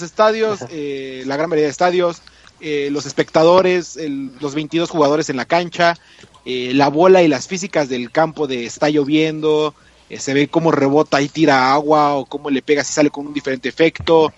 los 0.00 0.10
estadios, 0.10 0.60
eh, 0.70 1.22
la 1.26 1.36
gran 1.36 1.50
variedad 1.50 1.66
de 1.68 1.72
estadios, 1.72 2.22
eh, 2.60 2.88
los 2.90 3.06
espectadores, 3.06 3.96
el- 3.96 4.30
los 4.40 4.54
22 4.54 4.90
jugadores 4.90 5.28
en 5.30 5.36
la 5.36 5.44
cancha, 5.44 5.96
eh, 6.44 6.72
la 6.74 6.88
bola 6.88 7.22
y 7.22 7.28
las 7.28 7.46
físicas 7.46 7.88
del 7.88 8.10
campo 8.10 8.46
de 8.46 8.64
está 8.66 8.88
lloviendo, 8.88 9.74
se 10.18 10.34
ve 10.34 10.48
cómo 10.48 10.72
rebota 10.72 11.22
y 11.22 11.28
tira 11.28 11.72
agua 11.72 12.14
o 12.14 12.24
cómo 12.24 12.50
le 12.50 12.62
pega 12.62 12.82
si 12.82 12.92
sale 12.92 13.10
con 13.10 13.26
un 13.28 13.32
diferente 13.32 13.68
efecto, 13.68 14.32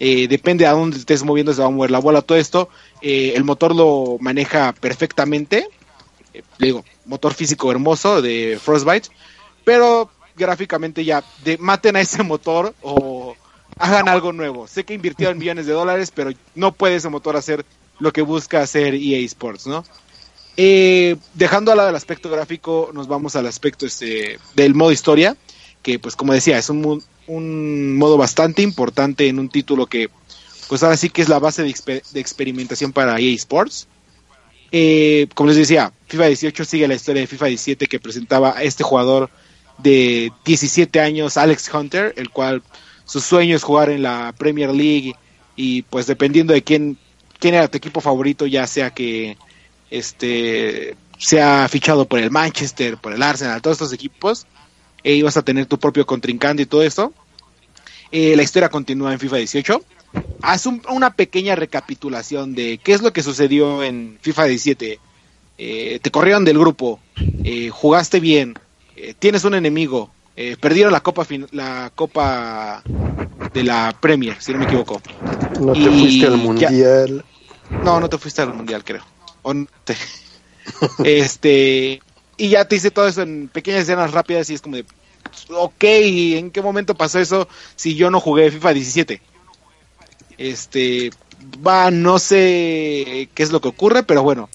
depende 0.00 0.64
a 0.66 0.72
dónde 0.72 0.96
estés 0.96 1.22
moviendo 1.22 1.52
se 1.52 1.60
va 1.60 1.66
a 1.66 1.70
mover 1.70 1.90
la 1.90 1.98
bola, 1.98 2.22
todo 2.22 2.38
esto, 2.38 2.70
el 3.02 3.44
motor 3.44 3.74
lo 3.76 4.16
maneja 4.20 4.72
perfectamente, 4.72 5.68
le 6.32 6.66
digo, 6.66 6.82
motor 7.04 7.34
físico 7.34 7.70
hermoso 7.70 8.22
de 8.22 8.58
Frostbite, 8.62 9.10
pero 9.64 10.10
gráficamente 10.34 11.04
ya 11.04 11.22
de, 11.44 11.58
maten 11.58 11.96
a 11.96 12.00
ese 12.00 12.22
motor 12.22 12.74
o 12.80 13.17
hagan 13.78 14.08
algo 14.08 14.32
nuevo. 14.32 14.66
Sé 14.66 14.84
que 14.84 14.94
invirtieron 14.94 15.38
millones 15.38 15.66
de 15.66 15.72
dólares, 15.72 16.12
pero 16.14 16.30
no 16.54 16.72
puede 16.72 16.96
ese 16.96 17.08
motor 17.08 17.36
hacer 17.36 17.64
lo 18.00 18.12
que 18.12 18.22
busca 18.22 18.60
hacer 18.62 18.94
EA 18.94 19.18
Sports, 19.26 19.66
¿no? 19.66 19.84
Eh, 20.56 21.16
dejando 21.34 21.70
al 21.70 21.76
lado 21.76 21.88
el 21.90 21.96
aspecto 21.96 22.28
gráfico, 22.30 22.90
nos 22.92 23.06
vamos 23.06 23.36
al 23.36 23.46
aspecto 23.46 23.86
este 23.86 24.38
del 24.56 24.74
modo 24.74 24.90
historia, 24.92 25.36
que 25.82 25.98
pues 26.00 26.16
como 26.16 26.32
decía, 26.32 26.58
es 26.58 26.68
un, 26.68 27.02
un 27.28 27.96
modo 27.96 28.16
bastante 28.16 28.62
importante 28.62 29.28
en 29.28 29.38
un 29.38 29.48
título 29.48 29.86
que 29.86 30.10
pues 30.68 30.82
ahora 30.82 30.96
sí 30.96 31.10
que 31.10 31.22
es 31.22 31.28
la 31.28 31.38
base 31.38 31.62
de, 31.62 31.70
exper- 31.70 32.02
de 32.10 32.20
experimentación 32.20 32.92
para 32.92 33.18
EA 33.20 33.34
Sports. 33.34 33.86
Eh, 34.70 35.28
como 35.34 35.48
les 35.48 35.56
decía, 35.56 35.92
FIFA 36.08 36.26
18 36.26 36.64
sigue 36.64 36.88
la 36.88 36.94
historia 36.94 37.22
de 37.22 37.26
FIFA 37.26 37.46
17 37.46 37.86
que 37.86 38.00
presentaba 38.00 38.56
a 38.56 38.62
este 38.64 38.82
jugador 38.84 39.30
de 39.78 40.30
17 40.44 41.00
años, 41.00 41.36
Alex 41.36 41.72
Hunter, 41.72 42.12
el 42.16 42.30
cual 42.30 42.62
su 43.08 43.20
sueño 43.20 43.56
es 43.56 43.64
jugar 43.64 43.90
en 43.90 44.02
la 44.04 44.34
Premier 44.38 44.70
League 44.74 45.18
y 45.56 45.82
pues 45.84 46.06
dependiendo 46.06 46.54
de 46.54 46.64
quién, 46.64 47.00
quién 47.40 47.54
era 47.56 47.68
tu 47.68 47.78
equipo 47.78 48.00
favorito, 48.02 48.46
ya 48.46 48.66
sea 48.68 48.92
que 48.92 49.38
este 49.90 50.98
sea 51.18 51.68
fichado 51.68 52.08
por 52.08 52.20
el 52.20 52.30
Manchester, 52.30 52.98
por 52.98 53.14
el 53.14 53.22
Arsenal, 53.22 53.62
todos 53.62 53.76
estos 53.76 53.94
equipos, 53.94 54.46
e 55.04 55.14
ibas 55.14 55.36
a 55.38 55.42
tener 55.42 55.66
tu 55.66 55.78
propio 55.80 56.06
contrincante 56.06 56.64
y 56.64 56.66
todo 56.66 56.82
esto. 56.84 57.14
Eh, 58.10 58.36
la 58.36 58.42
historia 58.42 58.68
continúa 58.70 59.12
en 59.12 59.20
FIFA 59.20 59.36
18. 59.38 59.86
Haz 60.40 60.66
un- 60.66 60.82
una 60.88 61.14
pequeña 61.14 61.56
recapitulación 61.56 62.54
de 62.54 62.80
qué 62.82 62.92
es 62.92 63.02
lo 63.02 63.12
que 63.12 63.22
sucedió 63.22 63.82
en 63.82 64.18
FIFA 64.22 64.44
17. 64.46 65.02
Eh, 65.58 66.00
te 66.02 66.10
corrieron 66.10 66.44
del 66.44 66.58
grupo, 66.58 67.04
eh, 67.42 67.70
jugaste 67.70 68.20
bien, 68.20 68.60
eh, 68.96 69.14
tienes 69.18 69.44
un 69.44 69.54
enemigo, 69.54 70.17
eh, 70.40 70.56
perdieron 70.60 70.92
la 70.92 71.00
copa 71.00 71.24
fin- 71.24 71.48
la 71.50 71.90
copa 71.96 72.84
de 73.52 73.64
la 73.64 73.92
Premier, 74.00 74.40
si 74.40 74.52
no 74.52 74.58
me 74.60 74.66
equivoco. 74.66 75.02
No 75.58 75.72
te 75.72 75.80
Y 75.80 75.98
fuiste 75.98 76.26
al 76.26 76.32
ya- 76.32 76.38
mundial. 76.38 77.24
No, 77.82 77.98
no 77.98 78.08
te 78.08 78.18
fuiste 78.18 78.40
al 78.42 78.54
mundial, 78.54 78.84
creo. 78.84 79.02
O 79.42 79.52
no 79.52 79.66
te- 79.84 79.96
este 81.04 82.00
y 82.36 82.48
ya 82.50 82.66
te 82.66 82.76
hice 82.76 82.92
todo 82.92 83.08
eso 83.08 83.22
en 83.22 83.48
pequeñas 83.48 83.82
escenas 83.82 84.12
rápidas 84.12 84.48
y 84.50 84.54
es 84.54 84.62
como 84.62 84.76
de 84.76 84.84
ok, 85.50 85.82
¿en 85.84 86.50
qué 86.52 86.62
momento 86.62 86.94
pasó 86.94 87.18
eso 87.18 87.48
si 87.74 87.96
yo 87.96 88.10
no 88.10 88.20
jugué 88.20 88.50
FIFA 88.52 88.74
17? 88.74 89.20
Este 90.36 91.10
va, 91.66 91.90
no 91.90 92.18
sé 92.20 93.28
qué 93.34 93.42
es 93.42 93.50
lo 93.50 93.60
que 93.60 93.68
ocurre, 93.68 94.02
pero 94.04 94.22
bueno. 94.22 94.48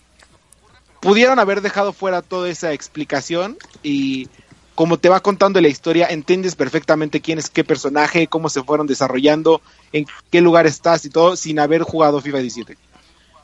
Pudieron 1.02 1.38
haber 1.40 1.60
dejado 1.60 1.92
fuera 1.92 2.22
toda 2.22 2.50
esa 2.50 2.72
explicación 2.72 3.58
y 3.84 4.30
como 4.76 4.98
te 4.98 5.10
va 5.10 5.20
contando 5.20 5.62
la 5.62 5.68
historia, 5.68 6.08
entiendes 6.10 6.56
perfectamente 6.56 7.22
quién 7.22 7.38
es 7.38 7.50
qué 7.50 7.64
personaje, 7.64 8.28
cómo 8.28 8.50
se 8.50 8.64
fueron 8.64 8.88
desarrollando, 8.88 9.62
en 9.92 10.06
qué 10.32 10.42
lugar 10.42 10.66
estás 10.66 11.06
y 11.06 11.10
todo, 11.10 11.36
sin 11.36 11.60
haber 11.60 11.84
jugado 11.84 12.22
FIFA 12.22 12.40
17. 12.40 12.78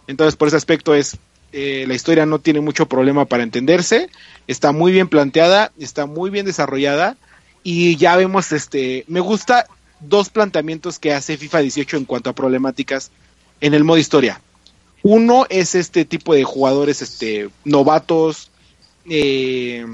Entonces, 0.07 0.35
por 0.35 0.47
ese 0.47 0.57
aspecto 0.57 0.95
es, 0.95 1.17
eh, 1.51 1.85
la 1.87 1.93
historia 1.93 2.25
no 2.25 2.39
tiene 2.39 2.61
mucho 2.61 2.87
problema 2.87 3.25
para 3.25 3.43
entenderse, 3.43 4.09
está 4.47 4.71
muy 4.71 4.91
bien 4.91 5.07
planteada, 5.07 5.71
está 5.79 6.07
muy 6.07 6.31
bien 6.31 6.45
desarrollada 6.45 7.15
y 7.63 7.95
ya 7.97 8.15
vemos, 8.15 8.51
este, 8.51 9.03
me 9.07 9.19
gusta 9.19 9.67
dos 9.99 10.29
planteamientos 10.29 10.97
que 10.97 11.13
hace 11.13 11.37
FIFA 11.37 11.59
18 11.59 11.97
en 11.97 12.05
cuanto 12.05 12.29
a 12.29 12.33
problemáticas 12.33 13.11
en 13.61 13.73
el 13.73 13.83
modo 13.83 13.97
historia. 13.97 14.41
Uno 15.03 15.45
es 15.49 15.75
este 15.75 16.05
tipo 16.05 16.33
de 16.33 16.43
jugadores, 16.43 17.01
este, 17.01 17.49
novatos, 17.63 18.49
eh, 19.09 19.85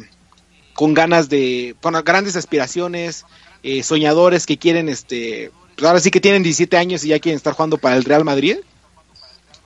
con 0.76 0.93
ganas 0.93 1.28
de, 1.28 1.76
con 1.82 1.95
grandes 2.03 2.36
aspiraciones, 2.36 3.26
eh, 3.63 3.82
soñadores 3.82 4.45
que 4.45 4.59
quieren, 4.59 4.89
este, 4.89 5.49
pues 5.76 5.88
ahora 5.88 5.99
sí 5.99 6.11
que 6.11 6.21
tienen 6.21 6.43
17 6.43 6.78
años 6.78 7.03
y 7.03 7.07
ya 7.07 7.19
quieren 7.19 7.38
estar 7.38 7.53
jugando 7.53 7.80
para 7.80 7.95
el 7.95 8.03
Real 8.03 8.23
Madrid 8.23 8.57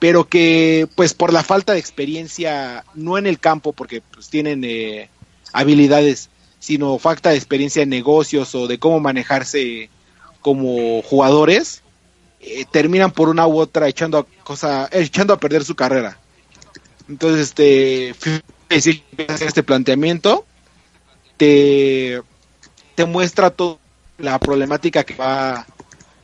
pero 0.00 0.28
que 0.28 0.88
pues 0.96 1.14
por 1.14 1.32
la 1.32 1.44
falta 1.44 1.74
de 1.74 1.78
experiencia, 1.78 2.84
no 2.94 3.18
en 3.18 3.26
el 3.26 3.38
campo, 3.38 3.72
porque 3.74 4.00
pues 4.00 4.30
tienen 4.30 4.64
eh, 4.64 5.10
habilidades, 5.52 6.30
sino 6.58 6.98
falta 6.98 7.30
de 7.30 7.36
experiencia 7.36 7.82
en 7.82 7.90
negocios 7.90 8.54
o 8.54 8.66
de 8.66 8.78
cómo 8.78 8.98
manejarse 8.98 9.90
como 10.40 11.02
jugadores, 11.02 11.82
eh, 12.40 12.64
terminan 12.72 13.10
por 13.10 13.28
una 13.28 13.46
u 13.46 13.60
otra 13.60 13.88
echando 13.88 14.18
a, 14.18 14.24
cosa, 14.42 14.88
echando 14.90 15.34
a 15.34 15.38
perder 15.38 15.64
su 15.64 15.76
carrera. 15.76 16.18
Entonces, 17.06 17.48
este, 17.48 18.14
este 18.70 19.62
planteamiento 19.62 20.46
te, 21.40 22.22
muestra 23.06 23.48
toda 23.48 23.78
la 24.18 24.38
problemática 24.38 25.04
que 25.04 25.14
va 25.14 25.52
a 25.52 25.66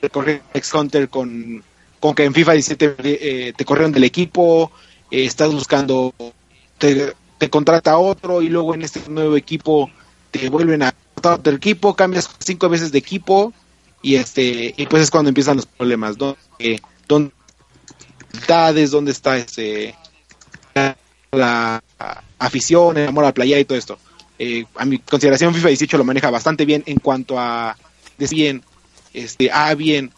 recorrer 0.02 0.42
Ex 0.52 0.74
Hunter 0.74 1.08
con 1.08 1.64
con 1.98 2.14
que 2.14 2.24
en 2.24 2.34
FIFA 2.34 2.52
17 2.52 2.96
eh, 2.98 3.52
te 3.56 3.64
corrieron 3.64 3.90
del 3.92 4.04
equipo, 4.04 4.70
eh, 5.10 5.24
estás 5.24 5.50
buscando, 5.50 6.12
te, 6.76 7.14
te, 7.38 7.48
contrata 7.48 7.96
otro 7.96 8.42
y 8.42 8.50
luego 8.50 8.74
en 8.74 8.82
este 8.82 9.00
nuevo 9.08 9.38
equipo 9.38 9.90
te 10.30 10.50
vuelven 10.50 10.82
a 10.82 10.92
contratar 10.92 11.42
del 11.42 11.54
equipo, 11.56 11.96
cambias 11.96 12.28
cinco 12.38 12.68
veces 12.68 12.92
de 12.92 12.98
equipo 12.98 13.54
y 14.02 14.16
este 14.16 14.74
y 14.76 14.86
pues 14.86 15.04
es 15.04 15.10
cuando 15.10 15.30
empiezan 15.30 15.56
los 15.56 15.66
problemas, 15.66 16.18
¿no? 16.18 16.36
Eh, 16.58 16.78
¿Dónde 17.08 17.32
dónde 18.90 19.12
está 19.12 19.38
ese 19.38 19.94
la 21.32 21.82
afición, 22.38 22.98
el 22.98 23.08
amor 23.08 23.24
a 23.24 23.28
la 23.28 23.34
playa 23.34 23.58
y 23.58 23.64
todo 23.64 23.78
esto? 23.78 23.98
Eh, 24.38 24.64
a 24.76 24.84
mi 24.84 24.98
consideración 24.98 25.54
FIFA 25.54 25.68
18 25.68 25.98
lo 25.98 26.04
maneja 26.04 26.30
bastante 26.30 26.64
bien 26.64 26.82
en 26.86 26.98
cuanto 26.98 27.38
a 27.38 27.76
bien, 28.18 28.62
este, 29.14 29.50
ah 29.50 29.74
bien, 29.74 30.12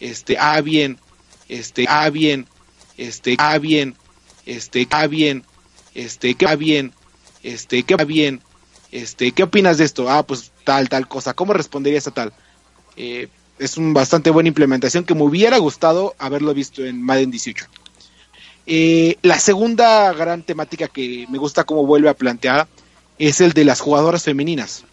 este, 0.00 0.36
ah 0.38 0.60
bien, 0.60 0.98
este, 1.48 1.86
ah, 1.88 2.10
bien, 2.10 2.46
este, 2.96 3.36
ah, 3.38 3.58
bien, 3.58 3.94
este, 4.46 4.86
ah, 4.90 5.06
bien, 5.06 5.44
este, 5.94 6.36
va 6.44 6.56
bien, 6.56 6.92
este, 7.42 7.84
va 7.96 8.04
bien, 8.04 8.40
este, 8.92 9.32
¿qué 9.32 9.42
opinas 9.42 9.78
de 9.78 9.84
esto? 9.84 10.10
Ah, 10.10 10.24
pues 10.24 10.52
tal, 10.64 10.88
tal 10.88 11.08
cosa, 11.08 11.34
¿cómo 11.34 11.52
responderías 11.52 12.06
a 12.06 12.12
tal? 12.12 12.32
Eh, 12.96 13.28
es 13.58 13.76
una 13.76 13.92
bastante 13.92 14.30
buena 14.30 14.48
implementación 14.48 15.04
que 15.04 15.14
me 15.14 15.22
hubiera 15.22 15.58
gustado 15.58 16.14
haberlo 16.18 16.54
visto 16.54 16.84
en 16.84 17.02
Madden 17.02 17.30
18. 17.30 17.66
Eh, 18.66 19.16
la 19.22 19.38
segunda 19.38 20.12
gran 20.12 20.42
temática 20.42 20.88
que 20.88 21.26
me 21.28 21.38
gusta 21.38 21.64
cómo 21.64 21.84
vuelve 21.86 22.08
a 22.08 22.14
plantear 22.14 22.66
es 23.18 23.40
el 23.40 23.52
de 23.52 23.64
las 23.64 23.80
jugadoras 23.80 24.24
femeninas, 24.24 24.84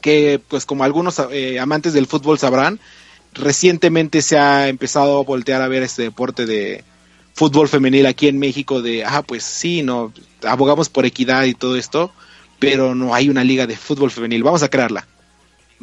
que 0.00 0.40
pues 0.48 0.66
como 0.66 0.84
algunos 0.84 1.20
eh, 1.30 1.58
amantes 1.58 1.92
del 1.92 2.06
fútbol 2.06 2.38
sabrán, 2.38 2.80
recientemente 3.32 4.22
se 4.22 4.38
ha 4.38 4.68
empezado 4.68 5.18
a 5.18 5.24
voltear 5.24 5.62
a 5.62 5.68
ver 5.68 5.82
este 5.82 6.02
deporte 6.02 6.46
de 6.46 6.84
fútbol 7.34 7.68
femenil 7.68 8.06
aquí 8.06 8.28
en 8.28 8.38
México 8.38 8.80
de, 8.80 9.04
ah, 9.04 9.22
pues 9.22 9.44
sí, 9.44 9.82
no, 9.82 10.12
abogamos 10.42 10.88
por 10.88 11.04
equidad 11.04 11.44
y 11.44 11.54
todo 11.54 11.76
esto, 11.76 12.12
pero 12.58 12.94
no 12.94 13.14
hay 13.14 13.28
una 13.28 13.44
liga 13.44 13.66
de 13.66 13.76
fútbol 13.76 14.10
femenil, 14.10 14.42
vamos 14.42 14.62
a 14.62 14.68
crearla. 14.68 15.06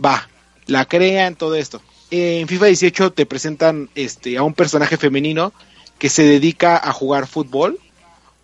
Va, 0.03 0.28
la 0.65 0.86
crean 0.86 1.36
todo 1.36 1.55
esto. 1.55 1.82
En 2.09 2.47
FIFA 2.47 2.65
18 2.65 3.13
te 3.13 3.26
presentan 3.26 3.89
este 3.95 4.38
a 4.38 4.43
un 4.43 4.53
personaje 4.53 4.97
femenino 4.97 5.53
que 5.99 6.09
se 6.09 6.24
dedica 6.24 6.78
a 6.78 6.91
jugar 6.91 7.28
fútbol 7.28 7.80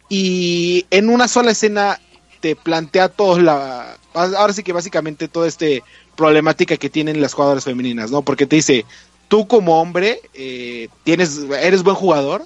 y 0.07 0.86
en 0.91 1.09
una 1.09 1.27
sola 1.27 1.51
escena 1.51 1.99
te 2.39 2.55
plantea 2.55 3.09
todo 3.09 3.39
la 3.39 3.97
ahora 4.13 4.53
sí 4.53 4.63
que 4.63 4.73
básicamente 4.73 5.27
toda 5.27 5.47
este 5.47 5.83
problemática 6.15 6.77
que 6.77 6.89
tienen 6.89 7.21
las 7.21 7.33
jugadoras 7.33 7.63
femeninas, 7.63 8.11
¿no? 8.11 8.21
Porque 8.23 8.45
te 8.45 8.57
dice, 8.57 8.85
tú 9.27 9.47
como 9.47 9.79
hombre 9.79 10.21
eh, 10.33 10.89
tienes, 11.03 11.39
eres 11.61 11.83
buen 11.83 11.95
jugador 11.95 12.45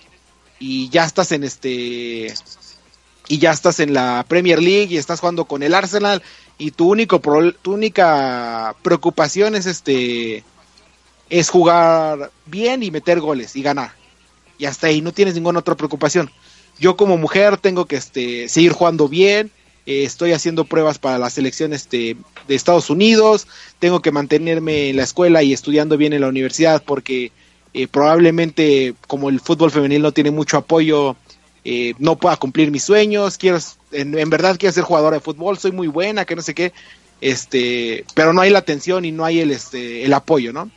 y 0.59 0.89
ya 0.89 1.05
estás 1.05 1.31
en 1.31 1.43
este 1.43 2.33
y 3.27 3.37
ya 3.39 3.51
estás 3.51 3.79
en 3.79 3.93
la 3.93 4.25
Premier 4.27 4.61
League 4.61 4.93
y 4.93 4.97
estás 4.97 5.19
jugando 5.19 5.45
con 5.45 5.63
el 5.63 5.73
Arsenal 5.73 6.21
y 6.57 6.71
tu 6.71 6.91
único 6.91 7.19
pro, 7.19 7.53
tu 7.53 7.73
única 7.73 8.75
preocupación 8.83 9.55
es 9.55 9.65
este 9.65 10.43
es 11.29 11.49
jugar 11.49 12.31
bien 12.45 12.83
y 12.83 12.91
meter 12.91 13.19
goles 13.19 13.55
y 13.55 13.63
ganar 13.63 13.93
y 14.57 14.65
hasta 14.65 14.87
ahí 14.87 15.01
no 15.01 15.11
tienes 15.13 15.35
ninguna 15.35 15.59
otra 15.59 15.75
preocupación. 15.75 16.31
Yo 16.79 16.95
como 16.95 17.17
mujer 17.17 17.57
tengo 17.57 17.85
que 17.85 17.95
este 17.95 18.49
seguir 18.49 18.71
jugando 18.71 19.07
bien, 19.07 19.51
eh, 19.85 20.03
estoy 20.03 20.31
haciendo 20.31 20.65
pruebas 20.65 20.97
para 20.97 21.17
la 21.17 21.29
selección 21.29 21.73
este, 21.73 22.17
de 22.47 22.55
Estados 22.55 22.89
Unidos, 22.89 23.47
tengo 23.79 24.01
que 24.01 24.11
mantenerme 24.11 24.89
en 24.89 24.97
la 24.97 25.03
escuela 25.03 25.43
y 25.43 25.53
estudiando 25.53 25.97
bien 25.97 26.13
en 26.13 26.21
la 26.21 26.27
universidad 26.29 26.83
porque 26.85 27.31
eh, 27.73 27.87
probablemente 27.87 28.93
como 29.07 29.29
el 29.29 29.39
fútbol 29.39 29.71
femenil 29.71 30.01
no 30.01 30.11
tiene 30.11 30.31
mucho 30.31 30.57
apoyo, 30.57 31.15
eh, 31.65 31.93
no 31.97 32.17
pueda 32.17 32.37
cumplir 32.37 32.71
mis 32.71 32.83
sueños, 32.83 33.37
quiero, 33.37 33.57
en, 33.91 34.29
verdad 34.29 34.57
quiero 34.59 34.73
ser 34.73 34.83
jugadora 34.83 35.17
de 35.17 35.21
fútbol, 35.21 35.57
soy 35.57 35.71
muy 35.71 35.87
buena, 35.87 36.25
que 36.25 36.35
no 36.35 36.41
sé 36.41 36.53
qué, 36.53 36.71
este, 37.19 38.05
pero 38.13 38.33
no 38.33 38.41
hay 38.41 38.51
la 38.51 38.59
atención 38.59 39.05
y 39.05 39.11
no 39.11 39.25
hay 39.25 39.39
el, 39.39 39.51
este, 39.51 40.03
el 40.03 40.13
apoyo, 40.13 40.53
¿no? 40.53 40.69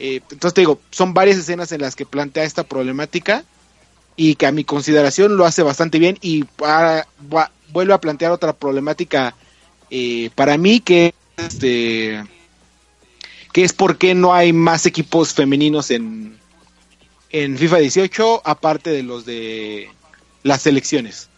Eh, 0.00 0.20
entonces 0.30 0.54
te 0.54 0.60
digo, 0.60 0.80
son 0.90 1.14
varias 1.14 1.38
escenas 1.38 1.72
en 1.72 1.80
las 1.80 1.96
que 1.96 2.06
plantea 2.06 2.44
esta 2.44 2.64
problemática 2.64 3.44
y 4.16 4.34
que 4.34 4.46
a 4.46 4.52
mi 4.52 4.64
consideración 4.64 5.36
lo 5.36 5.44
hace 5.44 5.62
bastante 5.62 5.98
bien 5.98 6.18
y 6.20 6.44
vuelve 7.72 7.94
a 7.94 8.00
plantear 8.00 8.32
otra 8.32 8.52
problemática 8.52 9.34
eh, 9.90 10.30
para 10.34 10.56
mí 10.58 10.80
que 10.80 11.14
es 11.36 11.44
este, 11.44 12.24
que 13.52 13.64
es 13.64 13.72
por 13.72 13.98
qué 13.98 14.14
no 14.14 14.34
hay 14.34 14.52
más 14.52 14.86
equipos 14.86 15.32
femeninos 15.32 15.90
en, 15.90 16.38
en 17.30 17.56
FIFA 17.56 17.78
18 17.78 18.42
aparte 18.44 18.90
de 18.90 19.02
los 19.02 19.24
de 19.24 19.90
las 20.42 20.62
selecciones. 20.62 21.28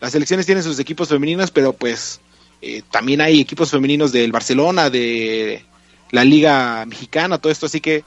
Las 0.00 0.12
selecciones 0.12 0.46
tienen 0.46 0.64
sus 0.64 0.78
equipos 0.78 1.08
femeninos, 1.08 1.50
pero 1.50 1.72
pues 1.72 2.20
eh, 2.62 2.82
también 2.90 3.20
hay 3.20 3.40
equipos 3.40 3.70
femeninos 3.70 4.12
del 4.12 4.32
Barcelona, 4.32 4.90
de 4.90 5.64
la 6.10 6.24
Liga 6.24 6.84
Mexicana, 6.86 7.38
todo 7.38 7.52
esto, 7.52 7.66
así 7.66 7.80
que 7.80 8.04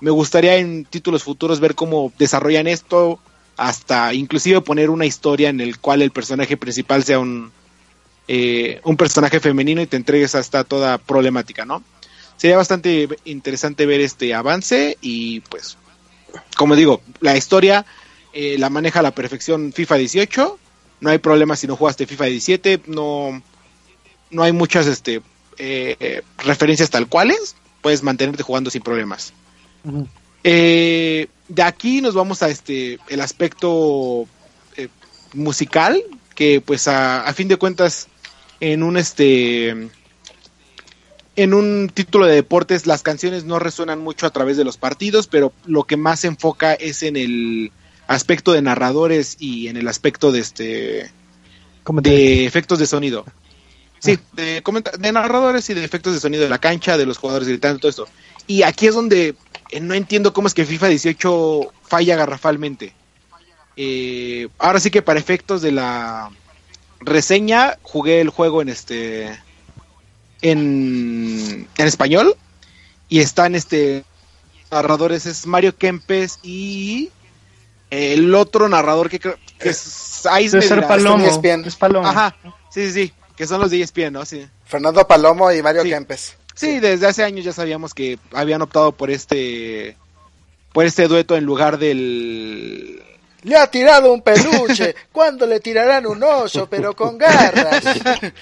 me 0.00 0.10
gustaría 0.10 0.56
en 0.56 0.84
títulos 0.84 1.22
futuros 1.22 1.60
ver 1.60 1.74
cómo 1.74 2.12
desarrollan 2.18 2.66
esto, 2.66 3.18
hasta 3.62 4.12
inclusive 4.12 4.60
poner 4.60 4.90
una 4.90 5.06
historia 5.06 5.48
en 5.48 5.60
el 5.60 5.78
cual 5.78 6.02
el 6.02 6.10
personaje 6.10 6.56
principal 6.56 7.04
sea 7.04 7.20
un, 7.20 7.52
eh, 8.26 8.80
un 8.82 8.96
personaje 8.96 9.38
femenino 9.38 9.80
y 9.80 9.86
te 9.86 9.96
entregues 9.96 10.34
hasta 10.34 10.64
toda 10.64 10.98
problemática, 10.98 11.64
¿no? 11.64 11.80
Sería 12.36 12.56
bastante 12.56 13.08
interesante 13.24 13.86
ver 13.86 14.00
este 14.00 14.34
avance 14.34 14.98
y 15.00 15.40
pues, 15.42 15.78
como 16.56 16.74
digo, 16.74 17.02
la 17.20 17.36
historia 17.36 17.86
eh, 18.32 18.56
la 18.58 18.68
maneja 18.68 18.98
a 18.98 19.04
la 19.04 19.14
perfección 19.14 19.72
FIFA 19.72 19.94
18, 19.94 20.58
no 21.00 21.10
hay 21.10 21.18
problema 21.18 21.54
si 21.54 21.68
no 21.68 21.76
jugaste 21.76 22.08
FIFA 22.08 22.24
17, 22.24 22.80
no, 22.86 23.40
no 24.32 24.42
hay 24.42 24.50
muchas 24.50 24.88
este, 24.88 25.22
eh, 25.58 26.22
referencias 26.38 26.90
tal 26.90 27.06
cuales, 27.06 27.54
puedes 27.80 28.02
mantenerte 28.02 28.42
jugando 28.42 28.70
sin 28.70 28.82
problemas. 28.82 29.32
Eh, 30.44 31.28
de 31.48 31.62
aquí 31.62 32.00
nos 32.00 32.14
vamos 32.14 32.42
a 32.42 32.48
este 32.48 32.98
el 33.08 33.20
aspecto 33.20 34.26
eh, 34.76 34.88
musical, 35.34 36.02
que 36.34 36.60
pues 36.60 36.88
a, 36.88 37.24
a, 37.24 37.32
fin 37.34 37.48
de 37.48 37.56
cuentas 37.56 38.08
en 38.60 38.82
un 38.82 38.96
este 38.96 39.90
en 41.36 41.54
un 41.54 41.90
título 41.92 42.26
de 42.26 42.34
deportes 42.34 42.86
las 42.86 43.02
canciones 43.02 43.44
no 43.44 43.58
resuenan 43.58 44.00
mucho 44.00 44.26
a 44.26 44.30
través 44.30 44.56
de 44.56 44.64
los 44.64 44.76
partidos, 44.76 45.26
pero 45.26 45.52
lo 45.64 45.84
que 45.84 45.96
más 45.96 46.20
se 46.20 46.26
enfoca 46.28 46.74
es 46.74 47.02
en 47.02 47.16
el 47.16 47.72
aspecto 48.06 48.52
de 48.52 48.62
narradores 48.62 49.36
y 49.38 49.68
en 49.68 49.76
el 49.76 49.88
aspecto 49.88 50.32
de 50.32 50.40
este 50.40 51.10
de 51.86 52.46
efectos 52.46 52.78
de 52.78 52.86
sonido. 52.86 53.24
Sí, 53.98 54.18
de, 54.32 54.62
de 54.98 55.12
narradores 55.12 55.70
y 55.70 55.74
de 55.74 55.84
efectos 55.84 56.12
de 56.12 56.20
sonido 56.20 56.42
de 56.42 56.48
la 56.48 56.58
cancha, 56.58 56.98
de 56.98 57.06
los 57.06 57.18
jugadores 57.18 57.46
gritando, 57.46 57.78
todo 57.78 57.90
esto. 57.90 58.08
Y 58.48 58.62
aquí 58.62 58.88
es 58.88 58.94
donde 58.94 59.36
no 59.80 59.94
entiendo 59.94 60.32
cómo 60.32 60.48
es 60.48 60.54
que 60.54 60.66
FIFA 60.66 60.88
18 60.88 61.72
falla 61.82 62.16
garrafalmente. 62.16 62.94
Eh, 63.76 64.48
ahora 64.58 64.80
sí 64.80 64.90
que 64.90 65.02
para 65.02 65.18
efectos 65.18 65.62
de 65.62 65.72
la 65.72 66.30
reseña 67.00 67.78
jugué 67.82 68.20
el 68.20 68.28
juego 68.28 68.62
en 68.62 68.68
este 68.68 69.38
en, 70.42 71.66
en 71.76 71.86
español 71.86 72.36
y 73.08 73.20
están 73.20 73.54
este 73.54 74.04
narradores 74.70 75.26
es 75.26 75.46
Mario 75.46 75.76
Kempes 75.76 76.38
y 76.42 77.10
el 77.90 78.34
otro 78.34 78.68
narrador 78.68 79.10
que 79.10 79.20
creo 79.20 79.36
que 79.58 79.68
es 79.70 80.26
Ice 80.40 80.62
ser 80.62 80.86
Palomo. 80.86 81.24
Es 81.26 81.76
Palomo. 81.76 82.06
Ajá, 82.06 82.34
sí, 82.70 82.86
sí, 82.86 82.92
sí, 82.92 83.12
que 83.36 83.46
son 83.46 83.60
los 83.60 83.70
de 83.70 83.82
ESPN, 83.82 84.12
¿no? 84.12 84.24
Sí. 84.24 84.46
Fernando 84.64 85.06
Palomo 85.06 85.52
y 85.52 85.62
Mario 85.62 85.82
Sí. 85.82 85.90
Kempes. 85.90 86.36
Sí, 86.54 86.80
desde 86.80 87.06
hace 87.06 87.24
años 87.24 87.44
ya 87.44 87.52
sabíamos 87.52 87.94
que 87.94 88.18
habían 88.32 88.62
optado 88.62 88.92
por 88.92 89.10
este 89.10 89.96
por 90.72 90.84
este 90.86 91.08
dueto 91.08 91.36
en 91.36 91.44
lugar 91.44 91.78
del 91.78 93.02
Le 93.42 93.56
ha 93.56 93.66
tirado 93.70 94.12
un 94.12 94.22
peluche. 94.22 94.94
¿Cuándo 95.12 95.46
le 95.46 95.60
tirarán 95.60 96.06
un 96.06 96.22
oso? 96.22 96.68
Pero 96.68 96.94
con 96.94 97.18
garras. 97.18 97.82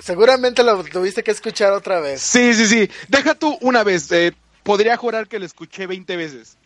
Seguramente 0.00 0.62
lo 0.62 0.82
tuviste 0.84 1.22
que 1.22 1.30
escuchar 1.30 1.72
otra 1.72 2.00
vez. 2.00 2.20
Sí, 2.20 2.52
sí, 2.54 2.66
sí. 2.66 2.90
Deja 3.08 3.34
tú 3.34 3.56
una 3.62 3.82
vez. 3.84 4.10
eh, 4.12 4.32
podría 4.62 4.96
jurar 4.96 5.28
que 5.28 5.38
lo 5.38 5.46
escuché 5.46 5.86
20 5.86 6.16
veces. 6.16 6.56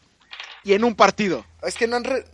Y 0.65 0.73
en 0.73 0.85
un 0.85 0.95
partido. 0.95 1.45
Es 1.63 1.75
que 1.75 1.87
no 1.87 1.97
han 1.97 2.05
re- 2.05 2.25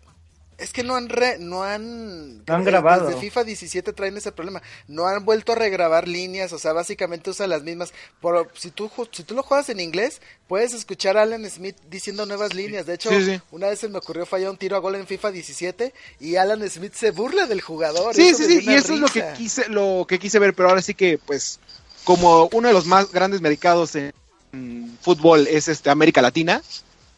es 0.58 0.72
que 0.72 0.82
no 0.82 0.94
han 0.96 1.08
re- 1.08 1.38
no 1.38 1.62
han 1.64 2.44
No 2.44 2.54
han 2.54 2.64
grabado. 2.64 3.06
Desde 3.06 3.20
FIFA 3.20 3.44
17 3.44 3.92
traen 3.92 4.16
ese 4.16 4.32
problema. 4.32 4.62
No 4.88 5.06
han 5.06 5.24
vuelto 5.24 5.52
a 5.52 5.54
regrabar 5.54 6.06
líneas, 6.08 6.52
o 6.52 6.58
sea, 6.58 6.72
básicamente 6.72 7.30
usan 7.30 7.50
las 7.50 7.62
mismas. 7.62 7.92
Por, 8.20 8.50
si 8.54 8.70
tú 8.70 8.88
ju- 8.88 9.08
si 9.12 9.24
tú 9.24 9.34
lo 9.34 9.42
juegas 9.42 9.68
en 9.68 9.80
inglés, 9.80 10.20
puedes 10.48 10.74
escuchar 10.74 11.16
a 11.16 11.22
Alan 11.22 11.48
Smith 11.50 11.76
diciendo 11.90 12.26
nuevas 12.26 12.54
líneas. 12.54 12.86
De 12.86 12.94
hecho, 12.94 13.10
Sí, 13.10 13.24
sí. 13.24 13.40
una 13.50 13.68
vez 13.68 13.78
se 13.80 13.88
me 13.88 13.98
ocurrió 13.98 14.26
fallar 14.26 14.50
un 14.50 14.56
tiro 14.56 14.76
a 14.76 14.80
gol 14.80 14.94
en 14.94 15.06
FIFA 15.06 15.30
17 15.32 15.92
y 16.20 16.36
Alan 16.36 16.68
Smith 16.70 16.94
se 16.94 17.10
burla 17.10 17.46
del 17.46 17.60
jugador. 17.60 18.14
Sí, 18.14 18.28
Eso 18.28 18.44
sí, 18.44 18.60
sí. 18.60 18.70
Y 18.70 18.74
eso 18.74 18.94
es 18.94 19.00
lo 19.00 19.08
que 19.08 19.24
quise, 19.36 19.68
lo 19.68 20.06
que 20.08 20.18
quise 20.18 20.38
ver, 20.38 20.54
pero 20.54 20.68
ahora 20.68 20.82
sí 20.82 20.94
que, 20.94 21.18
pues, 21.18 21.58
como 22.04 22.48
uno 22.52 22.68
de 22.68 22.74
los 22.74 22.86
más 22.86 23.10
grandes 23.10 23.40
mercados 23.40 23.94
en 23.96 24.12
en 24.52 24.96
fútbol 25.02 25.48
es 25.48 25.66
este 25.66 25.90
América 25.90 26.22
Latina, 26.22 26.62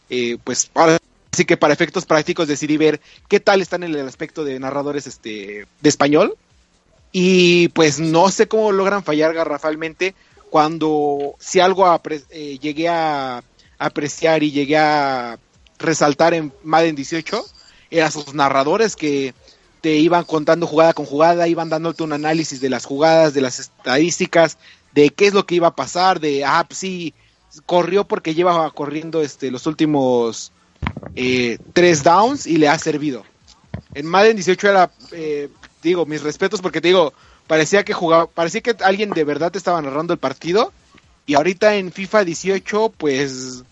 eh, 0.09 0.39
pues 0.43 0.70
ahora 0.72 0.97
sí 1.37 1.45
que 1.45 1.57
para 1.57 1.74
efectos 1.74 2.07
prácticos 2.07 2.49
decidí 2.49 2.76
ver 2.76 3.01
qué 3.28 3.41
tal 3.41 3.61
están 3.61 3.82
en 3.82 3.95
el 3.95 4.09
aspecto 4.09 4.45
de 4.45 4.59
narradores 4.59 5.07
este 5.07 5.66
de 5.80 5.89
español. 5.89 6.37
Y 7.12 7.68
pues 7.68 8.01
no 8.01 8.30
sé 8.30 8.49
cómo 8.49 8.72
logran 8.72 9.05
fallar 9.05 9.32
garrafalmente 9.32 10.14
cuando 10.51 11.34
si 11.39 11.61
algo 11.61 11.87
eh, 12.30 12.59
llegué 12.59 12.89
a 12.89 13.43
apreciar 13.78 14.43
y 14.43 14.51
llegué 14.51 14.78
a 14.78 15.39
resaltar 15.78 16.34
en 16.34 16.53
Madden 16.64 16.97
18 16.97 17.45
eran 17.91 18.11
sus 18.11 18.34
narradores 18.34 18.97
que 18.97 19.34
te 19.80 19.97
iban 19.97 20.24
contando 20.24 20.66
jugada 20.66 20.95
con 20.95 21.07
jugada, 21.07 21.47
iban 21.47 21.68
dándote 21.68 22.03
un 22.03 22.12
análisis 22.12 22.61
de 22.61 22.70
las 22.70 22.84
jugadas, 22.84 23.34
de 23.34 23.41
las 23.41 23.61
estadísticas, 23.61 24.59
de 24.93 25.11
qué 25.11 25.26
es 25.26 25.34
lo 25.34 25.47
que 25.47 25.55
iba 25.55 25.68
a 25.68 25.76
pasar, 25.76 26.18
de 26.18 26.45
ah, 26.45 26.64
pues 26.66 26.78
sí, 26.78 27.14
corrió 27.66 28.05
porque 28.05 28.34
lleva 28.34 28.70
corriendo 28.72 29.22
este 29.22 29.51
los 29.51 29.66
últimos 29.66 30.53
eh, 31.14 31.59
tres 31.72 32.03
downs 32.03 32.47
y 32.47 32.57
le 32.59 32.68
ha 32.68 32.78
servido. 32.78 33.24
En 33.95 34.07
Madden 34.07 34.37
18 34.37 34.68
era, 34.68 34.91
eh, 35.12 35.49
digo, 35.82 36.07
mis 36.07 36.22
respetos 36.22 36.61
porque 36.61 36.80
te 36.80 36.89
digo, 36.89 37.12
parecía 37.47 37.84
que 37.84 37.93
jugaba, 37.95 38.26
parecía 38.26 38.61
que 38.61 38.74
alguien 38.84 39.11
de 39.11 39.24
verdad 39.24 39.51
te 39.53 39.59
estaba 39.59 39.80
narrando 39.80 40.12
el 40.12 40.18
partido 40.18 40.72
y 41.26 41.34
ahorita 41.34 41.76
en 41.76 41.93
FIFA 41.93 42.24
18 42.24 42.93
pues 42.97 43.62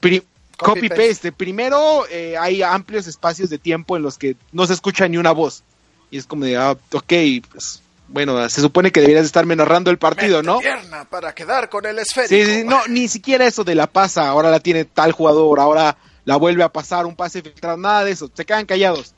pri- 0.00 0.22
Copy 0.56 0.80
copy 0.80 0.88
paste. 0.88 1.08
paste. 1.08 1.32
Primero 1.32 2.04
eh, 2.10 2.36
hay 2.36 2.62
amplios 2.62 3.06
espacios 3.06 3.48
de 3.48 3.58
tiempo 3.58 3.96
en 3.96 4.02
los 4.02 4.18
que 4.18 4.34
no 4.52 4.66
se 4.66 4.72
escucha 4.72 5.06
ni 5.06 5.16
una 5.16 5.30
voz 5.32 5.62
y 6.10 6.18
es 6.18 6.26
como 6.26 6.44
de, 6.44 6.56
ah, 6.56 6.72
ok, 6.92 7.12
pues 7.52 7.80
bueno, 8.08 8.48
se 8.48 8.60
supone 8.62 8.90
que 8.90 9.00
deberías 9.00 9.26
estarme 9.26 9.54
narrando 9.54 9.90
el 9.90 9.98
partido, 9.98 10.42
¿no? 10.42 10.58
Pierna 10.58 11.04
para 11.04 11.34
quedar 11.34 11.68
con 11.68 11.84
el 11.86 11.98
esférico. 11.98 12.34
Sí, 12.34 12.44
sí, 12.44 12.64
no, 12.64 12.80
ni 12.88 13.06
siquiera 13.06 13.46
eso 13.46 13.62
de 13.64 13.74
la 13.74 13.86
pasa, 13.86 14.26
ahora 14.28 14.50
la 14.50 14.60
tiene 14.60 14.84
tal 14.86 15.12
jugador, 15.12 15.60
ahora 15.60 15.96
la 16.28 16.36
vuelve 16.36 16.62
a 16.62 16.68
pasar, 16.70 17.06
un 17.06 17.16
pase 17.16 17.40
filtrado, 17.40 17.78
nada 17.78 18.04
de 18.04 18.10
eso, 18.10 18.30
se 18.34 18.44
quedan 18.44 18.66
callados. 18.66 19.14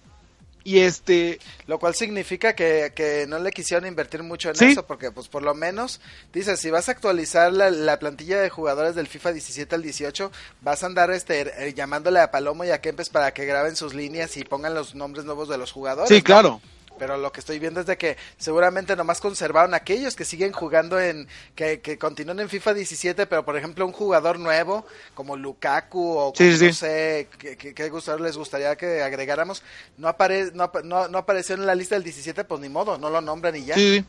Y 0.62 0.78
este, 0.80 1.40
Lo 1.66 1.78
cual 1.80 1.94
significa 1.94 2.54
que, 2.54 2.92
que 2.94 3.24
no 3.26 3.38
le 3.40 3.50
quisieron 3.50 3.86
invertir 3.88 4.22
mucho 4.22 4.50
en 4.50 4.54
Sí. 4.56 4.66
eso, 4.66 4.86
porque 4.86 5.10
pues 5.10 5.26
por 5.26 5.42
lo 5.42 5.52
menos, 5.54 6.00
dices, 6.32 6.60
si 6.60 6.70
vas 6.70 6.88
a 6.88 6.92
actualizar 6.92 7.52
la, 7.52 7.70
la 7.70 7.98
plantilla 7.98 8.40
de 8.40 8.48
jugadores 8.48 8.94
del 8.94 9.08
FIFA 9.08 9.32
17 9.32 9.74
al 9.74 9.82
18, 9.82 10.30
vas 10.60 10.82
a 10.82 10.86
andar 10.86 11.10
este 11.10 11.66
eh, 11.66 11.74
llamándole 11.74 12.20
a 12.20 12.30
Palomo 12.30 12.62
y 12.64 12.70
a 12.70 12.80
Kempes 12.80 13.08
para 13.08 13.32
que 13.34 13.44
graben 13.46 13.74
sus 13.74 13.92
líneas 13.94 14.36
y 14.36 14.44
pongan 14.44 14.74
los 14.74 14.94
nombres 14.94 15.24
nuevos 15.24 15.48
de 15.48 15.58
los 15.58 15.72
jugadores. 15.72 16.08
sí, 16.10 16.18
¿no? 16.18 16.24
claro. 16.24 16.60
Pero 17.00 17.16
lo 17.16 17.32
que 17.32 17.40
estoy 17.40 17.58
viendo 17.58 17.80
es 17.80 17.86
de 17.86 17.96
que 17.96 18.18
seguramente 18.36 18.94
nomás 18.94 19.22
conservaron 19.22 19.72
aquellos 19.72 20.14
que 20.14 20.26
siguen 20.26 20.52
jugando 20.52 21.00
en, 21.00 21.26
que, 21.54 21.80
que 21.80 21.96
continúan 21.96 22.40
en 22.40 22.50
FIFA 22.50 22.74
17, 22.74 23.26
pero 23.26 23.42
por 23.42 23.56
ejemplo 23.56 23.86
un 23.86 23.92
jugador 23.92 24.38
nuevo 24.38 24.84
como 25.14 25.34
Lukaku 25.34 26.18
o 26.18 26.32
Sí, 26.36 26.44
como, 26.44 26.58
sí, 26.58 26.66
no 26.66 26.72
sé, 26.74 27.28
¿qué, 27.38 27.56
qué, 27.56 27.90
les 28.20 28.36
gustaría 28.36 28.76
que 28.76 29.02
agregáramos, 29.02 29.62
no, 29.96 30.08
apare, 30.08 30.50
no, 30.52 30.70
no, 30.84 31.08
no 31.08 31.16
apareció 31.16 31.54
en 31.54 31.64
la 31.64 31.74
lista 31.74 31.94
del 31.94 32.04
17, 32.04 32.44
pues 32.44 32.60
ni 32.60 32.68
modo, 32.68 32.98
no 32.98 33.08
lo 33.08 33.22
nombran 33.22 33.56
y 33.56 33.64
ya. 33.64 33.76
Sí, 33.76 33.96
sí. 33.96 34.04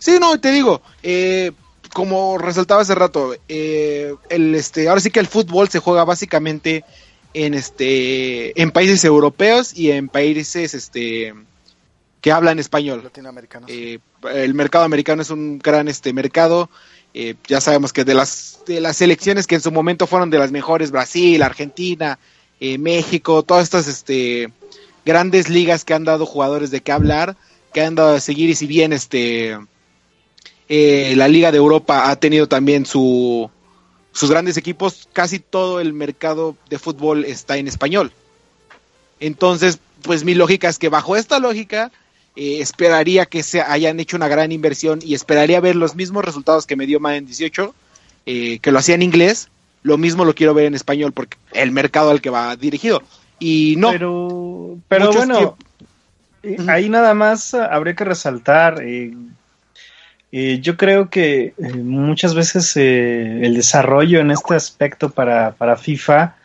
Sí, 0.00 0.18
no, 0.20 0.40
te 0.40 0.50
digo, 0.50 0.82
eh, 1.04 1.52
como 1.92 2.36
resaltaba 2.36 2.82
hace 2.82 2.96
rato, 2.96 3.36
eh, 3.48 4.12
el 4.28 4.56
este, 4.56 4.88
ahora 4.88 5.00
sí 5.00 5.12
que 5.12 5.20
el 5.20 5.28
fútbol 5.28 5.68
se 5.68 5.78
juega 5.78 6.04
básicamente 6.04 6.84
en 7.32 7.54
este, 7.54 8.60
en 8.60 8.72
países 8.72 9.04
europeos 9.04 9.72
y 9.72 9.92
en 9.92 10.08
países 10.08 10.74
este 10.74 11.32
que 12.20 12.32
hablan 12.32 12.58
español. 12.58 13.10
Eh, 13.68 13.98
el 14.32 14.54
mercado 14.54 14.84
americano 14.84 15.22
es 15.22 15.30
un 15.30 15.58
gran 15.58 15.88
este 15.88 16.12
mercado. 16.12 16.68
Eh, 17.14 17.34
ya 17.46 17.60
sabemos 17.60 17.92
que 17.92 18.04
de 18.04 18.14
las 18.14 18.60
de 18.66 18.80
las 18.80 18.96
selecciones 18.96 19.46
que 19.46 19.54
en 19.54 19.60
su 19.60 19.72
momento 19.72 20.06
fueron 20.06 20.30
de 20.30 20.38
las 20.38 20.50
mejores, 20.50 20.90
Brasil, 20.90 21.42
Argentina, 21.42 22.18
eh, 22.60 22.76
México, 22.78 23.42
todas 23.42 23.64
estas 23.64 23.88
este 23.88 24.52
grandes 25.04 25.48
ligas 25.48 25.84
que 25.84 25.94
han 25.94 26.04
dado 26.04 26.26
jugadores 26.26 26.70
de 26.70 26.82
qué 26.82 26.92
hablar, 26.92 27.36
que 27.72 27.80
han 27.80 27.94
dado 27.94 28.16
a 28.16 28.20
seguir 28.20 28.50
y 28.50 28.54
si 28.54 28.66
bien 28.66 28.92
este 28.92 29.56
eh, 30.68 31.14
la 31.16 31.28
Liga 31.28 31.50
de 31.50 31.58
Europa 31.58 32.10
ha 32.10 32.16
tenido 32.16 32.46
también 32.46 32.84
su 32.84 33.50
sus 34.12 34.30
grandes 34.30 34.56
equipos, 34.56 35.08
casi 35.12 35.38
todo 35.38 35.80
el 35.80 35.92
mercado 35.92 36.56
de 36.68 36.78
fútbol 36.78 37.24
está 37.24 37.56
en 37.56 37.68
español. 37.68 38.12
Entonces, 39.20 39.78
pues 40.02 40.24
mi 40.24 40.34
lógica 40.34 40.68
es 40.68 40.78
que 40.78 40.88
bajo 40.88 41.16
esta 41.16 41.38
lógica 41.38 41.90
eh, 42.38 42.60
esperaría 42.60 43.26
que 43.26 43.42
se 43.42 43.60
hayan 43.60 43.98
hecho 43.98 44.16
una 44.16 44.28
gran 44.28 44.52
inversión 44.52 45.00
y 45.02 45.14
esperaría 45.14 45.60
ver 45.60 45.74
los 45.74 45.96
mismos 45.96 46.24
resultados 46.24 46.66
que 46.66 46.76
me 46.76 46.86
dio 46.86 47.00
Madden 47.00 47.26
18, 47.26 47.74
eh, 48.26 48.60
que 48.60 48.70
lo 48.70 48.78
hacía 48.78 48.94
en 48.94 49.02
inglés, 49.02 49.48
lo 49.82 49.98
mismo 49.98 50.24
lo 50.24 50.34
quiero 50.34 50.54
ver 50.54 50.66
en 50.66 50.76
español 50.76 51.12
porque 51.12 51.36
el 51.52 51.72
mercado 51.72 52.10
al 52.10 52.20
que 52.20 52.30
va 52.30 52.54
dirigido. 52.54 53.02
Y 53.40 53.74
no, 53.78 53.90
Pero, 53.90 54.78
pero 54.86 55.12
bueno, 55.12 55.56
eh, 56.44 56.56
ahí 56.68 56.88
nada 56.88 57.12
más 57.12 57.54
ah, 57.54 57.66
habría 57.66 57.94
que 57.94 58.04
resaltar. 58.04 58.82
eh, 58.84 59.12
eh, 60.30 60.58
yo 60.60 60.76
creo 60.76 61.08
que 61.08 61.54
eh, 61.56 61.74
muchas 61.74 62.34
veces 62.34 62.76
el 62.76 63.54
desarrollo 63.54 64.20
en 64.20 64.30
este 64.30 64.54
aspecto 64.54 65.08
para, 65.08 65.52
para 65.52 65.76
FIFA 65.76 66.36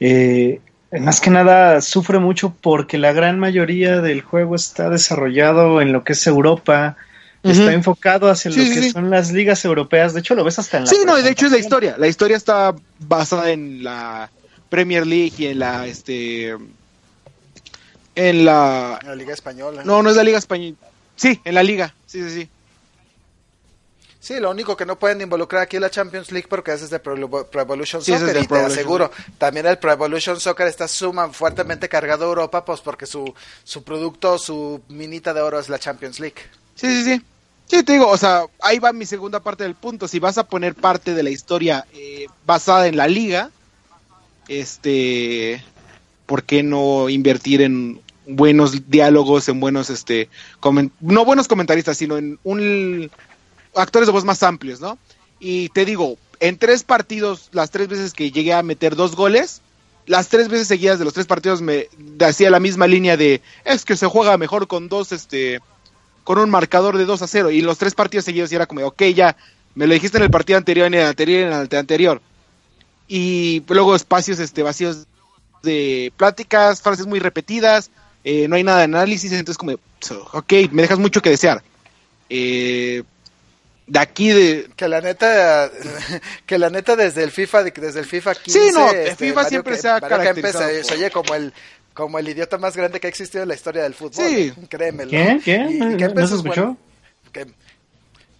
eh, 0.00 0.60
más 1.00 1.20
que 1.20 1.30
nada 1.30 1.80
sufre 1.80 2.18
mucho 2.18 2.54
porque 2.60 2.98
la 2.98 3.12
gran 3.12 3.38
mayoría 3.38 4.00
del 4.00 4.20
juego 4.20 4.56
está 4.56 4.90
desarrollado 4.90 5.80
en 5.80 5.92
lo 5.92 6.04
que 6.04 6.12
es 6.12 6.26
Europa, 6.26 6.96
está 7.42 7.72
enfocado 7.72 8.28
hacia 8.28 8.50
lo 8.50 8.56
que 8.56 8.90
son 8.90 9.10
las 9.10 9.32
ligas 9.32 9.64
europeas. 9.64 10.12
De 10.12 10.20
hecho, 10.20 10.34
lo 10.34 10.44
ves 10.44 10.58
hasta 10.58 10.78
en 10.78 10.84
la. 10.84 10.90
Sí, 10.90 10.98
no, 11.06 11.16
de 11.16 11.30
hecho 11.30 11.46
es 11.46 11.52
la 11.52 11.58
historia. 11.58 11.96
La 11.98 12.08
historia 12.08 12.36
está 12.36 12.74
basada 12.98 13.50
en 13.50 13.82
la 13.82 14.30
Premier 14.68 15.06
League 15.06 15.32
y 15.38 15.46
en 15.46 15.58
la 15.58 15.86
este 15.86 16.56
en 18.14 18.44
la 18.44 19.00
la 19.02 19.14
Liga 19.14 19.32
española. 19.32 19.82
No, 19.84 20.02
no 20.02 20.10
es 20.10 20.16
la 20.16 20.24
Liga 20.24 20.38
española. 20.38 20.76
Sí, 21.16 21.40
en 21.44 21.54
la 21.54 21.62
liga. 21.62 21.94
Sí, 22.06 22.22
sí, 22.22 22.30
sí. 22.30 22.48
Sí, 24.22 24.38
lo 24.38 24.52
único 24.52 24.76
que 24.76 24.86
no 24.86 25.00
pueden 25.00 25.20
involucrar 25.20 25.62
aquí 25.62 25.74
es 25.74 25.82
la 25.82 25.90
Champions 25.90 26.30
League 26.30 26.46
porque 26.48 26.72
ese 26.72 26.84
es 26.84 26.90
de 26.90 27.00
Pro, 27.00 27.16
Evolution 27.16 28.00
Soccer 28.00 28.36
y 28.40 28.46
te 28.46 28.56
aseguro, 28.56 29.10
también 29.36 29.66
el 29.66 29.78
Pro 29.78 29.90
Evolution 29.90 30.38
Soccer 30.38 30.68
está 30.68 30.86
suma 30.86 31.30
fuertemente 31.30 31.88
cargado 31.88 32.26
a 32.26 32.28
Europa 32.28 32.64
pues 32.64 32.80
porque 32.80 33.04
su, 33.04 33.34
su 33.64 33.82
producto, 33.82 34.38
su 34.38 34.80
minita 34.88 35.34
de 35.34 35.40
oro 35.40 35.58
es 35.58 35.68
la 35.68 35.80
Champions 35.80 36.20
League. 36.20 36.36
Sí, 36.76 36.86
sí, 36.86 37.02
sí. 37.02 37.22
Sí, 37.66 37.82
te 37.82 37.94
digo, 37.94 38.06
o 38.06 38.16
sea, 38.16 38.44
ahí 38.60 38.78
va 38.78 38.92
mi 38.92 39.06
segunda 39.06 39.40
parte 39.40 39.64
del 39.64 39.74
punto. 39.74 40.06
Si 40.06 40.20
vas 40.20 40.38
a 40.38 40.46
poner 40.46 40.76
parte 40.76 41.14
de 41.14 41.22
la 41.24 41.30
historia 41.30 41.84
eh, 41.92 42.26
basada 42.46 42.86
en 42.86 42.96
la 42.96 43.08
liga, 43.08 43.50
este, 44.46 45.64
¿por 46.26 46.44
qué 46.44 46.62
no 46.62 47.08
invertir 47.08 47.60
en 47.60 48.00
buenos 48.24 48.88
diálogos, 48.88 49.48
en 49.48 49.58
buenos, 49.58 49.90
este, 49.90 50.28
no 51.00 51.24
buenos 51.24 51.48
comentaristas, 51.48 51.96
sino 51.96 52.18
en 52.18 52.38
un 52.44 53.10
actores 53.74 54.06
de 54.06 54.12
voz 54.12 54.24
más 54.24 54.42
amplios, 54.42 54.80
¿no? 54.80 54.98
Y 55.40 55.68
te 55.70 55.84
digo, 55.84 56.16
en 56.40 56.58
tres 56.58 56.84
partidos, 56.84 57.48
las 57.52 57.70
tres 57.70 57.88
veces 57.88 58.12
que 58.12 58.30
llegué 58.30 58.52
a 58.52 58.62
meter 58.62 58.96
dos 58.96 59.16
goles, 59.16 59.60
las 60.06 60.28
tres 60.28 60.48
veces 60.48 60.68
seguidas 60.68 60.98
de 60.98 61.04
los 61.04 61.14
tres 61.14 61.26
partidos 61.26 61.62
me 61.62 61.88
hacía 62.20 62.50
la 62.50 62.60
misma 62.60 62.86
línea 62.86 63.16
de 63.16 63.40
es 63.64 63.84
que 63.84 63.96
se 63.96 64.06
juega 64.06 64.36
mejor 64.36 64.66
con 64.66 64.88
dos, 64.88 65.12
este, 65.12 65.60
con 66.24 66.38
un 66.38 66.50
marcador 66.50 66.98
de 66.98 67.04
2 67.04 67.22
a 67.22 67.26
0. 67.26 67.50
Y 67.50 67.60
los 67.60 67.78
tres 67.78 67.94
partidos 67.94 68.24
seguidos 68.24 68.50
y 68.52 68.56
era 68.56 68.66
como, 68.66 68.84
ok, 68.86 69.02
ya, 69.14 69.36
me 69.74 69.86
lo 69.86 69.94
dijiste 69.94 70.18
en 70.18 70.24
el 70.24 70.30
partido 70.30 70.58
anterior, 70.58 70.86
en 70.86 70.94
el 70.94 71.06
anterior, 71.06 71.52
en 71.52 71.52
el 71.52 71.76
anterior. 71.76 72.20
Y 73.08 73.62
luego 73.68 73.94
espacios 73.94 74.38
este, 74.38 74.62
vacíos 74.62 75.06
de 75.62 76.12
pláticas, 76.16 76.82
frases 76.82 77.06
muy 77.06 77.20
repetidas, 77.20 77.90
eh, 78.24 78.48
no 78.48 78.56
hay 78.56 78.64
nada 78.64 78.78
de 78.78 78.84
análisis, 78.84 79.32
entonces 79.32 79.58
como, 79.58 79.72
ok, 80.32 80.52
me 80.70 80.82
dejas 80.82 80.98
mucho 80.98 81.22
que 81.22 81.30
desear. 81.30 81.62
Eh, 82.28 83.02
de 83.86 83.98
aquí 83.98 84.30
de 84.30 84.68
que 84.76 84.88
la 84.88 85.00
neta 85.00 85.70
que 86.46 86.58
la 86.58 86.70
neta 86.70 86.96
desde 86.96 87.24
el 87.24 87.30
FIFA 87.30 87.64
desde 87.64 88.00
el 88.00 88.06
FIFA 88.06 88.34
15 88.34 88.60
sí 88.60 88.70
no 88.72 88.90
este, 88.90 89.16
FIFA 89.16 89.44
siempre 89.44 89.76
se 89.76 89.88
ha 89.88 90.00
caracterizado 90.00 90.84
se, 90.84 90.94
oye 90.94 91.10
como 91.10 91.34
el 91.34 91.52
como 91.92 92.18
el 92.18 92.28
idiota 92.28 92.58
más 92.58 92.76
grande 92.76 93.00
que 93.00 93.08
ha 93.08 93.10
existido 93.10 93.42
en 93.42 93.48
la 93.48 93.54
historia 93.54 93.82
del 93.82 93.94
fútbol 93.94 94.24
sí 94.28 94.52
créemelo 94.68 95.10
¿Qué? 95.10 95.40
¿Qué? 95.44 96.08
¿No 96.14 96.26
se 96.26 96.34
escuchó? 96.36 96.76
que, 97.32 97.46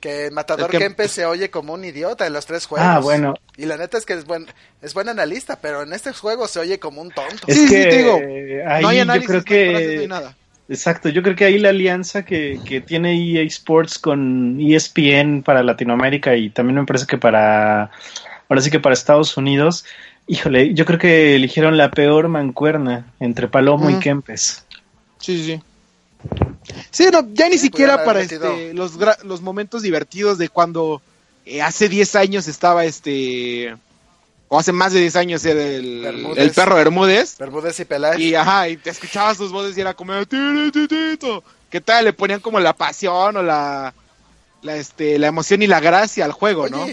que 0.01 0.31
Matador 0.31 0.71
que... 0.71 1.09
Se 1.09 1.25
oye 1.25 1.51
como 1.51 1.73
un 1.73 1.85
idiota 1.85 2.27
en 2.27 2.33
los 2.33 2.45
tres 2.45 2.67
juegos. 2.67 2.87
Ah, 2.87 2.99
bueno. 2.99 3.35
Y 3.57 3.67
la 3.67 3.77
neta 3.77 3.99
es 3.99 4.05
que 4.05 4.15
es 4.15 4.25
buen, 4.25 4.47
es 4.83 4.95
buen 4.95 5.09
analista, 5.09 5.61
pero 5.61 5.83
en 5.83 5.93
este 5.93 6.13
juego 6.13 6.49
se 6.49 6.61
oye 6.61 6.79
como 6.79 7.01
un 7.01 7.11
tonto. 7.11 7.47
Es 7.47 7.71
que, 7.71 7.87
digo, 7.87 8.17
ahí 8.67 8.83
no 8.83 8.89
hay 8.89 8.99
análisis, 8.99 9.33
yo 9.33 9.43
creo 9.43 9.45
que... 9.45 9.95
No 9.95 10.01
hay 10.03 10.09
nada. 10.09 10.37
Exacto, 10.73 11.11
yo 11.11 11.23
creo 11.23 11.37
que 11.37 11.45
ahí 11.45 11.59
la 11.59 11.69
alianza 11.69 12.25
que, 12.25 12.63
que 12.65 12.81
tiene 12.81 13.13
EA 13.13 13.43
Sports 13.43 13.99
con 13.99 14.59
ESPN 14.59 15.43
para 15.43 15.63
Latinoamérica 15.63 16.35
y 16.35 16.49
también 16.49 16.79
me 16.81 16.87
parece 16.87 17.05
que 17.05 17.19
para, 17.19 17.91
ahora 18.49 18.63
sí 18.63 18.71
que 18.71 18.81
para 18.81 18.95
Estados 18.95 19.37
Unidos, 19.37 19.85
híjole, 20.27 20.73
yo 20.73 20.87
creo 20.87 20.99
que 20.99 21.37
eligieron 21.37 21.77
la 21.77 21.91
peor 21.91 22.29
mancuerna 22.29 23.13
entre 23.21 23.49
Palomo 23.49 23.91
y 23.91 23.99
Kempes. 23.99 24.65
Sí, 25.19 25.37
sí, 25.37 25.45
sí. 25.45 25.63
Sí, 26.91 27.09
no, 27.13 27.29
ya 27.35 27.51
ni 27.51 27.59
siquiera 27.59 28.03
para 28.03 28.23
este, 28.23 28.73
los, 28.73 28.97
los 29.25 29.43
momentos 29.43 29.83
divertidos 29.83 30.39
de 30.39 30.49
cuando 30.49 31.03
eh, 31.45 31.61
hace 31.61 31.91
10 31.91 32.17
años 32.17 32.49
estaba 32.49 32.87
este 32.87 33.77
o 34.53 34.59
hace 34.59 34.71
más 34.71 34.93
de 34.93 35.01
10 35.01 35.17
años 35.17 35.43
era 35.47 35.63
el, 35.65 36.05
el 36.37 36.51
perro 36.51 36.75
Bermúdez. 36.75 37.39
Bermúdez 37.39 37.81
y 37.81 37.87
Peláez. 37.87 38.21
Y 38.21 38.35
ajá, 38.35 38.69
y 38.69 38.77
te 38.77 38.91
escuchabas 38.91 39.39
sus 39.39 39.51
voces 39.51 39.79
y 39.79 39.81
era 39.81 39.95
como 39.95 40.13
¿Qué 41.71 41.81
tal? 41.83 42.05
Le 42.05 42.13
ponían 42.13 42.41
como 42.41 42.61
la 42.61 42.75
pasión 42.75 43.35
o 43.39 43.43
la, 43.43 43.95
la 44.61 44.77
este 44.77 45.19
la 45.19 45.29
emoción 45.29 45.63
y 45.63 45.67
la 45.67 45.81
gracia 45.81 46.27
al 46.27 46.33
juego, 46.33 46.69
¿no? 46.69 46.87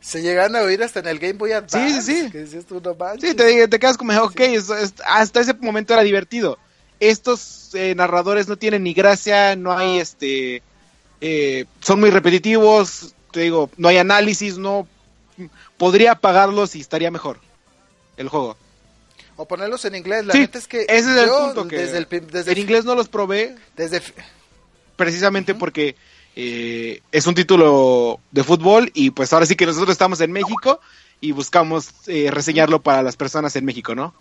Se 0.00 0.22
llegan 0.22 0.54
a 0.54 0.60
oír 0.60 0.80
hasta 0.80 1.00
en 1.00 1.08
el 1.08 1.18
Game 1.18 1.32
Boy 1.32 1.50
Advance. 1.50 2.02
Sí, 2.02 2.02
sí, 2.02 2.22
sí. 2.22 2.30
Que 2.30 2.44
tú, 2.62 2.80
no 2.80 2.94
sí, 3.20 3.34
te, 3.34 3.66
te, 3.66 3.78
quedas 3.80 3.96
como, 3.96 4.16
ok, 4.22 4.40
hasta 5.06 5.40
ese 5.40 5.54
momento 5.54 5.92
era 5.92 6.04
divertido. 6.04 6.56
Estos 7.00 7.74
eh, 7.74 7.96
narradores 7.96 8.46
no 8.46 8.56
tienen 8.58 8.84
ni 8.84 8.94
gracia, 8.94 9.56
no 9.56 9.76
hay 9.76 9.98
este... 9.98 10.62
Eh, 11.20 11.64
son 11.80 11.98
muy 11.98 12.10
repetitivos, 12.10 13.16
te 13.32 13.40
digo, 13.40 13.70
no 13.76 13.88
hay 13.88 13.96
análisis, 13.96 14.56
no 14.56 14.86
podría 15.76 16.14
pagarlos 16.16 16.74
y 16.76 16.80
estaría 16.80 17.10
mejor 17.10 17.38
el 18.16 18.28
juego. 18.28 18.56
O 19.36 19.46
ponerlos 19.46 19.84
en 19.84 19.94
inglés, 19.94 20.24
la 20.24 20.32
sí, 20.32 20.48
es 20.50 20.66
que 20.66 20.82
ese 20.88 21.10
es 21.10 21.16
el 21.16 21.28
punto 21.28 21.68
que 21.68 21.76
desde 21.76 21.98
el, 21.98 22.06
desde 22.08 22.52
en 22.52 22.58
inglés 22.58 22.84
no 22.84 22.94
los 22.94 23.08
probé 23.08 23.54
desde 23.76 24.02
precisamente 24.96 25.54
porque 25.54 25.94
eh, 26.34 27.02
es 27.12 27.26
un 27.26 27.34
título 27.34 28.20
de 28.30 28.44
fútbol 28.44 28.90
y 28.94 29.10
pues 29.10 29.32
ahora 29.32 29.44
sí 29.44 29.54
que 29.54 29.66
nosotros 29.66 29.90
estamos 29.90 30.20
en 30.22 30.32
México 30.32 30.80
y 31.20 31.32
buscamos 31.32 31.90
eh, 32.06 32.30
reseñarlo 32.30 32.82
para 32.82 33.02
las 33.02 33.16
personas 33.16 33.56
en 33.56 33.64
México, 33.64 33.94
¿no? 33.94 34.14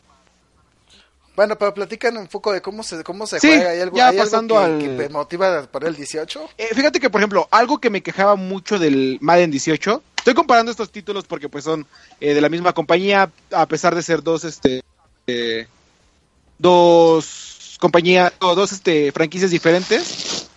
Bueno, 1.35 1.57
pero 1.57 1.73
platican 1.73 2.17
un 2.17 2.27
poco 2.27 2.53
de 2.53 2.61
cómo 2.61 2.81
se, 2.81 3.03
cómo 3.03 3.27
se 3.27 3.39
juega. 3.39 3.71
¿Hay 3.71 3.81
algo, 3.81 3.97
ya 3.97 4.13
pasando 4.13 4.57
al... 4.57 4.79
que 4.79 5.09
motiva 5.09 5.67
para 5.67 5.87
el 5.87 5.95
18? 5.95 6.49
Eh, 6.57 6.69
fíjate 6.73 6.99
que, 6.99 7.09
por 7.09 7.19
ejemplo, 7.21 7.47
algo 7.51 7.79
que 7.79 7.89
me 7.89 8.01
quejaba 8.01 8.35
mucho 8.35 8.79
del 8.79 9.17
Madden 9.21 9.51
18, 9.51 10.01
estoy 10.17 10.33
comparando 10.33 10.71
estos 10.71 10.91
títulos 10.91 11.25
porque 11.25 11.49
pues 11.49 11.63
son 11.63 11.85
eh, 12.21 12.33
de 12.33 12.41
la 12.41 12.49
misma 12.49 12.73
compañía, 12.73 13.29
a 13.51 13.65
pesar 13.65 13.95
de 13.95 14.03
ser 14.03 14.23
dos, 14.23 14.45
este, 14.45 14.81
eh, 15.27 15.67
dos 16.57 17.77
compañías, 17.79 18.31
o 18.39 18.55
dos 18.55 18.71
este, 18.71 19.11
franquicias 19.11 19.51
diferentes, 19.51 20.47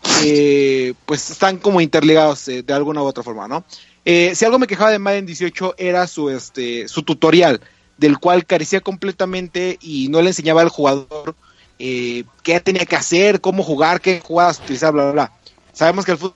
pues 1.04 1.30
están 1.30 1.58
como 1.58 1.80
interligados 1.80 2.46
de 2.46 2.72
alguna 2.72 3.02
u 3.02 3.06
otra 3.06 3.22
forma, 3.22 3.48
¿no? 3.48 3.64
si 4.04 4.42
algo 4.42 4.58
me 4.58 4.66
quejaba 4.66 4.90
de 4.90 4.98
Madden 4.98 5.26
18 5.26 5.74
era 5.76 6.06
su, 6.06 6.30
este, 6.30 6.88
su 6.88 7.02
tutorial 7.02 7.60
del 7.98 8.18
cual 8.18 8.46
carecía 8.46 8.80
completamente 8.80 9.78
y 9.82 10.08
no 10.08 10.22
le 10.22 10.28
enseñaba 10.28 10.62
al 10.62 10.68
jugador 10.70 11.34
eh, 11.78 12.24
qué 12.42 12.58
tenía 12.60 12.86
que 12.86 12.96
hacer, 12.96 13.40
cómo 13.40 13.62
jugar, 13.62 14.00
qué 14.00 14.20
jugadas 14.20 14.60
utilizar, 14.60 14.92
bla, 14.92 15.04
bla, 15.04 15.12
bla. 15.12 15.32
Sabemos 15.72 16.04
que 16.04 16.12
el 16.12 16.18
fútbol 16.18 16.34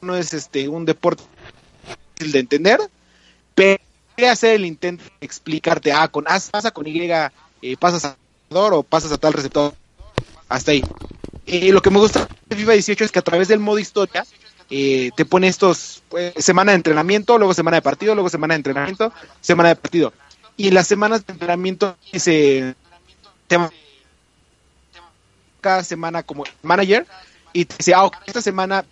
no 0.00 0.16
es 0.16 0.32
este 0.34 0.68
un 0.68 0.84
deporte 0.84 1.22
fácil 1.86 2.32
de 2.32 2.38
entender, 2.40 2.80
pero 3.54 3.80
hacer 4.30 4.54
el 4.54 4.66
intento 4.66 5.04
de 5.04 5.26
explicarte, 5.26 5.92
ah, 5.92 6.08
con 6.08 6.26
A 6.28 6.38
pasa, 6.50 6.70
con 6.70 6.86
Y 6.86 7.00
eh, 7.00 7.76
pasas 7.78 8.04
a 8.04 8.16
o 8.50 8.82
pasas 8.82 9.12
a 9.12 9.18
tal 9.18 9.32
receptor, 9.32 9.74
hasta 10.48 10.72
ahí. 10.72 10.82
Eh, 11.46 11.72
lo 11.72 11.80
que 11.80 11.90
me 11.90 11.98
gusta 11.98 12.28
de 12.46 12.56
FIFA 12.56 12.72
18 12.72 13.04
es 13.04 13.12
que 13.12 13.18
a 13.18 13.22
través 13.22 13.48
del 13.48 13.58
modo 13.60 13.78
historia 13.78 14.24
eh, 14.68 15.10
te 15.16 15.24
pone 15.24 15.48
estos 15.48 16.02
pues, 16.08 16.34
semana 16.36 16.72
de 16.72 16.76
entrenamiento, 16.76 17.38
luego 17.38 17.54
semana 17.54 17.78
de 17.78 17.82
partido, 17.82 18.14
luego 18.14 18.28
semana 18.28 18.54
de 18.54 18.58
entrenamiento, 18.58 19.12
semana 19.40 19.70
de 19.70 19.76
partido 19.76 20.12
y 20.56 20.70
las 20.70 20.86
semanas 20.86 21.26
de 21.26 21.32
entrenamiento 21.32 21.96
se 22.12 22.74
cada 25.60 25.84
semana 25.84 26.22
como 26.22 26.44
manager 26.62 27.06
y 27.52 27.64
te 27.64 27.76
dice, 27.76 27.94
ah, 27.94 28.10
esta 28.26 28.40
semana 28.40 28.84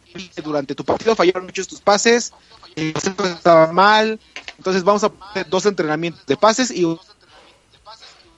durante 0.45 0.75
tu 0.75 0.85
partido 0.85 1.17
fallaron 1.17 1.47
muchos 1.47 1.67
tus 1.67 1.81
pases, 1.81 2.33
eh, 2.77 2.93
estaba 2.97 3.73
mal, 3.73 4.21
entonces 4.59 4.85
vamos 4.85 5.03
a 5.03 5.09
poner 5.09 5.49
dos 5.49 5.67
entrenamientos 5.67 6.25
de 6.27 6.37
pases 6.37 6.71
y 6.71 6.85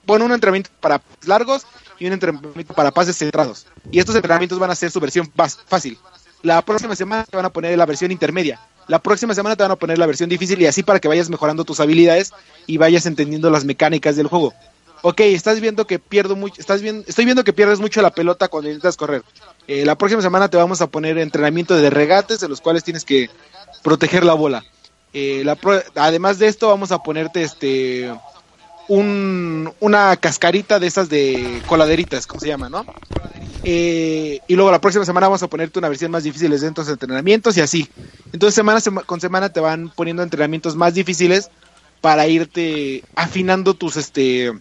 bueno, 0.06 0.24
un 0.24 0.32
entrenamiento 0.32 0.70
para 0.80 1.02
largos 1.24 1.66
y 1.98 2.06
un 2.06 2.12
entrenamiento 2.12 2.74
para 2.74 2.90
pases 2.90 3.18
centrados. 3.18 3.66
Y 3.90 3.98
estos 3.98 4.14
entrenamientos 4.14 4.58
van 4.58 4.70
a 4.70 4.74
ser 4.74 4.90
su 4.90 5.00
versión 5.00 5.30
fácil. 5.66 5.98
La 6.42 6.62
próxima 6.62 6.96
semana 6.96 7.24
te 7.24 7.36
van 7.36 7.46
a 7.46 7.50
poner 7.50 7.76
la 7.76 7.86
versión 7.86 8.10
intermedia 8.10 8.60
la 8.88 8.98
próxima 9.00 9.34
semana 9.34 9.56
te 9.56 9.62
van 9.62 9.72
a 9.72 9.76
poner 9.76 9.98
la 9.98 10.06
versión 10.06 10.28
difícil 10.28 10.60
y 10.60 10.66
así 10.66 10.82
para 10.82 10.98
que 10.98 11.08
vayas 11.08 11.30
mejorando 11.30 11.64
tus 11.64 11.80
habilidades 11.80 12.32
y 12.66 12.76
vayas 12.76 13.06
entendiendo 13.06 13.50
las 13.50 13.64
mecánicas 13.64 14.16
del 14.16 14.26
juego. 14.26 14.54
Ok, 15.02 15.20
estás 15.20 15.60
viendo 15.60 15.86
que 15.86 15.98
pierdo 15.98 16.36
mucho, 16.36 16.60
estás 16.60 16.80
viendo, 16.80 17.04
estoy 17.08 17.24
viendo 17.24 17.42
que 17.42 17.52
pierdes 17.52 17.80
mucho 17.80 18.00
la 18.02 18.10
pelota 18.10 18.48
cuando 18.48 18.70
intentas 18.70 18.96
correr. 18.96 19.22
Eh, 19.66 19.84
la 19.84 19.96
próxima 19.96 20.22
semana 20.22 20.48
te 20.48 20.56
vamos 20.56 20.80
a 20.80 20.86
poner 20.86 21.18
entrenamiento 21.18 21.76
de 21.76 21.90
regates 21.90 22.38
de 22.38 22.48
los 22.48 22.60
cuales 22.60 22.84
tienes 22.84 23.04
que 23.04 23.28
proteger 23.82 24.24
la 24.24 24.34
bola. 24.34 24.64
Eh, 25.12 25.44
además 25.96 26.38
de 26.38 26.46
esto 26.46 26.68
vamos 26.68 26.92
a 26.92 27.02
ponerte 27.02 27.42
este 27.42 28.12
un, 28.88 29.72
una 29.80 30.16
cascarita 30.16 30.78
de 30.78 30.86
esas 30.86 31.08
de 31.08 31.62
coladeritas, 31.66 32.26
como 32.26 32.40
se 32.40 32.48
llama, 32.48 32.68
¿no? 32.68 32.86
Eh, 33.64 34.40
y 34.48 34.54
luego 34.56 34.70
la 34.70 34.80
próxima 34.80 35.04
semana 35.04 35.28
vamos 35.28 35.42
a 35.42 35.48
ponerte 35.48 35.78
una 35.78 35.88
versión 35.88 36.10
más 36.10 36.24
difícil 36.24 36.50
de 36.50 36.56
estos 36.56 36.88
entrenamientos 36.88 37.56
y 37.56 37.60
así. 37.60 37.88
Entonces 38.32 38.54
semana 38.54 38.80
con 39.06 39.20
semana 39.20 39.50
te 39.50 39.60
van 39.60 39.90
poniendo 39.90 40.22
entrenamientos 40.22 40.74
más 40.74 40.94
difíciles 40.94 41.50
para 42.00 42.26
irte 42.26 43.04
afinando 43.14 43.74
tus 43.74 43.96
este 43.96 44.52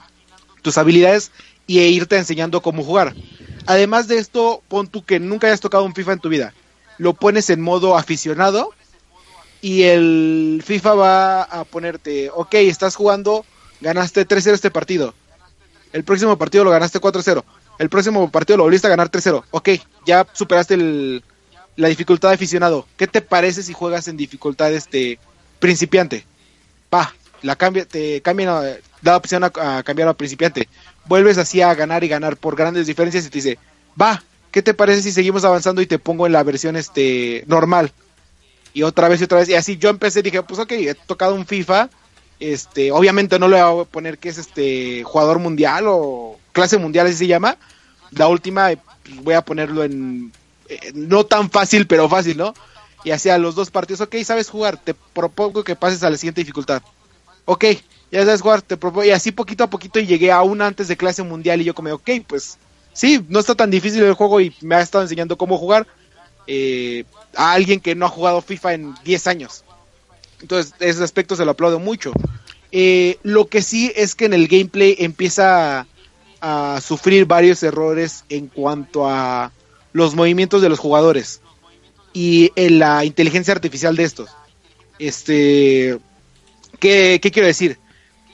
tus 0.62 0.78
habilidades 0.78 1.32
y 1.66 1.80
e 1.80 1.90
irte 1.90 2.18
enseñando 2.18 2.62
cómo 2.62 2.84
jugar. 2.84 3.16
Además 3.66 4.08
de 4.08 4.18
esto, 4.18 4.62
pon 4.68 4.88
tú 4.88 5.04
que 5.04 5.20
nunca 5.20 5.48
hayas 5.48 5.62
tocado 5.62 5.84
un 5.86 5.96
FIFA 5.96 6.14
en 6.14 6.20
tu 6.20 6.30
vida. 6.30 6.54
Lo 6.98 7.14
pones 7.14 7.50
en 7.50 7.62
modo 7.62 7.98
aficionado 7.98 8.72
y 9.62 9.84
el 9.84 10.62
FIFA 10.66 10.94
va 10.96 11.44
a 11.44 11.64
ponerte, 11.66 12.30
ok, 12.34 12.56
estás 12.56 12.96
jugando, 12.96 13.46
ganaste 13.82 14.28
3-0 14.28 14.54
este 14.54 14.72
partido. 14.72 15.14
El 15.94 16.04
próximo 16.04 16.38
partido 16.38 16.64
lo 16.64 16.72
ganaste 16.72 17.02
4-0. 17.02 17.44
El 17.80 17.90
próximo 17.90 18.30
partido 18.32 18.58
lo 18.58 18.64
volviste 18.64 18.88
a 18.88 18.92
ganar 18.92 19.10
3-0. 19.10 19.44
Ok, 19.52 19.70
ya 20.06 20.26
superaste 20.34 20.76
el, 20.76 21.24
la 21.76 21.88
dificultad 21.88 22.30
de 22.30 22.36
aficionado. 22.36 22.88
¿Qué 22.98 23.08
te 23.08 23.22
parece 23.22 23.64
si 23.64 23.74
juegas 23.74 24.08
en 24.08 24.18
dificultad 24.18 24.72
este 24.74 25.20
principiante? 25.60 26.26
Pa, 26.90 27.14
la 27.42 27.56
cambia, 27.56 27.86
te 27.86 28.22
cambian, 28.22 28.78
da 29.02 29.18
opción 29.18 29.44
a, 29.44 29.52
a 29.56 29.84
cambiar 29.84 30.08
a 30.08 30.14
principiante. 30.14 30.70
Vuelves 31.06 31.38
así 31.38 31.62
a 31.62 31.74
ganar 31.74 32.04
y 32.04 32.08
ganar 32.08 32.38
por 32.38 32.56
grandes 32.56 32.88
diferencias 32.88 33.26
y 33.26 33.30
te 33.30 33.38
dice, 33.40 33.60
va, 34.00 34.24
¿qué 34.52 34.62
te 34.62 34.74
parece 34.74 35.02
si 35.02 35.12
seguimos 35.12 35.44
avanzando 35.44 35.82
y 35.82 35.88
te 35.88 36.00
pongo 36.00 36.28
en 36.28 36.34
la 36.34 36.44
versión 36.44 36.76
este 36.76 37.44
normal? 37.48 37.92
Y 38.74 38.84
otra 38.84 39.10
vez 39.10 39.20
y 39.20 39.26
otra 39.26 39.40
vez. 39.40 39.50
Y 39.50 39.56
así 39.56 39.78
yo 39.78 39.90
empecé, 39.90 40.22
dije, 40.22 40.44
pues 40.44 40.60
ok, 40.60 40.72
he 40.74 40.94
tocado 40.94 41.36
un 41.36 41.46
FIFA. 41.46 41.90
Este, 42.42 42.92
obviamente 42.92 43.38
no 43.38 43.48
le 43.48 43.62
voy 43.62 43.84
a 43.84 43.86
poner 43.86 44.18
que 44.18 44.30
es 44.30 44.40
este 44.40 45.04
jugador 45.04 45.38
mundial 45.38 45.86
o 45.88 46.40
clase 46.54 46.80
mundial, 46.80 47.06
así 47.06 47.16
se 47.16 47.28
llama. 47.28 47.56
La 48.10 48.28
última, 48.28 48.72
pues, 49.04 49.24
voy 49.24 49.36
a 49.36 49.46
ponerlo 49.46 49.84
en 49.84 50.32
eh, 50.68 50.92
no 50.96 51.24
tan 51.24 51.52
fácil, 51.52 51.86
pero 51.86 52.10
fácil, 52.10 52.38
¿no? 52.38 52.56
Y 53.04 53.12
hacia 53.12 53.38
los 53.38 53.54
dos 53.54 53.70
partidos, 53.70 54.02
ok, 54.02 54.16
sabes 54.24 54.50
jugar, 54.50 54.78
te 54.78 54.96
propongo 54.96 55.64
que 55.64 55.76
pases 55.76 56.02
a 56.02 56.10
la 56.10 56.18
siguiente 56.18 56.42
dificultad. 56.42 56.82
Ok, 57.46 57.66
ya 58.12 58.26
sabes 58.26 58.42
jugar, 58.42 58.64
te 58.64 58.76
propongo, 58.76 59.06
y 59.06 59.12
así 59.12 59.32
poquito 59.32 59.64
a 59.64 59.70
poquito 59.70 60.00
y 60.00 60.08
llegué 60.08 60.32
aún 60.32 60.64
antes 60.64 60.88
de 60.88 60.98
clase 60.98 61.22
mundial 61.22 61.62
y 61.62 61.66
yo 61.66 61.76
como, 61.76 61.94
ok, 61.94 62.10
pues 62.26 62.58
sí, 62.92 63.24
no 63.30 63.40
está 63.40 63.54
tan 63.54 63.70
difícil 63.70 64.02
el 64.02 64.16
juego 64.16 64.42
y 64.42 64.56
me 64.62 64.74
ha 64.74 64.82
estado 64.82 65.04
enseñando 65.04 65.38
cómo 65.38 65.60
jugar 65.60 65.86
eh, 66.48 67.04
a 67.36 67.52
alguien 67.52 67.80
que 67.80 67.94
no 67.94 68.08
ha 68.08 68.10
jugado 68.10 68.42
FIFA 68.42 68.74
en 68.74 68.96
10 69.04 69.28
años. 69.28 69.64
Entonces, 70.42 70.74
ese 70.80 71.04
aspecto 71.04 71.36
se 71.36 71.46
lo 71.46 71.52
aplaudo 71.52 71.80
mucho. 71.80 72.12
Eh, 72.72 73.18
lo 73.24 73.48
que 73.48 73.62
sí 73.62 73.92
es 73.96 74.16
que 74.16 74.26
en 74.26 74.34
el 74.34 74.48
gameplay 74.48 74.96
empieza 75.00 75.88
a, 76.42 76.82
sufrir 76.82 77.26
varios 77.26 77.62
errores 77.62 78.24
en 78.30 78.48
cuanto 78.48 79.08
a 79.08 79.52
los 79.94 80.16
movimientos 80.16 80.62
de 80.62 80.70
los 80.70 80.80
jugadores 80.80 81.42
y 82.14 82.52
en 82.56 82.80
la 82.80 83.06
inteligencia 83.06 83.54
artificial 83.54 83.96
de 83.96 84.04
estos. 84.04 84.30
Este, 84.98 86.00
¿qué, 86.80 87.20
quiero 87.22 87.48
decir? 87.48 87.78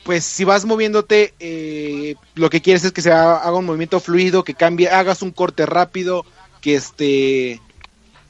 Pues 0.06 0.24
si 0.24 0.46
vas 0.46 0.64
moviéndote, 0.64 1.34
eh, 1.40 2.16
lo 2.36 2.50
que 2.50 2.62
quieres 2.62 2.86
es 2.86 2.94
que 2.94 3.02
se 3.02 3.12
haga 3.12 3.54
un 3.54 3.66
movimiento 3.66 4.00
fluido, 4.00 4.44
que 4.44 4.54
cambie, 4.54 4.88
hagas 4.88 5.22
un 5.22 5.32
corte 5.32 5.66
rápido, 5.66 6.26
que 6.62 6.76
este, 6.76 7.60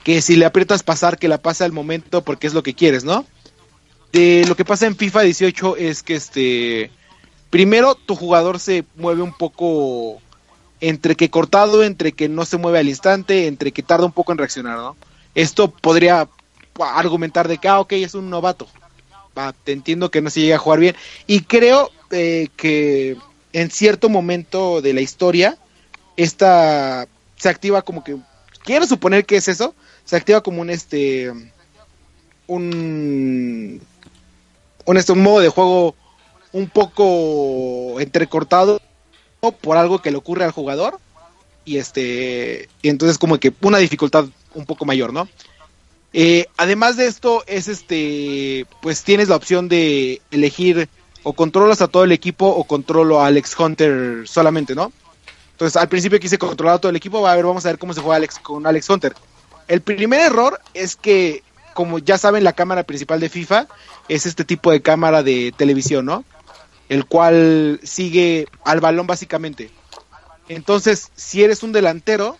que 0.03 0.21
si 0.21 0.38
le 0.38 0.45
aprietas 0.45 0.84
pasar, 0.84 1.19
que 1.19 1.28
la 1.28 1.38
pasa 1.38 1.65
al 1.65 1.73
momento, 1.73 2.23
porque 2.23 2.47
es 2.47 2.53
lo 2.53 2.63
que 2.63 2.73
quieres, 2.73 3.03
¿no? 3.03 3.25
De 4.12 4.45
lo 4.47 4.55
que 4.55 4.66
pasa 4.66 4.88
en 4.88 4.95
FIFA 4.95 5.22
18 5.22 5.78
es 5.78 6.03
que 6.03 6.16
este, 6.16 6.91
primero 7.49 7.95
tu 7.95 8.16
jugador 8.16 8.60
se 8.60 8.86
mueve 8.95 9.22
un 9.22 9.34
poco 9.34 10.22
entre 10.80 11.16
que 11.16 11.30
cortado, 11.30 11.84
entre 11.84 12.12
que 12.12 12.30
no 12.30 12.45
se 12.45 12.58
mueve 12.58 12.80
al 12.80 12.88
instante, 12.88 13.47
entre 13.47 13.72
que 13.72 13.84
tarda 13.84 14.05
un 14.05 14.12
poco 14.12 14.32
en 14.32 14.38
reaccionar, 14.38 14.78
¿no? 14.78 14.95
Esto 15.36 15.70
podría 15.70 16.28
argumentar 16.80 17.47
de 17.47 17.58
que, 17.58 17.68
ah, 17.68 17.80
ok, 17.80 17.93
es 17.93 18.14
un 18.14 18.30
novato. 18.30 18.68
Va, 19.38 19.53
te 19.53 19.72
entiendo 19.72 20.10
que 20.10 20.22
no 20.22 20.30
se 20.30 20.41
llega 20.41 20.55
a 20.55 20.60
jugar 20.60 20.80
bien. 20.80 20.95
Y 21.28 21.41
creo 21.41 21.91
eh, 22.12 22.49
que 22.55 23.18
en 23.53 23.72
cierto 23.72 24.10
momento 24.10 24.82
de 24.82 24.93
la 24.93 25.01
historia, 25.01 25.58
esta 26.16 27.08
se 27.36 27.49
activa 27.49 27.82
como 27.82 28.03
que, 28.03 28.18
quiero 28.64 28.86
suponer 28.86 29.26
que 29.26 29.38
es 29.38 29.47
eso, 29.47 29.76
se 30.05 30.16
activa 30.16 30.41
como 30.41 30.62
un 30.62 30.70
este, 30.70 31.32
un, 32.47 33.82
un, 34.88 34.97
este, 34.97 35.11
un 35.11 35.21
modo 35.21 35.41
de 35.41 35.49
juego 35.49 35.95
un 36.53 36.69
poco 36.69 37.99
entrecortado 37.99 38.81
por 39.61 39.77
algo 39.77 40.01
que 40.01 40.11
le 40.11 40.17
ocurre 40.17 40.43
al 40.43 40.51
jugador 40.51 40.99
y 41.63 41.77
este 41.77 42.69
y 42.81 42.89
entonces 42.89 43.17
como 43.17 43.38
que 43.38 43.53
una 43.61 43.77
dificultad 43.77 44.25
un 44.55 44.65
poco 44.65 44.85
mayor, 44.85 45.13
¿no? 45.13 45.27
Eh, 46.13 46.47
además 46.57 46.97
de 46.97 47.05
esto 47.05 47.43
es 47.47 47.67
este 47.67 48.65
pues 48.81 49.03
tienes 49.03 49.27
la 49.27 49.35
opción 49.35 49.67
de 49.67 50.21
elegir 50.31 50.89
o 51.23 51.33
controlas 51.33 51.81
a 51.81 51.89
todo 51.89 52.05
el 52.05 52.13
equipo 52.13 52.47
o 52.47 52.63
controlo 52.63 53.21
a 53.21 53.27
Alex 53.27 53.59
Hunter 53.59 54.27
solamente, 54.27 54.73
¿no? 54.73 54.91
Entonces 55.51 55.75
al 55.75 55.89
principio 55.89 56.19
quise 56.19 56.38
controlar 56.38 56.75
a 56.75 56.79
todo 56.79 56.89
el 56.89 56.95
equipo, 56.95 57.27
a 57.27 57.35
ver, 57.35 57.45
vamos 57.45 57.65
a 57.65 57.69
ver 57.69 57.77
cómo 57.77 57.93
se 57.93 58.01
juega 58.01 58.15
Alex 58.15 58.39
con 58.39 58.65
Alex 58.65 58.89
Hunter. 58.89 59.13
El 59.67 59.81
primer 59.81 60.21
error 60.21 60.61
es 60.73 60.95
que 60.95 61.43
como 61.73 61.99
ya 61.99 62.17
saben 62.17 62.43
la 62.43 62.53
cámara 62.53 62.83
principal 62.83 63.19
de 63.19 63.29
FIFA 63.29 63.67
es 64.10 64.26
este 64.26 64.45
tipo 64.45 64.72
de 64.72 64.82
cámara 64.82 65.24
de 65.24 65.53
televisión, 65.58 66.05
¿no? 66.05 66.24
el 66.89 67.05
cual 67.05 67.80
sigue 67.84 68.47
al 68.64 68.80
balón 68.80 69.08
básicamente. 69.08 69.70
Entonces, 70.47 71.12
si 71.16 71.43
eres 71.43 71.64
un 71.64 71.74
delantero 71.74 72.38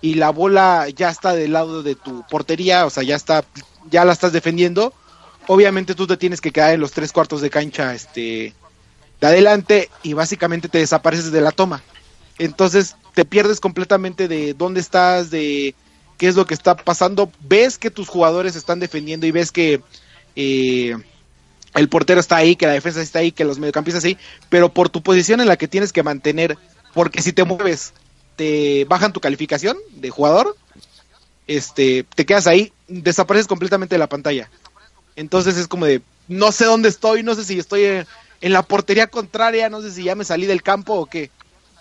y 0.00 0.14
la 0.14 0.30
bola 0.30 0.88
ya 0.88 1.10
está 1.10 1.34
del 1.34 1.52
lado 1.52 1.82
de 1.82 1.94
tu 1.96 2.24
portería, 2.28 2.86
o 2.86 2.90
sea, 2.90 3.02
ya 3.02 3.16
está, 3.16 3.44
ya 3.90 4.04
la 4.04 4.12
estás 4.12 4.32
defendiendo, 4.32 4.94
obviamente 5.46 5.94
tú 5.94 6.06
te 6.06 6.16
tienes 6.16 6.40
que 6.40 6.52
quedar 6.52 6.72
en 6.72 6.80
los 6.80 6.92
tres 6.92 7.12
cuartos 7.12 7.40
de 7.40 7.50
cancha, 7.50 7.92
este, 7.94 8.54
de 9.20 9.26
adelante 9.26 9.90
y 10.02 10.12
básicamente 10.12 10.68
te 10.68 10.78
desapareces 10.78 11.32
de 11.32 11.40
la 11.40 11.52
toma. 11.52 11.82
Entonces, 12.38 12.96
te 13.14 13.24
pierdes 13.24 13.60
completamente 13.60 14.28
de 14.28 14.54
dónde 14.54 14.80
estás, 14.80 15.30
de 15.30 15.74
qué 16.16 16.28
es 16.28 16.36
lo 16.36 16.46
que 16.46 16.54
está 16.54 16.76
pasando. 16.76 17.30
Ves 17.40 17.76
que 17.76 17.90
tus 17.90 18.08
jugadores 18.08 18.54
están 18.54 18.78
defendiendo 18.78 19.26
y 19.26 19.32
ves 19.32 19.50
que 19.50 19.82
eh, 20.36 20.96
el 21.74 21.88
portero 21.88 22.20
está 22.20 22.36
ahí, 22.36 22.56
que 22.56 22.66
la 22.66 22.72
defensa 22.72 23.00
está 23.00 23.20
ahí, 23.20 23.32
que 23.32 23.44
los 23.44 23.58
mediocampistas 23.58 24.04
ahí, 24.04 24.18
pero 24.48 24.68
por 24.72 24.88
tu 24.88 25.02
posición 25.02 25.40
en 25.40 25.48
la 25.48 25.56
que 25.56 25.68
tienes 25.68 25.92
que 25.92 26.02
mantener, 26.02 26.58
porque 26.94 27.22
si 27.22 27.32
te 27.32 27.44
mueves, 27.44 27.92
te 28.36 28.84
bajan 28.86 29.12
tu 29.12 29.20
calificación 29.20 29.76
de 29.94 30.10
jugador, 30.10 30.56
este, 31.46 32.04
te 32.14 32.26
quedas 32.26 32.46
ahí, 32.46 32.72
desapareces 32.88 33.46
completamente 33.46 33.94
de 33.94 34.00
la 34.00 34.08
pantalla. 34.08 34.50
Entonces 35.16 35.56
es 35.56 35.68
como 35.68 35.86
de, 35.86 36.02
no 36.28 36.52
sé 36.52 36.64
dónde 36.64 36.88
estoy, 36.88 37.22
no 37.22 37.34
sé 37.34 37.44
si 37.44 37.58
estoy 37.58 37.84
en, 37.84 38.06
en 38.40 38.52
la 38.52 38.62
portería 38.62 39.06
contraria, 39.06 39.68
no 39.68 39.82
sé 39.82 39.90
si 39.90 40.04
ya 40.04 40.14
me 40.14 40.24
salí 40.24 40.46
del 40.46 40.62
campo 40.62 40.94
o 40.94 41.06
qué. 41.06 41.30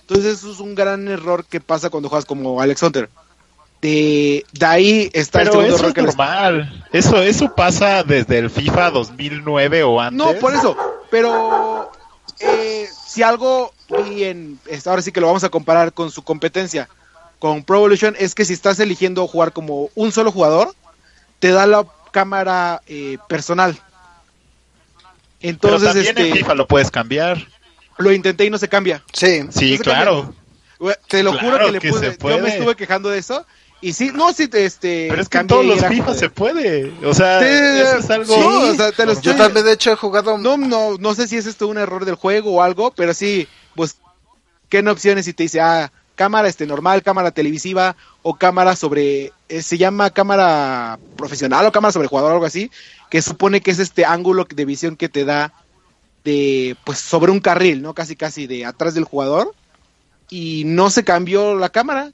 Entonces 0.02 0.39
eso 0.39 0.52
es 0.52 0.60
un 0.60 0.76
gran 0.76 1.08
error 1.08 1.45
que 1.45 1.62
pasa 1.62 1.89
cuando 1.89 2.10
juegas 2.10 2.26
como 2.26 2.62
Alex 2.62 2.82
Hunter 2.82 3.10
de, 3.82 4.45
de 4.52 4.66
ahí 4.66 5.10
está 5.14 5.39
Pero 5.39 5.52
el 5.52 5.52
segundo 5.52 5.76
eso 5.76 5.78
error 5.78 5.89
es 5.89 5.93
que 5.95 6.02
normal. 6.02 6.79
Eso, 6.92 7.22
eso 7.22 7.54
pasa 7.54 8.04
desde 8.04 8.40
el 8.40 8.50
FIFA 8.50 8.92
2009 8.92 9.84
o 9.84 10.02
antes. 10.02 10.18
No, 10.18 10.34
por 10.40 10.54
eso. 10.54 10.76
Pero 11.12 11.92
eh, 12.40 12.88
si 13.08 13.22
algo 13.22 13.74
vi 14.08 14.24
en. 14.24 14.60
Ahora 14.86 15.02
sí 15.02 15.12
que 15.12 15.22
lo 15.22 15.28
vamos 15.28 15.44
a 15.44 15.50
comparar 15.50 15.94
con 15.94 16.12
su 16.12 16.24
competencia. 16.24 16.90
Con 17.38 17.64
Pro 17.64 17.78
Evolution 17.78 18.16
es 18.20 18.36
que 18.36 18.44
si 18.44 18.54
estás 18.54 18.80
eligiendo 18.80 19.26
jugar 19.28 19.54
como 19.54 19.90
un 19.96 20.12
solo 20.12 20.32
jugador, 20.32 20.76
te 21.40 21.52
da 21.52 21.68
la 21.68 21.86
cámara 22.12 22.82
eh, 22.88 23.18
personal. 23.28 23.80
Pero 25.40 25.52
Entonces, 25.52 25.94
también 25.94 26.18
en 26.18 26.26
este, 26.26 26.38
FIFA 26.40 26.56
lo 26.56 26.68
puedes 26.68 26.92
cambiar. 26.92 27.48
lo 27.98 28.12
intenté 28.12 28.46
y 28.46 28.50
no 28.50 28.58
se 28.58 28.68
cambia. 28.68 29.04
Sí. 29.14 29.46
Sí, 29.52 29.72
No 29.72 29.78
se 29.78 29.84
claro. 29.84 30.34
Te 31.08 31.24
lo 31.24 31.38
juro 31.38 31.58
que 31.58 31.72
le 31.72 31.80
se 31.80 32.18
Yo 32.18 32.40
me 32.40 32.50
estuve 32.50 32.76
quejando 32.76 33.10
de 33.10 33.20
eso. 33.20 33.46
Y 33.82 33.94
sí, 33.94 34.12
no, 34.14 34.34
sí, 34.34 34.50
este. 34.52 35.08
Pero 35.10 35.22
es 35.22 35.30
que 35.30 35.38
en 35.38 35.48
todos 35.48 35.66
los 35.66 35.86
FIFA 35.86 36.14
se 36.14 36.30
puede. 36.30 36.92
O 37.06 37.14
sea, 37.14 37.40
Sí, 37.40 37.46
eso 37.48 37.98
es 38.00 38.10
algo. 38.10 38.36
sí, 38.36 38.42
o 38.42 38.76
sea, 38.76 38.92
te 38.92 39.06
lo 39.06 39.14
Yo 39.14 39.20
estoy- 39.32 39.36
también, 39.38 39.66
de 39.66 39.72
hecho, 39.74 39.92
he 39.92 39.96
jugado. 39.96 40.38
No, 40.38 40.58
no, 40.58 40.98
no 41.00 41.16
sé 41.16 41.28
si 41.28 41.38
es 41.38 41.46
esto 41.46 41.68
un 41.68 41.78
error 41.78 42.04
del 42.04 42.16
juego 42.16 42.56
o 42.56 42.62
algo, 42.62 42.92
pero 42.92 43.14
sí, 43.14 43.48
pues, 43.76 43.98
¿qué 44.68 44.82
no 44.82 44.92
opciones 44.92 45.26
si 45.26 45.34
te 45.34 45.44
dice, 45.44 45.62
ah, 45.62 45.92
cámara 46.16 46.50
este 46.50 46.68
normal, 46.68 47.02
cámara 47.04 47.32
televisiva 47.32 47.96
o 48.22 48.36
cámara 48.36 48.76
sobre, 48.76 49.32
eh, 49.48 49.62
se 49.62 49.78
llama 49.78 50.10
cámara 50.10 51.00
profesional 51.16 51.66
o 51.66 51.72
cámara 51.72 51.94
sobre 51.94 52.10
jugador 52.10 52.32
o 52.32 52.34
algo 52.34 52.46
así, 52.46 52.70
que 53.10 53.22
supone 53.22 53.62
que 53.62 53.72
es 53.72 53.80
este 53.80 54.04
ángulo 54.04 54.46
de 54.54 54.66
visión 54.66 54.98
que 54.98 55.08
te 55.08 55.24
da 55.24 55.54
de, 56.26 56.76
pues, 56.84 57.00
sobre 57.00 57.32
un 57.32 57.40
carril, 57.40 57.82
¿no? 57.82 57.94
Casi, 57.94 58.18
casi 58.18 58.46
de 58.46 58.66
atrás 58.66 58.94
del 58.94 59.06
jugador 59.06 59.56
y 60.30 60.64
no 60.66 60.90
se 60.90 61.06
cambió 61.06 61.56
la 61.56 61.70
cámara 61.70 62.12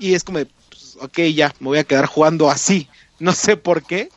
y 0.00 0.14
es 0.14 0.24
como, 0.24 0.38
de, 0.38 0.46
pues, 0.68 0.96
ok, 1.00 1.18
ya, 1.34 1.54
me 1.60 1.68
voy 1.68 1.78
a 1.78 1.84
quedar 1.84 2.06
jugando 2.06 2.50
así, 2.50 2.88
no 3.20 3.32
sé 3.32 3.56
por 3.56 3.84
qué, 3.84 4.08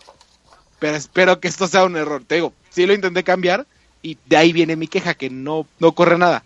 pero 0.79 0.97
espero 0.97 1.39
que 1.39 1.47
esto 1.47 1.67
sea 1.67 1.84
un 1.84 1.95
error. 1.95 2.23
Te 2.25 2.36
digo, 2.36 2.53
sí 2.69 2.86
lo 2.86 2.93
intenté 2.93 3.23
cambiar 3.23 3.67
y 4.01 4.17
de 4.25 4.38
ahí 4.38 4.53
viene 4.53 4.75
mi 4.75 4.88
queja, 4.88 5.13
que 5.13 5.29
no, 5.29 5.67
no 5.79 5.91
corre 5.93 6.17
nada. 6.17 6.43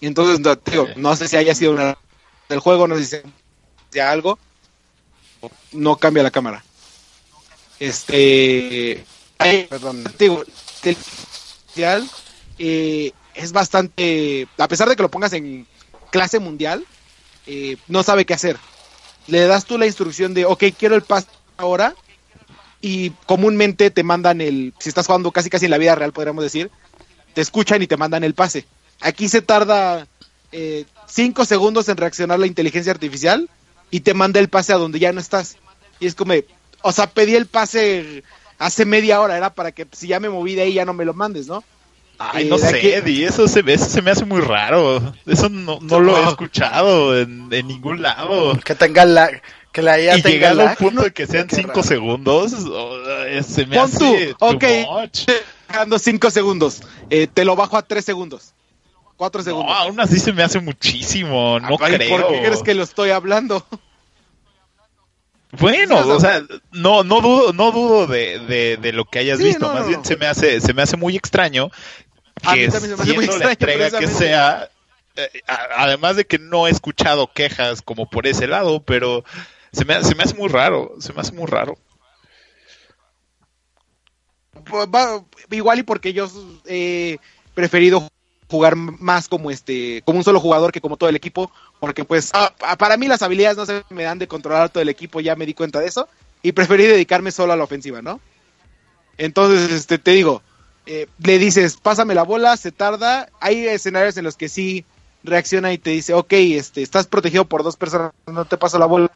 Y 0.00 0.06
entonces, 0.06 0.40
no, 0.40 0.56
te 0.56 0.72
digo, 0.72 0.88
no 0.96 1.16
sé 1.16 1.26
si 1.26 1.36
haya 1.36 1.54
sido 1.54 1.72
un 1.72 1.80
error 1.80 1.98
del 2.48 2.60
juego, 2.60 2.86
no 2.86 2.96
sé 2.96 3.04
si 3.04 3.16
sea 3.90 4.12
algo, 4.12 4.38
no 5.72 5.96
cambia 5.96 6.22
la 6.22 6.30
cámara. 6.30 6.62
Este, 7.80 9.04
ahí, 9.38 9.66
Perdón. 9.68 10.04
te 10.04 10.24
digo, 10.24 10.44
el 10.84 10.96
eh, 12.58 13.12
es 13.34 13.52
bastante, 13.52 14.48
a 14.58 14.68
pesar 14.68 14.88
de 14.88 14.96
que 14.96 15.02
lo 15.02 15.10
pongas 15.10 15.32
en 15.32 15.66
clase 16.10 16.38
mundial, 16.38 16.84
eh, 17.48 17.76
no 17.88 18.02
sabe 18.04 18.24
qué 18.24 18.34
hacer. 18.34 18.56
Le 19.26 19.46
das 19.46 19.64
tú 19.64 19.76
la 19.78 19.86
instrucción 19.86 20.34
de, 20.34 20.44
ok, 20.44 20.64
quiero 20.78 20.94
el 20.94 21.02
pase 21.02 21.26
ahora, 21.56 21.94
y 22.80 23.10
comúnmente 23.26 23.90
te 23.90 24.02
mandan 24.02 24.40
el, 24.40 24.72
si 24.78 24.88
estás 24.88 25.06
jugando 25.06 25.32
casi 25.32 25.50
casi 25.50 25.64
en 25.64 25.72
la 25.72 25.78
vida 25.78 25.94
real, 25.94 26.12
podríamos 26.12 26.44
decir, 26.44 26.70
te 27.34 27.40
escuchan 27.40 27.82
y 27.82 27.86
te 27.86 27.96
mandan 27.96 28.24
el 28.24 28.34
pase. 28.34 28.66
Aquí 29.00 29.28
se 29.28 29.42
tarda 29.42 30.06
eh, 30.52 30.84
cinco 31.06 31.44
segundos 31.44 31.88
en 31.88 31.96
reaccionar 31.96 32.38
la 32.38 32.46
inteligencia 32.46 32.92
artificial 32.92 33.48
y 33.90 34.00
te 34.00 34.14
manda 34.14 34.40
el 34.40 34.48
pase 34.48 34.72
a 34.72 34.76
donde 34.76 34.98
ya 34.98 35.12
no 35.12 35.20
estás. 35.20 35.56
Y 36.00 36.06
es 36.06 36.14
como, 36.14 36.34
o 36.82 36.92
sea, 36.92 37.08
pedí 37.08 37.34
el 37.34 37.46
pase 37.46 38.22
hace 38.58 38.84
media 38.84 39.20
hora, 39.20 39.36
era 39.36 39.50
para 39.54 39.72
que 39.72 39.86
si 39.92 40.08
ya 40.08 40.20
me 40.20 40.28
moví 40.28 40.54
de 40.54 40.62
ahí 40.62 40.74
ya 40.74 40.84
no 40.84 40.94
me 40.94 41.04
lo 41.04 41.14
mandes, 41.14 41.46
¿no? 41.46 41.64
Ay, 42.18 42.48
no 42.48 42.58
sé, 42.58 42.68
aquí- 42.78 42.88
Eddie, 42.88 43.26
eso 43.26 43.46
se, 43.46 43.62
eso 43.66 43.84
se 43.86 44.02
me 44.02 44.10
hace 44.10 44.24
muy 44.24 44.40
raro. 44.40 45.14
Eso 45.26 45.48
no, 45.48 45.78
no 45.80 46.00
lo 46.00 46.16
he 46.18 46.28
escuchado 46.28 47.16
en, 47.18 47.48
en 47.52 47.68
ningún 47.68 48.02
lado. 48.02 48.58
Que 48.64 48.74
tenga 48.74 49.04
la, 49.04 49.30
que 49.72 49.82
la 49.82 50.00
IA 50.00 50.16
Y 50.18 50.22
tenga 50.22 50.52
lag. 50.52 50.70
al 50.70 50.76
punto 50.76 51.02
de 51.02 51.12
que 51.12 51.26
sean 51.26 51.46
Qué 51.46 51.56
5 51.56 51.68
raro. 51.68 51.82
segundos, 51.84 52.52
oh, 52.66 52.98
eh, 53.26 53.42
se 53.44 53.66
me 53.66 53.76
Pon 53.76 53.84
hace 53.84 53.98
tú, 53.98 54.46
too 54.46 54.56
ok. 54.56 54.64
much. 54.90 55.26
Dejando 55.68 55.98
cinco 55.98 56.30
segundos, 56.30 56.80
eh, 57.10 57.26
te 57.32 57.44
lo 57.44 57.54
bajo 57.54 57.76
a 57.76 57.82
tres 57.82 58.04
segundos, 58.04 58.52
cuatro 59.16 59.40
No, 59.40 59.44
segundos. 59.44 59.76
aún 59.76 60.00
así 60.00 60.18
se 60.18 60.32
me 60.32 60.42
hace 60.42 60.58
muchísimo, 60.60 61.60
no 61.60 61.76
Ay, 61.80 61.96
creo. 61.96 62.08
¿Por 62.08 62.26
qué 62.28 62.40
crees 62.42 62.62
que 62.62 62.74
lo 62.74 62.82
estoy 62.82 63.10
hablando? 63.10 63.64
Bueno, 65.58 65.96
o 66.06 66.20
sea, 66.20 66.40
sea, 66.40 66.46
no, 66.72 67.04
no 67.04 67.20
dudo, 67.22 67.52
no 67.54 67.72
dudo 67.72 68.06
de, 68.06 68.38
de, 68.40 68.76
de 68.76 68.92
lo 68.92 69.06
que 69.06 69.18
hayas 69.20 69.38
Sí, 69.38 69.44
visto. 69.44 69.66
no, 69.66 69.72
Más 69.72 69.82
no, 69.82 69.88
bien 69.88 70.00
no. 70.00 70.04
se 70.04 70.16
me 70.16 70.26
hace, 70.26 70.60
se 70.60 70.74
me 70.74 70.82
hace 70.82 70.96
muy 70.98 71.16
extraño 71.16 71.70
A 72.44 72.54
mí 72.54 72.60
que 72.60 72.68
me 72.68 72.94
hace 72.94 73.12
muy 73.14 73.26
la 73.26 73.52
entrega 73.52 73.98
que 73.98 74.06
sea, 74.06 74.70
eh, 75.16 75.42
además 75.46 76.16
de 76.16 76.26
que 76.26 76.38
no 76.38 76.66
he 76.66 76.70
escuchado 76.70 77.32
quejas 77.32 77.82
como 77.82 78.08
por 78.08 78.26
ese 78.26 78.46
lado, 78.46 78.82
pero 78.82 79.24
se 79.72 79.84
me, 79.84 80.02
se 80.04 80.14
me 80.14 80.22
hace 80.22 80.34
muy 80.34 80.48
raro, 80.48 80.94
se 81.00 81.12
me 81.12 81.20
hace 81.20 81.32
muy 81.32 81.46
raro. 81.46 81.76
Pues, 84.64 84.88
igual 85.50 85.78
y 85.78 85.82
porque 85.82 86.12
yo 86.12 86.28
he 86.66 87.18
preferido 87.54 88.08
jugar 88.50 88.76
más 88.76 89.28
como 89.28 89.50
este 89.50 90.02
como 90.04 90.18
un 90.18 90.24
solo 90.24 90.40
jugador 90.40 90.72
que 90.72 90.80
como 90.80 90.96
todo 90.96 91.10
el 91.10 91.16
equipo 91.16 91.50
porque 91.80 92.04
pues 92.04 92.32
para 92.78 92.96
mí 92.96 93.06
las 93.06 93.22
habilidades 93.22 93.58
no 93.58 93.66
se 93.66 93.84
me 93.90 94.04
dan 94.04 94.18
de 94.18 94.26
controlar 94.26 94.70
todo 94.70 94.82
el 94.82 94.88
equipo 94.88 95.20
ya 95.20 95.36
me 95.36 95.44
di 95.44 95.54
cuenta 95.54 95.80
de 95.80 95.86
eso 95.86 96.08
y 96.42 96.52
preferí 96.52 96.84
dedicarme 96.84 97.30
solo 97.30 97.52
a 97.52 97.56
la 97.56 97.64
ofensiva 97.64 98.00
no 98.00 98.20
entonces 99.18 99.70
este 99.70 99.98
te 99.98 100.12
digo 100.12 100.42
eh, 100.88 101.06
le 101.22 101.38
dices 101.38 101.76
pásame 101.76 102.14
la 102.14 102.24
bola 102.24 102.56
se 102.56 102.72
tarda 102.72 103.28
hay 103.40 103.66
escenarios 103.66 104.16
en 104.16 104.24
los 104.24 104.36
que 104.36 104.48
sí 104.48 104.84
reacciona 105.22 105.72
y 105.72 105.78
te 105.78 105.90
dice 105.90 106.14
ok 106.14 106.32
este 106.32 106.82
estás 106.82 107.06
protegido 107.06 107.44
por 107.44 107.62
dos 107.62 107.76
personas 107.76 108.12
no 108.26 108.44
te 108.44 108.56
paso 108.56 108.78
la 108.78 108.86
bola 108.86 109.10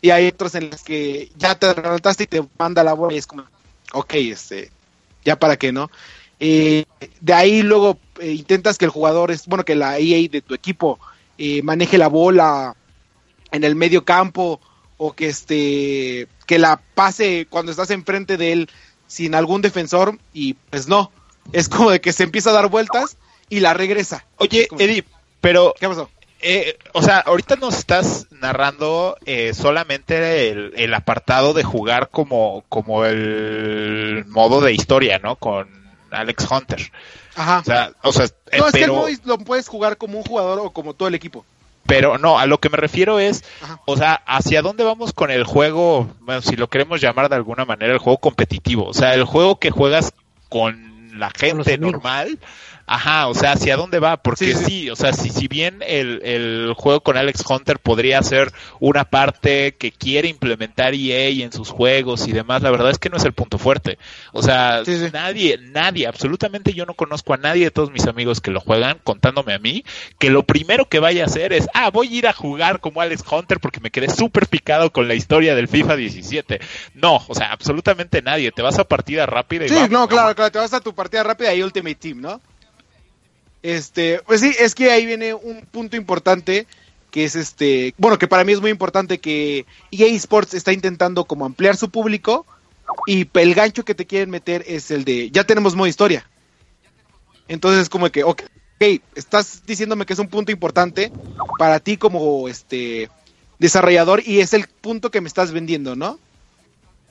y 0.00 0.10
hay 0.10 0.28
otros 0.28 0.54
en 0.54 0.70
los 0.70 0.82
que 0.82 1.30
ya 1.36 1.54
te 1.56 1.66
adelantaste 1.66 2.24
y 2.24 2.26
te 2.26 2.44
manda 2.58 2.82
la 2.82 2.94
bola 2.94 3.14
y 3.14 3.18
es 3.18 3.26
como 3.26 3.44
ok 3.92 4.14
este 4.14 4.70
ya 5.24 5.38
para 5.38 5.56
qué, 5.56 5.72
¿no? 5.72 5.90
Eh, 6.40 6.84
de 7.20 7.34
ahí 7.34 7.62
luego 7.62 7.98
eh, 8.20 8.32
intentas 8.32 8.78
que 8.78 8.84
el 8.84 8.90
jugador, 8.90 9.30
es, 9.30 9.46
bueno, 9.46 9.64
que 9.64 9.74
la 9.74 9.98
EA 9.98 10.28
de 10.28 10.40
tu 10.40 10.54
equipo 10.54 10.98
eh, 11.36 11.62
maneje 11.62 11.98
la 11.98 12.08
bola 12.08 12.76
en 13.50 13.64
el 13.64 13.74
medio 13.74 14.04
campo 14.04 14.60
o 14.96 15.12
que 15.12 15.28
este 15.28 16.28
que 16.46 16.58
la 16.58 16.80
pase 16.94 17.46
cuando 17.48 17.70
estás 17.70 17.90
enfrente 17.90 18.36
de 18.36 18.52
él 18.52 18.70
sin 19.06 19.34
algún 19.34 19.62
defensor 19.62 20.18
y 20.32 20.54
pues 20.54 20.88
no, 20.88 21.12
es 21.52 21.68
como 21.68 21.90
de 21.90 22.00
que 22.00 22.12
se 22.12 22.24
empieza 22.24 22.50
a 22.50 22.54
dar 22.54 22.68
vueltas 22.68 23.16
y 23.48 23.60
la 23.60 23.74
regresa. 23.74 24.24
Oye, 24.36 24.68
Eddie, 24.78 25.04
pero 25.40 25.74
¿Qué 25.78 25.88
pasó? 25.88 26.10
Eh, 26.40 26.78
o 26.92 27.02
sea, 27.02 27.18
ahorita 27.18 27.56
nos 27.56 27.76
estás 27.76 28.28
narrando 28.30 29.16
eh, 29.26 29.54
solamente 29.54 30.50
el, 30.50 30.72
el 30.76 30.94
apartado 30.94 31.52
de 31.52 31.64
jugar 31.64 32.10
como, 32.10 32.64
como 32.68 33.04
el 33.04 34.24
modo 34.28 34.60
de 34.60 34.72
historia, 34.72 35.18
¿no? 35.18 35.34
Con 35.34 35.68
Alex 36.12 36.46
Hunter. 36.48 36.92
Ajá. 37.34 37.58
O 37.58 37.64
sea, 37.64 37.92
o 38.02 38.12
sea 38.12 38.26
eh, 38.52 38.58
no, 38.58 38.66
es 38.66 38.72
que 38.72 38.84
el 38.84 38.92
modo 38.92 39.08
lo 39.24 39.38
puedes 39.38 39.68
jugar 39.68 39.96
como 39.96 40.18
un 40.18 40.24
jugador 40.24 40.60
o 40.60 40.70
como 40.70 40.94
todo 40.94 41.08
el 41.08 41.16
equipo. 41.16 41.44
pero 41.86 42.18
no, 42.18 42.38
a 42.38 42.46
lo 42.46 42.58
que 42.58 42.68
me 42.68 42.76
refiero 42.76 43.18
es, 43.18 43.42
Ajá. 43.60 43.80
o 43.86 43.96
sea, 43.96 44.22
hacia 44.26 44.62
dónde 44.62 44.84
vamos 44.84 45.12
con 45.12 45.32
el 45.32 45.42
juego, 45.42 46.08
bueno, 46.20 46.40
si 46.40 46.54
lo 46.54 46.68
queremos 46.68 47.00
llamar 47.00 47.28
de 47.28 47.36
alguna 47.36 47.64
manera, 47.64 47.92
el 47.92 47.98
juego 47.98 48.18
competitivo. 48.18 48.86
O 48.86 48.94
sea, 48.94 49.14
el 49.14 49.24
juego 49.24 49.58
que 49.58 49.70
juegas 49.70 50.12
con 50.48 50.87
la 51.18 51.30
gente 51.30 51.76
normal. 51.78 52.38
Ajá, 52.88 53.28
o 53.28 53.34
sea, 53.34 53.52
¿hacia 53.52 53.76
dónde 53.76 53.98
va? 53.98 54.16
Porque 54.16 54.46
Sí, 54.46 54.54
sí, 54.54 54.64
sí. 54.64 54.90
o 54.90 54.96
sea, 54.96 55.12
si, 55.12 55.28
si 55.30 55.46
bien 55.46 55.82
el, 55.86 56.22
el 56.24 56.72
juego 56.76 57.02
con 57.02 57.16
Alex 57.16 57.44
Hunter 57.48 57.78
podría 57.78 58.22
ser 58.22 58.50
una 58.80 59.04
parte 59.04 59.76
que 59.76 59.92
quiere 59.92 60.28
implementar 60.28 60.94
EA 60.94 61.28
en 61.44 61.52
sus 61.52 61.70
juegos 61.70 62.26
y 62.26 62.32
demás, 62.32 62.62
la 62.62 62.70
verdad 62.70 62.90
es 62.90 62.98
que 62.98 63.10
no 63.10 63.18
es 63.18 63.24
el 63.24 63.32
punto 63.34 63.58
fuerte. 63.58 63.98
O 64.32 64.42
sea, 64.42 64.82
Sí, 64.84 64.96
nadie, 65.12 65.58
nadie, 65.60 66.06
absolutamente 66.06 66.72
yo 66.72 66.86
no 66.86 66.94
conozco 66.94 67.34
a 67.34 67.36
nadie 67.36 67.64
de 67.64 67.70
todos 67.70 67.90
mis 67.92 68.06
amigos 68.06 68.40
que 68.40 68.50
lo 68.50 68.60
juegan, 68.60 68.98
contándome 69.04 69.52
a 69.54 69.58
mí, 69.58 69.84
que 70.18 70.30
lo 70.30 70.42
primero 70.44 70.88
que 70.88 70.98
vaya 70.98 71.24
a 71.24 71.26
hacer 71.26 71.52
es, 71.52 71.68
ah, 71.74 71.90
voy 71.90 72.08
a 72.08 72.18
ir 72.18 72.26
a 72.26 72.32
jugar 72.32 72.80
como 72.80 73.00
Alex 73.00 73.22
Hunter 73.30 73.60
porque 73.60 73.80
me 73.80 73.90
quedé 73.90 74.08
súper 74.08 74.46
picado 74.46 74.92
con 74.92 75.08
la 75.08 75.14
historia 75.14 75.54
del 75.54 75.68
FIFA 75.68 75.96
17. 75.96 76.60
No, 76.94 77.22
o 77.28 77.34
sea, 77.34 77.52
absolutamente 77.52 78.22
nadie. 78.22 78.50
Te 78.52 78.62
vas 78.62 78.78
a 78.78 78.84
partida 78.84 79.26
rápida 79.26 79.66
y 79.66 79.68
Sí, 79.68 79.74
vamos, 79.74 79.90
no, 79.90 80.08
claro, 80.08 80.34
claro, 80.34 80.50
te 80.50 80.58
vas 80.58 80.72
a 80.72 80.80
tu 80.80 80.94
partida 80.94 81.22
rápida 81.22 81.54
y 81.54 81.62
Ultimate 81.62 81.96
Team, 81.96 82.20
¿no? 82.20 82.40
Este, 83.62 84.20
pues 84.26 84.40
sí, 84.40 84.54
es 84.58 84.74
que 84.74 84.90
ahí 84.90 85.04
viene 85.06 85.34
un 85.34 85.62
punto 85.70 85.96
importante 85.96 86.66
que 87.10 87.24
es 87.24 87.36
este, 87.36 87.94
bueno, 87.98 88.18
que 88.18 88.28
para 88.28 88.44
mí 88.44 88.52
es 88.52 88.60
muy 88.60 88.70
importante 88.70 89.18
que 89.18 89.66
EA 89.90 90.06
Sports 90.16 90.54
está 90.54 90.72
intentando 90.72 91.24
como 91.24 91.46
ampliar 91.46 91.76
su 91.76 91.90
público 91.90 92.46
y 93.06 93.28
el 93.34 93.54
gancho 93.54 93.84
que 93.84 93.94
te 93.94 94.06
quieren 94.06 94.30
meter 94.30 94.64
es 94.66 94.90
el 94.90 95.04
de 95.04 95.30
ya 95.30 95.44
tenemos 95.44 95.74
modo 95.74 95.86
historia. 95.86 96.28
Entonces 97.48 97.82
es 97.82 97.88
como 97.88 98.10
que, 98.10 98.24
ok, 98.24 98.42
estás 99.14 99.64
diciéndome 99.66 100.06
que 100.06 100.12
es 100.12 100.18
un 100.18 100.28
punto 100.28 100.52
importante 100.52 101.10
para 101.58 101.80
ti 101.80 101.96
como 101.96 102.48
este 102.48 103.10
desarrollador 103.58 104.22
y 104.24 104.40
es 104.40 104.52
el 104.52 104.68
punto 104.68 105.10
que 105.10 105.20
me 105.20 105.28
estás 105.28 105.50
vendiendo, 105.50 105.96
¿no? 105.96 106.18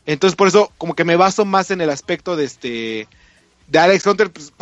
Entonces 0.05 0.37
por 0.37 0.47
eso 0.47 0.71
como 0.77 0.95
que 0.95 1.03
me 1.03 1.17
baso 1.17 1.43
más 1.43 1.71
en 1.71 1.81
el 1.81 1.89
aspecto 1.89 2.35
de 2.35 2.45
este 2.45 3.07
de 3.67 3.79
Alex 3.79 4.05
Hunter 4.05 4.31
pues, 4.31 4.53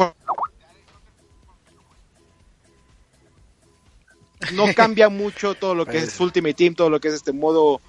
no 4.53 4.65
cambia 4.75 5.09
mucho 5.09 5.55
todo 5.55 5.75
lo 5.75 5.85
que 5.85 5.97
es 5.99 6.19
Ultimate 6.19 6.53
Team, 6.53 6.75
todo 6.75 6.89
lo 6.89 6.99
que 6.99 7.07
es 7.09 7.13
este 7.15 7.33
modo 7.33 7.81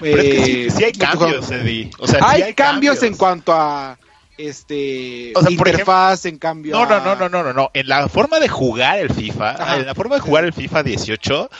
Pero 0.00 0.22
es 0.22 0.28
que 0.28 0.44
sí, 0.44 0.66
eh, 0.66 0.70
sí 0.70 0.84
hay 0.84 0.92
cambios, 0.92 1.50
Eddie. 1.50 1.90
O 1.98 2.06
sea, 2.06 2.20
sí 2.20 2.42
hay, 2.42 2.54
cambios, 2.54 3.02
en 3.02 3.16
cuanto 3.16 3.52
a 3.52 3.98
este 4.36 5.32
O 5.34 5.40
sea, 5.40 5.56
por 5.56 5.68
interfaz, 5.68 6.26
en 6.26 6.38
cambio 6.38 6.74
No, 6.74 6.86
no, 6.86 6.94
a- 6.96 7.00
no, 7.00 7.16
no, 7.16 7.28
no, 7.28 7.42
no, 7.42 7.52
no. 7.52 7.70
En 7.74 7.88
la 7.88 8.08
forma 8.08 8.38
de 8.38 8.48
jugar 8.48 8.98
el 8.98 9.12
FIFA, 9.12 9.50
Ajá. 9.50 9.76
en 9.76 9.86
la 9.86 9.94
forma 9.94 10.16
de 10.16 10.20
jugar 10.20 10.44
el 10.44 10.52
FIFA 10.52 10.82
18, 10.82 11.50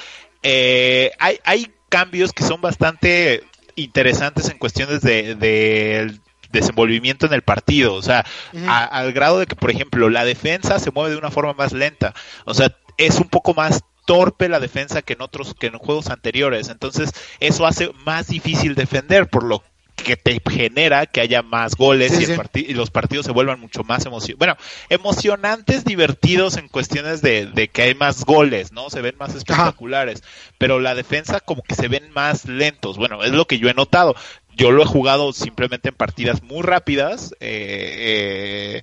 eh, 0.43 1.11
hay, 1.18 1.39
hay 1.45 1.70
cambios 1.89 2.32
que 2.32 2.43
son 2.45 2.61
bastante 2.61 3.43
interesantes 3.76 4.49
en 4.49 4.59
cuestiones 4.59 5.01
de, 5.03 5.34
del 5.34 6.20
desenvolvimiento 6.51 7.26
en 7.26 7.32
el 7.32 7.43
partido, 7.43 7.95
o 7.95 8.03
sea, 8.03 8.24
a- 8.66 8.84
al 8.84 9.12
grado 9.12 9.39
de 9.39 9.47
que, 9.47 9.57
por 9.57 9.70
ejemplo, 9.70 10.09
la 10.11 10.24
defensa 10.24 10.78
se 10.78 10.91
mueve 10.91 11.11
de 11.12 11.16
una 11.18 11.30
forma 11.30 11.53
más 11.55 11.72
lenta, 11.72 12.14
o 12.45 12.55
sea, 12.55 12.74
es 12.99 13.16
un 13.18 13.28
poco 13.28 13.55
más 13.55 13.80
torpe 14.07 14.49
la 14.49 14.61
defensa 14.61 15.03
que 15.03 15.13
en 15.13 15.21
otros 15.23 15.55
que 15.55 15.67
en 15.67 15.77
juegos 15.79 16.09
anteriores, 16.09 16.71
entonces 16.71 17.11
eso 17.41 17.67
hace 17.67 17.91
más 18.05 18.29
difícil 18.29 18.75
defender, 18.75 19.29
por 19.29 19.45
lo 19.45 19.63
que 19.97 20.17
te 20.17 20.41
genera 20.51 21.07
que 21.07 21.23
haya 21.23 21.43
más 21.43 21.75
goles 21.75 22.13
Sí, 22.13 22.21
y, 22.21 22.25
el 22.25 22.31
sí. 22.33 22.37
parti- 22.37 22.67
y 22.69 22.75
los 22.75 22.91
partidos 22.91 23.25
se 23.27 23.33
vuelvan 23.33 23.59
mucho 23.61 23.83
más 23.83 24.05
emocionantes. 24.05 24.39
Bueno, 24.39 24.57
emocionantes, 24.91 25.85
divertidos 25.85 26.57
en 26.59 26.69
cuestiones 26.69 27.23
de, 27.23 27.47
de 27.47 27.69
que 27.69 27.83
hay 27.83 27.95
más 27.95 28.25
goles, 28.25 28.73
¿no? 28.73 28.91
Se 28.91 29.01
ven 29.01 29.17
más 29.19 29.35
espectaculares, 29.35 30.23
pero 30.59 30.81
la 30.81 30.95
defensa 30.95 31.41
como 31.41 31.63
que 31.63 31.75
se 31.75 31.89
ven 31.89 32.11
más 32.13 32.45
lentos. 32.45 32.99
Bueno, 32.99 33.25
es 33.25 33.33
lo 33.33 33.47
que 33.47 33.59
yo 33.59 33.69
he 33.69 33.75
notado. 33.75 34.15
Yo 34.55 34.71
lo 34.71 34.83
he 34.83 34.87
jugado 34.87 35.33
simplemente 35.33 35.89
en 35.91 35.95
partidas 35.95 36.43
muy 36.43 36.63
rápidas, 36.63 37.33
eh, 37.41 38.83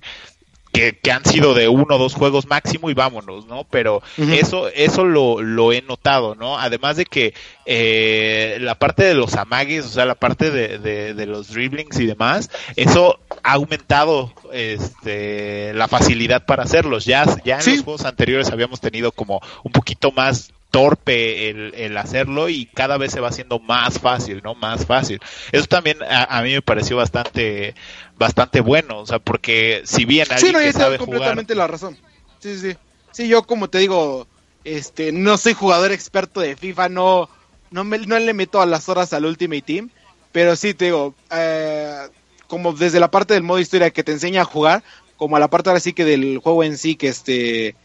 que, 0.74 0.98
que 0.98 1.12
han 1.12 1.24
sido 1.24 1.54
de 1.54 1.68
uno 1.68 1.94
o 1.94 1.98
dos 1.98 2.12
juegos 2.14 2.46
máximo 2.48 2.90
y 2.90 2.94
vámonos, 2.94 3.46
¿no? 3.46 3.64
Pero 3.70 4.02
eso, 4.18 4.68
eso 4.68 5.04
lo, 5.04 5.40
lo 5.40 5.72
he 5.72 5.80
notado, 5.82 6.34
¿no? 6.34 6.58
Además 6.58 6.96
de 6.96 7.06
que 7.06 7.32
eh, 7.64 8.58
la 8.60 8.74
parte 8.74 9.04
de 9.04 9.14
los 9.14 9.34
amagues, 9.36 9.86
o 9.86 9.88
sea, 9.88 10.04
la 10.04 10.16
parte 10.16 10.50
de, 10.50 10.78
de, 10.78 11.14
de 11.14 11.26
los 11.26 11.48
dribblings 11.48 11.98
y 12.00 12.06
demás, 12.06 12.50
eso 12.76 13.20
ha 13.44 13.52
aumentado 13.52 14.32
este, 14.52 15.72
la 15.74 15.88
facilidad 15.88 16.44
para 16.44 16.64
hacerlos. 16.64 17.04
Ya, 17.04 17.24
ya 17.44 17.56
en 17.56 17.62
Sí. 17.62 17.76
los 17.76 17.84
juegos 17.84 18.04
anteriores 18.04 18.50
habíamos 18.50 18.80
tenido 18.80 19.12
como 19.12 19.40
un 19.62 19.72
poquito 19.72 20.10
más 20.12 20.52
torpe 20.74 21.50
el, 21.50 21.72
el 21.76 21.96
hacerlo 21.96 22.48
y 22.48 22.66
cada 22.66 22.98
vez 22.98 23.12
se 23.12 23.20
va 23.20 23.28
haciendo 23.28 23.60
más 23.60 24.00
fácil, 24.00 24.40
¿no? 24.42 24.56
Más 24.56 24.86
fácil. 24.86 25.20
Eso 25.52 25.66
también 25.66 26.02
a, 26.02 26.24
a 26.36 26.42
mí 26.42 26.50
me 26.52 26.62
pareció 26.62 26.96
bastante, 26.96 27.76
bastante 28.16 28.60
bueno, 28.60 28.98
o 28.98 29.06
sea, 29.06 29.20
porque 29.20 29.82
si 29.84 30.04
bien 30.04 30.26
Sí, 30.26 30.32
alguien 30.34 30.52
no, 30.52 30.58
que 30.58 30.72
sabe 30.72 30.98
jugar 30.98 30.98
completamente 30.98 31.54
la 31.54 31.68
razón. 31.68 31.96
Sí, 32.40 32.58
sí. 32.58 32.76
Sí, 33.12 33.28
yo 33.28 33.44
como 33.44 33.70
te 33.70 33.78
digo, 33.78 34.26
este, 34.64 35.12
no 35.12 35.36
soy 35.36 35.54
jugador 35.54 35.92
experto 35.92 36.40
de 36.40 36.56
FIFA, 36.56 36.88
no, 36.88 37.28
no, 37.70 37.84
me, 37.84 37.98
no 38.00 38.18
le 38.18 38.34
meto 38.34 38.60
a 38.60 38.66
las 38.66 38.88
horas 38.88 39.12
al 39.12 39.26
Ultimate 39.26 39.62
Team, 39.62 39.90
pero 40.32 40.56
sí 40.56 40.74
te 40.74 40.86
digo, 40.86 41.14
eh, 41.30 42.08
como 42.48 42.72
desde 42.72 42.98
la 42.98 43.12
parte 43.12 43.34
del 43.34 43.44
modo 43.44 43.60
historia 43.60 43.92
que 43.92 44.02
te 44.02 44.10
enseña 44.10 44.42
a 44.42 44.44
jugar, 44.44 44.82
como 45.16 45.36
a 45.36 45.40
la 45.40 45.50
parte 45.50 45.70
ahora 45.70 45.78
sí 45.78 45.92
que 45.92 46.04
del 46.04 46.38
juego 46.38 46.64
en 46.64 46.76
sí, 46.76 46.96
que 46.96 47.06
este, 47.06 47.76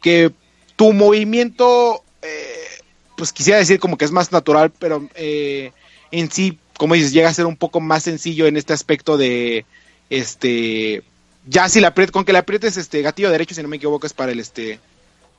que 0.00 0.30
tu 0.76 0.92
movimiento, 0.92 2.04
pues 3.18 3.32
quisiera 3.32 3.58
decir 3.58 3.80
como 3.80 3.98
que 3.98 4.04
es 4.04 4.12
más 4.12 4.30
natural, 4.30 4.72
pero 4.78 5.06
eh, 5.16 5.72
en 6.12 6.30
sí, 6.30 6.58
como 6.78 6.94
dices, 6.94 7.12
llega 7.12 7.28
a 7.28 7.34
ser 7.34 7.46
un 7.46 7.56
poco 7.56 7.80
más 7.80 8.04
sencillo 8.04 8.46
en 8.46 8.56
este 8.56 8.72
aspecto 8.72 9.16
de, 9.16 9.66
este, 10.08 11.02
ya 11.44 11.68
si 11.68 11.80
la 11.80 11.92
con 11.92 12.24
que 12.24 12.32
le 12.32 12.38
aprietes 12.38 12.76
este 12.76 13.02
gatillo 13.02 13.30
derecho, 13.30 13.56
si 13.56 13.62
no 13.62 13.68
me 13.68 13.76
equivoco, 13.76 14.06
es 14.06 14.12
para 14.12 14.30
el, 14.30 14.38
este, 14.38 14.78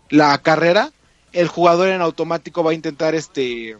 la 0.09 0.37
carrera, 0.39 0.91
el 1.31 1.47
jugador 1.47 1.87
en 1.87 2.01
automático 2.01 2.63
va 2.63 2.71
a 2.71 2.75
intentar, 2.75 3.15
este, 3.15 3.77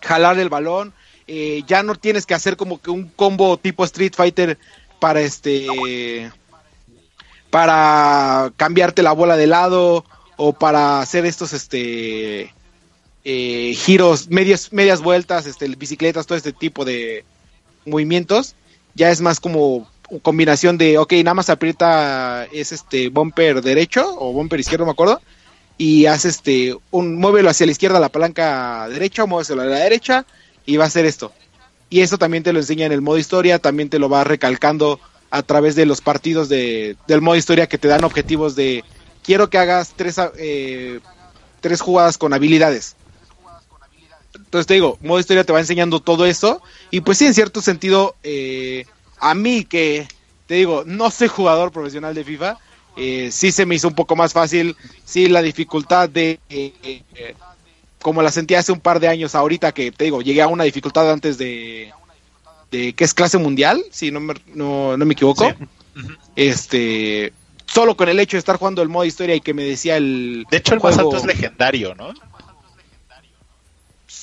jalar 0.00 0.38
el 0.38 0.48
balón, 0.48 0.94
eh, 1.26 1.64
ya 1.66 1.82
no 1.82 1.96
tienes 1.96 2.26
que 2.26 2.34
hacer 2.34 2.56
como 2.56 2.80
que 2.80 2.90
un 2.90 3.08
combo 3.08 3.56
tipo 3.56 3.84
Street 3.84 4.12
Fighter 4.14 4.56
para 5.00 5.20
este 5.20 6.30
para 7.50 8.52
cambiarte 8.56 9.02
la 9.02 9.12
bola 9.12 9.36
de 9.36 9.48
lado 9.48 10.04
o 10.36 10.52
para 10.52 11.00
hacer 11.00 11.26
estos 11.26 11.52
este 11.52 12.54
eh, 13.28 13.74
giros 13.74 14.28
medias 14.28 14.72
medias 14.72 15.02
vueltas 15.02 15.46
este 15.46 15.66
bicicletas 15.68 16.26
todo 16.26 16.38
este 16.38 16.52
tipo 16.52 16.84
de 16.84 17.24
movimientos 17.84 18.54
ya 18.94 19.10
es 19.10 19.20
más 19.20 19.40
como 19.40 19.90
combinación 20.22 20.78
de 20.78 20.98
ok 20.98 21.12
nada 21.24 21.34
más 21.34 21.50
aprieta 21.50 22.46
es 22.52 22.70
este 22.70 23.08
bumper 23.08 23.62
derecho 23.62 24.16
o 24.18 24.32
bumper 24.32 24.60
izquierdo 24.60 24.86
me 24.86 24.92
acuerdo 24.92 25.20
y 25.76 26.06
hace 26.06 26.28
este 26.28 26.76
un 26.90 27.16
muévelo 27.16 27.50
hacia 27.50 27.66
la 27.66 27.72
izquierda 27.72 27.98
la 27.98 28.08
palanca 28.08 28.88
derecha 28.88 29.26
muéveselo 29.26 29.62
a 29.62 29.66
la 29.66 29.78
derecha 29.78 30.24
y 30.66 30.76
va 30.76 30.84
a 30.84 30.88
hacer 30.88 31.06
esto. 31.06 31.32
Y 31.88 32.00
eso 32.00 32.18
también 32.18 32.42
te 32.42 32.52
lo 32.52 32.58
enseña 32.58 32.84
en 32.84 32.92
el 32.92 33.00
modo 33.00 33.16
historia, 33.16 33.60
también 33.60 33.88
te 33.88 34.00
lo 34.00 34.08
va 34.08 34.24
recalcando 34.24 35.00
a 35.30 35.42
través 35.42 35.76
de 35.76 35.86
los 35.86 36.00
partidos 36.00 36.48
de, 36.48 36.96
del 37.06 37.22
modo 37.22 37.36
historia 37.36 37.68
que 37.68 37.78
te 37.78 37.88
dan 37.88 38.04
objetivos 38.04 38.56
de 38.56 38.84
quiero 39.22 39.48
que 39.48 39.58
hagas 39.58 39.94
tres, 39.96 40.16
eh, 40.36 41.00
tres 41.60 41.80
jugadas 41.80 42.18
con 42.18 42.34
habilidades. 42.34 42.96
Entonces 44.46 44.66
te 44.66 44.74
digo, 44.74 44.98
modo 45.02 45.20
historia 45.20 45.44
te 45.44 45.52
va 45.52 45.60
enseñando 45.60 46.00
todo 46.00 46.24
eso 46.24 46.62
y 46.90 47.00
pues 47.00 47.18
sí, 47.18 47.26
en 47.26 47.34
cierto 47.34 47.60
sentido, 47.60 48.14
eh, 48.22 48.86
a 49.18 49.34
mí 49.34 49.64
que 49.64 50.08
te 50.46 50.54
digo, 50.54 50.84
no 50.86 51.10
soy 51.10 51.28
jugador 51.28 51.72
profesional 51.72 52.14
de 52.14 52.24
FIFA, 52.24 52.58
eh, 52.96 53.28
sí 53.32 53.52
se 53.52 53.66
me 53.66 53.74
hizo 53.74 53.88
un 53.88 53.94
poco 53.94 54.16
más 54.16 54.32
fácil, 54.32 54.76
sí 55.04 55.28
la 55.28 55.42
dificultad 55.42 56.08
de 56.08 56.38
eh, 56.48 57.02
como 58.00 58.22
la 58.22 58.30
sentí 58.30 58.54
hace 58.54 58.70
un 58.70 58.80
par 58.80 59.00
de 59.00 59.08
años 59.08 59.34
ahorita 59.34 59.72
que 59.72 59.90
te 59.90 60.04
digo, 60.04 60.22
llegué 60.22 60.40
a 60.40 60.46
una 60.46 60.64
dificultad 60.64 61.10
antes 61.10 61.38
de, 61.38 61.92
de 62.70 62.92
que 62.92 63.04
es 63.04 63.12
clase 63.12 63.38
mundial, 63.38 63.84
si 63.90 64.10
no 64.10 64.20
me, 64.20 64.34
no, 64.54 64.96
me 64.96 65.12
equivoco. 65.12 65.52
Este, 66.36 67.32
solo 67.66 67.96
con 67.96 68.08
el 68.08 68.20
hecho 68.20 68.36
de 68.36 68.40
estar 68.40 68.56
jugando 68.56 68.82
el 68.82 68.88
modo 68.88 69.04
historia 69.04 69.34
y 69.34 69.40
que 69.40 69.54
me 69.54 69.64
decía 69.64 69.96
el 69.96 70.46
De 70.50 70.58
hecho 70.58 70.74
el 70.74 70.80
más 70.80 70.98
alto 70.98 71.16
es 71.16 71.24
legendario, 71.24 71.94
¿no? 71.94 72.12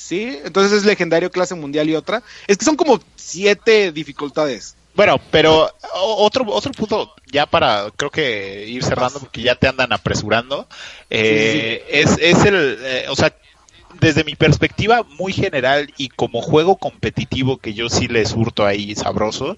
Sí, 0.03 0.37
entonces 0.43 0.79
es 0.79 0.85
legendario, 0.85 1.31
clase 1.31 1.55
mundial 1.55 1.89
y 1.89 1.95
otra. 1.95 2.23
Es 2.47 2.57
que 2.57 2.65
son 2.65 2.75
como 2.75 2.99
siete 3.15 3.93
dificultades. 3.93 4.75
Bueno, 4.95 5.17
pero 5.31 5.71
otro 5.93 6.45
otro 6.49 6.73
punto 6.73 7.13
ya 7.31 7.45
para 7.45 7.89
creo 7.95 8.11
que 8.11 8.65
ir 8.67 8.83
cerrando 8.83 9.21
porque 9.21 9.41
ya 9.41 9.55
te 9.55 9.67
andan 9.67 9.91
apresurando 9.91 10.67
eh, 11.09 11.83
es 11.89 12.17
es 12.19 12.45
el 12.45 12.77
eh, 12.79 13.05
o 13.09 13.15
sea 13.15 13.33
desde 13.99 14.23
mi 14.23 14.35
perspectiva 14.35 15.03
muy 15.03 15.33
general 15.33 15.91
y 15.97 16.09
como 16.09 16.41
juego 16.41 16.75
competitivo 16.75 17.57
que 17.57 17.73
yo 17.73 17.89
sí 17.89 18.07
les 18.07 18.33
hurto 18.33 18.65
ahí 18.65 18.95
sabroso, 18.95 19.55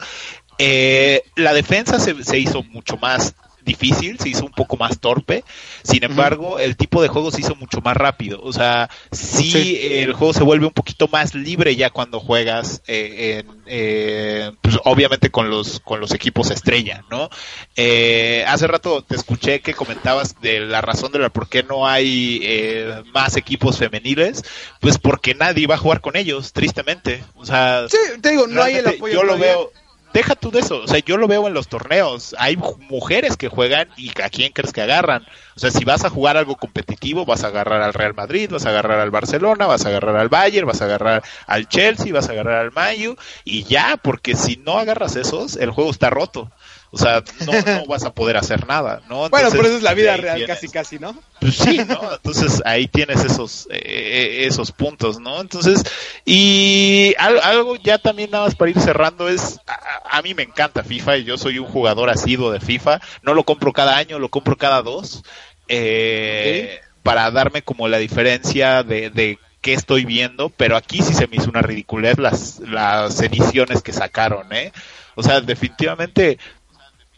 eh, 0.59 1.23
la 1.35 1.53
defensa 1.53 1.99
se, 1.99 2.23
se, 2.23 2.37
hizo 2.37 2.61
mucho 2.63 2.97
más 2.97 3.33
difícil, 3.65 4.19
se 4.19 4.29
hizo 4.29 4.45
un 4.45 4.51
poco 4.51 4.77
más 4.77 4.99
torpe. 4.99 5.43
Sin 5.83 6.03
embargo, 6.03 6.59
el 6.59 6.77
tipo 6.77 7.01
de 7.01 7.07
juego 7.09 7.31
se 7.31 7.41
hizo 7.41 7.55
mucho 7.55 7.81
más 7.81 7.97
rápido. 7.97 8.39
O 8.41 8.53
sea, 8.53 8.89
sí, 9.11 9.79
el 9.81 10.13
juego 10.13 10.33
se 10.33 10.43
vuelve 10.43 10.67
un 10.67 10.73
poquito 10.73 11.07
más 11.07 11.35
libre 11.35 11.75
ya 11.75 11.89
cuando 11.89 12.19
juegas, 12.19 12.81
eh, 12.87 13.43
en, 13.45 13.63
eh, 13.65 14.51
pues 14.61 14.77
obviamente 14.85 15.29
con 15.29 15.49
los 15.49 15.79
con 15.79 15.99
los 15.99 16.13
equipos 16.13 16.51
estrella, 16.51 17.03
¿no? 17.09 17.29
Eh, 17.75 18.45
hace 18.47 18.67
rato 18.67 19.03
te 19.03 19.15
escuché 19.15 19.59
que 19.61 19.73
comentabas 19.73 20.39
de 20.41 20.59
la 20.61 20.81
razón 20.81 21.11
de 21.11 21.19
la 21.19 21.29
por 21.29 21.49
qué 21.49 21.63
no 21.63 21.87
hay 21.87 22.39
eh, 22.43 23.03
más 23.13 23.35
equipos 23.37 23.77
femeniles, 23.77 24.43
pues 24.79 24.97
porque 24.97 25.33
nadie 25.35 25.67
va 25.67 25.75
a 25.75 25.79
jugar 25.79 26.01
con 26.01 26.15
ellos, 26.15 26.53
tristemente. 26.53 27.23
O 27.35 27.45
sea, 27.45 27.87
sí, 27.89 27.97
te 28.21 28.31
digo, 28.31 28.47
no 28.47 28.61
hay 28.61 28.75
el 28.75 28.87
apoyo. 28.87 29.13
Yo 29.13 29.23
lo 29.23 29.37
veo 29.37 29.71
deja 30.15 30.33
tú 30.33 30.49
de 30.49 30.61
eso, 30.61 30.77
o 30.77 30.87
sea, 30.87 30.99
yo 30.99 31.17
lo 31.17 31.27
veo 31.27 31.45
en 31.45 31.53
los 31.53 31.67
torneos, 31.67 32.33
hay 32.39 32.55
mujeres 32.55 33.35
que 33.35 33.49
juegan 33.49 33.89
y 33.97 34.11
a 34.23 34.29
quién 34.29 34.53
crees 34.53 34.71
que 34.71 34.81
agarran. 34.81 35.23
O 35.57 35.59
sea, 35.59 35.71
si 35.71 35.83
vas 35.83 36.05
a 36.05 36.09
jugar 36.09 36.37
algo 36.37 36.55
competitivo, 36.55 37.25
vas 37.25 37.43
a 37.43 37.47
agarrar 37.47 37.81
al 37.81 37.93
Real 37.93 38.13
Madrid, 38.13 38.49
vas 38.49 38.65
a 38.65 38.69
agarrar 38.69 39.01
al 39.01 39.11
Barcelona, 39.11 39.67
vas 39.67 39.85
a 39.85 39.89
agarrar 39.89 40.15
al 40.15 40.29
Bayern, 40.29 40.67
vas 40.67 40.81
a 40.81 40.85
agarrar 40.85 41.21
al 41.47 41.67
Chelsea, 41.67 42.13
vas 42.13 42.29
a 42.29 42.31
agarrar 42.31 42.61
al 42.61 42.71
Mayu 42.71 43.17
y 43.43 43.65
ya, 43.65 43.97
porque 44.01 44.35
si 44.35 44.55
no 44.55 44.77
agarras 44.77 45.17
esos, 45.17 45.57
el 45.57 45.71
juego 45.71 45.91
está 45.91 46.09
roto. 46.09 46.49
O 46.95 46.97
sea, 46.97 47.21
no, 47.45 47.51
no 47.51 47.85
vas 47.87 48.05
a 48.05 48.13
poder 48.13 48.37
hacer 48.37 48.65
nada, 48.65 49.01
¿no? 49.09 49.25
Entonces, 49.25 49.31
bueno, 49.31 49.49
pero 49.51 49.63
eso 49.65 49.77
es 49.77 49.83
la 49.83 49.93
vida 49.93 50.15
real 50.15 50.37
tienes, 50.37 50.55
casi, 50.55 50.69
casi, 50.69 50.97
¿no? 50.97 51.13
Pues 51.41 51.55
sí, 51.57 51.81
¿no? 51.85 52.13
Entonces 52.13 52.61
ahí 52.63 52.87
tienes 52.87 53.21
esos, 53.21 53.67
eh, 53.69 54.45
esos 54.47 54.71
puntos, 54.71 55.19
¿no? 55.19 55.41
Entonces, 55.41 55.83
y 56.23 57.13
algo 57.19 57.75
ya 57.75 57.97
también 57.97 58.31
nada 58.31 58.45
más 58.45 58.55
para 58.55 58.71
ir 58.71 58.79
cerrando 58.79 59.27
es, 59.27 59.59
a, 59.67 60.17
a, 60.17 60.21
mí 60.21 60.33
me 60.33 60.43
encanta 60.43 60.85
FIFA 60.85 61.17
y 61.17 61.23
yo 61.25 61.37
soy 61.37 61.59
un 61.59 61.67
jugador 61.67 62.09
asiduo 62.09 62.49
de 62.49 62.61
FIFA, 62.61 63.01
no 63.23 63.33
lo 63.33 63.43
compro 63.43 63.73
cada 63.73 63.97
año, 63.97 64.17
lo 64.17 64.29
compro 64.29 64.55
cada 64.55 64.81
dos, 64.81 65.21
eh, 65.67 66.79
¿Sí? 66.79 66.89
para 67.03 67.29
darme 67.29 67.61
como 67.61 67.89
la 67.89 67.97
diferencia 67.97 68.83
de, 68.83 69.09
de 69.09 69.37
qué 69.59 69.73
estoy 69.73 70.05
viendo, 70.05 70.47
pero 70.47 70.77
aquí 70.77 71.01
sí 71.01 71.13
se 71.13 71.27
me 71.27 71.35
hizo 71.35 71.49
una 71.49 71.61
ridiculez 71.61 72.19
las, 72.19 72.59
las 72.59 73.21
ediciones 73.21 73.81
que 73.81 73.91
sacaron, 73.91 74.53
¿eh? 74.53 74.71
O 75.15 75.23
sea, 75.23 75.41
definitivamente 75.41 76.37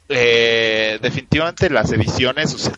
eh, 0.09 0.99
definitivamente 1.01 1.69
las 1.69 1.91
ediciones, 1.91 2.53
o 2.53 2.57
sea, 2.57 2.73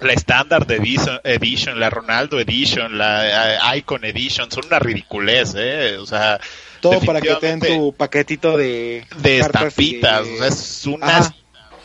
la 0.00 0.12
Standard 0.14 0.70
Edition, 0.70 1.78
la 1.78 1.90
Ronaldo 1.90 2.40
Edition, 2.40 2.98
la 2.98 3.74
Icon 3.76 4.04
Edition, 4.04 4.50
son 4.50 4.66
una 4.66 4.78
ridiculez, 4.78 5.54
¿eh? 5.56 5.96
O 5.98 6.06
sea, 6.06 6.40
todo 6.80 7.00
para 7.00 7.20
que 7.20 7.34
te 7.36 7.46
den 7.46 7.60
tu 7.60 7.92
paquetito 7.92 8.56
de, 8.56 9.06
de 9.18 9.38
estampitas, 9.38 10.26
de... 10.26 10.34
o 10.34 10.38
sea, 10.38 10.48
es 10.48 10.86
una 10.86 11.18
Ajá 11.18 11.34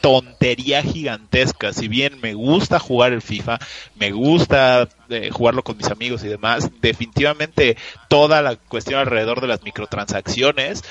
tontería 0.01 0.83
gigantesca. 0.83 1.73
Si 1.73 1.87
bien 1.87 2.19
me 2.21 2.33
gusta 2.33 2.79
jugar 2.79 3.13
el 3.13 3.21
FIFA, 3.21 3.59
me 3.95 4.11
gusta 4.11 4.87
eh, 5.09 5.29
jugarlo 5.31 5.63
con 5.63 5.77
mis 5.77 5.87
amigos 5.87 6.23
y 6.23 6.27
demás, 6.27 6.69
definitivamente 6.81 7.77
toda 8.07 8.41
la 8.41 8.55
cuestión 8.55 8.99
alrededor 8.99 9.41
de 9.41 9.47
las 9.47 9.63
microtransacciones, 9.63 10.83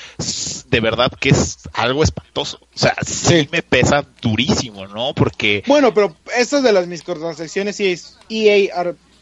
de 0.68 0.80
verdad 0.80 1.12
que 1.18 1.30
es 1.30 1.58
algo 1.72 2.02
espantoso. 2.02 2.58
O 2.62 2.78
sea, 2.78 2.94
sí, 3.04 3.42
sí. 3.42 3.48
me 3.52 3.62
pesa 3.62 4.04
durísimo, 4.20 4.86
¿no? 4.86 5.14
Porque... 5.14 5.62
Bueno, 5.66 5.94
pero 5.94 6.16
esto 6.36 6.62
de 6.62 6.72
las 6.72 6.86
microtransacciones 6.86 7.76
sí 7.76 7.86
es 7.86 8.18
EA, 8.28 8.72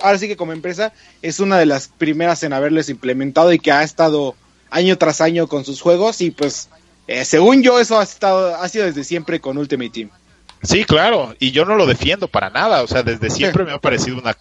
ahora 0.01 0.19
sí 0.19 0.29
que 0.29 0.37
como 0.37 0.53
empresa, 0.53 0.93
es 1.23 1.41
una 1.41 1.59
de 1.59 1.67
las 1.67 1.89
primeras 1.89 2.43
en 2.43 2.53
haberles 2.53 2.89
implementado 2.89 3.53
y 3.53 3.59
que 3.59 3.73
ha 3.73 3.83
estado 3.83 4.35
año 4.71 4.99
tras 4.99 5.21
año 5.21 5.47
con 5.47 5.65
sus 5.65 5.81
juegos 5.81 6.21
y 6.21 6.31
pues 6.31 6.69
eh, 7.07 7.25
según 7.25 7.63
yo, 7.63 7.79
eso 7.79 7.99
ha, 7.99 8.03
estado, 8.03 8.55
ha 8.57 8.69
sido 8.69 8.87
desde 8.87 9.05
siempre 9.05 9.41
con 9.41 9.59
Ultimate 9.59 9.91
Team. 9.91 10.11
Sí, 10.63 10.85
claro, 10.85 11.35
y 11.39 11.51
yo 11.51 11.65
no 11.65 11.77
lo 11.77 11.87
defiendo 11.87 12.29
para 12.29 12.49
nada, 12.49 12.83
o 12.83 12.87
sea, 12.87 13.03
desde 13.03 13.29
siempre 13.29 13.65
me 13.65 13.73
ha 13.73 13.79
parecido 13.79 14.17
una 14.19 14.35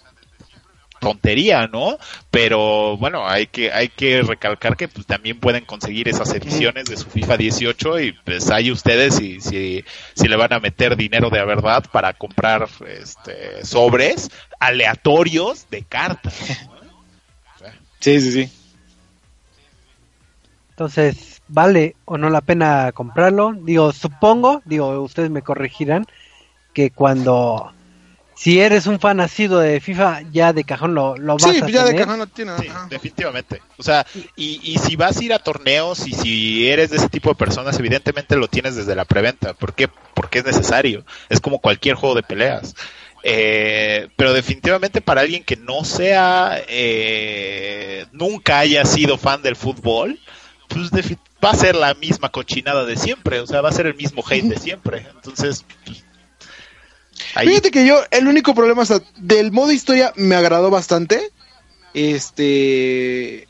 tontería, 1.04 1.68
¿no? 1.68 1.98
Pero 2.32 2.96
bueno, 2.98 3.28
hay 3.28 3.48
que 3.48 3.72
hay 3.74 3.90
que 3.90 4.22
recalcar 4.22 4.78
que 4.78 4.88
pues, 4.88 5.06
también 5.06 5.38
pueden 5.40 5.66
conseguir 5.66 6.08
esas 6.08 6.34
ediciones 6.34 6.86
de 6.86 6.96
su 6.96 7.10
FIFA 7.10 7.38
18 7.38 8.00
y 8.00 8.14
pues 8.24 8.50
ahí 8.50 8.72
ustedes 8.72 9.16
si, 9.16 9.42
si, 9.42 9.84
si 10.14 10.28
le 10.30 10.38
van 10.38 10.54
a 10.54 10.60
meter 10.60 10.96
dinero 10.96 11.30
de 11.30 11.44
verdad 11.44 11.84
para 11.92 12.14
comprar 12.14 12.70
este, 12.88 13.66
sobres 13.66 14.32
aleatorios 14.60 15.68
de 15.70 15.84
cartas. 15.84 16.34
¿no? 16.68 16.74
Sí, 18.00 18.22
sí, 18.22 18.32
sí. 18.32 18.52
Entonces, 20.72 21.33
¿vale 21.48 21.96
o 22.06 22.18
no 22.18 22.30
la 22.30 22.42
pena 22.42 22.92
comprarlo? 22.94 23.54
Digo, 23.54 23.92
supongo, 23.92 24.62
digo, 24.66 25.02
ustedes 25.02 25.30
me 25.30 25.42
corregirán, 25.42 26.06
que 26.74 26.90
cuando, 26.92 27.72
si 28.36 28.60
eres 28.60 28.88
un 28.88 29.00
fan 29.00 29.18
nacido 29.18 29.60
de 29.60 29.80
FIFA, 29.80 30.22
ya 30.32 30.54
de 30.54 30.64
cajón 30.64 30.96
lo, 30.96 31.16
lo 31.18 31.34
vas 31.38 31.44
sí, 31.44 31.50
a 31.62 31.68
ya 31.68 31.84
tener. 31.84 31.86
de 31.86 31.96
cajón 31.96 32.20
lo 32.20 32.28
tiene. 32.28 32.52
Sí, 32.60 32.68
definitivamente. 32.90 33.62
O 33.78 33.84
sea, 33.84 34.06
y, 34.36 34.60
y 34.64 34.78
si 34.80 34.96
vas 34.96 35.18
a 35.18 35.24
ir 35.24 35.34
a 35.34 35.40
torneos 35.40 36.08
y 36.08 36.14
si 36.14 36.68
eres 36.68 36.90
de 36.90 36.98
ese 36.98 37.10
tipo 37.10 37.30
de 37.30 37.36
personas, 37.36 37.78
evidentemente 37.80 38.36
lo 38.36 38.48
tienes 38.48 38.76
desde 38.76 38.96
la 38.96 39.06
preventa. 39.06 39.54
¿Por 39.54 39.74
qué? 39.74 39.88
Porque 40.14 40.40
es 40.40 40.46
necesario. 40.46 41.06
Es 41.30 41.40
como 41.40 41.60
cualquier 41.60 41.96
juego 41.96 42.16
de 42.16 42.24
peleas. 42.24 42.76
Eh, 43.26 44.10
pero 44.18 44.34
definitivamente 44.34 45.00
para 45.00 45.22
alguien 45.22 45.46
que 45.46 45.56
no 45.56 45.86
sea, 45.86 46.62
eh, 46.68 48.06
nunca 48.12 48.60
haya 48.60 48.84
sido 48.84 49.18
fan 49.18 49.42
del 49.42 49.56
fútbol, 49.56 50.20
pues 50.74 50.90
va 51.44 51.52
a 51.52 51.56
ser 51.56 51.76
la 51.76 51.94
misma 51.94 52.30
cochinada 52.30 52.86
de 52.86 52.96
siempre, 52.98 53.40
o 53.40 53.48
sea, 53.48 53.62
va 53.62 53.70
a 53.70 53.74
ser 53.74 53.88
el 53.88 53.96
mismo 53.96 54.24
hate 54.28 54.46
de 54.46 54.60
siempre. 54.60 55.06
Entonces, 55.16 55.66
pues, 55.86 56.04
ahí- 57.36 57.48
Fíjate 57.50 57.72
que 57.72 57.86
yo, 57.86 58.02
el 58.12 58.28
único 58.28 58.54
problema 58.56 58.82
o 58.82 58.86
sea, 58.86 59.02
del 59.18 59.52
modo 59.52 59.72
historia 59.72 60.14
me 60.16 60.36
agradó 60.36 60.70
bastante. 60.70 61.32
Este. 61.94 63.48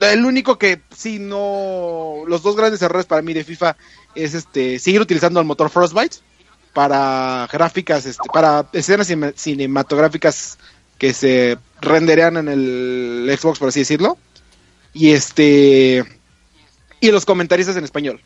El 0.00 0.24
único 0.24 0.58
que 0.58 0.80
sí 0.94 1.18
no. 1.18 2.22
Los 2.26 2.42
dos 2.42 2.56
grandes 2.56 2.82
errores 2.82 3.06
para 3.06 3.22
mí 3.22 3.32
de 3.32 3.44
FIFA 3.44 3.76
es 4.14 4.34
este 4.34 4.78
seguir 4.78 5.00
utilizando 5.00 5.40
el 5.40 5.46
motor 5.46 5.70
Frostbite 5.70 6.16
para 6.74 7.48
gráficas, 7.50 8.04
este, 8.04 8.28
para 8.32 8.68
escenas 8.74 9.08
cine- 9.08 9.32
cinematográficas 9.34 10.58
que 10.98 11.14
se 11.14 11.56
renderean 11.80 12.36
en 12.36 12.48
el 12.48 13.36
Xbox, 13.38 13.58
por 13.58 13.68
así 13.68 13.80
decirlo. 13.80 14.18
Y 14.92 15.12
este. 15.12 16.04
Y 17.00 17.10
los 17.10 17.24
comentaristas 17.24 17.76
en 17.76 17.84
español. 17.84 18.20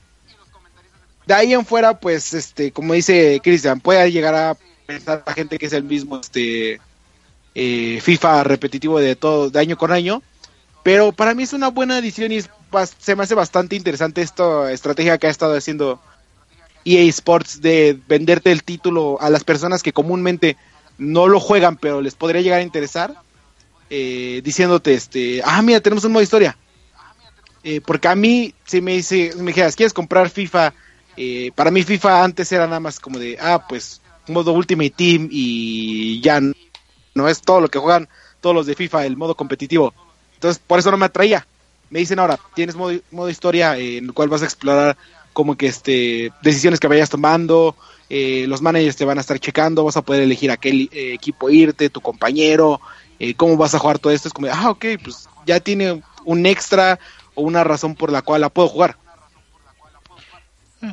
De 1.26 1.34
ahí 1.34 1.52
en 1.52 1.64
fuera, 1.64 1.98
pues, 1.98 2.34
este, 2.34 2.72
como 2.72 2.94
dice 2.94 3.40
Cristian, 3.42 3.80
puede 3.80 4.10
llegar 4.10 4.34
a 4.34 4.56
pensar 4.86 5.22
la 5.26 5.32
gente 5.32 5.58
que 5.58 5.66
es 5.66 5.72
el 5.72 5.84
mismo 5.84 6.18
este 6.18 6.80
eh, 7.54 8.00
FIFA 8.00 8.44
repetitivo 8.44 8.98
de 8.98 9.16
todo, 9.16 9.50
de 9.50 9.60
año 9.60 9.76
con 9.76 9.92
año. 9.92 10.22
Pero 10.82 11.12
para 11.12 11.34
mí 11.34 11.42
es 11.42 11.52
una 11.52 11.68
buena 11.68 11.98
edición 11.98 12.32
y 12.32 12.40
se 12.40 13.16
me 13.16 13.22
hace 13.22 13.34
bastante 13.34 13.76
interesante 13.76 14.22
esta 14.22 14.72
estrategia 14.72 15.18
que 15.18 15.26
ha 15.26 15.30
estado 15.30 15.54
haciendo 15.56 16.00
EA 16.84 17.02
Sports 17.10 17.60
de 17.60 17.98
venderte 18.08 18.50
el 18.50 18.64
título 18.64 19.20
a 19.20 19.28
las 19.30 19.44
personas 19.44 19.82
que 19.82 19.92
comúnmente 19.92 20.56
no 20.98 21.28
lo 21.28 21.40
juegan, 21.40 21.76
pero 21.76 22.00
les 22.00 22.14
podría 22.14 22.40
llegar 22.40 22.60
a 22.60 22.64
interesar, 22.64 23.14
eh, 23.90 24.40
diciéndote, 24.42 24.94
este, 24.94 25.42
ah, 25.44 25.60
mira, 25.62 25.80
tenemos 25.80 26.04
un 26.04 26.12
modo 26.12 26.22
historia. 26.22 26.56
Eh, 27.62 27.80
porque 27.80 28.08
a 28.08 28.14
mí, 28.14 28.54
si 28.64 28.80
me, 28.80 28.92
dice, 28.92 29.32
me 29.36 29.48
dijeras, 29.48 29.76
¿quieres 29.76 29.92
comprar 29.92 30.30
FIFA? 30.30 30.72
Eh, 31.16 31.50
para 31.54 31.70
mí 31.70 31.82
FIFA 31.82 32.24
antes 32.24 32.50
era 32.52 32.66
nada 32.66 32.80
más 32.80 32.98
como 33.00 33.18
de, 33.18 33.36
ah, 33.40 33.66
pues, 33.68 34.00
modo 34.28 34.52
Ultimate 34.52 34.90
Team 34.90 35.28
y 35.30 36.20
ya 36.20 36.40
no 36.40 37.28
es 37.28 37.40
todo 37.42 37.60
lo 37.60 37.68
que 37.68 37.78
juegan 37.78 38.08
todos 38.40 38.54
los 38.54 38.66
de 38.66 38.74
FIFA, 38.74 39.06
el 39.06 39.16
modo 39.16 39.34
competitivo. 39.34 39.92
Entonces, 40.34 40.62
por 40.66 40.78
eso 40.78 40.90
no 40.90 40.96
me 40.96 41.06
atraía. 41.06 41.46
Me 41.90 41.98
dicen 41.98 42.18
ahora, 42.18 42.38
tienes 42.54 42.76
modo, 42.76 42.98
modo 43.10 43.28
historia 43.28 43.76
en 43.76 44.06
el 44.06 44.12
cual 44.12 44.28
vas 44.28 44.42
a 44.42 44.46
explorar 44.46 44.96
como 45.32 45.56
que 45.56 45.66
este 45.66 46.32
decisiones 46.42 46.80
que 46.80 46.88
vayas 46.88 47.10
tomando, 47.10 47.76
eh, 48.08 48.46
los 48.48 48.62
managers 48.62 48.96
te 48.96 49.04
van 49.04 49.18
a 49.18 49.20
estar 49.20 49.38
checando, 49.38 49.84
vas 49.84 49.96
a 49.96 50.02
poder 50.02 50.22
elegir 50.22 50.50
a 50.50 50.56
qué 50.56 50.70
eh, 50.70 51.14
equipo 51.14 51.50
irte, 51.50 51.90
tu 51.90 52.00
compañero, 52.00 52.80
eh, 53.18 53.34
cómo 53.34 53.56
vas 53.56 53.74
a 53.74 53.78
jugar 53.78 53.98
todo 53.98 54.12
esto. 54.12 54.28
Es 54.28 54.34
como, 54.34 54.48
ah, 54.52 54.70
ok, 54.70 54.84
pues 55.02 55.28
ya 55.46 55.60
tiene 55.60 56.02
un 56.24 56.46
extra 56.46 56.98
o 57.34 57.42
una 57.42 57.64
razón 57.64 57.94
por 57.94 58.10
la 58.12 58.22
cual 58.22 58.42
la 58.42 58.48
puedo 58.48 58.68
jugar. 58.68 58.96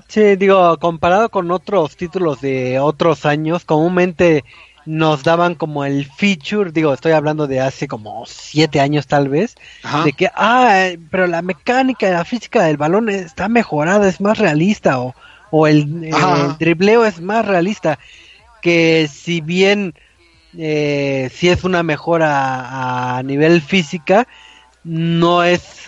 Sí, 0.07 0.35
digo, 0.35 0.77
comparado 0.79 1.29
con 1.29 1.49
otros 1.51 1.95
títulos 1.95 2.41
de 2.41 2.79
otros 2.79 3.25
años, 3.25 3.63
comúnmente 3.63 4.43
nos 4.85 5.23
daban 5.23 5.55
como 5.55 5.85
el 5.85 6.05
feature, 6.05 6.71
digo, 6.71 6.93
estoy 6.93 7.11
hablando 7.13 7.47
de 7.47 7.59
hace 7.59 7.87
como 7.87 8.25
siete 8.25 8.79
años 8.79 9.07
tal 9.07 9.29
vez, 9.29 9.55
Ajá. 9.83 10.03
de 10.03 10.13
que, 10.13 10.29
ah, 10.33 10.89
pero 11.09 11.27
la 11.27 11.41
mecánica, 11.41 12.09
la 12.09 12.25
física 12.25 12.63
del 12.63 12.77
balón 12.77 13.09
está 13.09 13.49
mejorada, 13.49 14.07
es 14.07 14.21
más 14.21 14.37
realista, 14.37 14.99
o, 14.99 15.13
o 15.51 15.67
el, 15.67 16.05
el 16.05 16.57
dribleo 16.57 17.05
es 17.05 17.19
más 17.21 17.45
realista, 17.45 17.99
que 18.61 19.09
si 19.11 19.41
bien 19.41 19.93
eh, 20.57 21.29
si 21.33 21.49
es 21.49 21.63
una 21.63 21.83
mejora 21.83 23.17
a 23.17 23.23
nivel 23.23 23.61
física, 23.61 24.27
no 24.83 25.43
es 25.43 25.86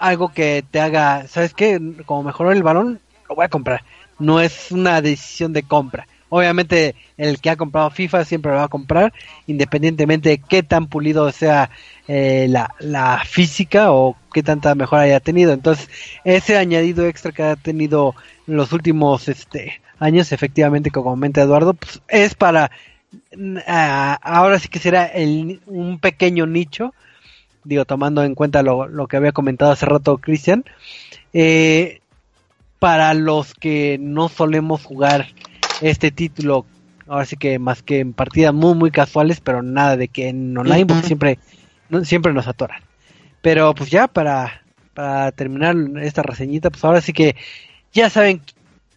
algo 0.00 0.32
que 0.32 0.64
te 0.68 0.80
haga, 0.80 1.28
¿sabes 1.28 1.54
qué? 1.54 1.80
Como 2.06 2.24
mejoró 2.24 2.50
el 2.52 2.62
balón, 2.62 3.00
lo 3.28 3.34
voy 3.36 3.44
a 3.44 3.48
comprar. 3.48 3.84
No 4.18 4.40
es 4.40 4.72
una 4.72 5.00
decisión 5.00 5.52
de 5.52 5.62
compra. 5.62 6.06
Obviamente 6.30 6.94
el 7.16 7.40
que 7.40 7.50
ha 7.50 7.56
comprado 7.56 7.90
FIFA 7.90 8.24
siempre 8.24 8.52
lo 8.52 8.58
va 8.58 8.64
a 8.64 8.68
comprar, 8.68 9.12
independientemente 9.46 10.28
de 10.28 10.38
qué 10.38 10.62
tan 10.62 10.86
pulido 10.86 11.30
sea 11.32 11.70
eh, 12.06 12.46
la, 12.48 12.74
la 12.78 13.22
física 13.26 13.92
o 13.92 14.16
qué 14.32 14.42
tanta 14.42 14.74
mejora 14.74 15.02
haya 15.02 15.20
tenido. 15.20 15.52
Entonces, 15.52 15.88
ese 16.24 16.56
añadido 16.56 17.06
extra 17.06 17.32
que 17.32 17.42
ha 17.42 17.56
tenido 17.56 18.14
en 18.46 18.56
los 18.56 18.72
últimos 18.72 19.28
este, 19.28 19.80
años, 19.98 20.32
efectivamente, 20.32 20.90
como 20.90 21.10
comenta 21.10 21.42
Eduardo, 21.42 21.74
pues, 21.74 22.00
es 22.08 22.34
para, 22.34 22.70
ah, 23.66 24.18
ahora 24.22 24.58
sí 24.60 24.68
que 24.68 24.78
será 24.78 25.06
el, 25.06 25.60
un 25.66 25.98
pequeño 25.98 26.46
nicho, 26.46 26.94
digo, 27.64 27.84
tomando 27.84 28.22
en 28.24 28.34
cuenta 28.34 28.62
lo, 28.62 28.86
lo 28.88 29.06
que 29.06 29.16
había 29.16 29.32
comentado 29.32 29.72
hace 29.72 29.86
rato 29.86 30.18
Cristian, 30.18 30.64
eh, 31.32 32.00
para 32.78 33.14
los 33.14 33.54
que 33.54 33.98
no 34.00 34.28
solemos 34.28 34.84
jugar 34.84 35.28
este 35.82 36.10
título, 36.10 36.64
ahora 37.06 37.26
sí 37.26 37.36
que 37.36 37.58
más 37.58 37.82
que 37.82 38.00
en 38.00 38.12
partidas 38.12 38.54
muy 38.54 38.74
muy 38.74 38.90
casuales, 38.90 39.40
pero 39.40 39.62
nada 39.62 39.96
de 39.96 40.08
que 40.08 40.28
en 40.28 40.56
online, 40.56 40.86
porque 40.86 41.06
siempre, 41.06 41.38
no- 41.88 42.04
siempre 42.04 42.32
nos 42.32 42.46
atoran. 42.48 42.82
Pero 43.42 43.74
pues 43.74 43.90
ya 43.90 44.06
para, 44.08 44.62
para 44.94 45.32
terminar 45.32 45.74
esta 46.02 46.22
reseñita, 46.22 46.70
pues 46.70 46.84
ahora 46.84 47.00
sí 47.00 47.12
que 47.12 47.36
ya 47.92 48.08
saben 48.10 48.40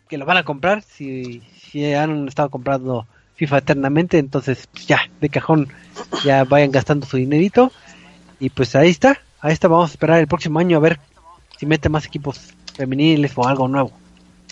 que 0.08 0.18
lo 0.18 0.26
van 0.26 0.38
a 0.38 0.44
comprar, 0.44 0.82
si, 0.82 1.42
si 1.70 1.94
han 1.94 2.28
estado 2.28 2.50
comprando 2.50 3.08
FIFA 3.36 3.58
eternamente, 3.60 4.18
entonces 4.20 4.68
pues 4.72 4.86
ya, 4.86 5.00
de 5.20 5.30
cajón, 5.30 5.68
ya 6.24 6.44
vayan 6.44 6.72
gastando 6.72 7.06
su 7.06 7.18
dinerito. 7.18 7.72
Y 8.44 8.50
pues 8.50 8.76
ahí 8.76 8.90
está, 8.90 9.22
ahí 9.40 9.54
está, 9.54 9.70
vamos 9.70 9.92
a 9.92 9.94
esperar 9.94 10.20
el 10.20 10.28
próximo 10.28 10.60
año 10.60 10.76
a 10.76 10.82
ver 10.82 11.00
si 11.58 11.66
mete 11.66 11.88
más 11.88 12.06
equipos 12.06 12.42
femeniles 12.76 13.32
o 13.38 13.48
algo 13.48 13.70
nuevo. 13.70 13.94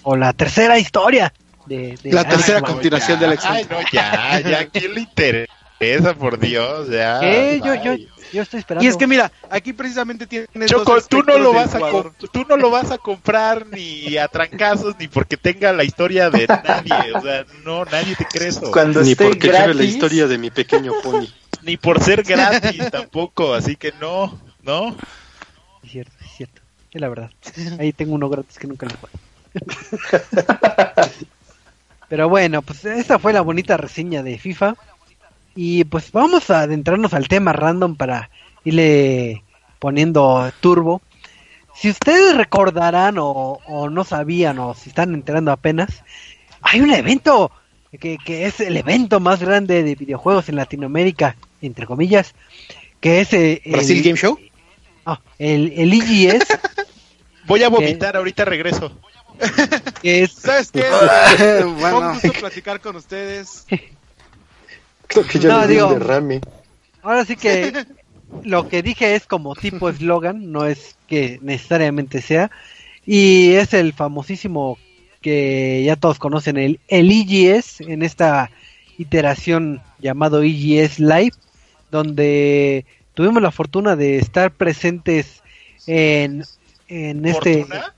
O 0.03 0.15
la 0.15 0.31
tercera 0.31 0.79
historia 0.79 1.33
de, 1.65 1.99
de 2.01 2.13
La 2.13 2.23
tercera 2.23 2.61
continuación 2.61 3.19
del 3.19 3.31
Xbox. 3.31 3.45
Ay, 3.49 3.67
no, 3.69 3.77
ya, 3.91 4.39
ya, 4.39 4.59
¿a 4.61 4.65
quién 4.67 4.93
le 4.93 5.01
interesa, 5.01 6.13
por 6.17 6.39
Dios? 6.39 6.87
Ya. 6.87 7.19
¿Qué? 7.19 7.61
Yo, 7.61 7.75
yo, 7.83 7.97
yo 8.31 8.41
estoy 8.41 8.61
esperando. 8.61 8.85
Y 8.85 8.87
es 8.87 8.95
que 8.95 9.07
mira, 9.07 9.29
aquí 9.49 9.73
precisamente 9.73 10.25
tienes 10.25 10.47
Choco, 10.67 10.93
dos 10.93 11.09
tú 11.09 11.21
no 11.23 11.37
lo 11.37 11.51
vas 11.51 11.75
a 11.75 11.79
jugador. 11.79 12.13
tú 12.31 12.45
no 12.47 12.55
lo 12.55 12.71
vas 12.71 12.91
a 12.91 12.97
comprar 12.97 13.67
ni 13.67 14.15
a 14.15 14.29
trancazos 14.29 14.95
ni 14.99 15.09
porque 15.09 15.35
tenga 15.35 15.73
la 15.73 15.83
historia 15.83 16.29
de 16.29 16.47
nadie, 16.47 17.13
o 17.13 17.21
sea, 17.21 17.45
no 17.65 17.83
nadie 17.83 18.15
te 18.15 18.23
cree 18.23 18.47
eso, 18.47 18.71
Cuando 18.71 19.01
Ni 19.01 19.11
esté 19.11 19.25
porque 19.25 19.49
gratis, 19.49 19.67
lleve 19.67 19.73
la 19.73 19.83
historia 19.83 20.27
de 20.27 20.37
mi 20.37 20.49
pequeño 20.49 20.93
pony. 21.03 21.27
Ni 21.63 21.77
por 21.77 22.01
ser 22.03 22.23
gratis 22.23 22.89
tampoco, 22.91 23.53
así 23.53 23.75
que 23.75 23.93
no, 23.99 24.39
no. 24.63 24.95
Es 25.83 25.91
cierto, 25.91 26.13
es 26.23 26.31
cierto. 26.31 26.61
Es 26.91 27.01
la 27.01 27.09
verdad. 27.09 27.31
Ahí 27.79 27.93
tengo 27.93 28.15
uno 28.15 28.29
gratis 28.29 28.57
que 28.59 28.67
nunca 28.67 28.87
lo 28.87 28.95
juego. 28.97 29.17
Pero 32.09 32.27
bueno, 32.27 32.61
pues 32.61 32.83
esta 32.85 33.19
fue 33.19 33.31
la 33.31 33.41
bonita 33.41 33.77
reseña 33.77 34.21
de 34.23 34.37
FIFA. 34.37 34.75
Y 35.55 35.85
pues 35.85 36.11
vamos 36.11 36.49
a 36.49 36.61
adentrarnos 36.61 37.13
al 37.13 37.27
tema 37.27 37.53
random 37.53 37.95
para 37.95 38.29
irle 38.63 39.43
poniendo 39.79 40.51
turbo. 40.59 41.01
Si 41.73 41.89
ustedes 41.89 42.35
recordarán 42.35 43.17
o, 43.17 43.59
o 43.65 43.89
no 43.89 44.03
sabían 44.03 44.59
o 44.59 44.73
si 44.73 44.89
están 44.89 45.13
enterando 45.13 45.51
apenas, 45.51 46.03
hay 46.61 46.81
un 46.81 46.93
evento 46.93 47.51
que, 47.99 48.17
que 48.17 48.45
es 48.45 48.59
el 48.59 48.77
evento 48.77 49.19
más 49.19 49.41
grande 49.41 49.83
de 49.83 49.95
videojuegos 49.95 50.49
en 50.49 50.55
Latinoamérica, 50.55 51.35
entre 51.61 51.85
comillas, 51.85 52.33
que 52.99 53.21
es 53.21 53.33
eh, 53.33 53.61
Brasil 53.65 53.97
el, 53.97 54.03
Game 54.03 54.17
Show. 54.17 54.39
ah, 55.05 55.19
el, 55.39 55.73
el 55.75 55.93
EGS, 55.93 56.47
Voy 57.45 57.63
a 57.63 57.69
vomitar, 57.69 58.15
ahorita 58.15 58.45
regreso. 58.45 58.91
que 60.01 60.23
es 60.23 60.33
¿Sabes 60.33 60.71
qué? 60.71 60.83
Bueno. 61.63 61.77
Fue 61.79 61.93
un 61.99 62.13
gusto 62.13 62.33
platicar 62.33 62.79
con 62.79 62.95
ustedes. 62.95 63.65
Creo 65.07 65.27
que 65.27 65.39
ya 65.39 65.49
No, 65.49 65.87
un 65.87 65.99
derrame. 65.99 66.41
Ahora 67.01 67.25
sí 67.25 67.35
que 67.35 67.85
lo 68.43 68.69
que 68.69 68.81
dije 68.81 69.15
es 69.15 69.25
como 69.25 69.55
tipo 69.55 69.89
eslogan, 69.89 70.51
no 70.51 70.65
es 70.65 70.95
que 71.07 71.39
necesariamente 71.41 72.21
sea. 72.21 72.51
Y 73.05 73.53
es 73.53 73.73
el 73.73 73.93
famosísimo 73.93 74.77
que 75.21 75.83
ya 75.85 75.95
todos 75.95 76.19
conocen, 76.19 76.57
el, 76.57 76.79
el 76.87 77.11
EGS, 77.11 77.81
en 77.81 78.03
esta 78.03 78.49
iteración 78.97 79.81
llamado 79.99 80.41
EGS 80.41 80.99
Live, 80.99 81.33
donde 81.91 82.85
tuvimos 83.13 83.41
la 83.41 83.51
fortuna 83.51 83.95
de 83.95 84.17
estar 84.17 84.51
presentes 84.51 85.43
en, 85.85 86.43
en 86.87 87.25
este... 87.25 87.61
¿Fortuna? 87.61 87.93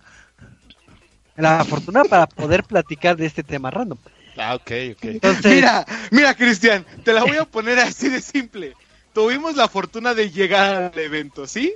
La 1.35 1.65
fortuna 1.65 2.03
para 2.03 2.27
poder 2.27 2.63
platicar 2.63 3.17
de 3.17 3.25
este 3.25 3.43
tema 3.43 3.71
random. 3.71 3.97
Ah, 4.37 4.55
ok, 4.55 4.71
ok. 4.93 5.03
Entonces, 5.03 5.45
Mira, 5.55 5.85
mira, 6.11 6.35
Cristian, 6.35 6.85
te 7.03 7.13
la 7.13 7.23
voy 7.23 7.37
a 7.37 7.45
poner 7.45 7.79
así 7.79 8.09
de 8.09 8.21
simple. 8.21 8.75
Tuvimos 9.13 9.55
la 9.55 9.67
fortuna 9.67 10.13
de 10.13 10.29
llegar 10.31 10.91
al 10.93 10.99
evento, 10.99 11.47
¿sí? 11.47 11.73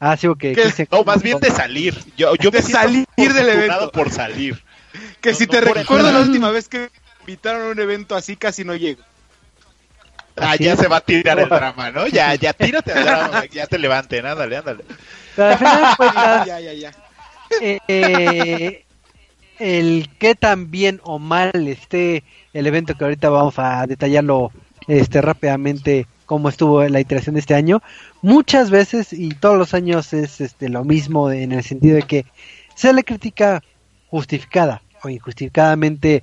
ah, 0.00 0.16
sí, 0.16 0.26
ok. 0.26 0.38
Cristian- 0.38 0.88
No, 0.90 1.04
más 1.04 1.22
bien 1.22 1.40
de 1.40 1.50
salir. 1.50 1.96
Yo, 2.16 2.34
yo 2.36 2.50
De 2.50 2.62
me 2.62 2.68
salir 2.68 3.06
del 3.16 3.48
evento. 3.48 3.90
por 3.90 4.10
salir. 4.10 4.62
Que 5.20 5.30
No, 5.32 5.36
si 5.36 5.46
no 5.46 5.50
te 5.50 5.60
recuerdo 5.60 6.10
la 6.10 6.20
última 6.20 6.50
vez 6.50 6.68
que 6.68 6.90
invitaron 7.20 7.62
a 7.68 7.70
un 7.70 7.80
evento 7.80 8.14
así, 8.14 8.36
casi 8.36 8.64
no 8.64 8.74
llego. 8.74 9.02
Ah, 10.36 10.56
ya 10.56 10.76
se 10.76 10.88
va 10.88 10.98
a 10.98 11.00
tirar 11.00 11.38
el 11.40 11.48
drama, 11.52 11.90
¿no? 11.90 12.06
Ya, 12.08 12.34
ya 12.34 12.52
tírate 12.52 12.92
al 12.92 13.04
drama, 13.04 13.44
ya 13.46 13.66
te 13.66 13.78
levanten, 13.78 14.26
ándale, 14.26 14.56
ándale. 14.56 14.84
Pero 15.34 15.48
al 15.50 15.58
final 15.58 15.80
de 15.90 15.96
cuentas, 15.96 16.46
Ya, 16.46 16.60
ya, 16.60 16.72
ya. 16.74 16.92
eh, 17.60 18.84
el 19.58 20.08
que 20.18 20.34
tan 20.34 20.70
bien 20.70 21.00
o 21.04 21.18
mal 21.18 21.50
esté 21.68 22.24
el 22.52 22.66
evento 22.66 22.94
que 22.94 23.04
ahorita 23.04 23.30
vamos 23.30 23.58
a 23.58 23.86
detallarlo 23.86 24.52
este 24.86 25.20
rápidamente 25.22 26.06
cómo 26.26 26.48
estuvo 26.48 26.82
la 26.88 27.00
iteración 27.00 27.34
de 27.34 27.40
este 27.40 27.54
año 27.54 27.82
muchas 28.22 28.70
veces 28.70 29.12
y 29.12 29.30
todos 29.30 29.56
los 29.58 29.74
años 29.74 30.12
es 30.12 30.40
este 30.40 30.68
lo 30.68 30.84
mismo 30.84 31.30
en 31.30 31.52
el 31.52 31.62
sentido 31.64 31.96
de 31.96 32.02
que 32.02 32.26
se 32.74 32.92
le 32.92 33.04
critica 33.04 33.62
justificada 34.08 34.82
o 35.02 35.08
injustificadamente 35.08 36.22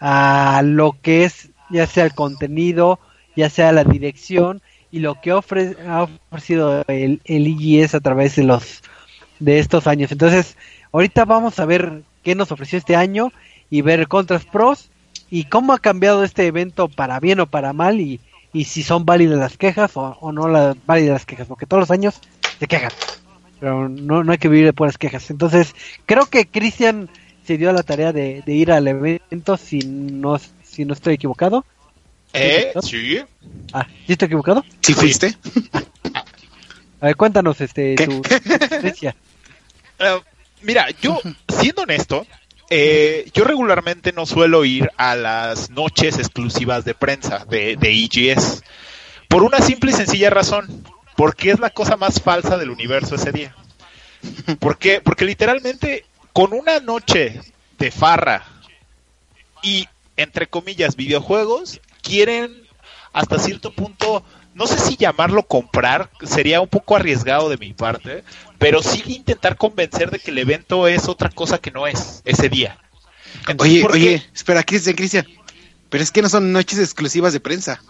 a 0.00 0.62
lo 0.64 0.96
que 1.00 1.24
es 1.24 1.50
ya 1.70 1.86
sea 1.86 2.04
el 2.04 2.14
contenido 2.14 2.98
ya 3.36 3.50
sea 3.50 3.72
la 3.72 3.84
dirección 3.84 4.60
y 4.90 5.00
lo 5.00 5.20
que 5.20 5.30
ha 5.30 5.38
ofrecido 5.38 6.84
el, 6.86 7.20
el 7.24 7.46
IGS 7.46 7.94
a 7.94 8.00
través 8.00 8.36
de 8.36 8.44
los 8.44 8.82
de 9.38 9.58
estos 9.58 9.86
años. 9.86 10.12
Entonces, 10.12 10.56
ahorita 10.92 11.24
vamos 11.24 11.58
a 11.58 11.64
ver 11.64 12.02
qué 12.22 12.34
nos 12.34 12.52
ofreció 12.52 12.78
este 12.78 12.96
año 12.96 13.32
y 13.70 13.82
ver 13.82 14.06
contras 14.06 14.44
pros 14.44 14.90
y 15.30 15.44
cómo 15.44 15.72
ha 15.72 15.78
cambiado 15.78 16.24
este 16.24 16.46
evento 16.46 16.88
para 16.88 17.18
bien 17.18 17.40
o 17.40 17.46
para 17.46 17.72
mal 17.72 18.00
y, 18.00 18.20
y 18.52 18.64
si 18.64 18.82
son 18.82 19.04
válidas 19.04 19.38
las 19.38 19.56
quejas 19.56 19.96
o, 19.96 20.16
o 20.20 20.30
no 20.32 20.48
las 20.48 20.76
válidas 20.86 21.14
las 21.14 21.26
quejas, 21.26 21.48
porque 21.48 21.66
todos 21.66 21.80
los 21.80 21.90
años 21.90 22.20
se 22.58 22.66
quejan, 22.66 22.92
pero 23.58 23.88
no, 23.88 24.22
no 24.22 24.32
hay 24.32 24.38
que 24.38 24.48
vivir 24.48 24.66
de 24.66 24.72
puras 24.72 24.98
quejas. 24.98 25.30
Entonces, 25.30 25.74
creo 26.06 26.26
que 26.26 26.46
Cristian 26.46 27.08
se 27.44 27.56
dio 27.56 27.70
a 27.70 27.72
la 27.72 27.82
tarea 27.82 28.12
de, 28.12 28.42
de 28.44 28.54
ir 28.54 28.70
al 28.70 28.86
evento 28.86 29.56
si 29.56 29.78
no, 29.78 30.38
si 30.62 30.84
no 30.84 30.92
estoy 30.92 31.14
equivocado. 31.14 31.64
¿Eh? 32.32 32.72
Sí. 32.82 33.20
Ah, 33.72 33.86
¿sí 34.06 34.12
equivocado? 34.12 34.64
¿Sí 34.80 34.94
fuiste? 34.94 35.36
A 37.00 37.06
ver, 37.06 37.16
cuéntanos 37.16 37.60
este 37.60 37.94
¿Qué? 37.96 38.06
tu 38.06 38.18
experiencia. 38.18 39.14
Eh, 39.98 40.20
mira, 40.62 40.88
yo, 41.00 41.20
siendo 41.60 41.82
honesto, 41.82 42.26
eh, 42.70 43.30
yo 43.34 43.44
regularmente 43.44 44.12
no 44.12 44.26
suelo 44.26 44.64
ir 44.64 44.90
a 44.96 45.14
las 45.14 45.70
noches 45.70 46.18
exclusivas 46.18 46.84
de 46.84 46.94
prensa 46.94 47.44
de, 47.44 47.76
de 47.76 47.92
EGS. 47.92 48.64
Por 49.28 49.44
una 49.44 49.60
simple 49.60 49.92
y 49.92 49.94
sencilla 49.94 50.28
razón. 50.30 50.66
Porque 51.16 51.52
es 51.52 51.60
la 51.60 51.70
cosa 51.70 51.96
más 51.96 52.20
falsa 52.20 52.56
del 52.56 52.70
universo 52.70 53.14
ese 53.14 53.30
día. 53.30 53.54
¿Por 54.58 54.78
qué? 54.78 55.00
Porque 55.00 55.24
literalmente, 55.24 56.04
con 56.32 56.52
una 56.52 56.80
noche 56.80 57.40
de 57.78 57.90
farra 57.90 58.44
y, 59.62 59.86
entre 60.16 60.46
comillas, 60.46 60.96
videojuegos, 60.96 61.80
quieren 62.02 62.62
hasta 63.12 63.38
cierto 63.38 63.72
punto, 63.72 64.24
no 64.54 64.66
sé 64.66 64.78
si 64.78 64.96
llamarlo 64.96 65.42
comprar, 65.44 66.10
sería 66.22 66.60
un 66.60 66.68
poco 66.68 66.96
arriesgado 66.96 67.48
de 67.48 67.56
mi 67.56 67.72
parte, 67.72 68.24
pero 68.58 68.82
sí 68.82 69.02
intentar 69.06 69.56
convencer 69.56 70.10
de 70.10 70.18
que 70.18 70.30
el 70.30 70.38
evento 70.38 70.88
es 70.88 71.08
otra 71.08 71.30
cosa 71.30 71.58
que 71.58 71.70
no 71.70 71.86
es 71.86 72.22
ese 72.24 72.48
día. 72.48 72.78
Entonces, 73.48 73.84
Oye, 73.84 73.86
oye, 73.90 74.22
espera, 74.34 74.62
Cristian, 74.62 74.96
Cristian. 74.96 75.26
Pero 75.88 76.04
es 76.04 76.10
que 76.10 76.22
no 76.22 76.28
son 76.28 76.52
noches 76.52 76.78
exclusivas 76.78 77.32
de 77.32 77.40
prensa. 77.40 77.82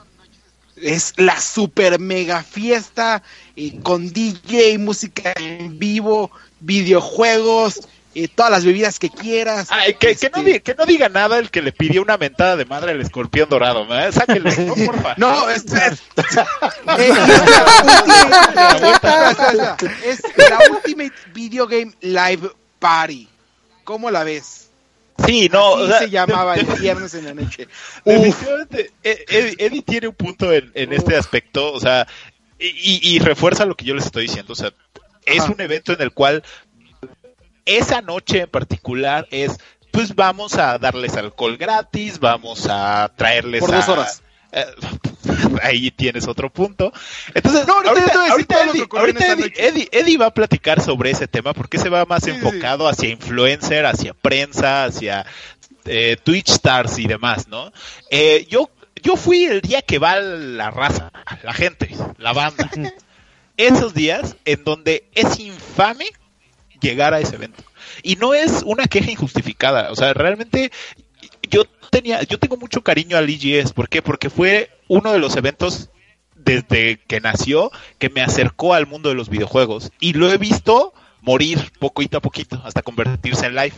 Es 0.77 1.15
la 1.17 1.41
super 1.41 2.01
mega 2.01 2.43
fiesta 2.43 3.23
eh, 3.55 3.79
con 3.83 4.13
DJ, 4.13 4.79
música 4.79 5.33
en 5.37 5.79
vivo, 5.79 6.31
videojuegos, 6.61 7.81
eh, 8.15 8.29
todas 8.29 8.51
las 8.53 8.65
bebidas 8.65 8.99
que 8.99 9.11
quieras. 9.11 9.69
Ay, 9.71 9.95
que, 9.95 10.15
que 10.17 10.31
no 10.31 10.39
Este, 10.39 10.53
di- 10.53 10.61
que 10.61 10.75
no 10.75 10.87
diga 10.87 11.09
nada 11.09 11.39
el 11.39 11.51
que 11.51 11.63
le 11.63 11.73
pidió 11.73 12.03
una 12.03 12.17
mentada 12.19 12.57
de 12.57 12.65
madre 12.65 12.93
al 12.93 13.01
escorpión 13.01 13.49
dorado, 13.49 13.87
¿eh? 13.99 14.13
Sáquenlo, 14.13 14.51
¿no? 14.67 14.75
porfa. 14.87 15.15
No, 15.17 15.49
es, 15.49 15.65
es- 15.67 16.03
eh, 16.99 17.13
es 20.05 20.23
la 20.51 20.59
Ultimate 20.71 21.13
Video 21.33 21.67
Game 21.67 21.93
Live 22.01 22.51
Party. 22.79 23.29
¿Cómo 23.85 24.11
la 24.11 24.25
ves? 24.25 24.71
Sí, 25.27 25.49
no. 25.53 25.75
Así 25.77 25.83
o 25.83 25.87
sea, 25.89 25.99
se 26.01 26.11
llamaba 26.11 26.55
el 26.55 26.67
viernes 26.67 27.15
en 27.15 27.25
la 27.27 27.35
noche. 27.35 27.69
Eh, 28.05 28.33
Eddie, 29.03 29.57
Eddie 29.59 29.83
tiene 29.83 30.09
un 30.09 30.15
punto 30.15 30.53
en, 30.53 30.71
en 30.75 30.93
este 30.93 31.17
aspecto, 31.17 31.73
o 31.73 31.81
sea, 31.81 32.07
y, 32.59 32.67
y- 32.69 33.17
y 33.17 33.19
refuerza 33.19 33.67
lo 33.67 33.77
que 33.77 33.85
yo 33.85 33.95
les 33.95 34.07
estoy 34.07 34.27
diciendo, 34.27 34.53
o 34.53 34.57
sea, 34.57 34.73
es 35.27 35.43
Ajá. 35.43 35.53
un 35.53 35.61
evento 35.61 35.93
en 35.93 36.01
el 36.03 36.13
cual 36.13 36.43
esa 37.65 38.01
noche 38.03 38.41
en 38.43 38.49
particular 38.49 39.27
es, 39.31 39.59
pues 39.91 40.15
vamos 40.15 40.55
a 40.57 40.79
darles 40.79 41.17
alcohol 41.17 41.57
gratis, 41.57 42.19
vamos 42.19 42.67
a 42.69 43.13
traerles 43.17 43.61
Por 43.61 43.75
a- 43.75 43.77
dos 43.79 43.89
horas. 43.89 44.23
eh, 44.53 44.65
ahí 45.63 45.91
tienes 45.91 46.27
otro 46.29 46.51
punto. 46.51 46.93
Entonces, 47.35 47.67
No, 47.67 47.75
ahorita 47.75 48.31
ahorita 48.31 48.65
Eddie, 48.65 48.87
ahorita 48.91 49.27
Eddie- 49.27 49.37
noche. 49.41 49.69
Eddie- 49.69 49.89
Eddie 49.93 50.17
va 50.19 50.27
a 50.27 50.35
platicar 50.35 50.81
sobre 50.83 51.11
ese 51.11 51.29
tema 51.29 51.53
porque 51.55 51.79
se 51.79 51.89
va 51.89 52.05
más 52.05 52.23
Sí, 52.25 52.31
sí, 52.33 52.39
sí. 52.39 52.47
enfocado 52.47 52.89
hacia 52.89 53.09
influencer, 53.09 53.87
hacia 53.87 54.15
prensa, 54.15 54.85
hacia 54.85 55.25
eh, 55.85 56.17
Twitch 56.23 56.51
stars 56.51 56.99
y 56.99 57.07
demás, 57.07 57.49
¿no? 57.49 57.73
Eh, 58.11 58.47
yo, 58.49 58.71
yo 59.03 59.17
fui 59.17 59.45
el 59.45 59.61
día 59.63 59.83
que 59.83 59.99
va 59.99 60.17
la 60.21 60.71
raza, 60.71 61.11
la 61.43 61.53
gente, 61.53 61.91
la 62.19 62.33
banda. 62.33 62.71
Esos 63.57 63.93
días 63.95 64.37
en 64.45 64.65
donde 64.65 65.09
es 65.15 65.39
infame 65.39 66.07
llegar 66.83 67.15
a 67.15 67.21
ese 67.21 67.37
evento. 67.37 67.63
Y 68.03 68.17
no 68.17 68.35
es 68.35 68.63
una 68.65 68.87
queja 68.87 69.11
injustificada, 69.11 69.91
o 69.91 69.97
sea, 69.97 70.13
realmente 70.13 70.71
yo 71.51 71.65
tenía, 71.91 72.23
yo 72.23 72.39
tengo 72.39 72.57
mucho 72.57 72.83
cariño 72.83 73.17
al 73.17 73.29
EGS, 73.29 73.73
¿por 73.73 73.89
qué? 73.89 74.03
Porque 74.03 74.31
fue 74.31 74.71
uno 74.89 75.13
de 75.13 75.19
los 75.19 75.37
eventos 75.37 75.91
desde 76.35 76.99
que 77.07 77.21
nació 77.21 77.71
que 77.99 78.11
me 78.11 78.21
acercó 78.21 78.75
al 78.75 78.87
mundo 78.87 79.09
de 79.09 79.15
los 79.15 79.29
videojuegos 79.29 79.93
y 80.01 80.15
lo 80.15 80.31
he 80.33 80.39
visto 80.39 80.93
morir 81.21 81.73
poquito 81.79 82.19
a 82.19 82.21
poquito 82.21 82.61
hasta 82.65 82.83
convertirse 82.83 83.47
en 83.47 83.55
live. 83.55 83.75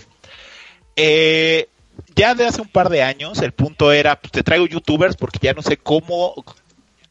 Eh, 0.97 1.69
ya 2.17 2.35
de 2.35 2.47
hace 2.47 2.61
un 2.61 2.69
par 2.69 2.89
de 2.89 3.03
años 3.03 3.39
el 3.41 3.53
punto 3.53 3.93
era, 3.93 4.21
pues, 4.21 4.33
te 4.33 4.43
traigo 4.43 4.67
youtubers 4.67 5.17
porque 5.17 5.39
ya 5.43 5.53
no 5.53 5.63
sé 5.63 5.77
cómo 5.77 6.35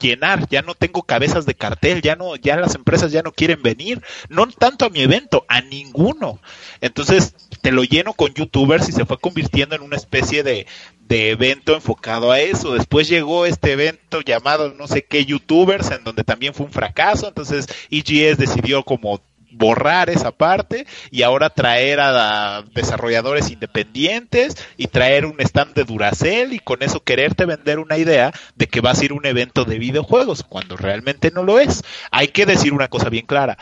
llenar, 0.04 0.48
ya 0.50 0.62
no 0.62 0.76
tengo 0.76 1.04
cabezas 1.04 1.46
de 1.46 1.56
cartel, 1.56 2.02
ya 2.02 2.16
no, 2.16 2.36
ya 2.36 2.58
las 2.58 2.76
empresas 2.76 3.12
ya 3.12 3.24
no 3.24 3.32
quieren 3.32 3.64
venir, 3.64 4.02
no 4.30 4.46
tanto 4.48 4.86
a 4.86 4.90
mi 4.90 5.02
evento, 5.02 5.46
a 5.48 5.62
ninguno. 5.62 6.40
Entonces 6.82 7.34
te 7.62 7.72
lo 7.72 7.84
lleno 7.84 8.14
con 8.14 8.34
youtubers 8.34 8.90
y 8.90 8.92
se 8.92 9.06
fue 9.06 9.18
convirtiendo 9.18 9.76
en 9.76 9.82
una 9.82 9.96
especie 9.96 10.44
de, 10.44 10.68
de 11.08 11.32
evento 11.32 11.74
enfocado 11.74 12.32
a 12.32 12.40
eso. 12.40 12.74
Después 12.74 13.08
llegó 13.08 13.46
este 13.46 13.72
evento 13.72 14.22
llamado 14.22 14.74
no 14.78 14.88
sé 14.88 15.06
qué 15.06 15.26
youtubers, 15.26 15.92
en 15.92 16.04
donde 16.04 16.24
también 16.24 16.54
fue 16.54 16.66
un 16.66 16.72
fracaso. 16.72 17.28
Entonces 17.28 17.68
EGS 17.90 18.38
decidió 18.38 18.84
como 18.84 19.22
borrar 19.54 20.10
esa 20.10 20.32
parte 20.32 20.86
y 21.12 21.24
ahora 21.24 21.50
traer 21.50 22.00
a, 22.00 22.58
a 22.58 22.62
desarrolladores 22.64 23.50
independientes 23.50 24.56
y 24.78 24.88
traer 24.88 25.26
un 25.26 25.40
stand 25.40 25.74
de 25.74 25.84
Duracell 25.84 26.54
y 26.54 26.60
con 26.60 26.84
eso 26.84 27.04
quererte 27.04 27.46
vender 27.46 27.80
una 27.80 27.98
idea 27.98 28.34
de 28.56 28.68
que 28.68 28.82
va 28.82 28.92
a 28.92 28.96
ser 28.96 29.14
un 29.14 29.26
evento 29.26 29.66
de 29.66 29.80
videojuegos 29.80 30.44
cuando 30.44 30.78
realmente 30.78 31.32
no 31.32 31.44
lo 31.44 31.60
es. 31.60 31.84
Hay 32.12 32.30
que 32.30 32.46
decir 32.46 32.74
una 32.74 32.88
cosa 32.88 33.10
bien 33.10 33.26
clara. 33.26 33.58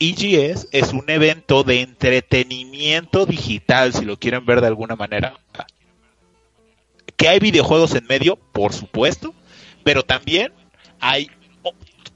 EGS 0.00 0.68
es 0.72 0.92
un 0.92 1.08
evento 1.08 1.62
de 1.62 1.80
entretenimiento 1.80 3.26
digital, 3.26 3.92
si 3.92 4.04
lo 4.04 4.18
quieren 4.18 4.44
ver 4.44 4.60
de 4.60 4.66
alguna 4.66 4.96
manera. 4.96 5.34
Que 7.16 7.28
hay 7.28 7.38
videojuegos 7.38 7.94
en 7.94 8.06
medio, 8.06 8.36
por 8.36 8.72
supuesto, 8.72 9.34
pero 9.84 10.02
también 10.02 10.52
hay 11.00 11.30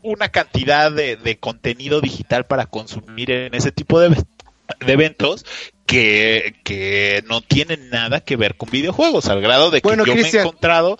una 0.02 0.28
cantidad 0.28 0.92
de, 0.92 1.16
de 1.16 1.38
contenido 1.38 2.00
digital 2.00 2.46
para 2.46 2.66
consumir 2.66 3.30
en 3.30 3.54
ese 3.54 3.72
tipo 3.72 4.00
de, 4.00 4.10
de 4.10 4.92
eventos 4.92 5.44
que, 5.86 6.54
que 6.64 7.22
no 7.26 7.40
tienen 7.40 7.90
nada 7.90 8.20
que 8.20 8.36
ver 8.36 8.56
con 8.56 8.70
videojuegos, 8.70 9.26
al 9.28 9.40
grado 9.40 9.70
de 9.70 9.80
que 9.80 9.88
Bueno, 9.88 10.04
yo 10.04 10.14
me 10.14 10.22
he 10.22 10.40
encontrado 10.40 10.98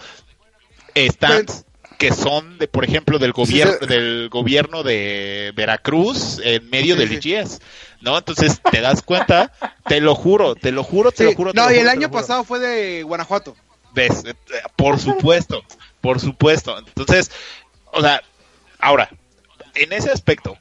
stands 0.97 1.65
que 1.99 2.13
son 2.13 2.59
de 2.59 2.69
por 2.69 2.85
ejemplo 2.85 3.19
del 3.19 3.33
gobierno 3.33 3.73
Sí, 3.73 3.79
sí. 3.81 3.87
del 3.89 4.29
gobierno 4.31 4.83
de 4.85 5.53
Veracruz 5.57 6.41
en 6.45 6.69
medio 6.71 6.95
Sí, 6.97 7.01
del. 7.07 7.13
IGS, 7.13 7.61
¿no? 8.01 8.17
Entonces 8.17 8.61
te 8.71 8.81
das 8.81 9.03
cuenta, 9.03 9.53
te 9.87 10.01
lo 10.01 10.15
juro, 10.15 10.55
te 10.55 10.71
lo 10.71 10.85
juro, 10.85 11.11
te 11.13 11.25
lo 11.25 11.35
juro. 11.35 11.53
no, 11.55 11.65
lo 11.65 11.71
y 11.73 11.75
el 11.75 11.81
juro, 11.81 11.91
año 11.91 12.11
pasado 12.11 12.45
fue 12.45 12.61
de 12.61 13.03
Guanajuato. 13.03 13.57
¿Ves? 13.95 14.25
Eh, 14.25 14.35
Por 14.77 15.01
supuesto, 15.01 15.63
por 16.01 16.21
supuesto. 16.21 16.79
Entonces, 16.79 17.31
o 17.93 18.01
sea, 18.01 18.23
ahora, 18.79 19.11
en 19.75 19.93
ese 19.93 20.11
aspecto, 20.11 20.57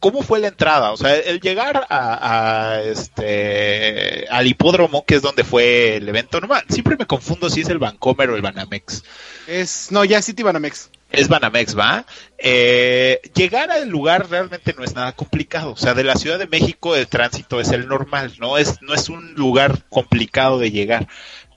¿cómo 0.00 0.22
fue 0.22 0.40
la 0.40 0.48
entrada? 0.48 0.92
O 0.92 0.96
sea, 0.96 1.16
el 1.16 1.40
llegar 1.40 1.86
a, 1.88 2.74
a, 2.74 2.82
este 2.82 4.26
al 4.30 4.46
hipódromo, 4.46 5.04
que 5.04 5.16
es 5.16 5.22
donde 5.22 5.44
fue 5.44 5.96
el 5.96 6.08
evento, 6.08 6.40
no, 6.40 6.48
siempre 6.68 6.96
me 6.96 7.06
confundo 7.06 7.50
si 7.50 7.62
es 7.62 7.68
el 7.68 7.78
Vancomer 7.78 8.30
o 8.30 8.36
el 8.36 8.42
Banamex. 8.42 9.04
Es, 9.46 9.90
no, 9.90 10.04
ya 10.04 10.22
City 10.22 10.42
Banamex. 10.42 10.90
Es 11.12 11.28
Banamex, 11.28 11.78
¿va? 11.78 12.04
Eh, 12.36 13.20
llegar 13.34 13.70
al 13.70 13.88
lugar 13.88 14.28
realmente 14.28 14.74
no 14.76 14.84
es 14.84 14.94
nada 14.94 15.12
complicado. 15.12 15.72
O 15.72 15.76
sea, 15.76 15.94
de 15.94 16.04
la 16.04 16.16
Ciudad 16.16 16.38
de 16.38 16.48
México 16.48 16.96
el 16.96 17.06
tránsito 17.06 17.60
es 17.60 17.70
el 17.70 17.88
normal, 17.88 18.34
no 18.38 18.58
es, 18.58 18.82
no 18.82 18.92
es 18.92 19.08
un 19.08 19.34
lugar 19.34 19.84
complicado 19.88 20.58
de 20.58 20.72
llegar. 20.72 21.06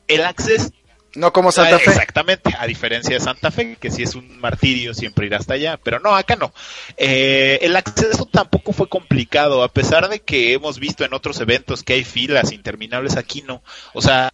El 0.07 0.23
acceso 0.23 0.71
No 1.15 1.33
como 1.33 1.51
Santa 1.51 1.77
Ah, 1.77 1.79
Fe. 1.79 1.89
Exactamente, 1.89 2.53
a 2.57 2.67
diferencia 2.67 3.15
de 3.15 3.19
Santa 3.19 3.49
Fe, 3.51 3.77
que 3.79 3.89
si 3.89 4.03
es 4.03 4.15
un 4.15 4.39
martirio 4.39 4.93
siempre 4.93 5.25
ir 5.25 5.35
hasta 5.35 5.55
allá, 5.55 5.77
pero 5.81 5.99
no, 5.99 6.15
acá 6.15 6.35
no. 6.35 6.53
Eh, 6.97 7.59
el 7.63 7.75
acceso 7.75 8.25
tampoco 8.31 8.73
fue 8.73 8.87
complicado, 8.87 9.63
a 9.63 9.69
pesar 9.73 10.07
de 10.09 10.19
que 10.19 10.53
hemos 10.53 10.79
visto 10.79 11.03
en 11.03 11.13
otros 11.13 11.39
eventos 11.41 11.83
que 11.83 11.93
hay 11.93 12.03
filas 12.03 12.51
interminables, 12.51 13.17
aquí 13.17 13.41
no. 13.41 13.63
O 13.93 14.01
sea, 14.01 14.31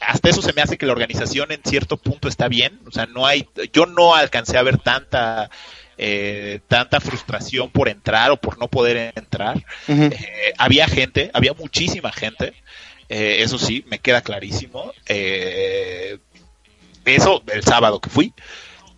hasta 0.00 0.28
eso 0.28 0.42
se 0.42 0.52
me 0.52 0.62
hace 0.62 0.78
que 0.78 0.86
la 0.86 0.92
organización 0.92 1.52
en 1.52 1.60
cierto 1.64 1.96
punto 1.96 2.28
está 2.28 2.48
bien, 2.48 2.80
o 2.86 2.90
sea, 2.90 3.06
no 3.06 3.26
hay, 3.26 3.48
yo 3.72 3.86
no 3.86 4.14
alcancé 4.14 4.56
a 4.58 4.62
ver 4.62 4.78
tanta... 4.78 5.50
eh, 5.96 6.60
tanta 6.66 7.00
frustración 7.00 7.70
por 7.70 7.88
entrar 7.88 8.30
o 8.32 8.36
por 8.36 8.58
no 8.58 8.68
poder 8.68 9.12
entrar. 9.14 9.64
Eh, 9.86 10.52
había 10.58 10.88
gente, 10.88 11.30
había 11.34 11.52
muchísima 11.52 12.10
gente. 12.10 12.54
Eh, 13.08 13.38
eso 13.40 13.58
sí, 13.58 13.84
me 13.88 13.98
queda 13.98 14.22
clarísimo. 14.22 14.92
Eh, 15.06 16.18
eso 17.04 17.42
el 17.52 17.62
sábado 17.62 18.00
que 18.00 18.10
fui. 18.10 18.32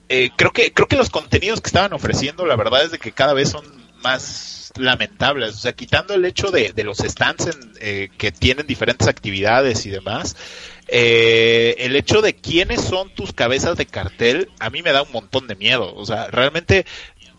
Eh, 0.09 0.31
creo 0.37 0.53
que 0.53 0.73
creo 0.73 0.87
que 0.87 0.97
los 0.97 1.11
contenidos 1.11 1.61
que 1.61 1.69
estaban 1.69 1.93
ofreciendo, 1.93 2.47
la 2.47 2.57
verdad 2.57 2.85
es 2.85 2.93
de 2.93 2.99
que 2.99 3.13
cada 3.13 3.33
vez 3.35 3.51
son 3.51 3.65
más 4.03 4.73
lamentables. 4.77 5.55
O 5.55 5.59
sea, 5.59 5.73
quitando 5.73 6.15
el 6.15 6.25
hecho 6.25 6.51
de, 6.51 6.73
de 6.73 6.85
los 6.85 6.99
stands 6.99 7.47
en, 7.47 7.73
eh, 7.81 8.11
que 8.17 8.31
tienen 8.31 8.67
diferentes 8.67 9.09
actividades 9.09 9.85
y 9.87 9.91
demás, 9.91 10.37
eh, 10.89 11.75
el 11.79 11.97
hecho 11.97 12.23
de 12.23 12.35
quiénes 12.37 12.81
son 12.81 13.11
tus 13.11 13.33
cabezas 13.33 13.77
de 13.77 13.87
cartel, 13.87 14.51
a 14.61 14.71
mí 14.71 14.83
me 14.83 14.93
da 14.93 15.03
un 15.03 15.13
montón 15.13 15.49
de 15.49 15.57
miedo. 15.57 15.95
O 15.95 16.07
sea, 16.07 16.29
realmente 16.29 16.87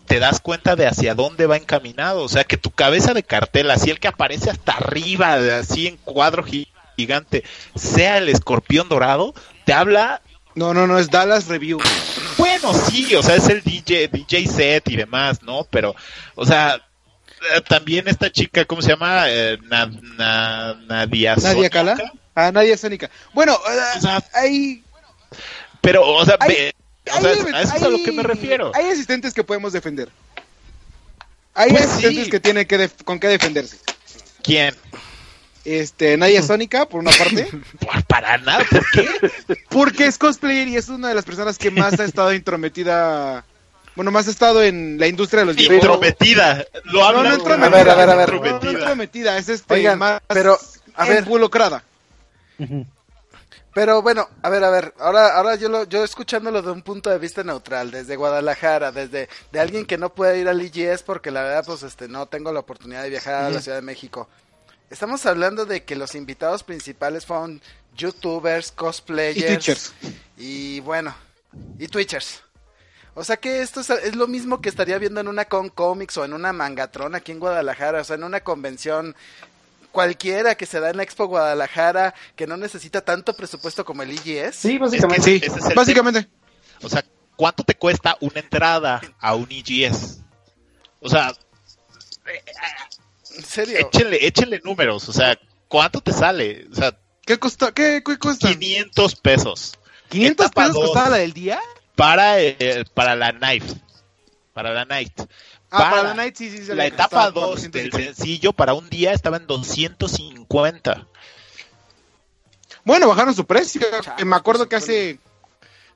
te 0.08 0.18
das 0.18 0.40
cuenta 0.40 0.74
de 0.74 0.86
hacia 0.88 1.14
dónde 1.14 1.46
va 1.46 1.56
encaminado. 1.56 2.22
O 2.22 2.28
sea, 2.28 2.42
que 2.44 2.56
tu 2.56 2.70
cabeza 2.72 3.14
de 3.14 3.22
cartel, 3.22 3.70
así 3.70 3.90
el 3.90 4.00
que 4.00 4.08
aparece 4.08 4.50
hasta 4.50 4.72
arriba, 4.72 5.34
así 5.60 5.86
en 5.86 5.96
cuadro 5.98 6.42
gi- 6.42 6.66
gigante, 6.96 7.44
sea 7.76 8.18
el 8.18 8.28
escorpión 8.28 8.88
dorado, 8.88 9.34
te 9.64 9.72
habla. 9.72 10.20
No, 10.56 10.74
no, 10.74 10.88
no, 10.88 10.98
es 10.98 11.08
Dallas 11.10 11.46
Review. 11.46 11.78
Bueno, 12.36 12.72
sí, 12.74 13.14
o 13.14 13.22
sea, 13.22 13.36
es 13.36 13.48
el 13.48 13.62
DJ, 13.62 14.08
DJ 14.08 14.46
set 14.48 14.88
y 14.88 14.96
demás, 14.96 15.42
¿no? 15.42 15.64
Pero, 15.70 15.94
o 16.34 16.44
sea, 16.44 16.80
eh, 17.54 17.60
también 17.68 18.08
esta 18.08 18.30
chica, 18.32 18.64
¿cómo 18.64 18.82
se 18.82 18.88
llama? 18.88 19.24
Eh, 19.28 19.58
Na- 19.68 19.86
Na- 20.16 20.74
Nadia 20.88 21.36
Nadia. 21.36 21.70
Cala. 21.70 21.96
Ah, 22.34 22.50
Nadia 22.50 22.76
Sónica. 22.76 23.08
Bueno, 23.34 23.56
O 23.96 24.00
sea, 24.00 24.20
hay, 24.34 24.82
Pero, 25.80 26.02
o 26.08 26.24
sea, 26.24 26.36
Hay- 26.40 26.48
ve- 26.48 26.74
o 27.08 27.20
sea, 27.20 27.30
hay- 27.30 27.54
a 27.54 27.62
eso 27.62 27.76
es 27.76 27.82
a 27.82 27.88
lo 27.88 28.02
que 28.02 28.12
me 28.12 28.22
refiero. 28.22 28.72
Hay 28.74 28.86
asistentes 28.90 29.34
que 29.34 29.44
podemos 29.44 29.72
defender. 29.72 30.08
Hay 31.54 31.70
Pues 31.70 31.82
asistentes 31.86 32.24
sí. 32.26 32.30
que 32.30 32.40
tienen 32.40 32.66
que 32.66 32.78
def- 32.78 33.02
con 33.04 33.18
qué 33.18 33.28
defenderse. 33.28 33.78
¿Quién? 34.42 34.74
Este, 35.64 36.16
Nadia 36.16 36.42
Sónica, 36.42 36.86
por 36.88 37.00
una 37.00 37.10
parte, 37.10 37.48
Por- 37.80 38.04
para 38.04 38.38
nada, 38.38 38.64
¿por 38.70 38.90
qué? 38.92 39.08
porque 39.68 40.06
es 40.06 40.16
cosplayer 40.16 40.68
y 40.68 40.76
es 40.76 40.88
una 40.88 41.08
de 41.08 41.14
las 41.14 41.24
personas 41.24 41.58
que 41.58 41.70
más 41.70 41.98
ha 42.00 42.04
estado 42.04 42.32
intrometida, 42.32 43.44
bueno, 43.96 44.10
más 44.12 44.28
ha 44.28 44.30
estado 44.30 44.62
en 44.62 44.98
la 44.98 45.08
industria 45.08 45.40
de 45.40 45.46
los 45.46 45.56
videojuegos. 45.56 45.84
Intrometida. 45.96 46.64
Lo 46.84 47.00
No, 47.00 47.04
habla. 47.06 47.22
no 47.24 47.28
A 47.30 47.34
entrometida. 47.34 47.76
ver, 47.76 47.90
a 47.90 47.94
ver, 47.96 48.10
a 48.10 48.14
ver. 48.14 48.32
No, 48.34 48.60
no 48.60 48.70
Intrometida. 48.70 49.36
es 49.36 49.48
este, 49.48 49.74
Oigan, 49.74 49.98
más 49.98 50.20
pero, 50.28 50.56
a 50.94 51.04
ver. 51.06 51.24
involucrada. 51.24 51.82
Pero 53.78 54.02
bueno, 54.02 54.28
a 54.42 54.50
ver, 54.50 54.64
a 54.64 54.70
ver, 54.70 54.92
ahora, 54.98 55.36
ahora 55.36 55.54
yo 55.54 55.68
lo, 55.68 55.84
yo 55.84 56.02
escuchándolo 56.02 56.62
de 56.62 56.72
un 56.72 56.82
punto 56.82 57.10
de 57.10 57.18
vista 57.20 57.44
neutral, 57.44 57.92
desde 57.92 58.16
Guadalajara, 58.16 58.90
desde 58.90 59.28
de 59.52 59.60
alguien 59.60 59.86
que 59.86 59.96
no 59.96 60.12
puede 60.12 60.40
ir 60.40 60.48
al 60.48 60.60
IGS 60.60 61.04
porque 61.04 61.30
la 61.30 61.44
verdad, 61.44 61.64
pues, 61.64 61.84
este, 61.84 62.08
no 62.08 62.26
tengo 62.26 62.50
la 62.52 62.58
oportunidad 62.58 63.04
de 63.04 63.10
viajar 63.10 63.34
a 63.34 63.50
la 63.50 63.60
Ciudad 63.60 63.78
de 63.78 63.82
México. 63.82 64.28
Estamos 64.90 65.24
hablando 65.26 65.64
de 65.64 65.84
que 65.84 65.94
los 65.94 66.16
invitados 66.16 66.64
principales 66.64 67.24
fueron 67.24 67.62
YouTubers, 67.96 68.70
Y 68.70 68.74
cosplayers 68.74 69.46
Twitchers. 69.46 69.94
y 70.36 70.80
bueno, 70.80 71.14
y 71.78 71.86
Twitchers. 71.86 72.42
O 73.14 73.22
sea 73.22 73.36
que 73.36 73.62
esto 73.62 73.80
es, 73.80 73.90
es 73.90 74.16
lo 74.16 74.26
mismo 74.26 74.60
que 74.60 74.70
estaría 74.70 74.98
viendo 74.98 75.20
en 75.20 75.28
una 75.28 75.44
con 75.44 75.68
comics 75.68 76.16
o 76.16 76.24
en 76.24 76.32
una 76.32 76.52
mangatron 76.52 77.14
aquí 77.14 77.30
en 77.30 77.38
Guadalajara, 77.38 78.00
o 78.00 78.04
sea, 78.04 78.16
en 78.16 78.24
una 78.24 78.40
convención 78.40 79.14
cualquiera 79.92 80.54
que 80.56 80.66
se 80.66 80.80
da 80.80 80.90
en 80.90 80.96
la 80.98 81.02
Expo 81.02 81.26
Guadalajara, 81.26 82.14
que 82.36 82.46
no 82.46 82.56
necesita 82.56 83.00
tanto 83.00 83.34
presupuesto 83.34 83.84
como 83.84 84.02
el 84.02 84.12
IGS. 84.12 84.54
Sí, 84.56 84.78
básicamente. 84.78 85.22
Sí, 85.24 85.40
Ese 85.42 85.58
es 85.58 85.66
el 85.66 85.74
básicamente. 85.74 86.28
O 86.82 86.88
sea, 86.88 87.04
¿cuánto 87.36 87.64
te 87.64 87.74
cuesta 87.74 88.16
una 88.20 88.40
entrada 88.40 89.00
a 89.18 89.34
un 89.34 89.48
EGS? 89.50 90.20
O 91.00 91.08
sea, 91.08 91.32
En 93.36 93.44
serio. 93.44 93.78
échenle, 93.78 94.26
échenle 94.26 94.60
números. 94.64 95.08
O 95.08 95.12
sea, 95.12 95.38
¿cuánto 95.68 96.00
te 96.00 96.12
sale? 96.12 96.66
O 96.72 96.74
sea, 96.74 96.96
¿Qué, 97.24 97.38
costa, 97.38 97.72
qué, 97.72 98.02
qué 98.04 98.18
cuesta? 98.18 98.48
500 98.48 99.14
pesos. 99.16 99.78
¿500 100.10 100.30
etapa 100.30 100.62
pesos 100.62 100.74
dos. 100.74 100.84
costaba 100.86 101.10
la 101.10 101.16
del 101.18 101.32
día? 101.34 101.60
Para, 101.94 102.40
eh, 102.40 102.84
para 102.94 103.14
la 103.14 103.32
Knife. 103.32 103.74
Para 104.54 104.72
la 104.72 104.84
Night. 104.86 105.12
Ah, 105.70 105.78
Para 105.78 105.90
para 105.90 106.02
la 106.04 106.14
Night 106.14 106.36
sí, 106.36 106.50
sí. 106.50 106.64
se 106.64 106.74
La 106.74 106.86
etapa 106.86 107.24
costaba 107.26 107.30
2 107.30 107.62
del 107.70 107.90
450. 107.90 108.14
sencillo 108.14 108.52
para 108.52 108.74
un 108.74 108.88
día 108.88 109.12
estaba 109.12 109.36
en 109.36 109.46
250. 109.46 111.06
Bueno, 112.84 113.08
bajaron 113.08 113.34
su 113.34 113.44
precio. 113.44 113.82
Chale, 114.00 114.24
Me 114.24 114.36
acuerdo 114.36 114.68
que 114.68 114.76
hace 114.76 115.18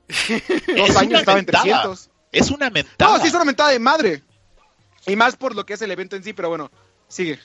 Es 0.07 0.37
dos 0.77 0.95
años 0.97 1.07
una 1.09 1.19
estaba 1.19 1.39
en 1.39 1.45
mentada. 1.45 1.63
300. 1.63 2.09
Es 2.31 2.51
una 2.51 2.69
mentada. 2.69 3.11
No, 3.17 3.21
sí 3.21 3.27
es 3.29 3.33
una 3.33 3.45
mentada 3.45 3.69
de 3.71 3.79
madre. 3.79 4.23
Y 5.07 5.15
más 5.15 5.35
por 5.35 5.55
lo 5.55 5.65
que 5.65 5.73
es 5.73 5.81
el 5.81 5.91
evento 5.91 6.15
en 6.15 6.23
sí, 6.23 6.33
pero 6.33 6.49
bueno, 6.49 6.71
sigue. 7.07 7.39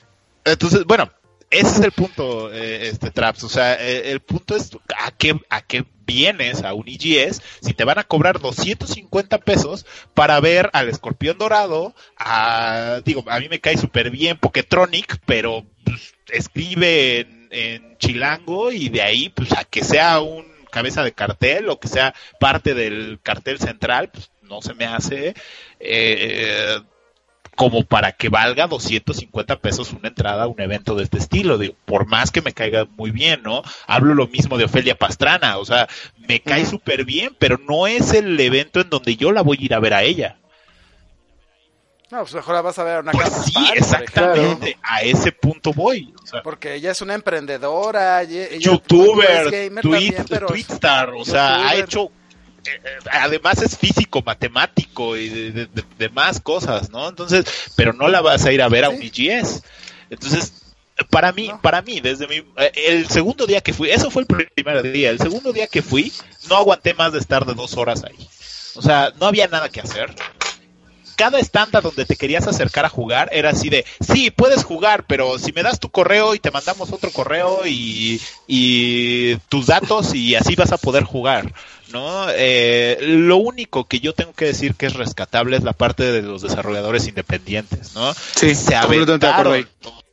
Entonces, 0.45 0.83
bueno, 0.85 1.11
ese 1.49 1.67
es 1.67 1.79
el 1.79 1.91
punto, 1.91 2.53
eh, 2.53 2.87
este 2.87 3.11
Traps. 3.11 3.43
O 3.43 3.49
sea, 3.49 3.73
eh, 3.75 4.11
el 4.11 4.19
punto 4.19 4.55
es 4.55 4.71
a 4.97 5.11
qué, 5.11 5.39
a 5.49 5.61
qué 5.61 5.85
vienes 6.05 6.63
a 6.63 6.73
un 6.73 6.87
EGS 6.87 7.41
si 7.61 7.73
te 7.73 7.83
van 7.83 7.99
a 7.99 8.03
cobrar 8.03 8.39
250 8.39 9.37
pesos 9.39 9.85
para 10.13 10.39
ver 10.39 10.69
al 10.73 10.89
escorpión 10.89 11.37
dorado. 11.37 11.95
A, 12.17 13.01
digo, 13.05 13.23
a 13.27 13.39
mí 13.39 13.49
me 13.49 13.59
cae 13.59 13.77
súper 13.77 14.09
bien 14.09 14.37
Poketronic, 14.37 15.19
pero 15.25 15.65
pues, 15.83 16.15
escribe 16.29 17.19
en, 17.19 17.47
en 17.51 17.97
chilango 17.97 18.71
y 18.71 18.89
de 18.89 19.01
ahí, 19.01 19.29
pues 19.29 19.51
a 19.53 19.63
que 19.65 19.83
sea 19.83 20.19
un 20.19 20.49
cabeza 20.69 21.03
de 21.03 21.13
cartel 21.13 21.69
o 21.69 21.79
que 21.79 21.87
sea 21.87 22.13
parte 22.39 22.73
del 22.73 23.19
cartel 23.23 23.59
central, 23.59 24.09
pues 24.11 24.31
no 24.43 24.61
se 24.61 24.73
me 24.73 24.85
hace. 24.85 25.33
Eh, 25.79 26.79
como 27.59 27.83
para 27.83 28.13
que 28.13 28.29
valga 28.29 28.67
250 28.67 29.57
pesos 29.59 29.91
una 29.91 30.07
entrada 30.07 30.43
a 30.43 30.47
un 30.47 30.61
evento 30.61 30.95
de 30.95 31.03
este 31.03 31.17
estilo, 31.17 31.57
digo, 31.57 31.75
por 31.83 32.05
más 32.07 32.31
que 32.31 32.41
me 32.41 32.53
caiga 32.53 32.87
muy 32.95 33.11
bien, 33.11 33.41
¿no? 33.43 33.63
Hablo 33.85 34.13
lo 34.13 34.27
mismo 34.29 34.57
de 34.57 34.63
Ofelia 34.63 34.95
Pastrana, 34.97 35.57
o 35.57 35.65
sea, 35.65 35.89
me 36.29 36.39
cae 36.39 36.65
súper 36.65 37.03
bien, 37.03 37.35
pero 37.37 37.57
no 37.67 37.85
es 37.85 38.13
el 38.13 38.39
evento 38.39 38.79
en 38.79 38.89
donde 38.89 39.17
yo 39.17 39.33
la 39.33 39.41
voy 39.41 39.57
a 39.59 39.65
ir 39.65 39.73
a 39.73 39.79
ver 39.81 39.93
a 39.93 40.03
ella. 40.03 40.37
No, 42.11 42.19
pues 42.21 42.33
mejor 42.33 42.55
la 42.55 42.61
vas 42.61 42.79
a 42.79 42.83
ver 42.85 42.95
a 42.95 42.99
una 43.01 43.11
Pues 43.11 43.29
Campus 43.29 43.45
sí, 43.53 43.69
exactamente, 43.75 44.69
ejemplo, 44.69 44.81
a 44.89 45.01
ese 45.01 45.31
punto 45.33 45.73
voy. 45.73 46.13
O 46.23 46.27
sea, 46.27 46.41
Porque 46.41 46.75
ella 46.75 46.91
es 46.91 47.01
una 47.01 47.13
emprendedora, 47.13 48.21
ella- 48.23 48.45
ella- 48.45 48.57
youtuber, 48.57 49.47
es 49.47 49.51
gamer 49.51 49.81
tweet, 49.83 49.93
también, 50.13 50.25
pero- 50.29 50.47
twitstar, 50.47 51.09
o 51.09 51.25
sea, 51.25 51.55
ha 51.67 51.75
youtuber. 51.75 51.83
hecho 51.83 52.11
además 53.11 53.61
es 53.61 53.77
físico, 53.77 54.21
matemático 54.25 55.15
y 55.17 55.29
de, 55.29 55.51
de- 55.51 55.65
de- 55.67 55.83
de 55.97 56.09
más 56.09 56.39
cosas, 56.39 56.89
¿no? 56.89 57.07
Entonces, 57.09 57.45
pero 57.75 57.93
no 57.93 58.07
la 58.07 58.21
vas 58.21 58.45
a 58.45 58.51
ir 58.51 58.61
a 58.61 58.69
ver 58.69 58.85
a 58.85 58.89
un 58.89 59.01
EGS. 59.01 59.61
Entonces, 60.09 60.53
para 61.09 61.31
mí, 61.31 61.47
No. 61.47 61.61
para 61.61 61.81
mí, 61.81 61.99
desde 62.01 62.27
mi, 62.27 62.37
eh, 62.57 62.71
el 62.87 63.07
segundo 63.09 63.45
día 63.45 63.61
que 63.61 63.73
fui, 63.73 63.89
eso 63.89 64.11
fue 64.11 64.23
el 64.23 64.27
primer 64.49 64.91
día, 64.91 65.09
el 65.09 65.19
segundo 65.19 65.53
día 65.53 65.67
que 65.67 65.81
fui, 65.81 66.11
no 66.49 66.57
aguanté 66.57 66.93
más 66.93 67.13
de 67.13 67.19
estar 67.19 67.45
de 67.45 67.53
dos 67.53 67.77
horas 67.77 68.03
ahí. 68.03 68.17
O 68.75 68.81
sea, 68.81 69.11
no 69.19 69.25
había 69.27 69.47
nada 69.47 69.69
que 69.69 69.81
hacer. 69.81 70.13
Cada 71.15 71.37
estándar 71.37 71.83
donde 71.83 72.05
te 72.05 72.15
querías 72.15 72.47
acercar 72.47 72.85
a 72.85 72.89
jugar 72.89 73.27
era 73.33 73.49
así 73.49 73.67
de, 73.69 73.85
sí, 73.99 74.31
puedes 74.31 74.63
jugar, 74.63 75.03
pero 75.05 75.37
si 75.37 75.51
me 75.51 75.63
das 75.63 75.77
tu 75.77 75.89
correo 75.89 76.33
y 76.33 76.39
te 76.39 76.49
mandamos 76.49 76.93
otro 76.93 77.11
correo 77.11 77.67
y, 77.67 78.21
y 78.47 79.35
tus 79.49 79.65
datos 79.65 80.15
y 80.15 80.35
así 80.35 80.55
vas 80.55 80.71
a 80.71 80.77
poder 80.77 81.03
jugar, 81.03 81.53
¿no? 81.91 82.27
Eh, 82.31 82.97
lo 83.01 83.37
único 83.37 83.87
que 83.87 83.99
yo 83.99 84.13
tengo 84.13 84.33
que 84.33 84.45
decir 84.45 84.75
que 84.75 84.85
es 84.85 84.93
rescatable 84.93 85.57
es 85.57 85.63
la 85.63 85.73
parte 85.73 86.11
de 86.11 86.21
los 86.21 86.41
desarrolladores 86.41 87.07
independientes, 87.07 87.95
¿no? 87.95 88.13
Sí, 88.13 88.55
se 88.55 88.75
aventaron, 88.75 89.67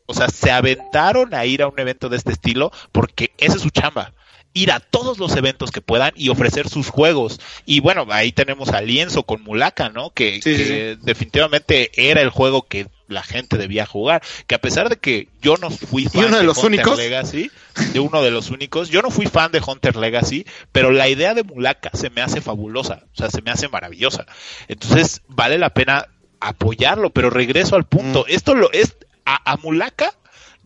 o 0.06 0.14
sea, 0.14 0.28
se 0.28 0.50
aventaron 0.50 1.34
a 1.34 1.44
ir 1.46 1.62
a 1.62 1.68
un 1.68 1.78
evento 1.78 2.08
de 2.08 2.16
este 2.16 2.32
estilo 2.32 2.72
porque 2.92 3.32
esa 3.38 3.56
es 3.56 3.62
su 3.62 3.70
chamba. 3.70 4.12
Ir 4.54 4.72
a 4.72 4.80
todos 4.80 5.18
los 5.18 5.36
eventos 5.36 5.70
que 5.70 5.82
puedan 5.82 6.12
y 6.16 6.30
ofrecer 6.30 6.68
sus 6.68 6.88
juegos. 6.88 7.40
Y 7.66 7.80
bueno, 7.80 8.06
ahí 8.08 8.32
tenemos 8.32 8.70
a 8.70 8.80
Lienzo 8.80 9.24
con 9.24 9.42
Mulaka, 9.42 9.90
¿no? 9.90 10.10
Que, 10.10 10.40
Sí, 10.42 10.56
sí, 10.56 10.64
que 10.64 10.98
definitivamente 11.02 11.90
era 11.94 12.22
el 12.22 12.30
juego 12.30 12.62
que 12.62 12.86
la 13.08 13.22
gente 13.22 13.56
debía 13.58 13.86
jugar. 13.86 14.22
Que 14.46 14.54
a 14.54 14.60
pesar 14.60 14.88
de 14.88 14.96
que 14.96 15.28
yo 15.40 15.56
no 15.56 15.70
fui 15.70 16.06
fan 16.06 16.26
uno 16.26 16.38
de 16.38 16.44
los 16.44 16.58
Hunter 16.58 16.80
únicos. 16.86 16.98
Legacy, 16.98 17.50
de 17.92 18.00
uno 18.00 18.22
de 18.22 18.30
los 18.30 18.50
únicos, 18.50 18.88
yo 18.90 19.02
no 19.02 19.10
fui 19.10 19.26
fan 19.26 19.52
de 19.52 19.62
Hunter 19.66 19.96
Legacy, 19.96 20.46
pero 20.72 20.90
la 20.90 21.08
idea 21.08 21.34
de 21.34 21.44
Mulaka 21.44 21.90
se 21.94 22.10
me 22.10 22.20
hace 22.22 22.40
fabulosa, 22.40 23.04
o 23.12 23.16
sea, 23.16 23.30
se 23.30 23.42
me 23.42 23.50
hace 23.50 23.68
maravillosa. 23.68 24.26
Entonces, 24.68 25.22
vale 25.28 25.58
la 25.58 25.70
pena 25.70 26.06
apoyarlo, 26.40 27.10
pero 27.10 27.30
regreso 27.30 27.76
al 27.76 27.84
punto. 27.84 28.20
Mm. 28.28 28.32
Esto 28.32 28.54
lo 28.54 28.70
es 28.72 28.96
a, 29.24 29.52
a 29.52 29.56
Mulaka 29.56 30.12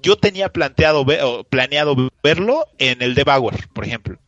yo 0.03 0.17
tenía 0.17 0.49
planteado 0.51 1.05
ve- 1.05 1.23
o 1.23 1.45
planeado 1.45 1.95
verlo 2.23 2.67
en 2.79 3.03
el 3.03 3.15
Devour, 3.15 3.69
por 3.75 3.85
ejemplo. 3.85 4.19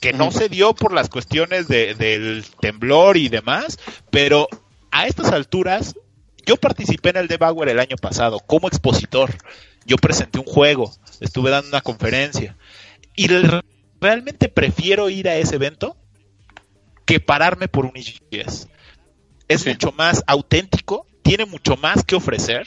que 0.00 0.12
no 0.12 0.30
se 0.30 0.48
dio 0.48 0.74
por 0.74 0.92
las 0.94 1.08
cuestiones 1.08 1.66
de, 1.68 1.94
del 1.94 2.44
temblor 2.60 3.16
y 3.16 3.28
demás, 3.28 3.78
pero 4.10 4.48
a 4.90 5.06
estas 5.06 5.32
alturas 5.32 5.96
yo 6.48 6.56
participé 6.56 7.10
en 7.10 7.18
el 7.18 7.28
Debauer 7.28 7.68
el 7.68 7.78
año 7.78 7.96
pasado 8.00 8.40
como 8.40 8.68
expositor. 8.68 9.36
Yo 9.84 9.98
presenté 9.98 10.38
un 10.38 10.46
juego, 10.46 10.90
estuve 11.20 11.50
dando 11.50 11.68
una 11.68 11.82
conferencia 11.82 12.56
y 13.14 13.28
realmente 14.00 14.48
prefiero 14.48 15.10
ir 15.10 15.28
a 15.28 15.36
ese 15.36 15.56
evento 15.56 15.98
que 17.04 17.20
pararme 17.20 17.68
por 17.68 17.84
un 17.84 17.92
IGS. 17.94 18.66
Es 19.46 19.66
mucho 19.66 19.92
más 19.92 20.24
auténtico, 20.26 21.06
tiene 21.20 21.44
mucho 21.44 21.76
más 21.76 22.02
que 22.02 22.16
ofrecer 22.16 22.66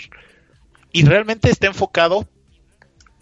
y 0.92 1.04
realmente 1.04 1.50
está 1.50 1.66
enfocado 1.66 2.30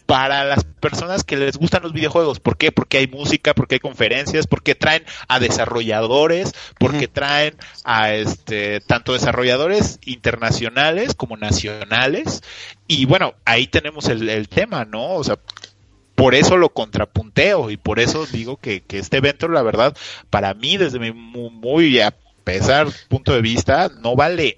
para 0.10 0.44
las 0.44 0.64
personas 0.64 1.24
que 1.24 1.38
les 1.38 1.58
gustan 1.58 1.84
los 1.84 1.94
videojuegos. 1.94 2.40
¿Por 2.40 2.58
qué? 2.58 2.72
Porque 2.72 2.98
hay 2.98 3.06
música, 3.06 3.54
porque 3.54 3.76
hay 3.76 3.80
conferencias, 3.80 4.48
porque 4.48 4.74
traen 4.74 5.04
a 5.28 5.40
desarrolladores, 5.40 6.56
porque 6.80 7.08
traen 7.08 7.56
a 7.84 8.12
este 8.16 8.80
tanto 8.80 9.14
desarrolladores 9.14 10.00
internacionales 10.04 11.14
como 11.14 11.38
nacionales. 11.38 12.42
Y 12.88 13.06
bueno, 13.06 13.36
ahí 13.46 13.68
tenemos 13.68 14.08
el, 14.08 14.50
tema, 14.50 14.84
¿no? 14.84 15.14
O 15.14 15.24
sea, 15.24 15.38
por 16.16 16.34
eso 16.34 16.58
lo 16.58 16.70
contrapunteo 16.70 17.70
y 17.70 17.78
por 17.78 18.00
eso 18.00 18.26
digo 18.26 18.58
que, 18.58 18.84
este 18.90 19.18
evento, 19.18 19.48
la 19.48 19.62
verdad, 19.62 19.96
para 20.32 20.56
mí, 20.56 20.78
desde 20.78 20.98
mi 20.98 21.12
muy, 21.12 22.00
a 22.00 22.16
pesar 22.44 22.88
punto 23.10 23.32
de 23.32 23.42
vista, 23.42 23.92
no 24.00 24.16
vale 24.16 24.58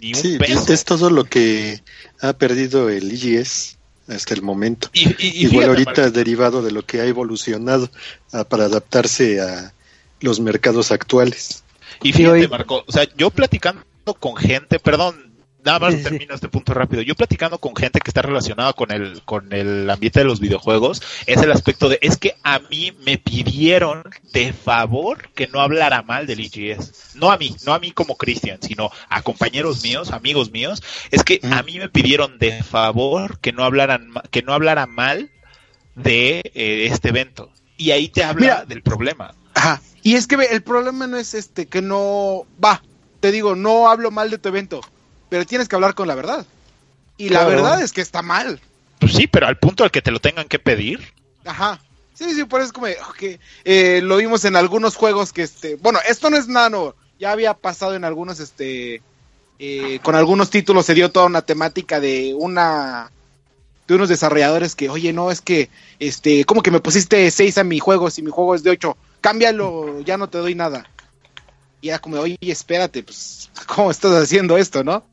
ni 0.00 0.12
un 0.14 0.38
peso. 0.38 0.72
Es 0.72 0.84
todo 0.84 1.10
lo 1.10 1.24
que 1.24 1.80
ha 2.20 2.34
perdido 2.34 2.88
el 2.88 3.12
IGS 3.12 3.75
hasta 4.08 4.34
el 4.34 4.42
momento. 4.42 4.90
Igual 4.92 5.68
ahorita 5.68 6.10
derivado 6.10 6.62
de 6.62 6.72
lo 6.72 6.84
que 6.84 7.00
ha 7.00 7.06
evolucionado 7.06 7.90
ah, 8.32 8.44
para 8.44 8.64
adaptarse 8.64 9.40
a 9.40 9.72
los 10.20 10.40
mercados 10.40 10.92
actuales. 10.92 11.64
Y 12.02 12.12
fíjate, 12.12 12.48
Marco, 12.48 12.84
o 12.86 12.92
sea, 12.92 13.06
yo 13.16 13.30
platicando 13.30 13.84
con 14.18 14.36
gente, 14.36 14.78
perdón, 14.78 15.35
nada 15.66 15.80
más 15.80 16.00
termino 16.00 16.32
este 16.32 16.48
punto 16.48 16.72
rápido. 16.74 17.02
Yo 17.02 17.16
platicando 17.16 17.58
con 17.58 17.74
gente 17.74 17.98
que 17.98 18.08
está 18.08 18.22
relacionada 18.22 18.72
con 18.72 18.92
el, 18.92 19.20
con 19.24 19.52
el 19.52 19.90
ambiente 19.90 20.20
de 20.20 20.24
los 20.24 20.38
videojuegos, 20.38 21.02
es 21.26 21.42
el 21.42 21.50
aspecto 21.50 21.88
de, 21.88 21.98
es 22.02 22.16
que 22.16 22.36
a 22.44 22.60
mí 22.70 22.96
me 23.04 23.18
pidieron 23.18 24.04
de 24.32 24.52
favor 24.52 25.28
que 25.34 25.48
no 25.48 25.60
hablara 25.60 26.02
mal 26.02 26.26
del 26.26 26.38
IGS. 26.38 27.16
No 27.16 27.32
a 27.32 27.36
mí, 27.36 27.54
no 27.66 27.74
a 27.74 27.80
mí 27.80 27.90
como 27.90 28.16
Cristian, 28.16 28.58
sino 28.62 28.90
a 29.08 29.22
compañeros 29.22 29.82
míos, 29.82 30.12
amigos 30.12 30.52
míos. 30.52 30.84
Es 31.10 31.24
que 31.24 31.40
a 31.42 31.64
mí 31.64 31.78
me 31.80 31.88
pidieron 31.88 32.38
de 32.38 32.62
favor 32.62 33.40
que 33.40 33.52
no 33.52 33.64
hablaran, 33.64 34.12
que 34.30 34.42
no 34.42 34.54
hablara 34.54 34.86
mal 34.86 35.32
de 35.96 36.42
eh, 36.54 36.88
este 36.92 37.08
evento. 37.08 37.50
Y 37.76 37.90
ahí 37.90 38.08
te 38.08 38.22
habla 38.22 38.64
del 38.64 38.82
problema. 38.82 39.34
Ajá. 39.54 39.82
Y 40.04 40.14
es 40.14 40.28
que 40.28 40.36
el 40.36 40.62
problema 40.62 41.08
no 41.08 41.16
es 41.16 41.34
este, 41.34 41.66
que 41.66 41.82
no, 41.82 42.46
va, 42.64 42.84
te 43.18 43.32
digo, 43.32 43.56
no 43.56 43.88
hablo 43.88 44.12
mal 44.12 44.30
de 44.30 44.38
tu 44.38 44.48
evento 44.48 44.80
pero 45.28 45.46
tienes 45.46 45.68
que 45.68 45.76
hablar 45.76 45.94
con 45.94 46.08
la 46.08 46.14
verdad. 46.14 46.46
Y 47.16 47.30
la 47.30 47.44
verdad 47.44 47.82
es 47.82 47.92
que 47.92 48.00
está 48.00 48.22
mal. 48.22 48.60
Pues 48.98 49.14
sí, 49.14 49.26
pero 49.26 49.46
al 49.46 49.58
punto 49.58 49.84
al 49.84 49.90
que 49.90 50.02
te 50.02 50.10
lo 50.10 50.20
tengan 50.20 50.48
que 50.48 50.58
pedir. 50.58 51.12
Ajá. 51.44 51.80
Sí, 52.14 52.32
sí, 52.34 52.44
por 52.44 52.60
eso 52.60 52.68
es 52.68 52.72
como 52.72 52.86
que 53.18 53.40
eh, 53.64 54.00
lo 54.02 54.16
vimos 54.16 54.44
en 54.44 54.56
algunos 54.56 54.96
juegos 54.96 55.32
que 55.32 55.42
este, 55.42 55.76
bueno, 55.76 55.98
esto 56.08 56.30
no 56.30 56.36
es 56.36 56.48
nada 56.48 56.70
nuevo. 56.70 56.94
Ya 57.18 57.30
había 57.30 57.54
pasado 57.54 57.94
en 57.94 58.04
algunos 58.04 58.40
este 58.40 59.02
eh, 59.58 60.00
con 60.02 60.14
algunos 60.14 60.50
títulos 60.50 60.84
se 60.84 60.94
dio 60.94 61.10
toda 61.10 61.26
una 61.26 61.42
temática 61.42 61.98
de 61.98 62.34
una 62.38 63.10
de 63.86 63.94
unos 63.94 64.08
desarrolladores 64.08 64.74
que, 64.74 64.88
oye, 64.88 65.12
no, 65.12 65.30
es 65.30 65.40
que, 65.40 65.70
este, 66.00 66.44
como 66.44 66.62
que 66.62 66.72
me 66.72 66.80
pusiste 66.80 67.30
6 67.30 67.58
a 67.58 67.64
mi 67.64 67.78
juego 67.78 68.10
si 68.10 68.20
mi 68.20 68.30
juego 68.30 68.54
es 68.54 68.64
de 68.64 68.70
8? 68.70 68.96
Cámbialo, 69.20 70.00
ya 70.00 70.18
no 70.18 70.28
te 70.28 70.38
doy 70.38 70.56
nada. 70.56 70.90
Y 71.80 71.90
era 71.90 72.00
como, 72.00 72.18
oye, 72.18 72.36
espérate, 72.40 73.04
pues, 73.04 73.50
¿cómo 73.66 73.90
estás 73.90 74.12
haciendo 74.12 74.58
esto, 74.58 74.82
no? 74.82 75.04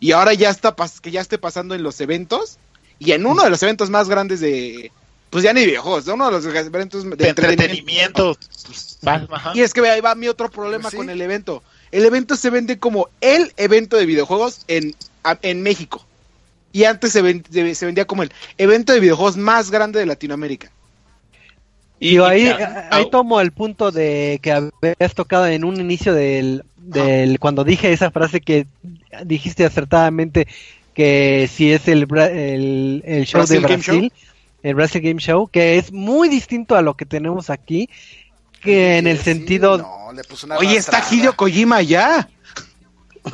Y 0.00 0.12
ahora 0.12 0.34
ya 0.34 0.50
está 0.50 0.74
que 1.00 1.10
ya 1.10 1.20
esté 1.20 1.38
pasando 1.38 1.74
en 1.74 1.82
los 1.82 2.00
eventos 2.00 2.58
y 2.98 3.12
en 3.12 3.26
uno 3.26 3.42
de 3.42 3.50
los 3.50 3.62
eventos 3.62 3.90
más 3.90 4.08
grandes 4.08 4.40
de 4.40 4.90
pues 5.30 5.44
ya 5.44 5.52
ni 5.52 5.66
videojuegos, 5.66 6.06
uno 6.06 6.26
de 6.26 6.32
los 6.32 6.44
eventos 6.46 7.04
de, 7.04 7.28
entretenimiento. 7.28 8.36
Y 9.54 9.60
es 9.60 9.74
que 9.74 9.86
ahí 9.88 10.00
va 10.00 10.14
mi 10.14 10.28
otro 10.28 10.50
problema 10.50 10.84
pues 10.84 10.94
con 10.94 11.10
el 11.10 11.20
evento. 11.20 11.62
El 11.90 12.04
evento 12.04 12.36
se 12.36 12.50
vende 12.50 12.78
como 12.78 13.08
el 13.20 13.52
evento 13.56 13.96
de 13.96 14.06
videojuegos 14.06 14.64
en, 14.68 14.94
en 15.42 15.62
México. 15.62 16.04
Y 16.72 16.84
antes 16.84 17.12
se, 17.12 17.74
se 17.74 17.86
vendía 17.86 18.06
como 18.06 18.22
el 18.22 18.32
evento 18.56 18.92
de 18.92 19.00
videojuegos 19.00 19.36
más 19.36 19.70
grande 19.70 19.98
de 19.98 20.06
Latinoamérica. 20.06 20.70
Y 21.98 22.18
ahí, 22.18 22.48
ahí 22.90 23.10
tomo 23.10 23.40
el 23.40 23.52
punto 23.52 23.90
de 23.90 24.38
que 24.42 24.52
habías 24.52 25.14
tocado 25.14 25.46
en 25.46 25.64
un 25.64 25.80
inicio 25.80 26.12
del, 26.12 26.64
del 26.86 27.38
cuando 27.38 27.64
dije 27.64 27.92
esa 27.92 28.10
frase 28.10 28.40
que 28.40 28.66
dijiste 29.24 29.64
acertadamente 29.64 30.46
que 30.94 31.48
si 31.52 31.72
es 31.72 31.88
el, 31.88 32.06
el, 33.04 33.26
show 33.26 33.44
de 33.44 33.58
Brasil, 33.58 34.12
el 34.62 34.74
Brasil 34.74 35.02
Game 35.02 35.20
Show, 35.20 35.48
que 35.48 35.76
es 35.76 35.92
muy 35.92 36.28
distinto 36.28 36.74
a 36.74 36.82
lo 36.82 36.94
que 36.94 37.04
tenemos 37.04 37.50
aquí, 37.50 37.90
que 38.62 38.96
en 38.96 39.06
el 39.06 39.18
sentido... 39.18 39.86
Oye, 40.58 40.76
está 40.76 41.04
Hideo 41.10 41.36
Kojima 41.36 41.82
ya. 41.82 42.28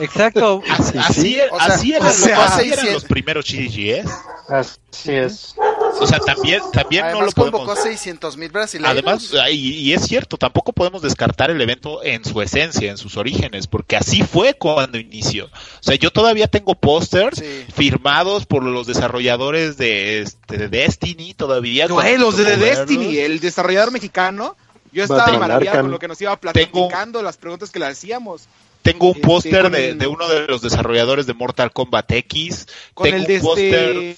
Exacto. 0.00 0.62
Así, 0.68 1.38
así, 1.58 1.92
eran, 1.92 2.92
los 2.92 3.04
primeros 3.04 3.44
GGS. 3.46 4.10
Así 4.48 5.12
es. 5.12 5.54
O 6.00 6.06
sea, 6.06 6.18
también, 6.18 6.60
también 6.72 7.06
no 7.12 7.22
lo 7.22 7.32
podemos. 7.32 7.78
600 7.78 8.36
mil 8.36 8.50
brasileños. 8.50 8.90
Además, 8.90 9.32
y, 9.50 9.92
es 9.92 10.02
cierto, 10.06 10.36
tampoco 10.36 10.72
podemos 10.72 11.02
descartar 11.02 11.50
el 11.50 11.60
evento 11.60 12.02
en 12.02 12.24
su 12.24 12.40
esencia, 12.42 12.90
en 12.90 12.98
sus 12.98 13.16
orígenes, 13.16 13.66
porque 13.66 13.96
así 13.96 14.22
fue 14.22 14.54
cuando 14.54 14.98
inició. 14.98 15.46
O 15.46 15.82
sea, 15.82 15.96
yo 15.96 16.10
todavía 16.10 16.48
tengo 16.48 16.74
pósters 16.74 17.42
firmados 17.74 18.46
por 18.46 18.62
los 18.62 18.86
desarrolladores 18.86 19.76
de, 19.76 20.20
este, 20.20 20.58
de 20.58 20.68
Destiny, 20.68 21.34
todavía. 21.34 21.88
los 21.88 22.36
de 22.36 22.56
Destiny, 22.56 23.18
el 23.18 23.40
desarrollador 23.40 23.92
mexicano. 23.92 24.56
Yo 24.92 25.04
estaba 25.04 25.38
maravillado 25.38 25.82
con 25.82 25.90
lo 25.90 25.98
que 25.98 26.08
nos 26.08 26.20
iba 26.20 26.36
platicando, 26.36 27.22
las 27.22 27.36
preguntas 27.38 27.70
que 27.70 27.78
le 27.78 27.86
hacíamos. 27.86 28.48
Tengo 28.82 29.06
un 29.06 29.16
este, 29.16 29.26
póster 29.26 29.70
de, 29.70 30.06
uno 30.06 30.28
de 30.28 30.46
los 30.46 30.60
desarrolladores 30.60 31.26
de 31.26 31.34
Mortal 31.34 31.72
Kombat 31.72 32.10
X. 32.10 32.66
Con 32.94 33.06
el 33.06 33.24
de 33.24 33.36
este... 33.36 34.16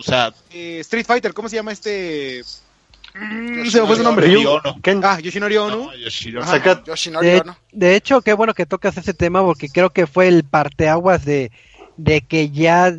O 0.00 0.02
sea... 0.02 0.32
Eh, 0.50 0.78
Street 0.80 1.06
Fighter, 1.06 1.32
¿cómo 1.32 1.48
se 1.48 1.56
llama 1.56 1.72
este...? 1.72 2.42
No 3.14 3.64
mm, 3.64 3.66
se 3.66 3.80
me 3.80 3.86
fue 3.86 3.96
su 3.96 4.02
nombre. 4.02 4.32
Ah, 5.02 5.18
Yoshinori 5.20 5.56
Ono. 5.56 5.90
de, 7.72 7.96
hecho, 7.96 8.20
qué 8.22 8.32
bueno 8.34 8.54
que 8.54 8.66
tocas 8.66 8.96
ese 8.96 9.14
tema 9.14 9.42
porque 9.42 9.68
creo 9.68 9.90
que 9.90 10.06
fue 10.06 10.28
el 10.28 10.44
parteaguas 10.44 11.24
de, 11.24 11.50
de 11.96 12.20
que 12.20 12.50
ya 12.50 12.96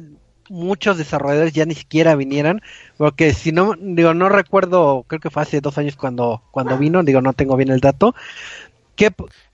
muchos 0.49 0.97
desarrolladores 0.97 1.53
ya 1.53 1.65
ni 1.65 1.75
siquiera 1.75 2.15
vinieran, 2.15 2.61
porque 2.97 3.33
si 3.33 3.53
no, 3.53 3.73
digo, 3.79 4.13
no 4.13 4.27
recuerdo, 4.27 5.05
creo 5.07 5.21
que 5.21 5.29
fue 5.29 5.43
hace 5.43 5.61
dos 5.61 5.77
años 5.77 5.95
cuando, 5.95 6.43
cuando 6.51 6.77
vino, 6.77 7.03
digo, 7.03 7.21
no 7.21 7.31
tengo 7.31 7.55
bien 7.55 7.69
el 7.69 7.79
dato, 7.79 8.13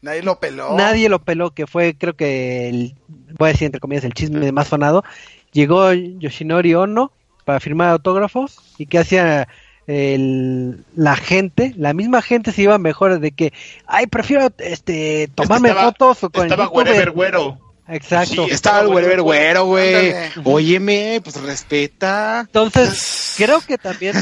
nadie 0.01 0.23
lo 0.23 0.39
peló. 0.39 0.75
Nadie 0.75 1.09
lo 1.09 1.19
peló, 1.19 1.51
que 1.51 1.67
fue 1.67 1.95
creo 1.97 2.15
que 2.15 2.69
el, 2.69 2.95
voy 3.37 3.49
a 3.49 3.51
decir 3.51 3.65
entre 3.65 3.79
comillas 3.79 4.03
el 4.03 4.13
chisme 4.13 4.51
más 4.51 4.67
sonado. 4.67 5.03
Llegó 5.51 5.93
Yoshinori 5.93 6.73
Ono 6.75 7.11
para 7.47 7.61
firmar 7.61 7.87
autógrafos 7.87 8.57
y 8.77 8.87
que 8.87 8.99
hacía 8.99 9.47
la 9.87 11.15
gente, 11.15 11.73
la 11.77 11.93
misma 11.93 12.21
gente 12.21 12.51
se 12.51 12.63
iba 12.63 12.77
mejor 12.77 13.21
de 13.21 13.31
que, 13.31 13.53
ay, 13.85 14.07
prefiero 14.07 14.51
este 14.57 15.29
tomarme 15.33 15.73
fotos 15.73 16.25
o 16.25 16.29
con 16.29 16.43
estaba 16.43 16.69
el 16.83 17.11
güero. 17.11 17.57
Exacto. 17.87 18.47
Sí, 18.47 18.51
estaba 18.51 18.81
el 18.81 18.89
güero, 18.89 19.23
güero, 19.23 19.65
güey. 19.65 20.13
Óyeme, 20.43 21.21
pues 21.23 21.41
respeta. 21.41 22.41
Entonces, 22.41 23.35
creo 23.37 23.61
que 23.61 23.77
también. 23.77 24.17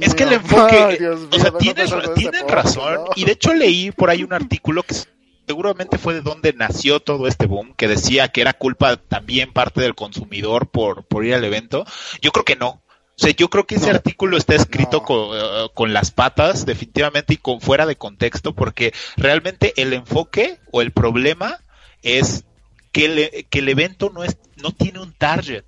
es 0.00 0.14
que 0.16 0.24
el 0.24 0.32
enfoque. 0.32 1.08
o 1.08 1.38
sea, 1.38 1.52
tienen, 1.56 2.48
razón. 2.48 2.98
Y 3.14 3.24
de 3.24 3.30
hecho, 3.30 3.54
leí 3.54 3.92
por 3.92 4.10
ahí 4.10 4.24
un 4.24 4.32
artículo 4.32 4.82
que 4.82 4.96
seguramente 5.46 5.98
fue 5.98 6.14
de 6.14 6.20
donde 6.20 6.52
nació 6.52 7.00
todo 7.00 7.26
este 7.26 7.46
boom, 7.46 7.74
que 7.74 7.88
decía 7.88 8.28
que 8.28 8.40
era 8.40 8.52
culpa 8.52 8.96
también 8.96 9.52
parte 9.52 9.80
del 9.80 9.94
consumidor 9.94 10.68
por, 10.68 11.04
por 11.04 11.24
ir 11.24 11.34
al 11.34 11.44
evento. 11.44 11.84
Yo 12.20 12.30
creo 12.32 12.44
que 12.44 12.56
no. 12.56 12.82
O 13.14 13.24
sea, 13.24 13.30
yo 13.30 13.50
creo 13.50 13.66
que 13.66 13.74
ese 13.74 13.90
artículo 13.90 14.36
está 14.36 14.54
escrito 14.54 15.02
con, 15.02 15.36
eh, 15.36 15.68
con, 15.74 15.92
las 15.92 16.10
patas, 16.10 16.64
definitivamente, 16.64 17.34
y 17.34 17.36
con 17.36 17.60
fuera 17.60 17.86
de 17.86 17.96
contexto, 17.96 18.54
porque 18.54 18.94
realmente 19.16 19.74
el 19.76 19.92
enfoque 19.92 20.58
o 20.70 20.80
el 20.80 20.92
problema 20.92 21.58
es 22.02 22.44
que, 22.90 23.46
que 23.50 23.58
el 23.58 23.68
evento 23.68 24.10
no, 24.10 24.24
es, 24.24 24.38
no 24.56 24.72
tiene 24.72 25.00
un 25.00 25.12
target. 25.12 25.64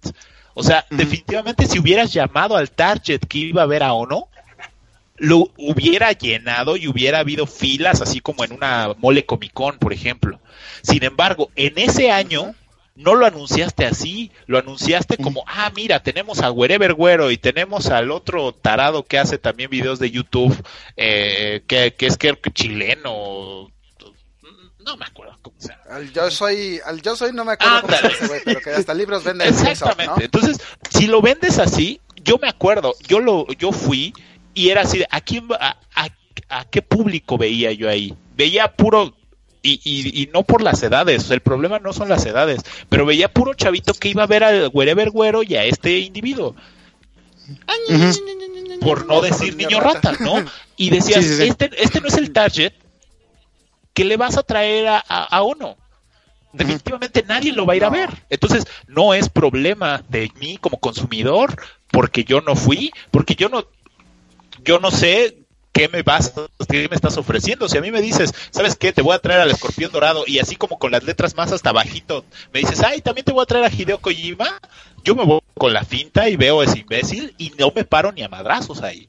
O 0.54 0.62
sea, 0.62 0.86
definitivamente 0.90 1.66
si 1.66 1.78
hubieras 1.78 2.12
llamado 2.12 2.56
al 2.56 2.70
target 2.70 3.20
que 3.20 3.38
iba 3.38 3.62
a 3.62 3.66
ver 3.66 3.82
a 3.82 3.92
Ono, 3.92 4.28
lo 5.16 5.50
hubiera 5.56 6.12
llenado 6.12 6.76
y 6.76 6.88
hubiera 6.88 7.20
habido 7.20 7.46
filas, 7.46 8.00
así 8.00 8.20
como 8.20 8.44
en 8.44 8.52
una 8.52 8.94
mole 8.98 9.24
Comic 9.24 9.52
Con, 9.52 9.78
por 9.78 9.92
ejemplo. 9.92 10.40
Sin 10.82 11.04
embargo, 11.04 11.50
en 11.54 11.78
ese 11.78 12.10
año 12.10 12.54
no 12.96 13.14
lo 13.14 13.26
anunciaste 13.26 13.86
así, 13.86 14.30
lo 14.46 14.58
anunciaste 14.58 15.16
como, 15.16 15.44
ah, 15.46 15.70
mira, 15.74 16.02
tenemos 16.02 16.40
a 16.40 16.50
Wherever 16.50 16.94
Güero 16.94 17.30
y 17.30 17.36
tenemos 17.36 17.88
al 17.88 18.10
otro 18.10 18.52
tarado 18.52 19.04
que 19.04 19.18
hace 19.18 19.38
también 19.38 19.70
videos 19.70 19.98
de 19.98 20.10
YouTube, 20.10 20.56
eh, 20.96 21.62
que, 21.66 21.94
que 21.94 22.06
es 22.06 22.16
que 22.16 22.36
chileno, 22.52 23.70
no 24.84 24.96
me 24.96 25.06
acuerdo 25.06 25.38
cómo 25.42 25.56
se 25.58 25.68
llama. 25.68 25.82
Al 25.90 26.12
yo 26.12 26.30
soy, 26.30 26.80
al 26.84 27.02
yo 27.02 27.16
soy 27.16 27.32
no 27.32 27.44
me 27.44 27.52
acuerdo 27.52 27.80
cómo 27.80 27.96
se 27.96 28.20
llama 28.20 28.34
pero 28.44 28.60
que 28.60 28.70
hasta 28.70 28.94
libros 28.94 29.24
vende 29.24 29.48
Exactamente. 29.48 30.26
Entonces, 30.26 30.58
si 30.90 31.06
lo 31.06 31.22
vendes 31.22 31.58
así, 31.58 32.00
yo 32.22 32.38
me 32.38 32.48
acuerdo, 32.48 32.94
yo 33.08 33.20
lo, 33.20 33.46
yo 33.54 33.72
fui 33.72 34.14
y 34.54 34.70
era 34.70 34.82
así, 34.82 35.02
¿a 35.10 35.20
quién, 35.20 35.48
a, 35.60 35.76
a- 35.94 36.08
a 36.48 36.64
qué 36.66 36.82
público 36.82 37.36
veía 37.38 37.72
yo 37.72 37.88
ahí? 37.88 38.14
Veía 38.36 38.72
puro 38.76 39.14
y, 39.62 39.80
y, 39.84 40.22
y 40.22 40.26
no 40.32 40.42
por 40.42 40.62
las 40.62 40.82
edades, 40.82 41.30
el 41.30 41.40
problema 41.40 41.78
no 41.78 41.92
son 41.92 42.08
las 42.08 42.26
edades, 42.26 42.62
pero 42.88 43.06
veía 43.06 43.32
puro 43.32 43.54
chavito 43.54 43.94
que 43.94 44.08
iba 44.08 44.22
a 44.22 44.26
ver 44.26 44.44
al 44.44 44.70
Wherever 44.72 45.10
Güero 45.10 45.42
y 45.42 45.54
a 45.56 45.64
este 45.64 45.98
individuo, 46.00 46.54
por 48.80 49.06
no 49.06 49.20
decir 49.20 49.56
niño 49.56 49.80
rata, 49.80 50.12
¿no? 50.20 50.44
Y 50.76 50.90
decías, 50.90 51.24
Sí, 51.24 51.30
sí, 51.30 51.36
sí. 51.36 51.48
Este, 51.48 51.70
este 51.82 52.00
no 52.00 52.08
es 52.08 52.14
el 52.16 52.32
target 52.32 52.72
que 53.92 54.04
le 54.04 54.16
vas 54.16 54.36
a 54.36 54.42
traer 54.42 54.88
a, 54.88 55.04
a, 55.08 55.24
a 55.24 55.42
Ono. 55.42 55.76
Definitivamente 56.52 57.24
nadie 57.26 57.52
lo 57.52 57.66
va 57.66 57.72
a 57.72 57.76
ir 57.76 57.84
a 57.84 57.90
ver. 57.90 58.10
Entonces, 58.30 58.64
no 58.86 59.12
es 59.14 59.28
problema 59.28 60.04
de 60.08 60.30
mí 60.40 60.56
como 60.58 60.78
consumidor, 60.78 61.56
porque 61.90 62.24
yo 62.24 62.40
no 62.40 62.54
fui, 62.54 62.92
porque 63.10 63.34
yo 63.34 63.48
no, 63.48 63.66
yo 64.64 64.78
no 64.78 64.90
sé 64.90 65.38
qué 65.72 65.88
me 65.88 66.02
vas, 66.02 66.32
qué 66.68 66.88
me 66.88 66.94
estás 66.94 67.16
ofreciendo. 67.16 67.68
Si 67.68 67.76
a 67.76 67.80
mí 67.80 67.90
me 67.90 68.00
dices, 68.00 68.32
¿sabes 68.50 68.76
qué? 68.76 68.92
Te 68.92 69.02
voy 69.02 69.14
a 69.14 69.18
traer 69.18 69.40
al 69.40 69.50
escorpión 69.50 69.90
dorado 69.90 70.24
y 70.26 70.38
así 70.38 70.56
como 70.56 70.78
con 70.78 70.92
las 70.92 71.02
letras 71.02 71.34
más 71.36 71.50
hasta 71.52 71.72
bajito, 71.72 72.24
me 72.52 72.60
dices, 72.60 72.80
ay, 72.82 73.00
también 73.00 73.24
te 73.24 73.32
voy 73.32 73.42
a 73.42 73.46
traer 73.46 73.64
a 73.64 73.72
Hideo 73.72 73.98
Kojima, 73.98 74.60
yo 75.04 75.16
me 75.16 75.24
voy 75.24 75.40
con 75.54 75.72
la 75.72 75.84
finta 75.84 76.28
y 76.28 76.36
veo 76.36 76.62
ese 76.62 76.78
imbécil 76.78 77.34
y 77.38 77.50
no 77.58 77.72
me 77.74 77.84
paro 77.84 78.12
ni 78.12 78.22
a 78.22 78.28
madrazos 78.28 78.82
ahí. 78.82 79.08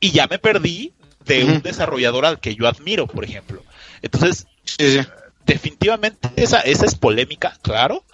Y 0.00 0.10
ya 0.12 0.26
me 0.26 0.38
perdí 0.38 0.92
de 1.26 1.44
un 1.44 1.60
desarrollador 1.62 2.24
al 2.24 2.40
que 2.40 2.54
yo 2.54 2.66
admiro, 2.66 3.06
por 3.06 3.24
ejemplo. 3.24 3.62
Entonces, 4.00 4.46
Sí, 4.64 4.98
sí. 4.98 5.00
definitivamente 5.44 6.30
esa, 6.36 6.60
esa 6.60 6.86
es 6.86 6.94
polémica, 6.94 7.58
claro, 7.62 8.04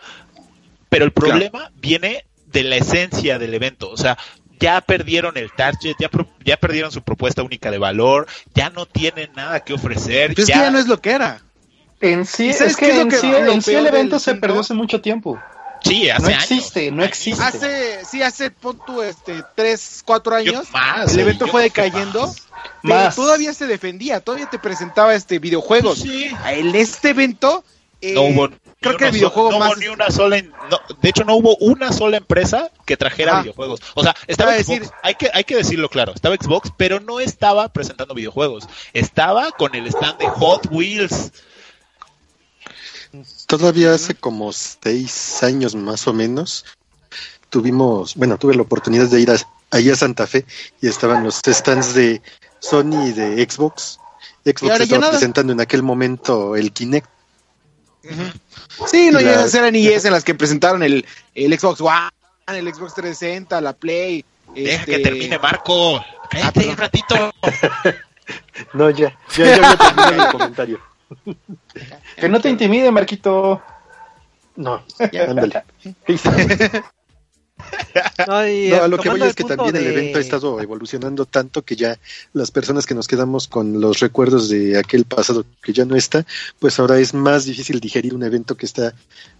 pero 0.88 1.04
el 1.04 1.12
problema 1.12 1.70
viene 1.76 2.24
de 2.46 2.64
la 2.64 2.76
esencia 2.76 3.38
del 3.38 3.54
evento, 3.54 3.90
o 3.90 3.96
sea, 3.96 4.16
ya 4.64 4.80
perdieron 4.80 5.36
el 5.36 5.52
target, 5.52 5.94
ya, 6.00 6.08
pro- 6.08 6.26
ya 6.44 6.56
perdieron 6.56 6.90
su 6.90 7.02
propuesta 7.02 7.42
única 7.42 7.70
de 7.70 7.78
valor, 7.78 8.26
ya 8.54 8.70
no 8.70 8.86
tienen 8.86 9.30
nada 9.36 9.60
que 9.60 9.74
ofrecer, 9.74 10.34
Pues 10.34 10.48
es 10.48 10.54
que 10.54 10.58
ya 10.60 10.70
no 10.70 10.78
es 10.78 10.86
lo 10.88 11.00
que 11.00 11.10
era. 11.12 11.40
En 12.00 12.24
sí, 12.26 12.48
¿Y 12.48 12.52
sabes 12.54 12.72
es 12.72 12.76
que, 12.78 13.00
en 13.00 13.08
que- 13.10 13.16
sí, 13.18 13.30
lo 13.30 13.52
en 13.52 13.62
sí 13.62 13.70
peor 13.72 13.80
el 13.82 13.86
evento 13.94 14.18
se 14.18 14.34
perdió 14.34 14.60
hace 14.60 14.74
mucho 14.74 15.00
tiempo. 15.00 15.38
sí, 15.82 16.08
hace 16.08 16.22
No 16.22 16.28
años. 16.28 16.42
existe, 16.50 16.90
no 16.90 17.04
existe. 17.04 17.42
Hace, 17.44 18.04
sí, 18.06 18.22
hace, 18.22 18.50
pon 18.50 18.80
tú, 18.86 19.02
este, 19.02 19.42
tres, 19.54 20.02
cuatro 20.04 20.38
Yo- 20.40 20.52
años, 20.58 20.70
más, 20.72 21.12
el 21.12 21.20
evento 21.20 21.46
fue 21.46 21.62
decayendo, 21.64 22.26
más. 22.26 22.42
pero 22.82 22.94
Más. 22.94 23.14
todavía 23.16 23.52
se 23.52 23.66
defendía, 23.66 24.20
todavía 24.20 24.48
te 24.48 24.58
presentaba 24.58 25.14
este 25.14 25.38
videojuegos. 25.38 25.98
Sí. 26.00 26.30
En 26.46 26.74
este 26.74 27.10
evento, 27.10 27.64
eh, 28.00 28.14
No 28.14 28.22
hubo 28.22 28.48
creo 28.88 28.98
que 28.98 29.04
el 29.06 29.12
videojuego 29.12 29.50
so- 29.50 29.58
no 29.58 29.64
más... 29.64 29.72
hubo 29.72 29.80
ni 29.80 29.88
una 29.88 30.10
sola 30.10 30.42
no, 30.70 30.80
de 31.00 31.08
hecho 31.08 31.24
no 31.24 31.34
hubo 31.36 31.56
una 31.56 31.92
sola 31.92 32.16
empresa 32.16 32.70
que 32.86 32.96
trajera 32.96 33.32
Ajá. 33.32 33.42
videojuegos 33.42 33.80
o 33.94 34.02
sea 34.02 34.14
estaba 34.26 34.52
Xbox 34.54 34.68
decir- 34.68 34.90
hay 35.02 35.14
que 35.14 35.30
hay 35.32 35.44
que 35.44 35.56
decirlo 35.56 35.88
claro 35.88 36.12
estaba 36.14 36.36
Xbox 36.36 36.70
pero 36.76 37.00
no 37.00 37.20
estaba 37.20 37.68
presentando 37.68 38.14
videojuegos 38.14 38.68
estaba 38.92 39.50
con 39.52 39.74
el 39.74 39.86
stand 39.88 40.18
de 40.18 40.28
Hot 40.28 40.68
Wheels 40.70 41.32
Todavía 43.46 43.94
hace 43.94 44.14
como 44.14 44.52
seis 44.52 45.42
años 45.42 45.74
más 45.76 46.08
o 46.08 46.12
menos, 46.12 46.64
tuvimos, 47.48 48.14
bueno, 48.16 48.38
tuve 48.38 48.56
la 48.56 48.62
oportunidad 48.62 49.06
de 49.08 49.20
ir 49.20 49.30
a, 49.30 49.36
ahí 49.70 49.88
a 49.90 49.94
Santa 49.94 50.26
Fe 50.26 50.44
y 50.80 50.88
estaban 50.88 51.22
los 51.22 51.40
stands 51.46 51.94
de 51.94 52.20
Sony 52.58 53.08
y 53.08 53.12
de 53.12 53.46
Xbox. 53.48 54.00
Xbox 54.44 54.80
estaba 54.80 55.10
presentando 55.10 55.52
en 55.52 55.60
aquel 55.60 55.82
momento 55.82 56.56
el 56.56 56.72
Kinect. 56.72 57.08
Sí, 58.86 59.10
no 59.10 59.20
Y 59.20 59.24
llegan 59.24 59.38
la- 59.40 59.44
a 59.44 59.48
ser 59.48 59.64
en 59.64 59.76
IES 59.76 60.04
en 60.04 60.12
las 60.12 60.24
que 60.24 60.34
presentaron 60.34 60.82
el, 60.82 61.06
el 61.34 61.58
Xbox 61.58 61.80
One, 61.80 62.10
el 62.48 62.72
Xbox 62.74 62.94
360, 62.94 63.60
la 63.60 63.72
Play. 63.72 64.24
deja 64.54 64.80
este- 64.80 64.92
que 64.92 64.98
termine 65.00 65.38
Marco 65.38 66.04
cállate 66.30 66.68
un 66.68 66.76
ratito 66.76 67.32
No, 68.72 68.90
ya, 68.90 69.16
ya, 69.36 69.44
ya 69.56 69.76
terminado 69.76 70.12
mi 70.12 70.30
comentario. 70.32 70.80
Que 72.16 72.28
no 72.28 72.40
te 72.40 72.48
intimide, 72.48 72.90
Marquito. 72.90 73.60
No, 74.56 74.82
ándale. 75.28 75.62
No, 78.26 78.46
y, 78.48 78.68
No, 78.68 78.76
eh, 78.76 78.80
a 78.80 78.88
lo 78.88 78.98
que 78.98 79.08
voy 79.08 79.22
es 79.22 79.34
que 79.34 79.44
también 79.44 79.76
el 79.76 79.86
evento 79.86 80.18
ha 80.18 80.20
estado 80.20 80.60
evolucionando 80.60 81.26
tanto 81.26 81.62
que 81.62 81.76
ya 81.76 81.98
las 82.32 82.50
personas 82.50 82.86
que 82.86 82.94
nos 82.94 83.06
quedamos 83.06 83.46
con 83.48 83.80
los 83.80 84.00
recuerdos 84.00 84.48
de 84.48 84.78
aquel 84.78 85.04
pasado 85.04 85.44
que 85.62 85.72
ya 85.72 85.84
no 85.84 85.94
está, 85.96 86.26
pues 86.58 86.78
ahora 86.78 86.98
es 86.98 87.14
más 87.14 87.44
difícil 87.44 87.80
digerir 87.80 88.14
un 88.14 88.22
evento 88.24 88.56
que 88.56 88.66
está 88.66 88.94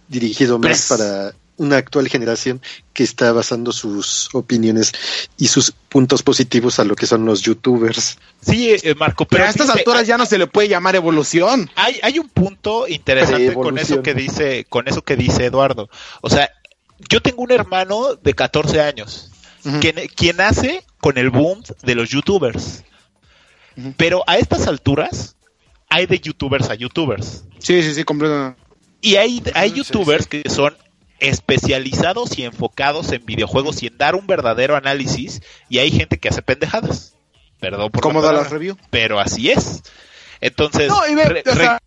dirigido 0.07 0.57
más 0.59 0.85
Pues- 0.87 0.99
para 0.99 1.33
una 1.57 1.77
actual 1.77 2.09
generación 2.09 2.61
que 2.91 3.03
está 3.03 3.31
basando 3.31 3.71
sus 3.71 4.27
opiniones 4.33 4.91
y 5.37 5.47
sus 5.47 5.71
puntos 5.71 6.21
positivos 6.21 6.79
a 6.79 6.83
lo 6.83 6.97
que 6.97 7.05
son 7.07 7.23
los 7.25 7.41
youtubers. 7.43 8.17
sí 8.41 8.71
eh, 8.71 8.93
Marco 8.95 9.23
Pero 9.23 9.37
pero 9.37 9.43
a 9.45 9.49
estas 9.51 9.67
fíjate, 9.67 9.79
alturas 9.79 10.05
ya 10.05 10.17
no 10.17 10.25
se 10.25 10.37
le 10.37 10.47
puede 10.47 10.67
llamar 10.67 10.97
evolución. 10.97 11.69
hay, 11.75 11.97
hay 12.03 12.19
un 12.19 12.27
punto 12.27 12.89
interesante 12.89 13.53
con 13.53 13.77
eso 13.77 14.01
que 14.03 14.13
dice 14.13 14.65
con 14.67 14.89
eso 14.89 15.01
que 15.01 15.15
dice 15.15 15.45
Eduardo 15.45 15.89
o 16.21 16.29
sea 16.29 16.49
yo 17.09 17.21
tengo 17.21 17.43
un 17.43 17.51
hermano 17.51 18.15
de 18.15 18.33
14 18.33 18.81
años 18.81 19.31
Ujú. 19.65 19.79
quien, 19.79 19.95
quien 20.15 20.41
hace 20.41 20.83
con 20.99 21.17
el 21.17 21.29
boom 21.29 21.61
de 21.83 21.95
los 21.95 22.09
youtubers 22.09 22.83
pero 23.97 24.23
a 24.27 24.37
estas 24.37 24.67
alturas 24.67 25.35
hay 25.89 26.05
de 26.05 26.19
youtubers 26.19 26.69
a 26.69 26.75
youtubers 26.75 27.43
Sí, 27.59 27.81
sí, 27.83 27.93
sí, 27.93 28.03
completo. 28.03 28.55
y 29.01 29.15
hay, 29.17 29.41
hay 29.53 29.69
Sí, 29.71 29.75
youtubers 29.77 30.27
que 30.27 30.43
son 30.49 30.75
especializados 31.19 32.37
y 32.37 32.43
enfocados 32.43 33.11
en 33.11 33.25
videojuegos 33.25 33.81
y 33.83 33.87
en 33.87 33.97
dar 33.97 34.15
un 34.15 34.27
verdadero 34.27 34.75
análisis 34.75 35.41
y 35.69 35.79
hay 35.79 35.91
gente 35.91 36.17
que 36.19 36.29
hace 36.29 36.41
pendejadas 36.41 37.15
perdón 37.59 37.91
por 37.91 38.01
la 38.03 38.09
¿Cómo 38.09 38.21
da 38.21 38.27
la 38.27 38.33
palabra, 38.39 38.49
review? 38.49 38.77
pero 38.89 39.19
así 39.19 39.51
es 39.51 39.81
entonces 40.41 40.89
No, 40.89 41.07
y 41.07 41.15
ve, 41.15 41.25
re- 41.25 41.43
o 41.49 41.55
sea- 41.55 41.79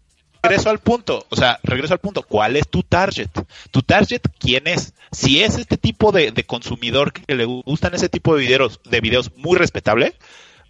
regreso 0.43 0.71
al 0.71 0.79
punto, 0.79 1.27
o 1.31 1.37
sea, 1.37 1.59
regreso 1.63 1.93
al 1.95 1.99
punto, 2.01 2.23
¿cuál 2.23 2.57
es 2.57 2.69
tu 2.69 2.83
target? 2.83 3.29
Tu 3.71 3.83
target, 3.83 4.23
¿quién 4.39 4.67
es? 4.69 4.95
Si 5.11 5.43
es 5.43 5.57
este 5.57 5.77
tipo 5.77 6.13
de, 6.13 6.33
de 6.33 6.45
consumidor 6.45 7.13
que 7.13 7.35
le 7.35 7.45
gustan 7.45 7.95
ese 7.95 8.09
tipo 8.09 8.35
de 8.35 8.43
videos, 8.43 8.81
de 8.85 9.01
videos 9.01 9.33
muy 9.37 9.59
respetable, 9.59 10.15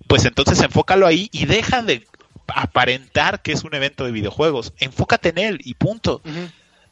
pues 0.07 0.25
entonces 0.25 0.61
enfócalo 0.63 1.07
ahí 1.07 1.29
y 1.33 1.47
deja 1.47 1.83
de 1.83 2.07
aparentar 2.49 3.43
que 3.43 3.53
es 3.53 3.65
un 3.65 3.75
evento 3.75 4.05
de 4.05 4.13
videojuegos. 4.13 4.73
Enfócate 4.79 5.31
en 5.31 5.39
él 5.39 5.61
y 5.65 5.75
punto. 5.75 6.23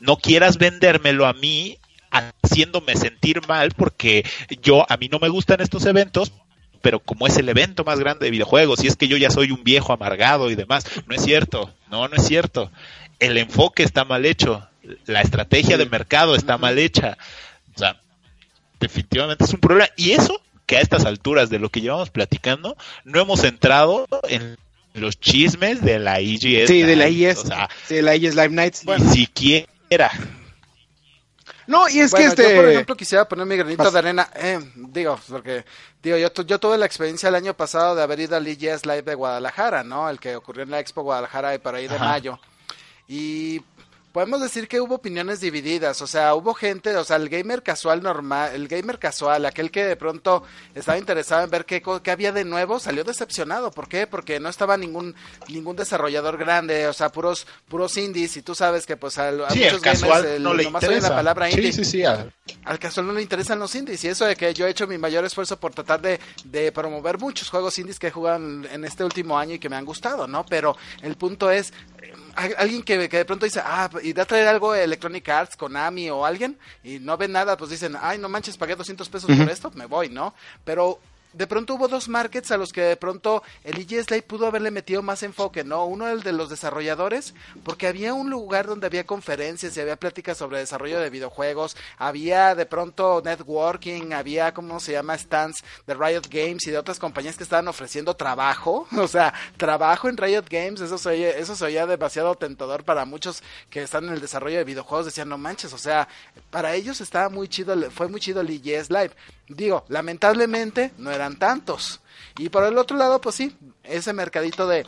No 0.01 0.17
quieras 0.17 0.59
vendérmelo 0.59 1.27
a 1.27 1.33
mí 1.33 1.79
haciéndome 2.11 2.95
sentir 2.97 3.47
mal 3.49 3.73
porque 3.77 4.25
yo 4.63 4.87
a 4.89 4.97
mí 4.97 5.09
no 5.09 5.19
me 5.19 5.29
gustan 5.29 5.61
estos 5.61 5.87
eventos, 5.87 6.33
pero 6.83 7.01
como 7.01 7.27
es 7.27 7.37
el 7.37 7.49
evento 7.49 7.85
más 7.85 7.99
grande 7.99 8.27
de 8.27 8.31
videojuegos, 8.31 8.85
y 8.85 8.87
es 8.87 8.97
que 8.97 9.09
yo 9.09 9.17
ya 9.17 9.31
soy 9.31 9.51
un 9.51 9.65
viejo 9.65 9.93
amargado 9.93 10.51
y 10.51 10.55
demás, 10.55 10.85
no 11.07 11.15
es 11.15 11.23
cierto, 11.23 11.75
no, 11.91 12.07
no 12.09 12.17
es 12.17 12.27
cierto. 12.27 12.71
El 13.19 13.39
enfoque 13.39 13.83
está 13.83 14.05
mal 14.05 14.27
hecho, 14.27 14.69
la 15.07 15.21
estrategia 15.21 15.77
de 15.77 15.87
mercado 15.87 16.35
está 16.35 16.59
mal 16.59 16.79
hecha. 16.79 17.17
O 17.75 17.79
sea, 17.79 18.01
definitivamente 18.81 19.45
es 19.45 19.53
un 19.53 19.61
problema. 19.61 19.89
Y 19.97 20.13
eso 20.13 20.41
que 20.67 20.77
a 20.77 20.81
estas 20.81 21.05
alturas 21.05 21.49
de 21.49 21.59
lo 21.59 21.71
que 21.71 21.81
llevamos 21.81 22.11
platicando, 22.11 22.77
no 23.05 23.21
hemos 23.21 23.45
entrado 23.45 24.07
en 24.29 24.57
los 24.95 25.21
chismes 25.21 25.81
de 25.83 25.99
la 25.99 26.19
EGS. 26.21 26.67
Sí, 26.69 26.83
de 26.83 26.97
la. 26.97 27.09
IES. 27.09 27.39
O 27.39 27.47
sea, 27.47 27.69
sí, 27.87 27.95
de 27.97 28.03
la 28.03 28.17
IES 28.17 28.35
Live 28.35 28.49
Nights. 28.51 28.85
ni 28.87 29.09
siquiera. 29.15 30.11
No, 31.69 31.89
y 31.89 31.99
es 31.99 32.13
bueno, 32.13 32.27
que 32.35 32.43
este. 32.43 32.55
yo 32.55 32.61
por 32.63 32.71
ejemplo 32.71 32.97
quisiera 32.97 33.29
poner 33.29 33.45
mi 33.47 33.57
granito 33.57 33.83
Vas. 33.83 33.93
de 33.93 33.99
arena, 33.99 34.29
eh, 34.37 34.61
digo, 34.77 35.19
porque, 35.29 35.65
digo, 36.01 36.17
yo, 36.17 36.31
tu- 36.31 36.47
yo 36.47 36.61
tuve 36.61 36.79
la 36.79 36.87
experiencia 36.87 37.29
el 37.29 37.35
año 37.35 37.55
pasado 37.55 37.97
de 37.97 38.03
haber 38.05 38.21
ido 38.21 38.37
al 38.37 38.47
EGS 38.47 38.87
Live 38.87 39.03
de 39.03 39.15
Guadalajara, 39.17 39.83
¿no? 39.83 40.09
El 40.09 40.21
que 40.21 40.37
ocurrió 40.37 40.63
en 40.63 40.71
la 40.71 40.79
Expo 40.79 41.03
Guadalajara 41.03 41.55
y 41.57 41.59
por 41.59 41.75
ahí 41.75 41.89
de 41.89 41.97
Ajá. 41.97 42.05
mayo. 42.05 42.39
Y 43.09 43.63
podemos 44.17 44.41
decir 44.41 44.67
que 44.67 44.81
hubo 44.81 44.95
opiniones 44.95 45.41
divididas, 45.41 46.01
o 46.01 46.07
sea, 46.07 46.35
hubo 46.35 46.55
gente, 46.55 46.97
o 46.97 47.05
sea, 47.05 47.17
el 47.17 47.29
gamer 47.29 47.63
casual 47.63 48.03
normal, 48.03 48.51
el 48.55 48.67
gamer 48.67 48.99
casual, 48.99 49.45
aquel 49.45 49.71
que 49.71 49.85
de 49.85 49.95
pronto 49.95 50.43
estaba 50.75 50.97
interesado 50.97 51.45
en 51.45 51.51
ver 51.51 51.67
qué, 51.67 51.83
qué 52.03 52.11
había 52.11 52.33
de 52.33 52.47
nuevo, 52.47 52.81
salió 52.81 53.05
decepcionado. 53.05 53.71
¿Por 53.71 53.89
qué? 53.91 54.07
Porque 54.07 54.41
no 54.41 54.49
estaba 54.49 54.79
ningún 54.79 55.15
ningún 55.49 55.77
desarrollador 55.77 56.39
grande, 56.39 56.89
o 56.89 56.95
sea, 56.95 57.11
puros 57.11 57.47
puros 57.69 57.95
indies 57.99 58.39
y 58.39 58.41
tú 58.43 58.55
sabes 58.55 58.87
que 58.87 58.97
pues 58.97 59.19
a, 59.19 59.29
a 59.29 59.51
Sí, 59.51 59.65
el 59.65 59.73
muchos 59.75 59.83
gamers 59.83 60.01
casual 60.01 60.25
el- 60.25 60.43
no 60.43 60.55
le 60.55 60.65
nomás 60.65 60.83
interesa. 60.83 61.11
la 61.11 61.17
palabra 61.17 61.51
indie 61.51 61.71
Sí, 61.75 61.85
sí, 61.85 61.91
sí. 61.91 62.05
a- 62.07 62.27
al 62.65 62.79
casual 62.79 63.07
no 63.09 63.13
le 63.13 63.21
interesan 63.21 63.59
los 63.59 63.75
indies 63.75 64.03
y 64.05 64.09
eso 64.09 64.25
de 64.25 64.35
que 64.35 64.55
yo 64.55 64.67
he 64.67 64.71
hecho 64.71 64.87
mi 64.87 64.97
mayor 64.97 65.27
esfuerzo 65.27 65.59
por 65.61 65.75
tratar 65.75 66.01
de, 66.01 66.19
de 66.45 66.73
promover 66.73 67.19
muchos 67.19 67.51
juegos 67.51 67.79
indies 67.79 67.99
que 67.99 68.07
he 68.07 68.11
jugado 68.11 68.37
en, 68.39 68.83
este 68.87 69.05
último 69.05 69.39
año 69.39 69.57
y 69.57 69.59
que 69.59 69.69
me 69.69 69.77
han 69.77 69.85
gustado, 69.85 70.27
¿no? 70.27 70.47
Pero 70.47 70.75
el 71.03 71.17
punto 71.17 71.51
es, 71.51 71.75
alguien 72.37 72.83
que, 72.83 73.09
que 73.09 73.19
de 73.19 73.25
pronto 73.25 73.47
dice, 73.47 73.61
ah, 73.65 73.91
irá 74.03 74.23
a 74.25 74.27
traer 74.27 74.49
algo 74.49 74.73
de 74.73 74.85
Electronic 74.85 75.29
Arts, 75.29 75.57
Konami 75.57 76.11
o 76.11 76.25
alguien, 76.25 76.59
y 76.85 76.99
no 76.99 77.17
ven 77.17 77.33
nada, 77.33 77.57
pues 77.57 77.71
dicen, 77.71 77.97
ay, 78.01 78.19
no 78.19 78.29
manches, 78.29 78.57
pagué 78.57 78.77
200 78.77 79.09
pesos 79.09 79.37
por 79.37 79.49
esto, 79.49 79.71
me 79.75 79.87
voy, 79.87 80.09
¿no? 80.09 80.35
Pero 80.65 81.01
de 81.37 81.47
pronto 81.47 81.75
hubo 81.75 81.87
dos 81.87 82.09
markets 82.09 82.51
a 82.51 82.57
los 82.57 82.73
que 82.73 82.81
de 82.81 82.97
pronto 82.97 83.43
el 83.63 83.79
EGS 83.79 84.11
Live 84.11 84.23
pudo 84.23 84.47
haberle 84.47 84.71
metido 84.71 85.03
más 85.03 85.23
enfoque, 85.23 85.65
¿no? 85.65 85.85
Uno 85.85 86.09
el 86.09 86.23
de 86.23 86.33
los 86.33 86.49
desarrolladores, 86.49 87.35
porque 87.63 87.87
había 87.87 88.15
un 88.15 88.31
lugar 88.31 88.67
donde 88.67 88.87
había 88.87 89.05
conferencias 89.05 89.77
y 89.77 89.81
había 89.81 89.97
pláticas 89.97 90.39
sobre 90.39 90.59
desarrollo 90.59 90.99
de 90.99 91.11
videojuegos, 91.11 91.77
había 91.99 92.55
de 92.55 92.65
pronto 92.65 93.21
networking, 93.23 94.15
había, 94.15 94.55
¿cómo 94.55 94.81
se 94.81 94.93
llama? 94.93 95.19
Stands 95.19 95.63
de 95.87 95.93
Riot 95.93 96.29
Games 96.31 96.67
y 96.67 96.71
de 96.71 96.79
otras 96.79 96.99
compañías 96.99 97.37
que 97.37 97.43
estaban 97.43 97.69
ofreciendo 97.69 98.17
trabajo, 98.17 98.89
o 98.97 99.07
sea, 99.09 99.35
trabajo 99.59 100.09
en 100.09 100.17
Riot 100.17 100.47
Games, 100.49 100.81
eso 100.81 100.97
se 100.97 101.09
oye, 101.11 101.39
eso 101.39 101.55
se 101.55 101.65
oía 101.67 101.87
demasiado 101.87 102.35
tentador 102.37 102.85
para 102.85 103.05
muchos 103.05 103.43
que 103.69 103.83
están 103.83 104.05
en 104.05 104.15
el 104.15 104.23
desarrollo 104.23 104.57
de 104.57 104.65
videojuegos, 104.65 105.05
decían, 105.05 105.29
no 105.29 105.37
manches, 105.37 105.75
o 105.75 105.79
sea, 105.79 106.09
para 106.51 106.75
ellos 106.75 107.03
estaba 107.03 107.29
muy 107.29 107.47
chido, 107.47 107.91
fue 107.91 108.09
muy 108.09 108.21
chido 108.21 108.41
el 108.41 108.49
EGS 108.49 108.89
Live. 108.89 109.11
Digo, 109.49 109.85
lamentablemente 109.89 110.93
no 110.99 111.11
eran 111.11 111.39
tantos. 111.39 112.01
Y 112.39 112.49
por 112.49 112.65
el 112.65 112.77
otro 112.79 112.97
lado, 112.97 113.21
pues 113.21 113.35
sí, 113.37 113.57
ese 113.85 114.13
mercadito 114.13 114.67
de 114.67 114.85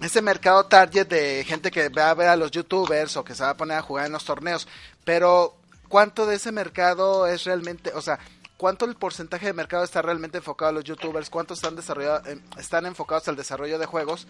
ese 0.00 0.20
mercado 0.20 0.64
target 0.66 1.06
de 1.08 1.44
gente 1.44 1.70
que 1.70 1.88
va 1.88 2.10
a 2.10 2.14
ver 2.14 2.28
a 2.28 2.36
los 2.36 2.50
youtubers 2.50 3.16
o 3.16 3.24
que 3.24 3.34
se 3.34 3.42
va 3.42 3.50
a 3.50 3.56
poner 3.56 3.78
a 3.78 3.82
jugar 3.82 4.06
en 4.06 4.12
los 4.12 4.24
torneos. 4.24 4.66
Pero, 5.04 5.56
¿cuánto 5.88 6.26
de 6.26 6.36
ese 6.36 6.52
mercado 6.52 7.26
es 7.26 7.44
realmente, 7.44 7.92
o 7.94 8.02
sea, 8.02 8.18
cuánto 8.56 8.84
el 8.84 8.94
porcentaje 8.96 9.46
de 9.46 9.52
mercado 9.52 9.84
está 9.84 10.02
realmente 10.02 10.38
enfocado 10.38 10.70
a 10.70 10.72
los 10.72 10.84
youtubers? 10.84 11.30
¿Cuántos 11.30 11.58
están, 11.58 11.76
desarrollado- 11.76 12.26
eh, 12.26 12.38
están 12.58 12.84
enfocados 12.86 13.28
al 13.28 13.36
desarrollo 13.36 13.78
de 13.78 13.86
juegos? 13.86 14.26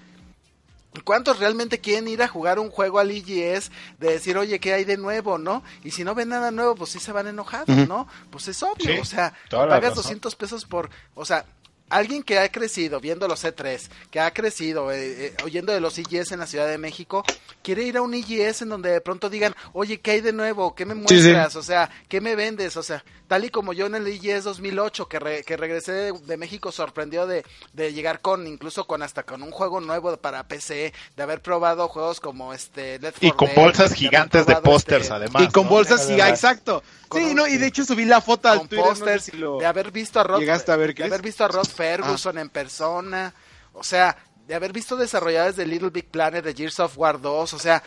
¿Y 0.97 1.01
¿Cuántos 1.01 1.39
realmente 1.39 1.79
quieren 1.79 2.09
ir 2.09 2.23
a 2.23 2.29
jugar 2.29 2.59
un 2.59 2.71
juego 2.71 2.99
al 2.99 3.11
EGS 3.11 3.71
de 3.99 4.13
decir, 4.13 4.39
oye, 4.39 4.59
¿qué 4.59 4.73
hay 4.73 4.85
de 4.85 4.97
nuevo, 4.97 5.37
no? 5.37 5.63
Y 5.85 5.91
si 5.91 6.05
no 6.05 6.15
ven 6.15 6.31
nada 6.31 6.51
nuevo, 6.51 6.75
pues 6.75 6.91
sí 6.91 6.99
se 6.99 7.13
van 7.13 7.27
enojados, 7.27 7.69
¿no? 7.89 8.09
Pues 8.31 8.49
es 8.49 8.63
obvio, 8.63 8.95
Sí, 8.95 8.99
o 8.99 9.05
sea, 9.05 9.35
pagas 9.51 9.83
razón. 9.83 9.97
200 9.97 10.37
pesos 10.37 10.65
por, 10.65 10.89
o 11.15 11.25
sea, 11.25 11.45
alguien 11.89 12.23
que 12.23 12.39
ha 12.39 12.49
crecido 12.51 13.01
viendo 13.01 13.29
los 13.29 13.45
C3, 13.45 13.89
que 14.11 14.21
ha 14.21 14.33
crecido 14.33 14.91
eh, 14.93 15.27
eh, 15.27 15.35
oyendo 15.45 15.73
de 15.73 15.81
los 15.81 15.97
EGS 15.99 16.33
en 16.33 16.41
la 16.41 16.47
Ciudad 16.47 16.67
de 16.67 16.79
México, 16.79 17.25
quiere 17.63 17.83
ir 17.85 17.97
a 17.97 18.03
un 18.03 18.15
EGS 18.15 18.63
en 18.63 18.71
donde 18.71 18.91
de 18.91 19.01
pronto 19.01 19.31
digan, 19.31 19.55
oye, 19.73 20.01
¿qué 20.01 20.13
hay 20.13 20.21
de 20.21 20.33
nuevo? 20.33 20.75
¿Qué 20.75 20.85
me 20.85 20.95
Sí, 20.95 21.01
sí. 21.01 21.15
muestras? 21.29 21.57
O 21.57 21.63
sea, 21.63 21.91
¿qué 22.09 22.21
me 22.21 22.35
vendes? 22.35 22.77
O 22.77 22.83
sea, 22.83 23.05
tal 23.29 23.45
y 23.45 23.51
como 23.51 23.73
yo 23.73 23.87
en 23.87 23.95
el 23.97 24.07
EGS 24.07 24.45
2008, 24.45 25.09
que, 25.09 25.19
re- 25.19 25.43
que 25.45 25.57
regresé 25.57 25.93
de, 25.93 26.13
de 26.13 26.37
México, 26.37 26.73
sorprendió 26.73 27.27
de, 27.27 27.45
de 27.73 27.93
llegar 27.93 28.21
con, 28.21 28.47
incluso 28.47 28.87
con 28.87 29.03
hasta 29.03 29.23
con 29.25 29.43
un 29.43 29.51
juego 29.51 29.81
nuevo 29.81 30.17
para 30.17 30.47
PC, 30.49 30.93
de 31.17 31.23
haber 31.23 31.41
probado 31.43 31.89
juegos 31.89 32.21
como 32.21 32.53
este 32.55 32.97
Y 33.21 33.31
4 33.31 33.37
con 33.37 33.49
bolsas 33.55 33.93
gigantes 33.95 34.41
de 34.47 34.55
probado, 34.55 34.63
pósters, 34.63 35.03
este, 35.05 35.15
además. 35.15 35.43
y 35.43 35.49
con 35.49 35.65
¿no? 35.65 35.71
bolsas, 35.71 36.01
Es 36.01 36.07
sí, 36.07 36.13
verdad. 36.15 36.31
exacto. 36.31 36.83
Con 37.09 37.21
Sí, 37.21 37.27
un- 37.29 37.35
no, 37.37 37.47
y 37.47 37.57
de 37.57 37.67
hecho 37.67 37.85
subí 37.85 38.05
la 38.05 38.21
foto 38.21 38.49
al 38.49 38.61
Twitter. 38.61 38.79
no 38.79 38.85
sé 38.87 38.91
pósters, 39.01 39.25
si 39.25 39.37
lo- 39.37 39.59
de 39.59 39.67
haber 39.67 39.91
visto 39.93 40.19
a 40.21 40.25
Rod, 40.25 40.41
¿Llegaste 40.41 40.73
a 40.73 40.77
ver, 40.77 40.89
de 40.89 40.95
Chris? 40.95 41.07
haber 41.07 41.23
visto 41.23 41.45
a 41.45 41.49
Rod 41.49 41.67
Ferguson 41.77 42.39
en 42.39 42.49
persona, 42.49 43.33
o 43.73 43.85
sea, 43.85 44.17
de 44.47 44.55
haber 44.55 44.73
visto 44.73 44.97
desarrolladores 44.97 45.57
de 45.57 45.67
Little 45.67 45.91
Big 45.91 46.07
Planet, 46.07 46.45
de 46.45 46.55
Gears 46.55 46.81
of 46.81 46.97
War 46.97 47.21
2, 47.21 47.53
o 47.53 47.59
sea, 47.59 47.83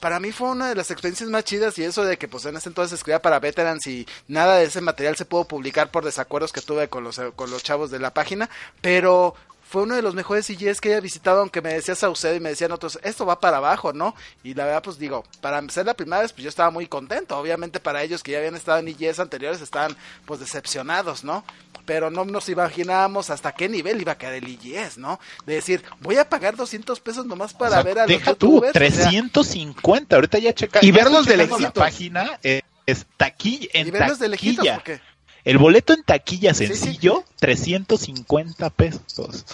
para 0.00 0.20
mí 0.20 0.32
fue 0.32 0.48
una 0.48 0.68
de 0.68 0.74
las 0.74 0.90
experiencias 0.90 1.28
más 1.28 1.44
chidas 1.44 1.78
y 1.78 1.84
eso 1.84 2.04
de 2.04 2.16
que 2.16 2.28
pues 2.28 2.44
en 2.46 2.56
ese 2.56 2.68
entonces 2.68 2.98
escribía 2.98 3.20
para 3.20 3.38
veterans 3.38 3.86
y 3.86 4.06
nada 4.28 4.56
de 4.56 4.64
ese 4.64 4.80
material 4.80 5.16
se 5.16 5.24
pudo 5.24 5.44
publicar 5.44 5.90
por 5.90 6.04
desacuerdos 6.04 6.52
que 6.52 6.62
tuve 6.62 6.88
con 6.88 7.04
los 7.04 7.20
con 7.36 7.50
los 7.50 7.62
chavos 7.62 7.90
de 7.90 7.98
la 7.98 8.14
página, 8.14 8.48
pero 8.80 9.34
fue 9.70 9.82
uno 9.82 9.94
de 9.94 10.02
los 10.02 10.16
mejores 10.16 10.46
CGs 10.46 10.80
que 10.80 10.88
haya 10.88 11.00
visitado, 11.00 11.38
aunque 11.38 11.62
me 11.62 11.72
decía 11.72 11.94
Saucedo 11.94 12.34
y 12.34 12.40
me 12.40 12.48
decían 12.48 12.72
otros, 12.72 12.98
esto 13.04 13.24
va 13.24 13.38
para 13.38 13.58
abajo, 13.58 13.92
¿no? 13.92 14.16
Y 14.42 14.54
la 14.54 14.64
verdad, 14.64 14.82
pues 14.82 14.98
digo, 14.98 15.22
para 15.40 15.62
ser 15.68 15.86
la 15.86 15.94
primera 15.94 16.22
vez, 16.22 16.32
pues 16.32 16.42
yo 16.42 16.48
estaba 16.48 16.72
muy 16.72 16.88
contento. 16.88 17.38
Obviamente 17.38 17.78
para 17.78 18.02
ellos 18.02 18.24
que 18.24 18.32
ya 18.32 18.38
habían 18.38 18.56
estado 18.56 18.78
en 18.78 18.88
IGs 18.88 19.20
anteriores 19.20 19.60
estaban 19.60 19.96
pues 20.26 20.40
decepcionados, 20.40 21.22
¿no? 21.22 21.44
Pero 21.90 22.08
no 22.08 22.24
nos 22.24 22.48
imaginábamos 22.48 23.30
hasta 23.30 23.50
qué 23.50 23.68
nivel 23.68 24.00
iba 24.00 24.12
a 24.12 24.16
quedar 24.16 24.34
el 24.34 24.46
IGS, 24.46 24.96
¿no? 24.98 25.18
De 25.44 25.54
decir, 25.54 25.82
voy 25.98 26.18
a 26.18 26.28
pagar 26.28 26.54
200 26.54 27.00
pesos 27.00 27.26
nomás 27.26 27.52
para 27.52 27.70
O 27.70 27.72
sea, 27.72 27.82
ver 27.82 27.98
a 27.98 28.02
los 28.02 28.08
deja 28.10 28.34
tú, 28.34 28.62
youtubers. 28.62 28.70
o 28.70 28.78
sea, 28.78 29.08
350. 29.08 30.14
Ahorita 30.14 30.38
ya 30.38 30.54
checa. 30.54 30.78
Y 30.82 30.92
verlos 30.92 31.26
de 31.26 31.36
la 31.36 31.72
página 31.72 32.38
eh, 32.44 32.62
es 32.86 33.06
taquilla, 33.16 33.66
en 33.72 33.88
y 33.88 33.90
verlos 33.90 34.20
de 34.20 34.28
lejitos, 34.28 34.58
taquilla. 34.58 34.74
porque 34.76 35.00
El 35.42 35.58
boleto 35.58 35.92
en 35.92 36.04
taquilla 36.04 36.54
Sí, 36.54 36.68
sí. 36.68 36.76
sencillo, 36.76 37.24
350 37.40 38.70
pesos. 38.70 39.44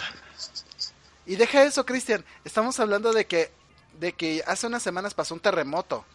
Y 1.25 1.37
deja 1.37 1.63
eso, 1.63 1.87
Cristian. 1.87 2.23
Estamos 2.45 2.79
hablando 2.79 3.13
de 3.13 3.25
que, 3.25 3.49
de 3.99 4.13
que 4.13 4.43
hace 4.45 4.67
unas 4.67 4.83
semanas 4.83 5.15
pasó 5.15 5.33
un 5.33 5.39
terremoto. 5.39 6.05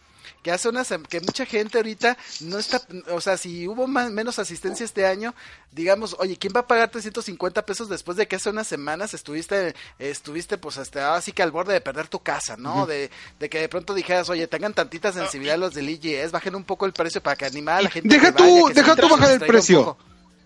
Que 0.43 0.51
hace 0.51 0.67
unas 0.67 0.89
que 1.09 1.21
mucha 1.21 1.45
gente 1.45 1.77
ahorita 1.77 2.17
no 2.41 2.59
está, 2.59 2.81
o 3.11 3.21
sea, 3.21 3.37
si 3.37 3.65
hubo 3.67 3.87
más, 3.87 4.11
menos 4.11 4.39
asistencia 4.39 4.83
este 4.83 5.05
año, 5.05 5.33
digamos, 5.71 6.17
oye, 6.19 6.35
¿quién 6.37 6.51
va 6.53 6.59
a 6.59 6.67
pagar 6.67 6.91
350 6.91 7.65
pesos 7.65 7.87
después 7.87 8.17
de 8.17 8.27
que 8.27 8.35
hace 8.35 8.49
unas 8.49 8.67
semanas 8.67 9.13
estuviste, 9.13 9.73
estuviste 9.99 10.57
pues 10.57 10.77
hasta 10.77 11.15
así 11.15 11.31
que 11.31 11.43
al 11.43 11.51
borde 11.51 11.71
de 11.73 11.79
perder 11.81 12.09
tu 12.09 12.19
casa, 12.19 12.57
¿no? 12.57 12.85
de, 12.85 13.09
de 13.39 13.49
que 13.49 13.59
de 13.61 13.69
pronto 13.69 13.93
dijeras, 13.93 14.29
oye, 14.29 14.45
tengan 14.47 14.73
tantita 14.73 15.13
sensibilidad 15.13 15.57
los 15.57 15.73
del 15.73 15.89
IGS, 15.89 16.31
bajen 16.31 16.55
un 16.55 16.65
poco 16.65 16.85
el 16.85 16.91
precio 16.93 17.23
para 17.23 17.37
que 17.37 17.45
animar 17.45 17.77
a 17.77 17.81
la 17.83 17.89
gente. 17.89 18.09
Deja 18.09 18.33
que 18.35 18.43
vaya, 18.43 18.59
tú- 18.59 18.67
que 18.67 18.73
deja 18.73 18.95
tú 18.97 19.07
bajar 19.09 19.27
se 19.29 19.33
el 19.35 19.39
precio. 19.45 19.97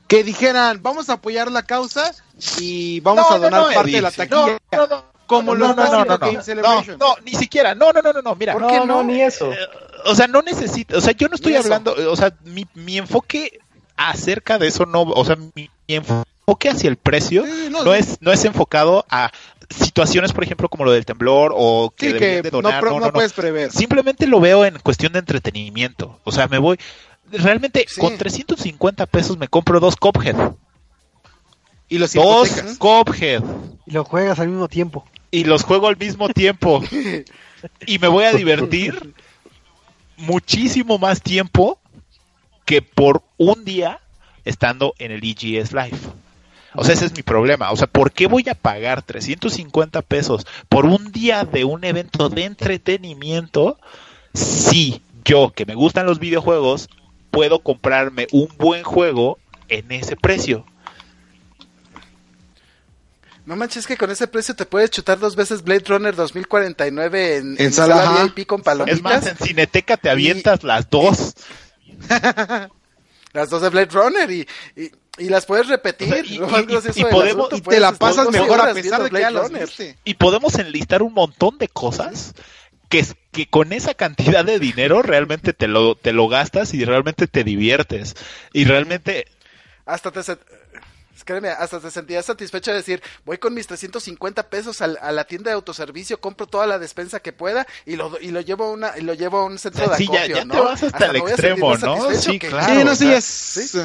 Que 0.08 0.24
dijeran, 0.24 0.80
vamos 0.84 1.10
a 1.10 1.14
apoyar 1.14 1.52
la 1.52 1.64
causa 1.64 2.14
y 2.60 3.00
vamos 3.00 3.26
No, 3.30 3.36
a 3.36 3.40
donar 3.40 3.62
no, 3.62 3.68
no, 3.70 3.74
parte 3.74 3.90
Eddie, 3.90 3.96
de 3.98 4.02
la 4.04 4.12
taquilla. 4.12 4.58
No, 4.72 4.78
no, 4.78 4.88
no. 4.88 5.17
Como 5.28 5.54
no, 5.54 5.60
lo 5.60 5.68
no, 5.76 5.76
no, 5.76 6.06
no, 6.06 6.18
Game 6.18 6.34
no, 6.34 6.42
Celebration. 6.42 6.98
no, 6.98 7.10
no, 7.10 7.16
ni 7.24 7.34
siquiera. 7.36 7.76
No, 7.76 7.92
no, 7.94 8.02
no, 8.02 8.14
no, 8.14 8.22
no, 8.22 8.36
mira. 8.36 8.54
¿Por 8.54 8.62
No, 8.64 8.68
qué 8.70 8.78
no, 8.80 8.86
no? 8.86 9.04
ni 9.04 9.22
eso. 9.22 9.52
Eh, 9.52 9.58
o 10.06 10.16
sea, 10.16 10.28
no 10.28 10.42
necesito, 10.42 10.98
o 10.98 11.02
sea, 11.02 11.14
yo 11.14 11.28
no 11.28 11.36
estoy 11.36 11.52
Ni 11.54 11.58
eso. 11.60 11.66
hablando, 11.68 11.94
o 12.12 12.16
sea, 12.16 12.34
mi, 12.46 12.66
mi 12.76 12.98
enfoque 12.98 13.60
acerca 13.98 14.58
de 14.58 14.68
eso 14.68 14.86
no, 14.86 15.02
o 15.02 15.26
sea, 15.26 15.36
mi, 15.36 15.70
mi 15.88 15.96
enfoque 15.96 16.70
hacia 16.70 16.90
el 16.90 16.96
precio 16.98 17.44
Sí, 17.46 17.68
no, 17.70 17.84
no, 17.84 17.94
es 17.94 18.18
no 18.22 18.32
es 18.32 18.46
enfocado 18.46 19.06
a 19.10 19.32
situaciones, 19.70 20.32
por 20.32 20.44
ejemplo, 20.46 20.70
como 20.70 20.86
lo 20.86 20.92
del 20.92 21.06
temblor 21.06 21.52
o 21.56 21.92
que 21.96 22.06
Sí, 22.08 22.14
deberían 22.14 22.36
que 22.38 22.42
de 22.44 22.50
donar, 22.52 22.76
no, 22.76 22.80
pro- 22.80 22.90
no, 22.92 22.96
no 22.96 23.00
no, 23.02 23.06
no. 23.08 23.14
puedes 23.14 23.34
prever. 23.34 23.72
Simplemente 23.72 24.28
lo 24.28 24.40
veo 24.40 24.64
en 24.64 24.80
cuestión 24.80 25.12
de 25.12 25.20
entretenimiento. 25.20 26.20
O 26.24 26.32
sea, 26.32 26.48
me 26.48 26.58
voy 26.58 26.80
realmente 27.32 27.86
Sí. 27.90 28.00
con 28.00 28.18
350 28.18 29.06
pesos 29.08 29.38
me 29.38 29.50
compro 29.50 29.82
dos 29.82 29.98
Cophead. 29.98 30.36
Y 31.90 31.98
los 31.98 32.14
Dos 32.14 32.50
hipotecas. 32.50 32.78
Cophead. 32.78 33.44
Y 33.86 33.92
lo 33.92 34.04
juegas 34.04 34.40
al 34.40 34.50
mismo 34.50 34.68
tiempo. 34.68 35.06
y 35.32 35.44
los 35.44 35.64
juego 35.64 35.88
al 35.88 35.98
mismo 35.98 36.30
tiempo 36.30 36.82
y 37.86 38.00
me 38.00 38.08
voy 38.08 38.26
a 38.26 38.34
divertir 38.34 39.14
muchísimo 40.18 40.98
más 40.98 41.22
tiempo 41.22 41.80
que 42.66 42.82
por 42.82 43.24
un 43.38 43.64
día 43.64 44.00
estando 44.46 44.94
en 45.00 45.12
el 45.12 45.24
EGS 45.24 45.74
Live. 45.74 46.00
O 46.74 46.84
sea, 46.84 46.94
ese 46.94 47.06
es 47.06 47.16
mi 47.16 47.24
problema. 47.24 47.72
O 47.72 47.76
sea, 47.76 47.88
¿por 47.88 48.12
qué 48.12 48.28
voy 48.28 48.46
a 48.50 48.56
pagar 48.56 49.02
350 49.02 50.02
pesos 50.04 50.46
por 50.70 50.86
un 50.86 51.12
día 51.12 51.44
de 51.44 51.64
un 51.64 51.84
evento 51.84 52.30
de 52.30 52.44
entretenimiento 52.44 53.80
si 54.34 55.02
yo, 55.24 55.52
que 55.56 55.66
me 55.66 55.76
gustan 55.76 56.06
los 56.06 56.20
videojuegos, 56.20 56.90
puedo 57.32 57.60
comprarme 57.60 58.28
un 58.32 58.48
buen 58.58 58.84
juego 58.84 59.40
en 59.70 59.92
ese 59.92 60.16
precio? 60.16 60.66
No 63.48 63.56
manches 63.56 63.88
que 63.88 63.96
con 63.98 64.12
ese 64.12 64.28
precio 64.28 64.56
te 64.56 64.66
puedes 64.66 64.92
chutar 64.92 65.20
dos 65.20 65.36
veces 65.38 65.64
Blade 65.64 65.84
Runner 65.88 66.14
2049 66.14 67.38
en, 67.38 67.56
En 67.58 67.72
sala, 67.74 68.04
ajá. 68.04 68.24
VIP 68.26 68.46
con 68.46 68.60
Es 68.60 68.66
más, 68.68 68.78
palomitas. 68.78 69.26
en 69.28 69.38
Cineteca 69.38 69.96
te 69.98 70.10
avientas 70.10 70.64
las 70.64 70.90
dos. 70.90 71.34
Las 73.34 73.50
dos 73.50 73.62
de 73.62 73.70
Blade 73.70 73.90
Runner 73.92 74.32
y, 74.32 74.48
y, 74.76 74.92
y 75.20 75.30
las 75.30 75.46
puedes 75.46 75.68
repetir. 75.68 76.08
O 76.42 76.50
sea, 76.50 76.62
y- 76.62 77.00
y- 77.00 77.04
podemos- 77.06 77.48
asunto, 77.48 77.56
Y 77.58 77.60
te 77.60 77.64
puedes 77.66 77.82
la 77.82 77.92
pasas 77.92 78.26
12 78.26 78.40
mejor 78.42 78.62
a 78.62 78.74
pesar 78.74 79.00
de 79.04 79.06
que 79.06 79.10
Blade 79.12 79.22
ya 79.26 79.32
las 79.32 79.44
Runner. 79.50 79.66
viste. 79.68 79.98
y 80.04 80.14
podemos 80.16 80.56
enlistar 80.56 81.02
un 81.04 81.14
montón 81.14 81.58
de 81.58 81.68
cosas 81.68 82.34
que, 82.90 83.06
que 83.32 83.48
con 83.48 83.74
esa 83.74 83.94
cantidad 83.94 84.44
de 84.44 84.60
dinero 84.60 85.02
realmente 85.04 85.54
te 85.54 85.68
lo, 85.68 85.96
te 85.96 86.14
lo 86.14 86.28
gastas 86.30 86.74
y 86.74 86.84
realmente 86.84 87.28
te 87.28 87.44
diviertes. 87.44 88.16
Y 88.54 88.64
realmente, 88.66 89.28
Hasta 89.86 90.10
te, 90.12 90.22
créeme, 91.24 91.50
hasta 91.50 91.80
te 91.80 91.92
sentías 91.92 92.26
satisfecho 92.26 92.72
de 92.72 92.78
decir, 92.78 93.02
voy 93.26 93.38
con 93.38 93.54
mis 93.54 93.68
350 93.68 94.50
pesos 94.50 94.82
al- 94.82 94.98
a, 95.02 95.12
la 95.12 95.26
tienda 95.26 95.52
de 95.52 95.56
autoservicio, 95.56 96.20
compro 96.20 96.48
toda 96.48 96.66
la 96.68 96.80
despensa 96.80 97.20
que 97.20 97.34
pueda 97.34 97.68
y 97.86 97.96
lo, 97.96 98.20
y 98.22 98.32
lo 98.32 98.42
llevo 98.42 98.66
a 98.66 98.72
una, 98.72 98.98
y 98.98 99.02
lo 99.02 99.14
llevo 99.14 99.40
a 99.40 99.46
un 99.46 99.58
centro 99.60 99.88
de 99.90 99.96
sí, 99.98 100.08
ya, 100.08 100.20
acopio, 100.20 100.36
ya 100.38 100.46
¿no? 100.46 100.54
te 100.54 100.60
vas 100.60 100.84
hasta, 100.84 101.06
el 101.08 101.16
extremo, 101.18 101.76
¿no? 101.78 102.12
Sí, 102.14 102.40
que- 102.40 102.50
claro. 102.50 102.74
sí, 102.80 102.84
no, 102.86 102.96
sí, 102.96 103.12
es. 103.14 103.24
¿sí? 103.26 103.80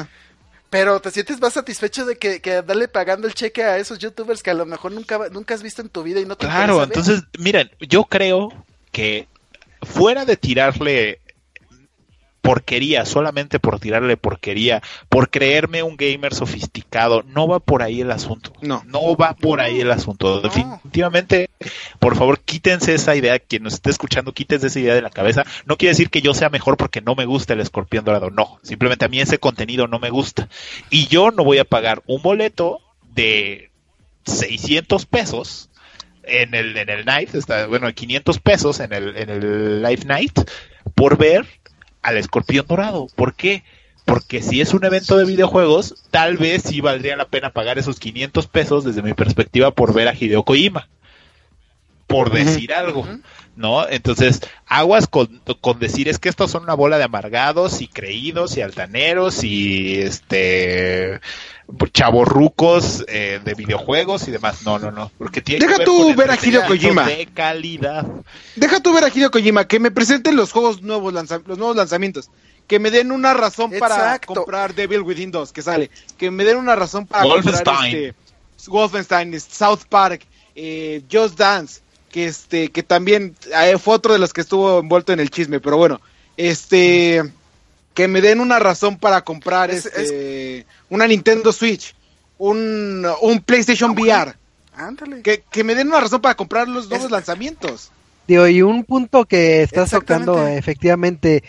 Pero 0.69 0.99
te 0.99 1.11
sientes 1.11 1.39
más 1.39 1.53
satisfecho 1.53 2.03
de 2.05 2.17
que, 2.17 2.41
que 2.41 2.63
darle 2.63 2.87
pagando 2.87 3.27
el 3.27 3.35
cheque 3.35 3.63
a 3.63 3.77
esos 3.77 3.99
youtubers 3.99 4.41
que 4.41 4.49
a 4.49 4.55
lo 4.55 4.65
mejor 4.65 4.91
nunca, 4.91 5.19
nunca 5.31 5.53
has 5.53 5.61
visto 5.61 5.83
en 5.83 5.89
tu 5.89 6.01
vida 6.01 6.19
y 6.19 6.25
no 6.25 6.35
te 6.35 6.47
Claro, 6.47 6.81
entonces, 6.83 7.21
miren, 7.37 7.69
yo 7.79 8.05
creo 8.05 8.49
que 8.91 9.27
fuera 9.83 10.25
de 10.25 10.35
tirarle 10.35 11.19
porquería, 12.43 13.05
solamente 13.05 13.57
por 13.57 13.79
tirarle 13.79 14.17
porquería, 14.17 14.83
por 15.07 15.29
creerme 15.29 15.81
un 15.81 15.95
gamer 15.95 16.33
sofisticado. 16.33 17.23
No 17.23 17.47
va 17.47 17.61
por 17.61 17.81
ahí 17.81 18.01
el 18.01 18.11
asunto. 18.11 18.51
No. 18.61 18.83
No 18.85 19.15
va 19.15 19.33
por 19.33 19.61
ahí 19.61 19.79
el 19.79 19.89
asunto. 19.89 20.41
Definitivamente, 20.41 21.49
por 21.99 22.17
favor, 22.17 22.41
quítense 22.41 22.93
esa 22.93 23.15
idea. 23.15 23.39
Quien 23.39 23.63
nos 23.63 23.75
esté 23.75 23.91
escuchando, 23.91 24.33
quítense 24.33 24.67
esa 24.67 24.79
idea 24.81 24.93
de 24.93 25.01
la 25.01 25.09
cabeza. 25.09 25.45
No 25.65 25.77
quiere 25.77 25.91
decir 25.91 26.09
que 26.09 26.21
yo 26.21 26.33
sea 26.33 26.49
mejor 26.49 26.75
porque 26.75 26.99
no 26.99 27.15
me 27.15 27.23
gusta 27.23 27.53
el 27.53 27.61
escorpión 27.61 28.03
dorado. 28.03 28.29
No. 28.29 28.59
Simplemente 28.61 29.05
a 29.05 29.07
mí 29.07 29.21
ese 29.21 29.39
contenido 29.39 29.87
no 29.87 29.99
me 29.99 30.09
gusta. 30.09 30.49
Y 30.89 31.07
yo 31.07 31.31
no 31.31 31.45
voy 31.45 31.59
a 31.59 31.65
pagar 31.65 32.03
un 32.07 32.21
boleto 32.21 32.81
de 33.15 33.71
600 34.25 35.05
pesos 35.05 35.69
en 36.23 36.53
el, 36.55 36.75
en 36.75 36.89
el 36.89 37.05
night, 37.05 37.33
está, 37.35 37.67
bueno, 37.67 37.91
500 37.93 38.39
pesos 38.39 38.79
en 38.79 38.93
el, 38.93 39.15
en 39.17 39.29
el 39.29 39.81
live 39.81 40.03
night 40.05 40.39
por 40.95 41.17
ver 41.17 41.45
al 42.03 42.17
escorpión 42.17 42.65
dorado. 42.67 43.07
¿Por 43.15 43.33
qué? 43.33 43.63
Porque 44.05 44.41
si 44.41 44.61
es 44.61 44.73
un 44.73 44.83
evento 44.83 45.17
de 45.17 45.25
videojuegos, 45.25 45.95
tal 46.11 46.37
vez 46.37 46.63
sí 46.63 46.81
valdría 46.81 47.15
la 47.15 47.29
pena 47.29 47.51
pagar 47.51 47.79
esos 47.79 47.99
500 47.99 48.47
pesos 48.47 48.83
desde 48.83 49.01
mi 49.01 49.13
perspectiva 49.13 49.71
por 49.71 49.93
ver 49.93 50.09
a 50.09 50.13
Hideo 50.13 50.43
Kojima. 50.43 50.89
Por 52.07 52.31
decir 52.31 52.73
algo, 52.73 53.07
¿no? 53.55 53.87
Entonces, 53.87 54.41
aguas 54.65 55.07
con, 55.07 55.41
con 55.61 55.79
decir 55.79 56.09
es 56.09 56.19
que 56.19 56.29
estos 56.29 56.51
son 56.51 56.63
una 56.63 56.73
bola 56.73 56.97
de 56.97 57.03
amargados 57.03 57.81
y 57.81 57.87
creídos 57.87 58.57
y 58.57 58.61
altaneros 58.61 59.43
y 59.43 59.99
este 60.01 61.19
chavorrucos 61.91 63.05
eh, 63.07 63.39
de 63.43 63.53
videojuegos 63.53 64.27
y 64.27 64.31
demás. 64.31 64.63
No, 64.65 64.79
no, 64.79 64.91
no. 64.91 65.11
Porque 65.17 65.41
tiene 65.41 65.65
Deja 65.65 65.73
que 65.77 65.79
ver 65.79 65.87
tú 65.87 66.15
ver 66.15 66.31
a 66.31 66.35
Hideo 66.35 66.65
Kojima. 66.65 67.05
De 67.07 67.25
calidad. 67.27 68.05
Deja 68.55 68.79
tú 68.79 68.93
ver 68.93 69.03
a 69.05 69.09
Hideo 69.09 69.31
Kojima, 69.31 69.67
que 69.67 69.79
me 69.79 69.91
presenten 69.91 70.35
los 70.35 70.51
juegos 70.51 70.81
nuevos, 70.81 71.13
lanza- 71.13 71.41
los 71.45 71.57
nuevos 71.57 71.75
lanzamientos. 71.75 72.29
Que 72.67 72.79
me 72.79 72.91
den 72.91 73.11
una 73.11 73.33
razón 73.33 73.71
para 73.77 73.95
Exacto. 73.95 74.33
comprar 74.35 74.73
Devil 74.73 75.01
Within 75.01 75.31
2, 75.31 75.51
que 75.51 75.61
sale. 75.61 75.89
Que 76.17 76.31
me 76.31 76.43
den 76.45 76.57
una 76.57 76.75
razón 76.75 77.05
para 77.05 77.23
comprar 77.23 77.43
Wolfenstein. 77.43 77.95
este, 77.95 78.15
Wolfenstein, 78.69 79.39
South 79.39 79.81
Park, 79.89 80.25
eh, 80.55 81.01
Just 81.11 81.37
Dance, 81.37 81.81
que 82.13 82.25
este, 82.27 82.69
que 82.69 82.83
también 82.83 83.35
eh, 83.63 83.77
fue 83.79 83.95
otro 83.95 84.13
de 84.13 84.19
los 84.19 84.31
que 84.33 84.41
estuvo 84.41 84.79
envuelto 84.79 85.11
en 85.13 85.19
el 85.19 85.31
chisme, 85.31 85.59
pero 85.59 85.77
bueno, 85.77 85.99
este, 86.37 87.23
que 87.95 88.07
me 88.07 88.21
den 88.21 88.39
una 88.39 88.59
razón 88.59 88.97
para 88.97 89.23
comprar 89.23 89.71
Es- 89.71 89.87
este, 89.87 90.65
una 90.89 91.07
Nintendo 91.07 91.51
Switch, 91.51 91.95
un, 92.37 93.05
un 93.21 93.39
PlayStation 93.41 93.91
VR, 93.91 94.33
Ándale. 94.75 95.21
que, 95.23 95.43
que 95.51 95.63
me 95.63 95.73
den 95.73 95.87
una 95.87 96.01
razón 96.01 96.21
para 96.21 96.35
comprar 96.35 96.67
los 96.67 96.87
nuevos 96.87 97.05
Es- 97.07 97.11
lanzamientos. 97.11 97.89
Digo, 98.27 98.47
y 98.47 98.61
un 98.61 98.83
punto 98.85 99.25
que 99.25 99.63
estás 99.63 99.89
tocando, 99.89 100.47
efectivamente, 100.47 101.43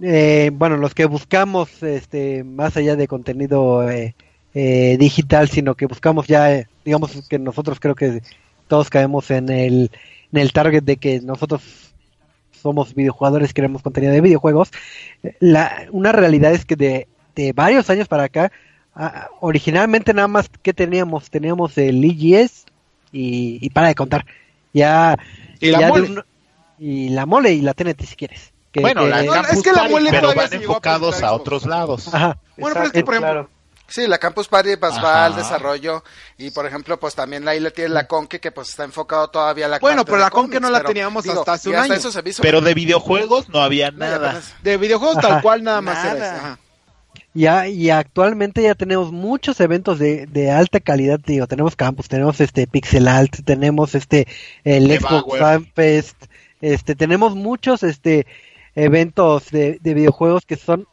eh, 0.00 0.50
bueno, 0.54 0.76
los 0.78 0.94
que 0.94 1.04
buscamos, 1.06 1.82
este, 1.82 2.44
más 2.44 2.76
allá 2.76 2.96
de 2.96 3.08
contenido 3.08 3.90
eh, 3.90 4.14
eh, 4.54 4.96
digital, 4.98 5.48
sino 5.50 5.74
que 5.74 5.86
buscamos 5.86 6.26
ya, 6.28 6.52
eh, 6.52 6.68
digamos 6.84 7.10
que 7.28 7.38
nosotros 7.38 7.78
creo 7.80 7.94
que 7.94 8.22
todos 8.74 8.90
caemos 8.90 9.30
en 9.30 9.48
el, 9.50 9.92
en 10.32 10.40
el 10.40 10.52
target 10.52 10.82
de 10.82 10.96
que 10.96 11.20
nosotros 11.20 11.62
somos 12.60 12.92
videojugadores, 12.92 13.54
queremos 13.54 13.82
contenido 13.82 14.12
de 14.12 14.20
videojuegos. 14.20 14.72
La, 15.38 15.86
una 15.92 16.10
realidad 16.10 16.52
es 16.52 16.64
que 16.64 16.74
de, 16.74 17.06
de 17.36 17.52
varios 17.52 17.88
años 17.88 18.08
para 18.08 18.24
acá, 18.24 18.50
originalmente 19.38 20.12
nada 20.12 20.26
más 20.26 20.48
que 20.60 20.72
teníamos, 20.74 21.30
teníamos 21.30 21.78
el 21.78 22.02
EGS 22.04 22.64
y, 23.12 23.58
y 23.64 23.70
para 23.70 23.86
de 23.88 23.94
contar. 23.94 24.26
Ya 24.72 25.16
Y 25.60 25.70
la 25.70 25.78
ya 25.78 25.86
de 25.86 25.92
mole. 25.92 26.10
un- 26.10 26.24
y 26.80 27.08
la 27.10 27.26
mole 27.26 27.52
y 27.52 27.60
la 27.60 27.74
TNT 27.74 28.02
si 28.04 28.16
quieres. 28.16 28.52
Que- 28.72 28.80
Bueno, 28.80 29.04
que- 29.04 29.10
la 29.10 29.22
No, 29.22 29.34
es 29.36 29.62
que 29.62 29.70
la 29.72 29.88
mole 29.88 30.10
pero 30.10 30.22
todavía 30.32 30.48
van 30.50 30.52
enfocados 30.60 31.22
a 31.22 31.32
otros 31.32 31.64
lados. 31.64 32.12
Ajá. 32.12 32.38
Bueno, 32.56 32.74
pero 32.74 32.86
es 32.86 32.92
que, 32.92 33.04
por 33.04 33.14
ejemplo, 33.14 33.32
Claro. 33.32 33.50
Sí, 33.86 34.06
la 34.06 34.18
Campus 34.18 34.48
Party 34.48 34.76
pues, 34.76 34.94
va 34.94 35.26
al 35.26 35.36
desarrollo 35.36 36.02
y 36.38 36.50
por 36.50 36.66
ejemplo 36.66 36.98
pues 36.98 37.14
también 37.14 37.46
ahí 37.46 37.60
le 37.60 37.70
tiene 37.70 37.90
la 37.90 38.06
Conque 38.06 38.40
que 38.40 38.50
pues 38.50 38.70
está 38.70 38.84
enfocado 38.84 39.28
todavía 39.28 39.66
a 39.66 39.68
la 39.68 39.78
Bueno, 39.78 40.04
pero 40.04 40.18
la 40.18 40.30
Conque 40.30 40.58
no 40.58 40.70
la 40.70 40.82
teníamos 40.82 41.28
hasta 41.28 41.52
hace 41.52 41.68
un 41.68 41.74
hasta 41.76 41.84
año. 41.84 41.94
eso 41.94 42.10
se 42.10 42.22
hizo- 42.28 42.42
Pero 42.42 42.60
de 42.62 42.72
videojuegos 42.74 43.48
no 43.50 43.60
había 43.60 43.90
nada. 43.90 44.30
apenas- 44.30 44.54
de 44.62 44.76
videojuegos 44.78 45.18
Ajá. 45.18 45.28
tal 45.28 45.42
cual 45.42 45.62
nada 45.62 45.80
más 45.82 46.02
era 46.04 46.14
Nada. 46.14 46.26
eso, 46.36 46.36
ajá. 46.46 46.58
Ya, 47.36 47.66
y 47.68 47.90
actualmente 47.90 48.62
ya 48.62 48.74
tenemos 48.76 49.10
muchos 49.12 49.60
eventos 49.60 49.98
de, 49.98 50.26
de 50.26 50.50
alta 50.52 50.78
calidad, 50.80 51.18
digo, 51.24 51.46
tenemos 51.48 51.74
campus, 51.76 52.08
tenemos 52.08 52.40
este 52.40 52.66
Pixel 52.68 53.08
Alt, 53.08 53.44
tenemos 53.44 53.94
este 53.96 54.26
el. 54.62 54.88
Xbox 54.98 55.38
Fan 55.40 55.66
Fest, 55.74 56.16
este 56.60 56.94
tenemos 56.94 57.34
muchos 57.34 57.82
este 57.82 58.26
eventos 58.76 59.50
de, 59.50 59.78
de 59.80 59.94
videojuegos 59.94 60.44
que 60.46 60.56
son 60.56 60.86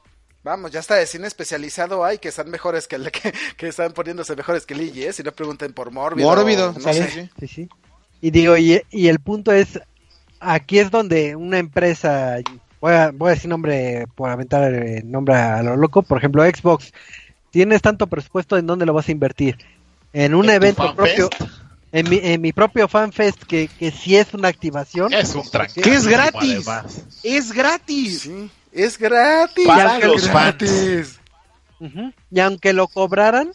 Vamos, 0.43 0.71
ya 0.71 0.79
está 0.79 0.95
de 0.95 1.05
cine 1.05 1.27
especializado 1.27 2.03
hay 2.03 2.17
que 2.17 2.29
están 2.29 2.49
mejores 2.49 2.87
que 2.87 2.95
el 2.95 3.11
que, 3.11 3.33
que 3.57 3.67
están 3.67 3.91
poniéndose 3.91 4.35
mejores 4.35 4.65
que 4.65 4.73
el 4.73 4.81
IGS 4.81 5.19
y 5.19 5.23
no 5.23 5.31
pregunten 5.31 5.73
por 5.73 5.91
Mórbido. 5.91 6.27
Mórbido, 6.27 6.73
no 6.73 6.93
sí, 6.93 6.99
sé. 6.99 7.29
sí. 7.39 7.47
Sí. 7.47 7.69
Y 8.21 8.31
digo, 8.31 8.57
y, 8.57 8.81
y 8.91 9.07
el 9.07 9.19
punto 9.19 9.51
es, 9.51 9.79
aquí 10.39 10.79
es 10.79 10.91
donde 10.91 11.35
una 11.35 11.57
empresa, 11.57 12.37
voy 12.79 12.93
a, 12.93 13.11
voy 13.11 13.29
a 13.29 13.33
decir 13.33 13.49
nombre, 13.49 14.05
por 14.15 14.29
aventar 14.29 14.73
el 14.73 15.09
nombre 15.09 15.35
a 15.35 15.63
lo 15.63 15.75
loco, 15.75 16.03
por 16.03 16.19
ejemplo, 16.19 16.43
Xbox, 16.43 16.93
tienes 17.49 17.81
tanto 17.81 18.07
presupuesto, 18.07 18.57
¿en 18.57 18.67
dónde 18.67 18.85
lo 18.85 18.93
vas 18.93 19.07
a 19.09 19.11
invertir? 19.11 19.57
En 20.13 20.35
un 20.35 20.45
¿En 20.45 20.51
tu 20.51 20.55
evento 20.55 20.95
propio, 20.95 21.29
fest? 21.29 21.51
en 21.91 22.09
mi, 22.09 22.19
en 22.21 22.41
mi 22.41 22.53
propio 22.53 22.87
FanFest, 22.87 23.43
que, 23.43 23.67
que 23.67 23.91
sí 23.91 24.15
es 24.15 24.33
una 24.33 24.47
activación. 24.49 25.13
Es 25.13 25.33
un 25.35 25.49
tranque. 25.49 25.81
Que 25.81 25.93
es 25.95 26.07
gratis. 26.07 26.67
además. 26.67 27.05
Es 27.23 27.51
gratis. 27.51 28.21
Sí, 28.21 28.51
es 28.71 28.97
gratis. 28.97 29.67
Para 29.67 29.97
es 29.97 30.05
los 30.05 30.27
gratis. 30.27 31.19
Y 32.29 32.39
aunque 32.39 32.73
lo 32.73 32.87
cobraran. 32.87 33.51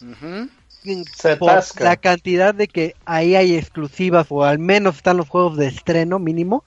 Se 1.17 1.35
por 1.35 1.63
la 1.81 1.97
cantidad 1.97 2.55
de 2.55 2.67
que 2.69 2.95
ahí 3.05 3.35
hay 3.35 3.57
exclusivas 3.57 4.27
o 4.29 4.45
al 4.45 4.57
menos 4.57 4.95
están 4.95 5.17
los 5.17 5.27
juegos 5.27 5.57
de 5.57 5.67
estreno 5.67 6.17
mínimo, 6.17 6.63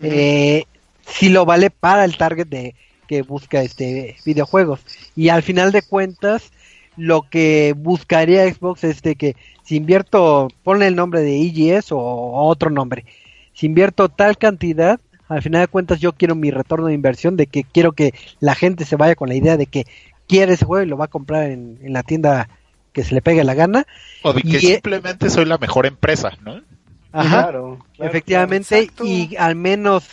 eh, 0.00 0.64
sí 1.04 1.28
lo 1.28 1.44
vale 1.44 1.70
para 1.70 2.04
el 2.04 2.16
target 2.16 2.46
de 2.46 2.74
que 3.08 3.22
busca 3.22 3.62
este 3.62 4.16
videojuegos 4.24 4.80
y 5.16 5.30
al 5.30 5.42
final 5.42 5.72
de 5.72 5.82
cuentas 5.82 6.52
lo 6.96 7.22
que 7.22 7.74
buscaría 7.76 8.52
Xbox 8.52 8.84
es 8.84 9.02
de 9.02 9.16
que 9.16 9.34
si 9.64 9.76
invierto 9.76 10.48
ponle 10.62 10.86
el 10.86 10.94
nombre 10.94 11.22
de 11.22 11.40
EGS 11.40 11.92
o 11.92 11.98
otro 11.98 12.70
nombre 12.70 13.06
si 13.54 13.66
invierto 13.66 14.08
tal 14.08 14.36
cantidad 14.36 15.00
al 15.28 15.42
final 15.42 15.62
de 15.62 15.68
cuentas 15.68 16.00
yo 16.00 16.12
quiero 16.12 16.34
mi 16.34 16.50
retorno 16.50 16.86
de 16.86 16.94
inversión 16.94 17.36
de 17.36 17.46
que 17.46 17.64
quiero 17.64 17.92
que 17.92 18.14
la 18.40 18.54
gente 18.54 18.84
se 18.84 18.96
vaya 18.96 19.14
con 19.14 19.28
la 19.28 19.34
idea 19.34 19.56
de 19.56 19.66
que 19.66 19.84
quiere 20.26 20.54
ese 20.54 20.64
juego 20.64 20.84
y 20.84 20.88
lo 20.88 20.96
va 20.96 21.06
a 21.06 21.08
comprar 21.08 21.50
en, 21.50 21.78
en 21.82 21.92
la 21.92 22.02
tienda 22.02 22.48
que 22.92 23.04
se 23.04 23.14
le 23.14 23.22
pegue 23.22 23.44
la 23.44 23.54
gana 23.54 23.86
O 24.22 24.32
de 24.32 24.42
que 24.42 24.48
Y- 24.48 24.56
e- 24.56 24.74
simplemente 24.74 25.30
soy 25.30 25.44
la 25.44 25.58
mejor 25.58 25.86
empresa, 25.86 26.32
¿no? 26.42 26.60
Ajá. 27.12 27.42
Claro, 27.42 27.78
claro, 27.96 28.10
Efectivamente, 28.10 28.90
y 29.02 29.36
al 29.36 29.54
menos 29.54 30.04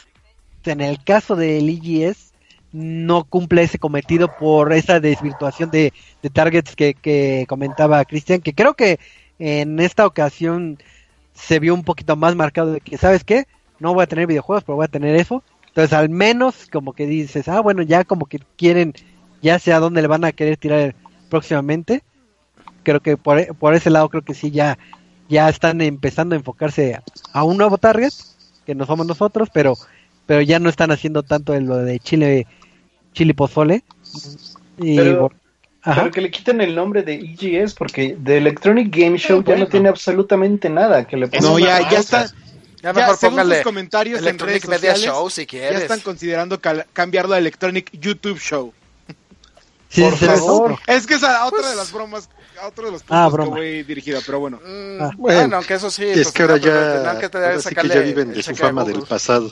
en 0.65 0.81
el 0.81 1.03
caso 1.03 1.35
del 1.35 1.69
EGS 1.69 2.33
no 2.71 3.23
cumple 3.23 3.63
ese 3.63 3.79
cometido 3.79 4.27
por 4.27 4.73
esa 4.73 4.99
desvirtuación 4.99 5.69
de, 5.71 5.93
de 6.21 6.29
targets 6.29 6.75
que, 6.75 6.93
que 6.93 7.45
comentaba 7.47 8.03
Cristian, 8.05 8.41
que 8.41 8.53
creo 8.53 8.73
que 8.73 8.99
en 9.39 9.79
esta 9.79 10.05
ocasión 10.05 10.77
se 11.33 11.59
vio 11.59 11.73
un 11.73 11.83
poquito 11.83 12.15
más 12.15 12.35
marcado 12.35 12.73
de 12.73 12.81
que, 12.81 12.97
¿sabes 12.97 13.23
qué? 13.23 13.45
No 13.80 13.93
voy 13.93 14.03
a 14.03 14.07
tener 14.07 14.27
videojuegos, 14.27 14.64
pero 14.64 14.76
voy 14.77 14.85
a 14.85 14.89
tener 14.89 15.15
eso. 15.15 15.43
Entonces, 15.68 15.93
al 15.93 16.10
menos 16.10 16.68
como 16.72 16.93
que 16.93 17.06
dices, 17.06 17.47
ah, 17.47 17.60
bueno, 17.60 17.81
ya 17.81 18.03
como 18.03 18.26
que 18.27 18.39
quieren, 18.57 18.93
ya 19.41 19.60
sé 19.60 19.73
a 19.73 19.80
dónde 19.80 20.02
le 20.02 20.07
van 20.07 20.23
a 20.23 20.31
querer 20.31 20.57
tirar 20.57 20.95
próximamente. 21.30 22.03
Creo 22.84 23.02
que 23.02 23.18
por, 23.18 23.56
por 23.57 23.73
ese 23.73 23.89
lado 23.89 24.10
creo 24.10 24.22
que 24.23 24.34
sí 24.34 24.52
ya 24.52 24.77
ya 25.27 25.49
están 25.49 25.81
empezando 25.81 26.35
a 26.35 26.38
enfocarse 26.38 27.02
a 27.34 27.43
un 27.43 27.57
nuevo 27.57 27.77
target, 27.77 28.14
que 28.65 28.76
no 28.76 28.85
somos 28.85 29.06
nosotros, 29.07 29.49
pero 29.53 29.76
pero 30.26 30.41
ya 30.41 30.60
no 30.60 30.69
están 30.69 30.91
haciendo 30.91 31.23
tanto 31.23 31.53
en 31.53 31.68
lo 31.68 31.77
de 31.77 31.99
Chile 31.99 32.47
Chile 33.14 33.34
Pozole. 33.34 33.84
Y 34.77 34.95
Pero- 34.95 35.31
ajá. 35.81 36.02
Pero 36.02 36.11
que 36.11 36.22
le 36.22 36.31
quiten 36.31 36.61
el 36.61 36.76
nombre 36.76 37.03
de 37.03 37.15
EGS 37.15 37.73
porque 37.76 38.15
de 38.19 38.38
Electronic 38.38 38.95
Game 38.95 39.18
Show 39.18 39.39
ya 39.39 39.45
bueno. 39.45 39.64
no 39.65 39.69
tiene 39.69 39.89
absolutamente 39.89 40.69
nada 40.69 41.06
que 41.06 41.18
le 41.18 41.27
No, 41.41 41.60
ya, 41.60 41.89
ya 41.89 41.99
está. 41.99 42.27
Ya 42.85 42.91
Ya, 42.93 42.99
mejor 43.01 43.17
según 43.17 43.49
sus 43.51 43.63
comentarios 43.63 44.19
en 44.19 44.25
Electronic 44.25 44.63
redes 44.63 44.69
Media 44.81 44.91
sociales, 44.93 45.15
Show 45.17 45.29
si 45.31 45.41
ya 45.41 45.47
quieres. 45.47 45.81
están 45.81 45.99
considerando 46.01 46.59
cambiarlo 46.93 47.33
a 47.33 47.39
Electronic 47.39 47.89
YouTube 47.99 48.39
Show. 48.39 48.73
Sí, 49.89 50.01
por 50.03 50.15
favor. 50.17 50.71
eso. 50.73 50.79
Es 50.85 51.07
que 51.07 51.15
es 51.15 51.23
a 51.23 51.45
otra 51.47 51.59
Pues- 51.61 51.71
de 51.71 51.75
las 51.77 51.91
bromas, 51.91 52.29
a 52.61 52.67
otro 52.67 52.85
de 52.85 52.91
los 52.91 53.01
Ah, 53.09 53.25
puntos 53.27 53.31
que 53.31 53.33
broma. 53.33 53.55
voy 53.57 53.83
dirigida, 53.83 54.19
pero 54.23 54.39
bueno. 54.39 54.57
Mm, 54.63 55.01
Ah. 55.01 55.11
Bueno, 55.17 55.39
bueno, 55.39 55.55
aunque 55.57 55.73
eso 55.73 55.89
sí. 55.89 56.03
es 56.05 56.13
pues, 56.23 56.31
que 56.31 56.41
ahora 56.43 56.57
ya, 56.57 56.93
tendrán 56.93 57.19
que 57.19 57.25
ahora 57.37 57.59
sí 57.59 57.73
que 57.75 57.87
ya 57.87 57.99
viven 58.01 58.33
de 58.33 58.43
su 58.43 58.55
fama 58.55 58.83
del 58.83 59.01
pasado. 59.01 59.49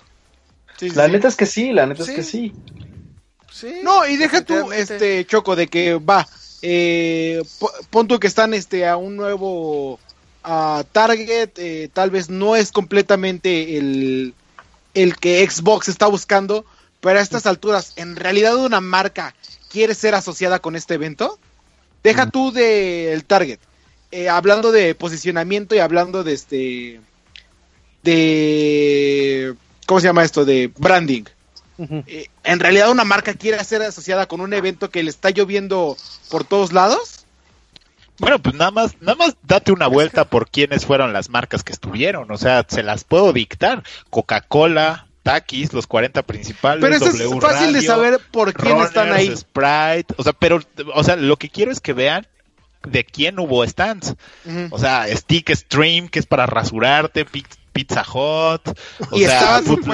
Sí, 0.77 0.91
sí, 0.91 0.95
La 0.95 1.07
sí. 1.07 1.11
neta 1.13 1.27
es 1.27 1.35
que 1.35 1.45
sí, 1.47 1.71
la 1.73 1.87
neta 1.87 2.03
Sí. 2.03 2.11
es 2.11 2.15
que 2.17 2.23
sí. 2.23 2.53
Sí, 3.51 3.79
No, 3.83 4.05
y 4.07 4.15
deja 4.17 4.41
tú, 4.45 4.71
este, 4.71 5.25
Choco, 5.25 5.55
de 5.55 5.67
que 5.67 5.95
va, 5.95 6.27
eh, 6.61 7.41
po- 7.59 7.71
pon 7.89 8.07
tú 8.07 8.19
que 8.19 8.27
están, 8.27 8.53
este, 8.53 8.85
a 8.87 8.95
un 8.97 9.15
nuevo 9.15 9.99
ah, 10.43 10.83
target, 10.91 11.51
eh, 11.57 11.89
tal 11.93 12.09
vez 12.11 12.29
no 12.29 12.55
es 12.55 12.71
completamente 12.71 13.77
el, 13.77 14.33
el 14.93 15.15
que 15.17 15.47
Xbox 15.49 15.89
está 15.89 16.07
buscando, 16.07 16.65
pero 17.01 17.19
a 17.19 17.21
estas 17.21 17.45
alturas, 17.45 17.93
¿en 17.95 18.15
realidad 18.15 18.55
una 18.57 18.81
marca 18.81 19.35
quiere 19.69 19.95
ser 19.95 20.15
asociada 20.15 20.59
con 20.59 20.75
este 20.75 20.93
evento? 20.93 21.39
Deja 22.03 22.29
tú 22.29 22.51
del 22.51 23.23
target. 23.25 23.59
Eh, 24.11 24.29
hablando 24.29 24.71
de 24.71 24.93
posicionamiento 24.93 25.73
y 25.73 25.79
hablando 25.79 26.23
de 26.23 26.33
este. 26.33 27.01
de. 28.03 29.55
¿Cómo 29.87 29.99
se 29.99 30.07
llama 30.07 30.23
esto? 30.23 30.45
De 30.45 30.71
branding. 30.77 31.23
Eh, 32.05 32.27
¿En 32.43 32.59
realidad 32.59 32.91
una 32.91 33.03
marca 33.03 33.33
quiere 33.33 33.63
ser 33.63 33.81
asociada 33.81 34.27
con 34.27 34.41
un 34.41 34.53
evento 34.53 34.91
que 34.91 35.01
le 35.01 35.09
está 35.09 35.31
lloviendo 35.31 35.97
por 36.29 36.43
todos 36.43 36.71
lados? 36.71 37.22
Bueno, 38.19 38.39
pues 38.39 38.55
nada 38.55 38.71
más, 38.71 38.95
nada 39.01 39.15
más 39.15 39.35
date 39.43 39.71
una 39.71 39.87
vuelta 39.87 40.25
por 40.25 40.49
quiénes 40.49 40.85
fueron 40.85 41.13
las 41.13 41.29
marcas 41.29 41.63
que 41.63 41.73
estuvieron. 41.73 42.29
O 42.31 42.37
sea, 42.37 42.65
se 42.67 42.83
las 42.83 43.03
puedo 43.03 43.33
dictar. 43.33 43.83
Coca-Cola, 44.09 45.07
Takis, 45.23 45.73
los 45.73 45.87
40 45.87 46.23
principales. 46.23 46.81
Pero 46.81 46.95
eso 46.95 47.05
W 47.05 47.23
es 47.35 47.41
fácil 47.41 47.73
de 47.73 47.81
saber 47.81 48.19
por 48.31 48.53
quién 48.53 48.77
están 48.79 49.11
ahí. 49.13 49.35
Sprite, 49.35 50.13
o 50.17 50.23
sea, 50.23 50.33
pero, 50.33 50.59
o 50.93 51.03
sea, 51.03 51.15
lo 51.15 51.37
que 51.37 51.49
quiero 51.49 51.71
es 51.71 51.79
que 51.79 51.93
vean 51.93 52.27
de 52.83 53.03
quién 53.05 53.39
hubo 53.39 53.65
stands. 53.67 54.15
O 54.71 54.77
sea, 54.77 55.05
Stick 55.15 55.53
Stream, 55.53 56.07
que 56.09 56.19
es 56.19 56.25
para 56.25 56.45
rasurarte, 56.45 57.25
Pi- 57.25 57.45
Pizza 57.71 58.01
Hut, 58.03 58.67
o 59.09 59.17
Y 59.17 59.25
sea, 59.25 59.61
Food 59.63 59.79
supuesto 59.79 59.93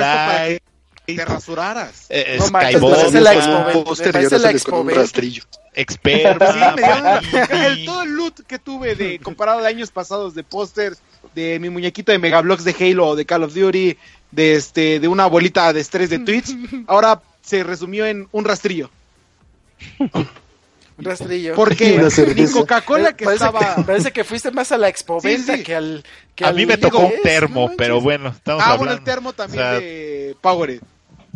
Te 1.16 1.26
rasuraras. 1.26 2.06
eh, 2.10 2.36
No 2.40 2.46
Skyball, 2.48 2.94
parece 2.96 3.22
la 3.22 3.34
Expo 3.34 3.52
un 3.52 3.58
ahora 3.58 4.38
la 4.40 4.50
un 4.50 4.56
Expo 4.56 4.84
Ven. 4.84 4.96
rastrillo. 4.96 5.44
Experta, 5.74 7.22
Sí, 7.22 7.38
el, 7.52 7.86
todo 7.86 8.04
el 8.04 8.10
loot 8.12 8.42
que 8.48 8.60
tuve 8.60 8.96
de 8.96 9.20
comparado 9.20 9.62
de 9.62 9.68
años 9.68 9.92
pasados 9.92 10.34
de 10.36 10.44
pósters 10.44 10.98
de 11.36 11.60
mi 11.60 11.70
muñequito 11.70 12.12
de 12.12 12.20
Megablocks 12.20 12.64
de 12.64 12.76
Halo 12.80 13.08
o 13.10 13.16
de 13.16 13.26
Call 13.26 13.44
of 13.44 13.54
Duty 13.54 13.96
de 14.32 14.56
este 14.56 15.00
de 15.00 15.08
una 15.08 15.28
bolita 15.28 15.72
de 15.74 15.80
estrés 15.82 16.10
de 16.10 16.20
Twitch 16.20 16.48
ahora 16.88 17.22
se 17.42 17.64
resumió 17.64 18.06
en 18.06 18.28
un 18.32 18.46
rastrillo 18.46 18.90
Un 20.00 21.06
rastrillo. 21.06 21.56
porque 21.56 21.98
ni. 22.36 22.48
Coca-Cola 22.48 23.14
que 23.16 23.26
parece, 23.26 23.46
estaba 23.46 23.76
que, 23.76 23.84
parece 23.84 24.12
que 24.12 24.24
fuiste 24.24 24.52
más 24.52 24.72
a 24.72 24.78
la 24.78 24.90
Expo 24.90 25.22
Sí, 25.22 25.38
sí. 25.38 25.64
que 25.64 25.76
al. 25.76 26.04
Que 26.36 26.44
A 26.46 26.50
al 26.50 26.56
mí 26.56 26.66
me 26.66 26.78
tocó 26.78 27.00
un 27.00 27.14
termo, 27.24 27.70
no 27.70 27.76
pero 27.78 28.02
bueno, 28.02 28.30
estamos 28.30 28.62
ah 28.62 28.72
hablando. 28.74 28.86
bueno 28.86 28.98
el 28.98 29.04
termo 29.04 29.34
también 29.34 29.64
o 29.64 29.66
sea, 29.70 29.80
de 29.80 30.36
Powerade 30.42 30.82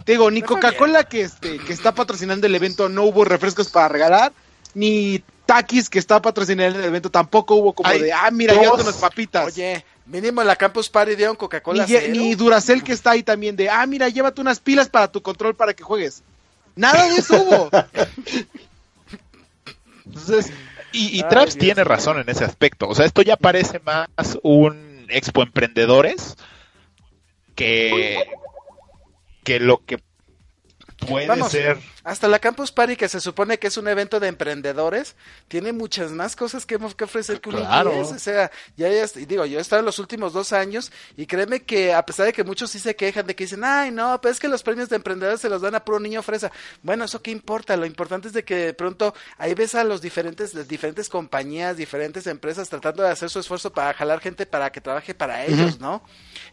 te 0.05 0.13
digo 0.13 0.29
ni 0.31 0.41
Coca-Cola 0.41 1.03
que 1.05 1.21
este 1.21 1.59
que 1.59 1.73
está 1.73 1.93
patrocinando 1.93 2.47
el 2.47 2.55
evento 2.55 2.89
no 2.89 3.03
hubo 3.03 3.25
refrescos 3.25 3.69
para 3.69 3.87
regalar 3.89 4.33
ni 4.73 5.23
Takis 5.45 5.89
que 5.89 5.99
está 5.99 6.21
patrocinando 6.21 6.79
el 6.79 6.85
evento 6.85 7.09
tampoco 7.11 7.55
hubo 7.55 7.73
como 7.73 7.89
de 7.89 8.11
ah 8.11 8.29
mira 8.31 8.53
dos- 8.53 8.63
llévate 8.63 8.83
unas 8.83 8.95
papitas 8.97 9.45
Oye, 9.47 9.85
mínimo 10.05 10.41
en 10.41 10.47
la 10.47 10.55
Campus 10.55 10.89
Party 10.89 11.15
dieron 11.15 11.35
Coca-Cola 11.35 11.85
ni 12.09 12.35
Duracell 12.35 12.83
que 12.83 12.93
está 12.93 13.11
ahí 13.11 13.23
también 13.23 13.55
de, 13.55 13.69
ah, 13.69 13.85
mira, 13.85 14.09
llévate 14.09 14.41
unas 14.41 14.59
pilas 14.59 14.89
para 14.89 15.11
tu 15.11 15.21
control 15.21 15.55
para 15.55 15.73
que 15.73 15.83
juegues. 15.83 16.23
Nada 16.75 17.07
de 17.07 17.17
eso 17.17 17.41
hubo. 17.41 17.69
Entonces, 20.05 20.51
y, 20.91 21.17
y 21.17 21.21
Ay, 21.23 21.29
Traps 21.29 21.53
Dios 21.53 21.57
tiene 21.65 21.83
razón 21.83 22.19
en 22.19 22.29
ese 22.29 22.43
aspecto. 22.43 22.87
O 22.87 22.95
sea, 22.95 23.05
esto 23.05 23.21
ya 23.21 23.37
parece 23.37 23.79
más 23.79 24.07
un 24.43 25.05
expo 25.09 25.43
emprendedores 25.43 26.35
que, 27.55 28.23
que 29.43 29.59
lo 29.59 29.83
que 29.85 29.97
puede 31.05 31.27
Vamos, 31.27 31.51
ser. 31.51 31.77
hasta 32.03 32.27
la 32.27 32.39
Campus 32.39 32.71
Party, 32.71 32.95
que 32.95 33.07
se 33.09 33.19
supone 33.19 33.59
que 33.59 33.67
es 33.67 33.77
un 33.77 33.87
evento 33.87 34.19
de 34.19 34.27
emprendedores, 34.27 35.15
tiene 35.47 35.73
muchas 35.73 36.11
más 36.11 36.35
cosas 36.35 36.65
que, 36.65 36.75
hemos 36.75 36.95
que 36.95 37.03
ofrecer 37.03 37.41
que 37.41 37.49
un 37.49 37.55
Claro. 37.55 37.91
IGS. 37.99 38.11
O 38.11 38.19
sea, 38.19 38.51
ya, 38.77 38.89
ya 38.89 39.05
y 39.19 39.25
digo, 39.25 39.45
yo 39.45 39.59
he 39.59 39.61
estado 39.61 39.81
en 39.81 39.85
los 39.85 39.99
últimos 39.99 40.33
dos 40.33 40.53
años 40.53 40.91
y 41.17 41.25
créeme 41.25 41.63
que 41.63 41.93
a 41.93 42.05
pesar 42.05 42.25
de 42.25 42.33
que 42.33 42.43
muchos 42.43 42.71
sí 42.71 42.79
se 42.79 42.95
quejan 42.95 43.25
de 43.27 43.35
que 43.35 43.43
dicen, 43.45 43.63
ay, 43.63 43.91
no, 43.91 44.19
pero 44.21 44.31
es 44.31 44.39
que 44.39 44.47
los 44.47 44.63
premios 44.63 44.89
de 44.89 44.95
emprendedores 44.97 45.41
se 45.41 45.49
los 45.49 45.61
dan 45.61 45.75
a 45.75 45.83
puro 45.83 45.99
niño 45.99 46.21
fresa. 46.23 46.51
Bueno, 46.81 47.05
eso 47.05 47.21
qué 47.21 47.31
importa, 47.31 47.75
lo 47.77 47.85
importante 47.85 48.27
es 48.27 48.33
de 48.33 48.43
que 48.43 48.55
de 48.55 48.73
pronto 48.73 49.13
ahí 49.37 49.53
ves 49.53 49.75
a 49.75 49.83
los 49.83 50.01
diferentes, 50.01 50.53
las 50.53 50.67
diferentes 50.67 51.09
compañías, 51.09 51.77
diferentes 51.77 52.27
empresas 52.27 52.69
tratando 52.69 53.03
de 53.03 53.09
hacer 53.09 53.29
su 53.29 53.39
esfuerzo 53.39 53.71
para 53.73 53.93
jalar 53.93 54.19
gente 54.19 54.45
para 54.45 54.71
que 54.71 54.81
trabaje 54.81 55.13
para 55.13 55.45
ellos, 55.45 55.79
¿no? 55.79 56.03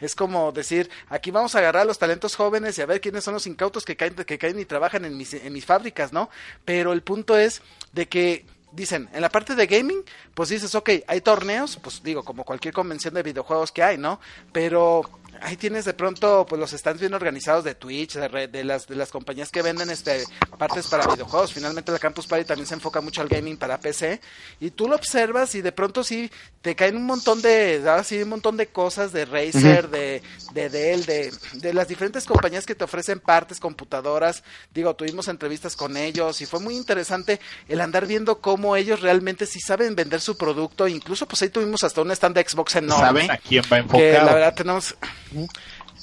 Es 0.01 0.15
como 0.15 0.53
decir, 0.53 0.91
aquí 1.09 1.31
vamos 1.31 1.55
a 1.55 1.59
agarrar 1.59 1.83
a 1.83 1.85
los 1.87 1.99
talentos 1.99 2.35
jóvenes 2.37 2.79
y 2.79 2.83
a 2.83 2.87
ver 2.87 3.01
quiénes 3.01 3.25
son 3.25 3.35
los 3.35 3.47
incautos 3.47 3.85
que 3.85 3.97
caen, 3.97 4.15
que 4.15 4.39
caen 4.41 4.59
y 4.59 4.65
trabajan 4.65 5.05
en 5.05 5.17
mis, 5.17 5.35
en 5.35 5.53
mis 5.53 5.65
fábricas, 5.65 6.13
¿no? 6.13 6.31
Pero 6.65 6.93
el 6.93 7.03
punto 7.03 7.39
es 7.39 7.63
de 7.93 8.09
que 8.09 8.45
dicen, 8.73 9.09
en 9.13 9.21
la 9.21 9.29
parte 9.29 9.55
de 9.55 9.67
gaming, 9.67 10.03
pues 10.35 10.49
dices, 10.49 10.75
ok, 10.75 10.91
hay 11.07 11.21
torneos, 11.21 11.77
pues 11.77 12.03
digo, 12.03 12.25
como 12.25 12.45
cualquier 12.45 12.75
convención 12.75 13.15
de 13.15 13.23
videojuegos 13.23 13.73
que 13.73 13.83
hay, 13.83 13.99
¿no? 13.99 14.21
Pero 14.53 15.03
ahí 15.41 15.57
tienes 15.57 15.85
de 15.85 15.95
pronto, 15.95 16.47
pues 16.49 16.59
los 16.61 16.71
stands 16.71 17.01
bien 17.01 17.15
organizados 17.15 17.65
de 17.65 17.75
Twitch, 17.75 18.15
de, 18.15 18.29
re- 18.29 18.49
de 18.49 18.65
las 18.65 18.87
de 18.87 18.97
las 18.97 19.11
compañías 19.11 19.51
que 19.51 19.63
venden 19.63 19.91
este 19.91 20.25
partes 20.59 20.87
para 20.89 21.07
videojuegos. 21.07 21.53
Finalmente 21.53 21.93
la 21.93 21.99
Campus 21.99 22.27
Party 22.27 22.45
también 22.45 22.67
se 22.67 22.75
enfoca 22.75 23.01
mucho 23.01 23.21
al 23.23 23.29
gaming 23.29 23.57
para 23.57 23.79
PC 23.79 24.21
y 24.61 24.71
tú 24.71 24.89
lo 24.89 24.97
observas 24.97 25.55
y 25.55 25.63
de 25.63 25.73
pronto 25.73 26.05
sí 26.05 26.31
te 26.63 26.75
caen 26.75 26.97
un 26.97 27.07
montón 27.07 27.41
de, 27.43 27.83
ahora 27.87 28.05
sí, 28.05 28.23
un 28.23 28.29
montón 28.29 28.57
de 28.57 28.67
cosas 28.69 29.13
de 29.13 29.25
Razer, 29.25 29.89
de 29.89 30.23
de 30.53 30.69
Dell, 30.69 31.07
de, 31.07 31.33
de 31.55 31.73
las 31.75 31.89
diferentes 31.89 32.25
compañías 32.25 32.67
que 32.67 32.75
te 32.75 32.85
ofrecen 32.85 33.21
partes, 33.21 33.61
computadoras. 33.61 34.43
Digo, 34.75 34.95
tuvimos 34.95 35.29
entrevistas 35.29 35.77
con 35.77 35.97
ellos 35.97 36.41
y 36.41 36.47
fue 36.47 36.61
muy 36.61 36.77
interesante 36.77 37.41
el 37.69 37.81
andar 37.81 38.07
viendo 38.07 38.41
cómo 38.41 38.77
ellos 38.77 39.01
realmente 39.01 39.47
sí 39.47 39.61
saben 39.61 39.95
vender 39.95 40.21
su 40.21 40.37
producto. 40.37 40.89
Incluso 40.89 41.27
pues 41.27 41.43
ahí 41.43 41.49
tuvimos 41.49 41.85
hasta 41.85 42.03
un 42.03 42.11
stand 42.11 42.35
de 42.37 42.49
Xbox 42.49 42.77
enorme 42.77 43.07
Saben 43.07 43.31
a 43.31 43.37
quién 43.39 43.63
va 43.65 43.69
que 43.71 43.77
enfocado. 43.79 44.27
la 44.27 44.35
verdad 44.35 44.55
tenemos 44.55 44.95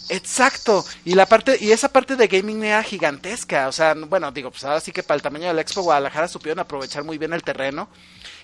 Exacto, 0.10 0.86
y 1.04 1.16
la 1.16 1.26
parte 1.26 1.58
y 1.60 1.72
esa 1.74 1.90
parte 1.92 2.16
de 2.16 2.28
gaming 2.28 2.64
era 2.64 2.82
gigantesca, 2.82 3.68
o 3.68 3.74
sea, 3.74 3.94
bueno, 3.94 4.32
digo, 4.32 4.52
pues 4.52 4.64
ahora 4.64 4.80
sí 4.80 4.94
que 4.94 5.04
para 5.04 5.18
el 5.18 5.22
tamaño 5.22 5.48
del 5.50 5.60
Expo 5.60 5.82
Guadalajara 5.82 6.30
supieron 6.30 6.60
aprovechar 6.60 7.04
muy 7.04 7.18
bien 7.18 7.34
el 7.34 7.44
terreno 7.44 7.90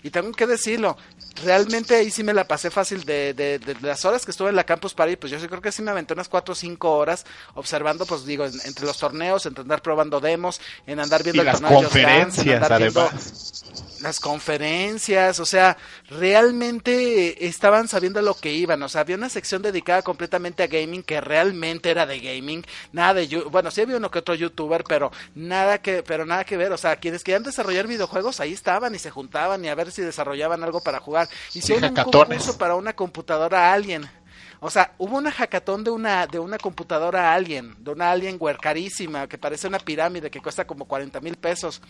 y 0.04 0.10
tengo 0.12 0.32
que 0.34 0.46
decirlo, 0.46 0.98
realmente 1.44 1.96
ahí 1.96 2.12
sí 2.12 2.24
me 2.24 2.34
la 2.34 2.46
pasé 2.48 2.70
fácil 2.70 3.04
de, 3.06 3.34
de, 3.34 3.58
de 3.60 3.76
las 3.82 4.04
horas 4.06 4.26
que 4.26 4.32
estuve 4.32 4.50
en 4.50 4.56
la 4.56 4.66
Campus 4.66 4.94
Party, 4.94 5.16
pues 5.16 5.32
yo 5.32 5.40
creo 5.50 5.62
que 5.62 5.72
sí 5.72 5.82
me 5.82 5.92
aventé 5.92 6.14
unas 6.14 6.30
4 6.30 6.52
o 6.52 6.56
5 6.56 6.92
horas 6.98 7.26
observando, 7.56 8.06
pues 8.06 8.26
digo, 8.26 8.46
en- 8.46 8.54
entre 8.66 8.86
los 8.86 8.98
torneos, 8.98 9.46
entre 9.46 9.62
andar 9.64 9.82
probando 9.82 10.20
demos, 10.20 10.60
en 10.86 11.00
andar 11.00 11.24
viendo 11.24 11.42
y 11.44 11.46
el 11.48 11.52
las 11.54 11.62
torneo 11.62 11.80
de 11.80 11.86
Dance, 11.86 12.44
conferencias, 12.44 12.56
andar 12.64 12.80
viendo- 12.80 13.10
las 14.02 14.20
conferencias, 14.20 15.40
o 15.40 15.46
sea, 15.46 15.78
realmente 16.10 17.48
estaban 17.48 17.88
sabiendo 17.88 18.22
lo 18.22 18.34
que 18.36 18.52
iban, 18.52 18.84
o 18.84 18.90
sea, 18.90 19.02
había 19.02 19.16
una 19.16 19.30
sección 19.30 19.62
dedicada 19.62 20.02
completamente 20.02 20.62
a 20.62 20.68
gaming 20.68 21.04
que 21.04 21.22
realmente 21.22 21.90
era 21.90 22.06
de 22.06 22.20
gaming, 22.20 22.66
nada 22.92 23.14
de, 23.14 23.28
bueno, 23.50 23.72
sí 23.72 23.80
había 23.82 23.96
uno 23.98 24.12
que 24.12 24.20
otro 24.20 24.36
youtuber, 24.36 24.84
pero 24.88 25.10
nada 25.36 25.82
que, 25.82 26.04
pero 26.04 26.26
nada 26.26 26.44
que 26.44 26.58
ver, 26.58 26.74
o 26.74 26.78
sea, 26.78 26.98
quienes 26.98 27.24
querían 27.24 27.44
desarrollar 27.44 27.88
videojuegos 27.88 28.42
ahí 28.42 28.52
estaban 28.52 28.94
y 28.94 29.00
se 29.00 29.10
juntaban 29.10 29.64
y 29.64 29.70
a 29.70 29.76
ver 29.76 29.92
si 29.94 30.02
desarrollaban 30.02 30.64
algo 30.64 30.82
para 30.82 31.00
jugar, 31.00 31.30
hicieron 31.54 31.86
un 31.90 31.96
concurso 32.04 32.58
para 32.58 32.76
una 32.76 32.94
computadora 32.94 33.72
Alien. 33.74 34.10
O 34.66 34.70
sea, 34.70 34.94
hubo 34.98 35.18
una 35.18 35.30
hackatón 35.32 35.84
de 35.84 35.92
una, 35.92 36.26
de 36.26 36.40
una 36.40 36.58
computadora 36.58 37.34
Alien, 37.34 37.76
de 37.84 37.92
una 37.92 38.12
Alienware 38.12 38.58
carísima, 38.58 39.28
que 39.28 39.38
parece 39.38 39.68
una 39.68 39.78
pirámide 39.80 40.32
que 40.32 40.40
cuesta 40.40 40.66
como 40.66 40.86
40 40.86 41.20
mil 41.20 41.36
pesos. 41.36 41.82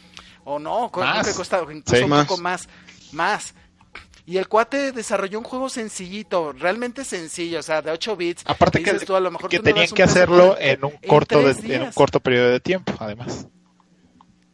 O 0.44 0.58
no, 0.58 0.90
Más. 0.96 1.28
que 1.28 1.34
cuesta 1.36 1.60
incluso 1.62 1.96
Sí. 1.96 2.04
un 2.04 2.10
Más. 2.10 2.26
poco 2.28 2.42
más. 2.42 2.68
Más. 3.12 3.54
Y 4.26 4.38
el 4.38 4.48
cuate 4.48 4.92
desarrolló 4.94 5.38
un 5.38 5.44
juego 5.44 5.70
sencillito, 5.70 6.54
realmente 6.54 7.04
sencillo, 7.06 7.60
o 7.60 7.62
sea, 7.62 7.82
de 7.84 7.92
8 7.92 8.16
bits. 8.16 8.42
Aparte 8.48 8.80
Y 8.82 8.84
que, 8.84 8.94
tú, 9.02 9.16
a 9.16 9.20
lo 9.20 9.30
mejor 9.30 9.50
que 9.50 9.60
tenían 9.60 9.88
que 9.90 10.02
hacerlo 10.02 10.56
en 10.58 10.84
un 10.84 10.94
corto 11.08 11.42
de- 11.44 11.76
en 11.76 11.82
un 11.84 11.92
corto 11.92 12.22
periodo 12.22 12.50
de 12.50 12.60
tiempo, 12.60 12.94
además. 13.00 13.48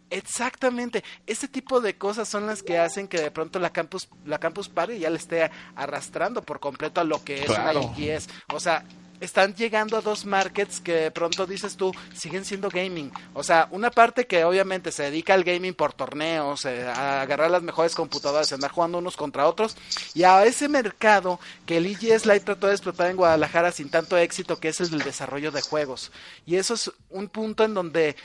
Exactamente, 0.10 1.04
este 1.28 1.48
tipo 1.48 1.82
de 1.82 1.98
cosas 1.98 2.28
son 2.28 2.48
las 2.48 2.64
que 2.64 2.78
hacen 2.78 3.08
que 3.08 3.20
de 3.22 3.32
pronto 3.32 3.60
la 3.60 3.72
campus 3.72 4.08
la 4.26 4.40
campus 4.40 4.70
party 4.70 5.00
ya 5.00 5.10
le 5.10 5.18
esté 5.18 5.50
arrastrando 5.76 6.42
por 6.42 6.60
completo 6.60 7.02
a 7.02 7.04
lo 7.04 7.24
que 7.24 7.40
es 7.42 7.46
Claro. 7.46 7.82
una 7.88 7.98
IGS. 8.00 8.28
O 8.54 8.60
sea, 8.60 8.84
están 9.20 9.54
llegando 9.54 9.98
a 9.98 10.02
dos 10.02 10.26
markets 10.26 10.80
que 10.80 10.94
de 10.94 11.12
pronto 11.12 11.46
dices 11.46 11.76
tú 11.76 11.92
siguen 12.14 12.46
siendo 12.46 12.70
gaming. 12.70 13.12
O 13.34 13.44
sea, 13.44 13.68
una 13.72 13.92
parte 13.92 14.26
que 14.26 14.46
obviamente 14.46 14.94
se 14.94 15.04
dedica 15.04 15.34
al 15.34 15.44
gaming 15.44 15.74
por 15.74 15.92
torneos, 15.92 16.64
eh, 16.64 16.88
a 16.88 17.22
agarrar 17.22 17.52
las 17.52 17.62
mejores 17.62 17.96
computadoras, 17.96 18.54
andar 18.54 18.72
jugando 18.72 18.98
unos 18.98 19.18
contra 19.18 19.46
otros, 19.48 19.76
y 20.14 20.24
a 20.24 20.46
ese 20.46 20.70
mercado 20.70 21.38
que 21.66 21.78
el 21.78 21.88
IGS 21.88 22.26
Light 22.28 22.46
trató 22.46 22.68
de 22.68 22.74
explotar 22.76 23.10
en 23.10 23.18
Guadalajara 23.18 23.74
sin 23.74 23.90
tanto 23.90 24.18
éxito, 24.18 24.58
que 24.58 24.70
es 24.70 24.80
el 24.80 24.90
del 24.90 25.02
desarrollo 25.04 25.52
de 25.52 25.62
juegos. 25.64 26.14
Y 26.46 26.56
eso 26.56 26.76
es 26.76 26.90
un 27.10 27.28
punto 27.28 27.66
en 27.66 27.74
donde 27.74 28.16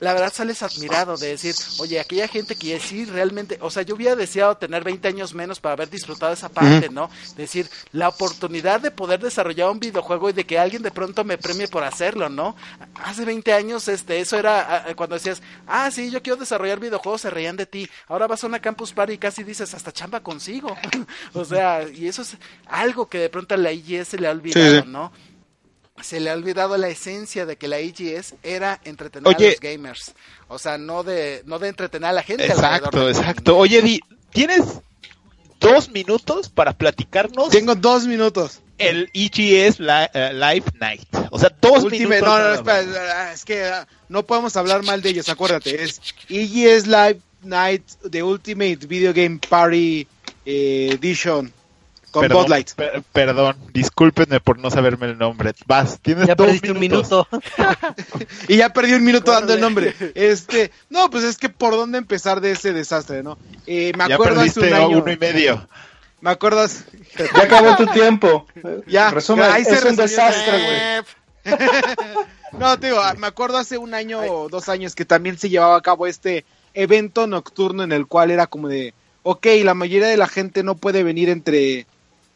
la 0.00 0.12
verdad 0.12 0.32
sales 0.32 0.62
admirado 0.62 1.16
de 1.16 1.28
decir, 1.28 1.54
oye, 1.80 1.98
aquella 1.98 2.28
gente 2.28 2.54
que 2.54 2.78
sí 2.78 3.04
realmente, 3.04 3.58
o 3.60 3.70
sea, 3.70 3.82
yo 3.82 3.96
hubiera 3.96 4.14
deseado 4.14 4.56
tener 4.56 4.84
20 4.84 5.08
años 5.08 5.34
menos 5.34 5.58
para 5.58 5.72
haber 5.72 5.90
disfrutado 5.90 6.32
esa 6.32 6.48
parte, 6.48 6.88
¿no? 6.88 7.10
Decir, 7.36 7.68
la 7.92 8.08
oportunidad 8.08 8.80
de 8.80 8.90
poder 8.90 9.20
desarrollar 9.20 9.70
un 9.70 9.80
videojuego 9.80 10.30
y 10.30 10.32
de 10.32 10.46
que 10.46 10.58
alguien 10.58 10.82
de 10.82 10.90
pronto 10.90 11.24
me 11.24 11.36
premie 11.36 11.66
por 11.66 11.82
hacerlo, 11.82 12.28
¿no? 12.28 12.54
Hace 12.94 13.24
20 13.24 13.52
años, 13.52 13.88
este, 13.88 14.20
eso 14.20 14.38
era 14.38 14.86
cuando 14.96 15.16
decías, 15.16 15.42
ah, 15.66 15.90
sí, 15.90 16.10
yo 16.10 16.22
quiero 16.22 16.36
desarrollar 16.36 16.78
videojuegos, 16.78 17.22
se 17.22 17.30
reían 17.30 17.56
de 17.56 17.66
ti. 17.66 17.88
Ahora 18.06 18.28
vas 18.28 18.44
a 18.44 18.46
una 18.46 18.60
campus 18.60 18.92
party 18.92 19.14
y 19.14 19.18
casi 19.18 19.42
dices, 19.42 19.74
hasta 19.74 19.92
chamba 19.92 20.20
consigo. 20.20 20.76
o 21.34 21.44
sea, 21.44 21.88
y 21.88 22.06
eso 22.06 22.22
es 22.22 22.36
algo 22.66 23.08
que 23.08 23.18
de 23.18 23.30
pronto 23.30 23.54
a 23.54 23.58
la 23.58 23.72
IGS 23.72 24.14
le 24.14 24.28
ha 24.28 24.30
olvidado, 24.30 24.82
sí. 24.82 24.88
¿no? 24.88 25.12
Se 26.02 26.20
le 26.20 26.30
ha 26.30 26.34
olvidado 26.34 26.76
la 26.76 26.88
esencia 26.88 27.46
de 27.46 27.56
que 27.56 27.68
la 27.68 27.78
EGS 27.78 28.34
era 28.42 28.80
entretener 28.84 29.28
Oye. 29.28 29.48
a 29.48 29.50
los 29.50 29.60
gamers. 29.60 30.14
O 30.48 30.58
sea, 30.58 30.78
no 30.78 31.02
de, 31.02 31.42
no 31.46 31.58
de 31.58 31.68
entretener 31.68 32.10
a 32.10 32.12
la 32.12 32.22
gente. 32.22 32.46
Exacto, 32.46 33.08
exacto. 33.08 33.56
Oye, 33.56 33.82
Di, 33.82 34.00
¿tienes 34.30 34.62
dos 35.60 35.90
minutos 35.90 36.48
para 36.48 36.72
platicarnos 36.72 37.50
Tengo 37.50 37.74
dos 37.74 38.06
minutos. 38.06 38.60
el 38.78 39.10
EGS 39.12 39.80
eh, 39.80 40.30
Live 40.32 40.66
Night? 40.80 41.08
O 41.30 41.38
sea, 41.38 41.52
dos 41.60 41.84
minutos. 41.90 42.20
no, 42.22 42.38
no, 42.38 42.54
espera, 42.54 43.32
es 43.32 43.44
que 43.44 43.64
ah, 43.64 43.86
no 44.08 44.24
podemos 44.24 44.56
hablar 44.56 44.82
mal 44.84 45.02
de 45.02 45.10
ellos, 45.10 45.28
acuérdate. 45.28 45.82
Es 45.82 46.00
EGS 46.28 46.86
Live 46.86 47.20
Night 47.42 47.84
The 48.10 48.22
Ultimate 48.22 48.86
Video 48.86 49.12
Game 49.12 49.38
Party 49.48 50.06
eh, 50.46 50.90
Edition 50.92 51.52
con 52.20 52.28
Perdón, 52.28 52.42
Bud 52.44 52.50
Light. 52.50 52.70
per- 52.74 53.02
perdón, 53.12 53.56
discúlpenme 53.72 54.40
por 54.40 54.58
no 54.58 54.70
saberme 54.70 55.06
el 55.06 55.18
nombre. 55.18 55.52
Vas, 55.66 55.98
tienes 56.00 56.26
Ya 56.26 56.34
dos 56.34 56.46
perdiste 56.46 56.72
un 56.72 56.78
minutos. 56.80 57.26
minuto. 57.30 57.46
Y 58.48 58.56
ya 58.56 58.72
perdí 58.72 58.92
un 58.94 59.04
minuto 59.04 59.30
dando 59.32 59.54
el 59.54 59.60
nombre. 59.60 59.94
Este, 60.14 60.70
no, 60.90 61.10
pues 61.10 61.24
es 61.24 61.36
que 61.38 61.48
por 61.48 61.72
dónde 61.74 61.98
empezar 61.98 62.40
de 62.40 62.52
ese 62.52 62.72
desastre, 62.72 63.22
¿no? 63.22 63.38
Eh, 63.66 63.92
me 63.96 64.08
Ya 64.08 64.14
acuerdo 64.14 64.40
hace 64.40 64.52
perdiste 64.60 64.76
un 64.76 64.82
año. 64.90 64.98
uno 65.02 65.12
y 65.12 65.16
medio. 65.16 65.68
Me 66.20 66.30
acuerdo 66.30 66.60
hace- 66.60 66.84
Ya 67.36 67.42
acabó 67.44 67.76
tu 67.76 67.86
tiempo. 67.86 68.46
Ya, 68.86 69.10
Resumen, 69.10 69.46
ahí 69.50 69.64
se 69.64 69.74
es 69.74 69.84
un 69.84 69.96
desastre, 69.96 71.04
güey. 71.44 71.56
No, 72.58 72.78
te 72.78 72.86
digo, 72.88 73.00
me 73.18 73.26
acuerdo 73.26 73.58
hace 73.58 73.76
un 73.78 73.92
año 73.94 74.20
o 74.20 74.48
dos 74.48 74.68
años 74.68 74.94
que 74.94 75.04
también 75.04 75.38
se 75.38 75.48
llevaba 75.50 75.76
a 75.76 75.80
cabo 75.82 76.06
este 76.06 76.44
evento 76.74 77.26
nocturno 77.26 77.82
en 77.82 77.92
el 77.92 78.06
cual 78.06 78.30
era 78.30 78.46
como 78.46 78.68
de, 78.68 78.94
ok, 79.22 79.46
la 79.64 79.74
mayoría 79.74 80.08
de 80.08 80.16
la 80.16 80.28
gente 80.28 80.62
no 80.62 80.74
puede 80.74 81.02
venir 81.02 81.28
entre 81.28 81.86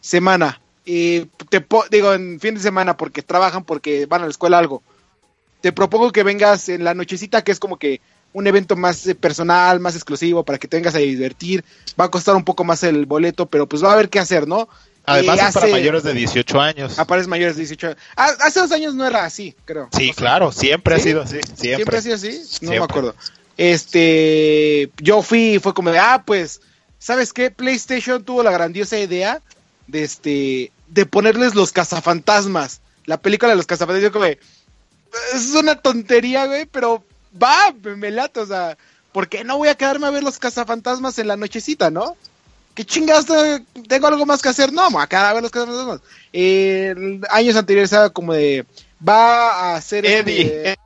semana. 0.03 0.61
Y 0.85 1.21
te 1.49 1.65
digo, 1.91 2.13
en 2.13 2.39
fin 2.41 2.57
de 2.57 2.61
semana 2.61 2.97
porque 2.99 3.23
trabajan, 3.23 3.65
porque 3.65 4.05
van 4.05 4.21
a 4.21 4.25
la 4.27 4.31
escuela 4.31 4.59
algo. 4.59 4.83
Te 5.63 5.73
propongo 5.73 6.11
que 6.13 6.25
vengas 6.25 6.69
en 6.69 6.85
la 6.85 6.93
nochecita, 6.93 7.43
que 7.43 7.53
es 7.53 7.59
como 7.61 7.79
que 7.79 8.01
un 8.35 8.47
evento 8.47 8.75
más 8.77 9.07
eh, 9.07 9.15
personal, 9.15 9.79
más 9.79 9.95
exclusivo, 9.95 10.43
para 10.45 10.59
que 10.59 10.67
te 10.69 10.77
vengas 10.77 10.95
a 10.95 10.99
divertir. 10.99 11.65
Va 11.99 12.07
a 12.07 12.11
costar 12.11 12.35
un 12.35 12.45
poco 12.45 12.65
más 12.65 12.83
el 12.83 13.07
boleto, 13.07 13.47
pero 13.47 13.67
pues 13.69 13.83
va 13.85 13.91
a 13.91 13.93
haber 13.95 14.09
qué 14.09 14.19
hacer, 14.19 14.49
¿no? 14.49 14.69
Además 15.05 15.37
Y 15.37 15.41
es 15.47 15.53
para 15.55 15.67
hace- 15.67 15.73
mayores 15.73 16.03
de 16.03 16.15
18 16.15 16.61
años. 16.61 16.99
Aparece 16.99 17.29
mayores 17.29 17.57
de 17.57 17.61
18 17.63 17.87
años. 17.89 17.99
Ah, 18.17 18.31
hace 18.41 18.61
dos 18.61 18.73
años 18.73 18.95
no 18.95 19.07
era 19.07 19.25
así, 19.25 19.55
creo. 19.65 19.89
Sí, 19.97 20.05
O 20.05 20.07
sea, 20.07 20.15
claro, 20.15 20.51
siempre 20.53 20.95
ha 20.97 20.99
sido 20.99 21.23
así. 21.23 21.39
Siempre. 21.55 21.77
¿Siempre 21.77 21.99
ha 21.99 22.03
sido 22.03 22.15
así? 22.17 22.39
No 22.39 22.45
Siempre. 22.45 22.79
me 22.81 22.85
acuerdo. 22.85 23.15
Este, 23.57 24.91
yo 25.01 25.23
fui 25.23 25.59
fue 25.63 25.75
como 25.75 25.91
de, 25.91 25.99
ah, 25.99 26.23
pues, 26.27 26.61
¿sabes 26.99 27.33
qué? 27.33 27.51
PlayStation 27.51 28.25
tuvo 28.25 28.43
la 28.43 28.51
grandiosa 28.53 28.99
idea 28.99 29.41
de 29.87 30.05
este, 30.05 30.73
de 30.89 31.07
ponerles 31.07 31.55
los 31.55 31.73
cazafantasmas. 31.73 32.81
La 33.07 33.19
película 33.19 33.51
de 33.51 33.57
los 33.57 33.67
cazafantasmas, 33.67 34.03
yo 34.05 34.13
como 34.13 34.25
de, 34.27 34.39
es 35.35 35.55
una 35.55 35.77
tontería, 35.81 36.47
güey, 36.47 36.67
pero 36.67 37.05
va, 37.43 37.73
me, 37.83 37.97
me 37.97 38.11
late, 38.11 38.41
o 38.41 38.47
sea, 38.47 38.77
¿por 39.13 39.29
qué 39.29 39.45
no 39.45 39.59
voy 39.59 39.69
a 39.69 39.75
quedarme 39.75 40.07
a 40.07 40.11
ver 40.11 40.23
los 40.23 40.39
cazafantasmas 40.39 41.19
en 41.19 41.29
la 41.29 41.37
nochecita, 41.37 41.91
no? 41.91 42.17
¿Qué 42.75 42.85
chingados 42.85 43.27
te- 43.27 43.65
tengo 43.89 44.07
algo 44.07 44.25
más 44.25 44.41
que 44.41 44.49
hacer? 44.49 44.73
No, 44.73 44.89
me 44.91 44.97
voy 44.97 45.07
a 45.11 45.33
ver 45.35 45.43
los 45.43 45.51
cazafantasmas. 45.51 46.01
Eh, 46.33 47.21
años 47.31 47.57
anteriores 47.57 47.93
era 47.93 48.09
como 48.11 48.33
de, 48.33 48.65
va 49.07 49.51
a 49.73 49.77
hacer 49.77 50.07
Eddie, 50.07 50.43
este- 50.43 50.79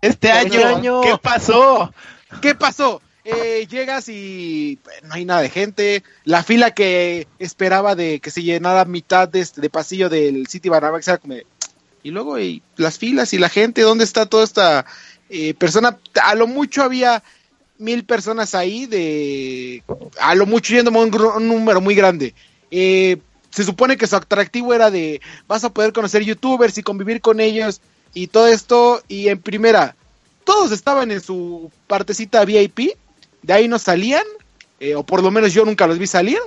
Este 0.00 0.28
Este 0.28 0.30
año, 0.62 0.76
año. 0.76 1.00
¿qué 1.00 1.16
pasó? 1.20 1.92
¿Qué 2.42 2.54
pasó? 2.54 3.00
Eh, 3.24 3.66
llegas 3.70 4.08
y 4.08 4.78
pues, 4.82 5.02
no 5.02 5.14
hay 5.14 5.24
nada 5.24 5.40
de 5.40 5.50
gente. 5.50 6.02
La 6.24 6.42
fila 6.42 6.72
que 6.72 7.26
esperaba 7.38 7.94
de 7.94 8.20
que 8.20 8.30
se 8.30 8.42
llenara 8.42 8.84
mitad 8.84 9.28
de, 9.28 9.40
este, 9.40 9.60
de 9.62 9.70
pasillo 9.70 10.08
del 10.10 10.46
City 10.46 10.68
Banamex 10.68 11.08
era 11.08 11.18
como 11.18 11.34
y 12.02 12.10
luego 12.10 12.38
y 12.38 12.62
las 12.76 12.98
filas 12.98 13.32
y 13.32 13.38
la 13.38 13.48
gente, 13.48 13.80
¿dónde 13.80 14.04
está 14.04 14.26
toda 14.26 14.44
esta 14.44 14.84
eh, 15.30 15.54
persona? 15.54 15.98
A 16.22 16.34
lo 16.34 16.46
mucho 16.46 16.82
había 16.82 17.22
mil 17.78 18.04
personas 18.04 18.54
ahí 18.54 18.84
de 18.84 19.82
a 20.20 20.34
lo 20.34 20.44
mucho 20.44 20.74
yendo 20.74 20.90
un, 20.90 21.14
un 21.14 21.48
número 21.48 21.80
muy 21.80 21.94
grande. 21.94 22.34
Eh, 22.70 23.16
se 23.48 23.64
supone 23.64 23.96
que 23.96 24.06
su 24.06 24.16
atractivo 24.16 24.74
era 24.74 24.90
de 24.90 25.22
vas 25.46 25.64
a 25.64 25.72
poder 25.72 25.94
conocer 25.94 26.22
youtubers 26.22 26.76
y 26.76 26.82
convivir 26.82 27.22
con 27.22 27.40
ellos 27.40 27.80
y 28.12 28.26
todo 28.26 28.48
esto 28.48 29.02
y 29.08 29.28
en 29.28 29.40
primera 29.40 29.96
todos 30.44 30.72
estaban 30.72 31.10
en 31.10 31.22
su 31.22 31.70
partecita 31.86 32.44
VIP, 32.44 32.98
de 33.44 33.52
ahí 33.52 33.68
no 33.68 33.78
salían, 33.78 34.24
eh, 34.80 34.94
o 34.94 35.04
por 35.04 35.22
lo 35.22 35.30
menos 35.30 35.52
yo 35.52 35.64
nunca 35.64 35.86
los 35.86 35.98
vi 35.98 36.06
salir. 36.06 36.38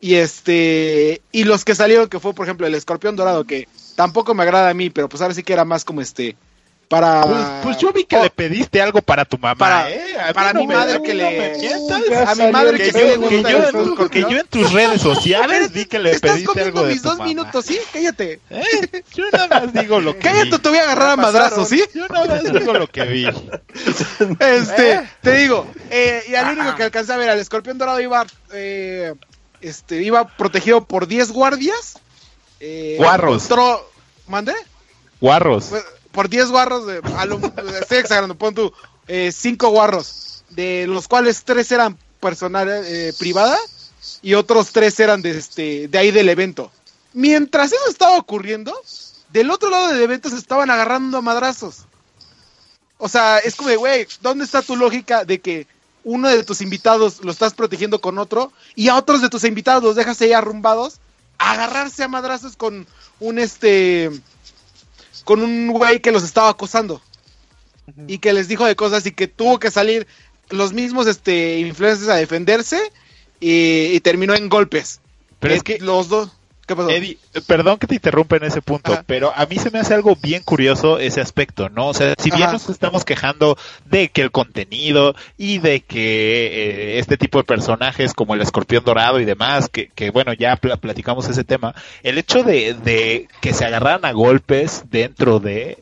Y 0.00 0.14
este, 0.14 1.20
y 1.30 1.44
los 1.44 1.64
que 1.64 1.74
salieron, 1.74 2.08
que 2.08 2.20
fue 2.20 2.32
por 2.34 2.46
ejemplo 2.46 2.66
el 2.66 2.74
escorpión 2.74 3.14
dorado, 3.14 3.44
que 3.44 3.68
tampoco 3.94 4.34
me 4.34 4.42
agrada 4.42 4.70
a 4.70 4.74
mí, 4.74 4.90
pero 4.90 5.08
pues 5.08 5.20
ahora 5.20 5.34
sí 5.34 5.42
que 5.42 5.52
era 5.52 5.64
más 5.64 5.84
como 5.84 6.00
este, 6.00 6.36
para. 6.92 7.22
Pues, 7.22 7.46
pues 7.62 7.78
yo 7.78 7.90
vi 7.92 8.04
que 8.04 8.16
Oh, 8.18 8.22
le 8.22 8.28
pediste 8.30 8.82
algo 8.82 9.00
para 9.00 9.24
tu 9.24 9.38
mamá, 9.38 9.54
Para- 9.56 9.90
¿eh? 9.90 10.14
A 10.22 10.26
mí 10.28 10.34
para 10.34 10.52
no 10.52 10.60
mi 10.60 10.66
madre 10.66 11.02
que 11.02 11.14
le- 11.14 11.56
mientas. 11.58 12.28
A 12.28 12.34
mi 12.34 12.52
madre 12.52 12.76
que 12.76 12.92
Que 12.92 13.16
yo, 13.18 13.28
que, 13.28 13.42
yo, 13.42 13.48
en- 13.48 13.64
escorpión. 13.64 14.08
que 14.10 14.20
yo 14.20 14.38
en 14.40 14.46
tus 14.46 14.70
redes 14.72 15.00
sociales 15.02 15.72
vi 15.72 15.86
que 15.86 15.98
le 15.98 16.10
estás 16.10 16.32
pediste 16.32 16.46
comiendo 16.52 16.78
algo 16.80 16.86
de 16.88 16.92
mis 16.92 17.02
tu 17.02 17.08
dos 17.08 17.18
mamá. 17.18 17.28
minutos, 17.28 17.64
¿sí? 17.64 17.78
Cállate. 17.92 18.40
¿Eh? 18.50 19.02
Yo 19.14 19.24
nada 19.32 19.48
más 19.48 19.72
digo 19.72 20.00
lo 20.00 20.12
que 20.14 20.20
Cállate, 20.20 20.50
vi. 20.50 20.58
te 20.58 20.68
voy 20.68 20.78
a 20.78 20.82
agarrar 20.82 21.10
a 21.10 21.16
madrazos, 21.16 21.68
¿sí? 21.68 21.82
Yo 21.94 22.06
nada 22.08 22.26
más 22.26 22.42
digo 22.52 22.72
lo 22.74 22.86
que 22.86 23.02
vi. 23.04 23.26
Este, 24.38 24.92
¿Eh? 24.92 25.08
te 25.22 25.32
digo, 25.36 25.66
eh, 25.90 26.22
y 26.28 26.34
al 26.34 26.56
único 26.58 26.76
que 26.76 26.82
alcancé 26.84 27.12
a 27.12 27.16
ver, 27.16 27.30
al 27.30 27.38
escorpión 27.38 27.78
dorado 27.78 28.00
iba, 28.00 28.26
eh, 28.52 29.14
este, 29.60 30.02
iba 30.02 30.26
protegido 30.28 30.84
por 30.84 31.06
10 31.06 31.32
guardias. 31.32 31.98
Eh, 32.60 32.96
Guarros. 32.98 33.46
otro- 33.46 33.90
¿Mande? 34.28 34.52
Guarros. 35.20 35.66
Pues, 35.70 35.84
por 36.12 36.28
10 36.28 36.48
guarros, 36.50 36.86
de, 36.86 37.00
a 37.16 37.24
lo- 37.26 37.40
estoy 37.80 37.98
exagerando, 37.98 38.34
pon 38.36 38.54
tú, 38.54 38.72
5 39.32 39.68
guarros, 39.70 40.44
de 40.50 40.86
los 40.86 41.08
cuales 41.08 41.42
3 41.44 41.70
eran 41.72 41.98
personal 42.20 42.68
eh, 42.70 43.12
privada 43.18 43.58
y 44.22 44.34
otros 44.34 44.70
3 44.72 45.00
eran 45.00 45.22
de, 45.22 45.30
este, 45.38 45.88
de 45.88 45.98
ahí 45.98 46.10
del 46.10 46.28
evento. 46.28 46.70
Mientras 47.12 47.72
eso 47.72 47.88
estaba 47.88 48.16
ocurriendo, 48.16 48.74
del 49.32 49.50
otro 49.50 49.70
lado 49.70 49.88
del 49.88 50.02
evento 50.02 50.30
se 50.30 50.36
estaban 50.36 50.70
agarrando 50.70 51.18
a 51.18 51.22
madrazos. 51.22 51.86
O 52.98 53.08
sea, 53.08 53.38
es 53.38 53.56
como 53.56 53.70
güey, 53.76 54.06
¿dónde 54.20 54.44
está 54.44 54.62
tu 54.62 54.76
lógica 54.76 55.24
de 55.24 55.40
que 55.40 55.66
uno 56.04 56.28
de 56.28 56.44
tus 56.44 56.60
invitados 56.60 57.22
lo 57.24 57.32
estás 57.32 57.54
protegiendo 57.54 58.00
con 58.00 58.18
otro 58.18 58.52
y 58.74 58.88
a 58.88 58.96
otros 58.96 59.20
de 59.20 59.28
tus 59.28 59.44
invitados 59.44 59.82
los 59.82 59.96
dejas 59.96 60.20
ahí 60.20 60.32
arrumbados 60.32 61.00
agarrarse 61.38 62.02
a 62.04 62.08
madrazos 62.08 62.56
con 62.56 62.86
un 63.20 63.38
este 63.38 64.10
con 65.24 65.42
un 65.42 65.68
güey 65.72 66.00
que 66.00 66.12
los 66.12 66.24
estaba 66.24 66.48
acosando 66.48 67.00
y 68.06 68.18
que 68.18 68.32
les 68.32 68.48
dijo 68.48 68.64
de 68.64 68.76
cosas 68.76 69.06
y 69.06 69.12
que 69.12 69.28
tuvo 69.28 69.58
que 69.58 69.70
salir 69.70 70.06
los 70.50 70.72
mismos 70.72 71.06
este 71.06 71.58
influencers 71.60 72.08
a 72.08 72.16
defenderse 72.16 72.80
y, 73.40 73.86
y 73.86 74.00
terminó 74.00 74.34
en 74.34 74.48
golpes. 74.48 75.00
Pero 75.40 75.54
Eh, 75.54 75.56
es 75.56 75.62
que, 75.62 75.78
los 75.78 76.08
dos 76.08 76.30
¿Qué 76.66 76.76
pasó? 76.76 76.90
Eddie, 76.90 77.18
perdón 77.46 77.78
que 77.78 77.86
te 77.88 77.96
interrumpa 77.96 78.36
en 78.36 78.44
ese 78.44 78.62
punto, 78.62 78.92
Ajá. 78.92 79.04
pero 79.06 79.32
a 79.34 79.46
mí 79.46 79.56
se 79.58 79.70
me 79.70 79.80
hace 79.80 79.94
algo 79.94 80.14
bien 80.16 80.42
curioso 80.44 80.98
ese 81.00 81.20
aspecto, 81.20 81.68
¿no? 81.68 81.88
O 81.88 81.94
sea, 81.94 82.14
si 82.18 82.30
bien 82.30 82.44
Ajá. 82.44 82.52
nos 82.52 82.68
estamos 82.70 83.04
quejando 83.04 83.58
de 83.86 84.10
que 84.10 84.22
el 84.22 84.30
contenido 84.30 85.14
y 85.36 85.58
de 85.58 85.80
que 85.80 86.46
eh, 86.46 86.98
este 87.00 87.16
tipo 87.16 87.38
de 87.38 87.44
personajes 87.44 88.14
como 88.14 88.34
el 88.34 88.40
escorpión 88.42 88.84
dorado 88.84 89.18
y 89.20 89.24
demás, 89.24 89.68
que, 89.68 89.88
que 89.88 90.10
bueno, 90.10 90.32
ya 90.34 90.54
pla- 90.56 90.76
platicamos 90.76 91.28
ese 91.28 91.42
tema, 91.44 91.74
el 92.04 92.16
hecho 92.18 92.44
de, 92.44 92.74
de 92.74 93.28
que 93.40 93.52
se 93.54 93.64
agarraran 93.64 94.04
a 94.04 94.12
golpes 94.12 94.84
dentro 94.90 95.40
de... 95.40 95.78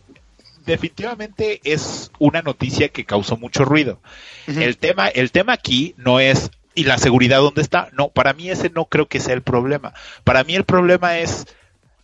Definitivamente 0.66 1.61
es 1.65 2.11
una 2.19 2.43
noticia 2.43 2.89
que 2.90 3.05
causó 3.05 3.36
mucho 3.36 3.65
ruido. 3.65 3.98
El 4.47 4.77
tema, 4.77 5.09
el 5.09 5.32
tema 5.32 5.52
aquí 5.55 5.94
no 5.97 6.20
es 6.20 6.51
y 6.74 6.84
la 6.84 6.98
seguridad 6.98 7.40
dónde 7.40 7.62
está. 7.62 7.88
No, 7.92 8.09
para 8.09 8.32
mí 8.32 8.51
ese 8.51 8.70
no 8.70 8.86
creo 8.86 9.06
que 9.06 9.20
sea 9.20 9.34
el 9.34 9.42
problema. 9.42 9.92
Para 10.24 10.44
mí 10.44 10.55
el 10.55 10.64
problema 10.64 11.18
es, 11.18 11.47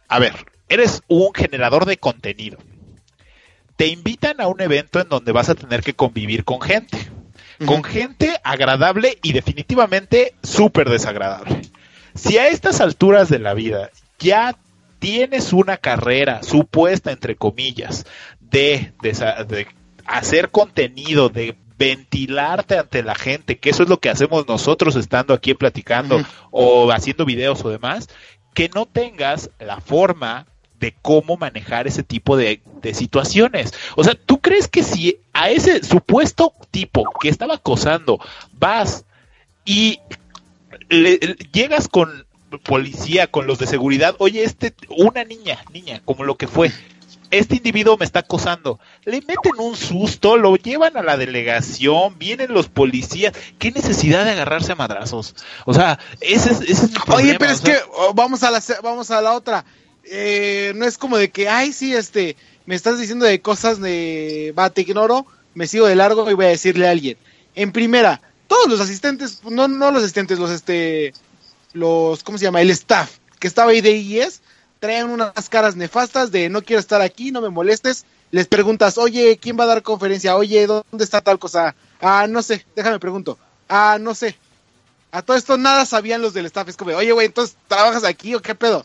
a 0.09 0.19
ver, 0.19 0.35
eres 0.69 1.03
un 1.09 1.33
generador 1.35 1.85
de 1.87 1.99
contenido. 1.99 2.59
Te 3.77 3.87
invitan 3.89 4.41
a 4.41 4.47
un 4.47 4.61
evento 4.61 5.01
en 5.01 5.09
donde 5.09 5.33
vas 5.33 5.49
a 5.49 5.55
tener 5.55 5.83
que 5.83 5.95
convivir 5.95 6.45
con 6.45 6.61
gente. 6.61 6.99
Con 7.65 7.85
gente 7.85 8.39
agradable 8.45 9.19
y 9.23 9.33
definitivamente 9.33 10.35
súper 10.43 10.91
desagradable. 10.91 11.63
Si 12.15 12.37
a 12.37 12.49
estas 12.49 12.83
alturas 12.83 13.31
de 13.31 13.39
la 13.39 13.55
vida 13.55 13.91
ya 14.19 14.59
tienes 14.99 15.55
una 15.55 15.79
carrera 15.79 16.43
supuesta, 16.43 17.13
entre 17.13 17.37
comillas, 17.37 18.05
de, 18.41 18.93
de, 19.01 19.13
de 19.49 19.67
hacer 20.05 20.51
contenido, 20.51 21.31
de 21.31 21.57
ventilarte 21.79 22.79
ante 22.79 23.03
la 23.03 23.15
gente, 23.15 23.59
que 23.59 23.71
eso 23.71 23.83
es 23.83 23.89
lo 23.89 23.99
que 24.01 24.09
hacemos 24.11 24.47
nosotros 24.49 24.97
estando 24.97 25.35
aquí 25.35 25.55
platicando 25.55 26.19
o 26.51 26.91
haciendo 26.91 27.25
videos 27.25 27.65
o 27.65 27.71
demás, 27.71 28.09
que 28.55 28.71
no 28.75 28.87
tengas 28.87 29.51
la 29.59 29.81
forma 29.81 30.47
de 30.79 30.95
cómo 31.03 31.37
manejar 31.37 31.87
ese 31.87 32.03
tipo 32.03 32.37
de, 32.37 32.61
de 32.83 32.95
situaciones. 32.95 33.73
O 33.97 34.05
sea, 34.05 34.15
¿tú 34.15 34.41
crees 34.41 34.69
que 34.69 34.83
si 34.83 35.19
a 35.33 35.51
ese 35.51 35.83
supuesto 35.85 36.53
tipo 36.71 37.05
que 37.21 37.29
estaba 37.29 37.55
acosando 37.55 38.19
vas 38.53 39.05
y 39.65 40.01
le- 40.89 41.19
le- 41.19 41.37
llegas 41.53 41.89
con 41.89 42.27
policía, 42.63 43.27
con 43.27 43.47
los 43.47 43.59
de 43.59 43.67
seguridad, 43.67 44.15
oye, 44.19 44.45
este, 44.45 44.75
una 44.97 45.25
niña, 45.25 45.59
niña, 45.73 46.01
como 46.05 46.25
lo 46.25 46.37
que 46.37 46.47
fue, 46.47 46.71
este 47.31 47.57
individuo 47.57 47.97
me 47.97 48.05
está 48.05 48.21
acosando. 48.21 48.79
Le 49.05 49.21
meten 49.23 49.53
un 49.59 49.77
susto, 49.77 50.37
lo 50.37 50.57
llevan 50.57 50.97
a 50.97 51.03
la 51.03 51.17
delegación, 51.17 52.19
vienen 52.19 52.53
los 52.53 52.69
policías. 52.69 53.35
¿Qué 53.59 53.71
necesidad 53.71 54.25
de 54.25 54.33
agarrarse 54.33 54.73
a 54.73 54.77
madrazos? 54.77 55.35
O 55.65 55.75
sea, 55.75 55.99
ese 56.21 56.53
es, 56.53 56.61
ese 56.63 56.87
es 56.87 56.91
mi 56.91 56.97
Oye, 56.97 57.05
problema, 57.07 57.39
pero 57.39 57.51
o 57.51 57.55
es 57.55 57.61
sea, 57.61 57.75
que 57.75 57.81
oh, 57.93 58.15
vamos 58.15 58.43
a 58.43 58.51
la 58.51 58.63
vamos 58.83 59.11
a 59.11 59.21
la 59.21 59.33
otra. 59.33 59.65
Eh, 60.05 60.73
no 60.77 60.85
es 60.85 60.99
como 60.99 61.17
de 61.17 61.31
que, 61.31 61.49
ay, 61.49 61.73
sí, 61.73 61.95
este, 61.95 62.37
me 62.65 62.75
estás 62.75 62.99
diciendo 62.99 63.25
de 63.25 63.41
cosas 63.41 63.81
de, 63.81 64.55
va, 64.57 64.71
te 64.71 64.83
ignoro, 64.83 65.27
me 65.55 65.67
sigo 65.67 65.87
de 65.87 65.97
largo 65.97 66.31
y 66.31 66.35
voy 66.35 66.47
a 66.47 66.51
decirle 66.51 66.87
a 66.87 66.93
alguien. 66.93 67.17
En 67.55 67.73
primera, 67.73 68.21
todos 68.47 68.69
los 68.69 68.81
asistentes, 68.81 69.41
no, 69.45 69.67
no 69.67 69.91
los 69.91 70.03
asistentes, 70.03 70.39
los, 70.39 70.51
este, 70.51 71.13
los, 71.73 72.23
¿cómo 72.23 72.39
se 72.39 72.45
llama? 72.45 72.61
El 72.61 72.71
staff 72.71 73.19
que 73.39 73.49
estaba 73.49 73.71
ahí 73.73 73.81
de 73.81 73.93
IES, 73.93 74.43
traen 74.87 75.11
unas 75.11 75.49
caras 75.49 75.75
nefastas 75.75 76.31
de 76.31 76.49
no 76.49 76.63
quiero 76.63 76.79
estar 76.79 77.01
aquí, 77.01 77.33
no 77.33 77.41
me 77.41 77.49
molestes. 77.49 78.05
Les 78.31 78.47
preguntas, 78.47 78.99
oye, 78.99 79.37
¿quién 79.37 79.59
va 79.59 79.65
a 79.65 79.69
dar 79.69 79.83
conferencia? 79.83 80.37
Oye, 80.37 80.65
¿dónde 80.67 81.03
está 81.03 81.21
tal 81.21 81.41
cosa? 81.41 81.75
Ah, 82.01 82.27
no 82.29 82.41
sé, 82.41 82.65
déjame 82.77 83.01
pregunto. 83.01 83.37
Ah, 83.69 83.99
no 84.01 84.15
sé. 84.15 84.37
A 85.11 85.23
todo 85.23 85.37
esto 85.37 85.57
nada 85.57 85.87
sabían 85.87 86.23
los 86.23 86.35
del 86.35 86.47
staff. 86.47 86.69
Es 86.69 86.77
como, 86.77 86.93
oye, 86.93 87.11
güey, 87.11 87.27
entonces, 87.27 87.57
¿trabajas 87.67 88.05
aquí 88.05 88.37
o 88.37 88.43
qué 88.43 88.55
pedo? 88.55 88.85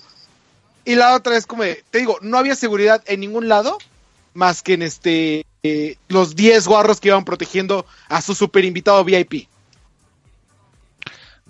Y 0.86 0.96
la 0.96 1.14
otra 1.14 1.38
es 1.38 1.46
como, 1.46 1.64
te 1.64 2.00
digo, 2.00 2.18
no 2.22 2.40
había 2.40 2.56
seguridad 2.56 3.04
en 3.06 3.20
ningún 3.20 3.48
lado 3.48 3.78
más 4.34 4.64
que 4.64 4.74
en 4.74 4.82
este 4.82 5.46
eh, 5.62 5.98
los 6.08 6.36
10 6.36 6.68
guarros 6.68 7.00
que 7.00 7.10
iban 7.10 7.26
protegiendo 7.26 7.86
a 8.10 8.22
su 8.22 8.34
super 8.34 8.66
invitado 8.66 9.04
VIP. 9.04 9.48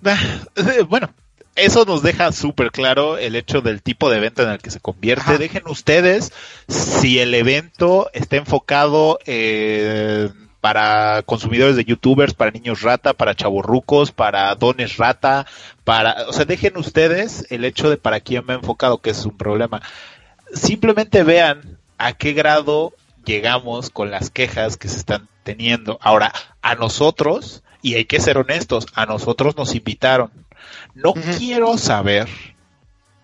Bueno, 0.89 1.13
eso 1.55 1.85
nos 1.85 2.01
deja 2.01 2.31
súper 2.31 2.71
claro 2.71 3.17
el 3.17 3.35
hecho 3.35 3.61
del 3.61 3.81
tipo 3.81 4.09
de 4.09 4.17
evento 4.17 4.43
en 4.43 4.49
el 4.49 4.59
que 4.59 4.71
se 4.71 4.79
convierte. 4.79 5.23
Ajá. 5.23 5.37
Dejen 5.37 5.63
ustedes 5.67 6.31
si 6.67 7.19
el 7.19 7.33
evento 7.33 8.09
está 8.13 8.37
enfocado 8.37 9.19
eh, 9.25 10.29
para 10.61 11.23
consumidores 11.23 11.75
de 11.75 11.85
youtubers, 11.85 12.33
para 12.33 12.51
niños 12.51 12.81
rata, 12.81 13.13
para 13.13 13.35
chavorrucos, 13.35 14.11
para 14.11 14.53
dones 14.55 14.97
rata, 14.97 15.45
para, 15.83 16.27
o 16.29 16.33
sea, 16.33 16.45
dejen 16.45 16.77
ustedes 16.77 17.47
el 17.49 17.65
hecho 17.65 17.89
de 17.89 17.97
para 17.97 18.19
quién 18.19 18.45
va 18.49 18.53
enfocado, 18.53 18.99
que 18.99 19.09
es 19.09 19.25
un 19.25 19.37
problema. 19.37 19.81
Simplemente 20.53 21.23
vean 21.23 21.79
a 21.97 22.13
qué 22.13 22.33
grado 22.33 22.93
llegamos 23.25 23.89
con 23.89 24.11
las 24.11 24.29
quejas 24.29 24.77
que 24.77 24.87
se 24.87 24.97
están 24.97 25.27
teniendo. 25.43 25.97
Ahora, 26.01 26.31
a 26.61 26.75
nosotros, 26.75 27.63
y 27.81 27.95
hay 27.95 28.05
que 28.05 28.19
ser 28.19 28.37
honestos, 28.37 28.87
a 28.93 29.05
nosotros 29.05 29.57
nos 29.57 29.75
invitaron. 29.75 30.31
No 30.93 31.13
quiero 31.13 31.77
saber 31.77 32.27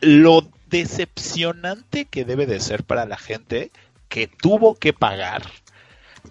lo 0.02 0.48
decepcionante 0.70 2.06
que 2.06 2.26
debe 2.26 2.46
de 2.46 2.60
ser 2.60 2.84
para 2.84 3.06
la 3.06 3.18
gente 3.18 3.72
que 4.10 4.28
tuvo 4.28 4.76
que 4.76 4.94
pagar 4.94 5.44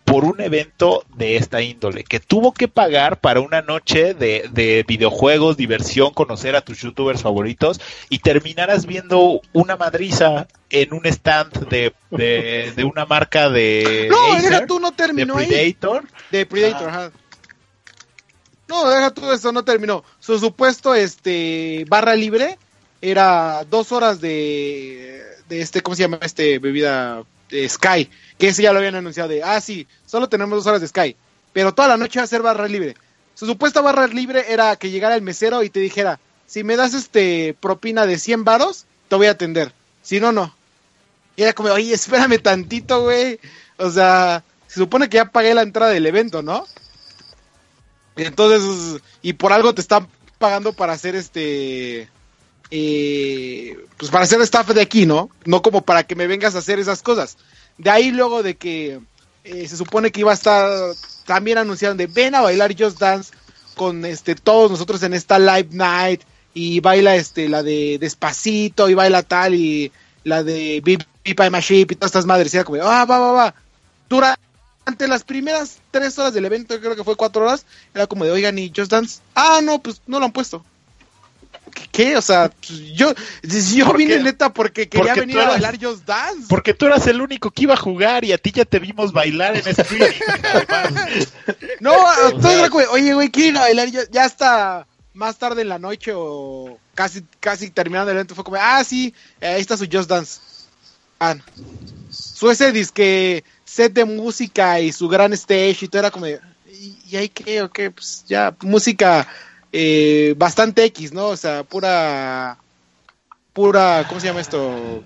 por 0.05 0.24
un 0.24 0.40
evento 0.40 1.05
de 1.16 1.36
esta 1.36 1.62
índole, 1.62 2.05
que 2.05 2.20
tuvo 2.20 2.52
que 2.52 2.68
pagar 2.68 3.18
para 3.20 3.40
una 3.40 3.62
noche 3.62 4.14
de, 4.14 4.48
de 4.52 4.84
videojuegos, 4.86 5.56
diversión, 5.56 6.12
conocer 6.12 6.55
a 6.55 6.60
tus 6.60 6.80
youtubers 6.80 7.22
favoritos 7.22 7.80
y 8.09 8.18
terminaras 8.18 8.86
viendo 8.86 9.40
una 9.52 9.76
madriza 9.76 10.47
en 10.70 10.93
un 10.93 11.06
stand 11.06 11.68
de, 11.68 11.93
de, 12.10 12.72
de 12.76 12.84
una 12.84 13.06
marca 13.06 13.48
de 13.48 14.09
No, 14.10 14.34
Acer, 14.34 14.51
deja 14.51 14.66
tú, 14.66 14.78
no 14.78 14.90
de 14.90 14.97
terminó 14.97 15.38
ahí. 15.38 15.47
Predator. 15.47 16.05
De 16.30 16.47
Predator, 16.47 16.88
ajá. 16.88 17.12
No, 18.68 18.88
deja 18.88 19.10
todo 19.10 19.32
eso, 19.32 19.52
no 19.52 19.64
terminó. 19.64 20.05
Su 20.18 20.38
supuesto 20.38 20.94
este 20.94 21.84
barra 21.88 22.14
libre 22.16 22.59
era 23.01 23.64
dos 23.64 23.93
horas 23.93 24.20
de, 24.20 25.22
de 25.48 25.60
este, 25.60 25.82
¿cómo 25.82 25.94
se 25.94 26.02
llama? 26.02 26.18
Este 26.22 26.59
bebida 26.59 27.22
de 27.48 27.68
Sky, 27.68 28.10
que 28.38 28.48
ese 28.48 28.62
ya 28.62 28.72
lo 28.72 28.78
habían 28.78 28.97
anunciado 28.97 29.28
de, 29.28 29.43
ah, 29.43 29.60
sí, 29.60 29.86
solo 30.05 30.28
tenemos 30.28 30.56
dos 30.59 30.66
horas 30.66 30.80
de 30.80 30.88
Sky, 30.88 31.16
pero 31.52 31.72
toda 31.72 31.88
la 31.88 31.97
noche 31.97 32.18
va 32.18 32.24
a 32.24 32.28
ser 32.28 32.43
barra 32.43 32.66
libre. 32.66 32.97
Su 33.34 33.47
supuesta 33.47 33.80
barra 33.80 34.06
libre 34.06 34.47
era 34.48 34.76
que 34.76 34.90
llegara 34.90 35.14
el 35.14 35.22
mesero 35.22 35.62
y 35.62 35.70
te 35.70 35.80
dijera, 35.80 36.18
si 36.47 36.64
me 36.64 36.76
das 36.76 36.94
este 36.94 37.55
propina 37.60 38.06
de 38.06 38.18
100 38.18 38.44
varos, 38.44 38.86
te 39.09 39.16
voy 39.16 39.26
a 39.26 39.32
atender. 39.32 39.72
Si 40.02 40.20
no, 40.20 40.32
no. 40.32 40.55
Y 41.36 41.43
era 41.43 41.52
como, 41.52 41.68
oye, 41.70 41.93
espérame 41.93 42.38
tantito, 42.38 43.02
güey. 43.02 43.38
O 43.76 43.90
sea, 43.90 44.43
se 44.66 44.80
supone 44.80 45.09
que 45.09 45.16
ya 45.16 45.26
pagué 45.26 45.55
la 45.55 45.62
entrada 45.62 45.93
del 45.93 46.06
evento, 46.06 46.43
¿no? 46.43 46.66
Entonces, 48.16 49.02
y 49.22 49.34
por 49.34 49.52
algo 49.52 49.74
te 49.74 49.80
están 49.80 50.09
pagando 50.38 50.72
para 50.72 50.94
hacer 50.94 51.14
este. 51.14 52.09
eh, 52.70 53.76
pues 53.98 54.10
para 54.10 54.26
ser 54.26 54.40
staff 54.43 54.68
de 54.68 54.80
aquí, 54.82 55.06
¿no? 55.06 55.30
No 55.44 55.62
como 55.62 55.82
para 55.82 56.05
que 56.05 56.16
me 56.16 56.26
vengas 56.26 56.55
a 56.55 56.59
hacer 56.59 56.78
esas 56.78 57.02
cosas. 57.02 57.36
De 57.78 57.90
ahí 57.90 58.10
luego 58.10 58.43
de 58.43 58.56
que 58.56 59.01
eh, 59.44 59.68
se 59.68 59.76
supone 59.76 60.10
que 60.12 60.20
iba 60.20 60.32
a 60.32 60.34
estar. 60.34 60.68
También 61.26 61.59
anunciaron 61.59 61.97
de 61.97 62.06
ven 62.06 62.34
a 62.34 62.40
bailar 62.40 62.74
Just 62.78 62.98
Dance 62.98 63.32
con 63.74 64.05
este 64.05 64.34
todos 64.34 64.70
nosotros 64.70 65.02
en 65.02 65.14
esta 65.14 65.38
live 65.38 65.68
night. 65.72 66.22
Y 66.55 66.80
baila 66.80 67.16
este 67.16 67.48
la 67.51 67.62
de 67.62 67.98
Despacito 68.01 68.88
y 68.88 68.94
baila 68.94 69.22
tal 69.22 69.55
y 69.55 69.93
la 70.24 70.43
de 70.43 70.80
Beep 70.82 71.02
Beep 71.22 71.40
I'm 71.40 71.55
a 71.55 71.60
Sheep 71.60 71.93
y 71.93 71.94
todas 71.97 72.10
estas 72.10 72.26
madres. 72.26 72.55
Y 72.55 72.56
era 72.56 72.64
como, 72.64 72.82
ah, 72.82 73.05
va, 73.05 73.18
va, 73.18 73.32
va. 73.32 73.55
Durante 74.87 75.09
las 75.09 75.25
primeras 75.25 75.81
tres 75.91 76.17
horas 76.17 76.33
del 76.33 76.45
evento, 76.45 76.79
creo 76.79 76.95
que 76.95 77.03
fue 77.03 77.17
cuatro 77.17 77.45
horas, 77.45 77.67
era 77.93 78.07
como 78.07 78.25
de, 78.25 78.31
oigan, 78.31 78.57
¿y 78.57 78.73
Just 78.75 78.89
Dance? 78.89 79.19
Ah, 79.35 79.59
no, 79.61 79.83
pues 79.83 80.01
no 80.07 80.21
lo 80.21 80.27
han 80.27 80.33
puesto. 80.33 80.65
¿Qué? 81.91 82.17
O 82.17 82.23
sea, 82.23 82.53
pues, 82.65 82.93
yo, 82.95 83.13
yo 83.43 83.87
¿Por 83.87 83.97
vine 83.97 84.19
qué? 84.19 84.23
neta 84.23 84.53
porque 84.53 84.89
quería 84.89 85.15
Porque 85.15 85.21
venir 85.23 85.41
a 85.41 85.49
bailar 85.49 85.77
Just 85.83 86.05
Dance. 86.05 86.47
Porque 86.49 86.73
tú 86.73 86.87
eras 86.87 87.05
el 87.09 87.21
único 87.21 87.51
que 87.51 87.65
iba 87.65 87.75
a 87.75 87.77
jugar 87.77 88.25
y 88.25 88.33
a 88.33 88.39
ti 88.39 88.53
ya 88.53 88.65
te 88.65 88.79
vimos 88.79 89.13
bailar 89.13 89.57
en 89.57 89.67
streaming. 89.67 90.07
No, 91.81 91.93
como, 92.71 92.85
oye, 92.93 93.13
güey, 93.13 93.31
quiero 93.31 93.51
ir 93.51 93.57
a 93.57 93.61
bailar. 93.63 93.91
Ya, 93.91 94.03
ya 94.09 94.25
hasta 94.25 94.87
más 95.15 95.37
tarde 95.37 95.63
en 95.63 95.69
la 95.69 95.81
noche 95.81 96.13
o 96.15 96.79
casi, 96.95 97.25
casi 97.41 97.71
terminando 97.71 98.13
el 98.13 98.19
evento 98.19 98.37
fue 98.37 98.45
como, 98.45 98.59
ah, 98.61 98.85
sí, 98.85 99.13
ahí 99.41 99.61
está 99.61 99.77
su 99.77 99.89
Just 99.91 100.09
Dance. 100.09 100.41
Ah, 101.19 101.35
no. 101.35 101.43
Su 102.11 102.51
ese 102.51 102.71
disque 102.71 103.43
set 103.66 103.93
de 103.93 104.05
música 104.06 104.80
y 104.80 104.93
su 104.93 105.09
gran 105.09 105.34
stage 105.34 105.78
y 105.82 105.88
todo 105.88 105.98
era 106.01 106.10
como, 106.10 106.24
de, 106.24 106.40
¿y, 106.72 106.97
y 107.10 107.16
ahí 107.16 107.28
qué 107.28 107.60
o 107.62 107.70
qué? 107.70 107.90
Pues 107.90 108.24
ya, 108.26 108.55
música 108.62 109.26
eh, 109.72 110.34
bastante 110.38 110.84
X, 110.84 111.12
¿no? 111.12 111.26
O 111.26 111.36
sea, 111.36 111.62
pura, 111.64 112.56
pura, 113.52 114.05
¿cómo 114.09 114.20
se 114.20 114.28
llama 114.28 114.40
esto? 114.40 115.02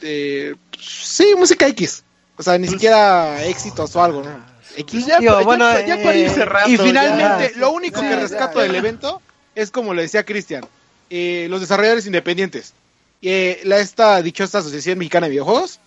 Eh, 0.00 0.54
sí, 0.80 1.34
música 1.36 1.66
X. 1.68 2.04
O 2.36 2.42
sea, 2.42 2.56
ni 2.58 2.66
siquiera 2.68 3.44
éxitos 3.44 3.94
o 3.96 4.02
algo, 4.02 4.22
¿no? 4.22 4.30
X. 4.76 4.86
Pues 4.92 5.06
ya, 5.06 5.20
ya- 5.20 5.40
bueno, 5.42 5.66
ya 5.86 5.96
para 6.02 6.16
ir 6.16 6.26
eh, 6.26 6.30
cerrando, 6.30 6.70
Y 6.70 6.76
finalmente, 6.76 7.52
ya. 7.54 7.60
lo 7.60 7.70
único 7.72 8.00
que 8.00 8.10
ya, 8.10 8.16
rescato 8.20 8.58
ya. 8.58 8.62
del 8.64 8.74
evento 8.76 9.20
es 9.54 9.70
como 9.70 9.94
le 9.94 10.02
decía 10.02 10.24
Cristian, 10.24 10.64
eh, 11.10 11.46
los 11.50 11.60
desarrolladores 11.60 12.06
independientes. 12.06 12.72
Eh, 13.22 13.60
la 13.64 13.78
esta 13.78 14.20
dichosa 14.20 14.58
Asociación 14.58 14.98
Mexicana 14.98 15.26
de 15.26 15.30
Videojuegos, 15.30 15.78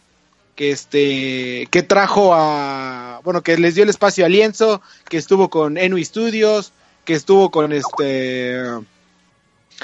que 0.57 0.71
este, 0.71 1.67
que 1.69 1.83
trajo 1.83 2.33
a, 2.33 3.21
bueno, 3.23 3.43
que 3.43 3.57
les 3.57 3.75
dio 3.75 3.83
el 3.83 3.91
espacio 3.91 4.25
a 4.25 4.29
Lienzo, 4.29 4.81
que 5.07 5.17
estuvo 5.17 5.49
con 5.51 5.77
Enui 5.77 6.03
Studios, 6.03 6.73
que 7.05 7.13
estuvo 7.13 7.51
con 7.51 7.71
este, 7.71 8.57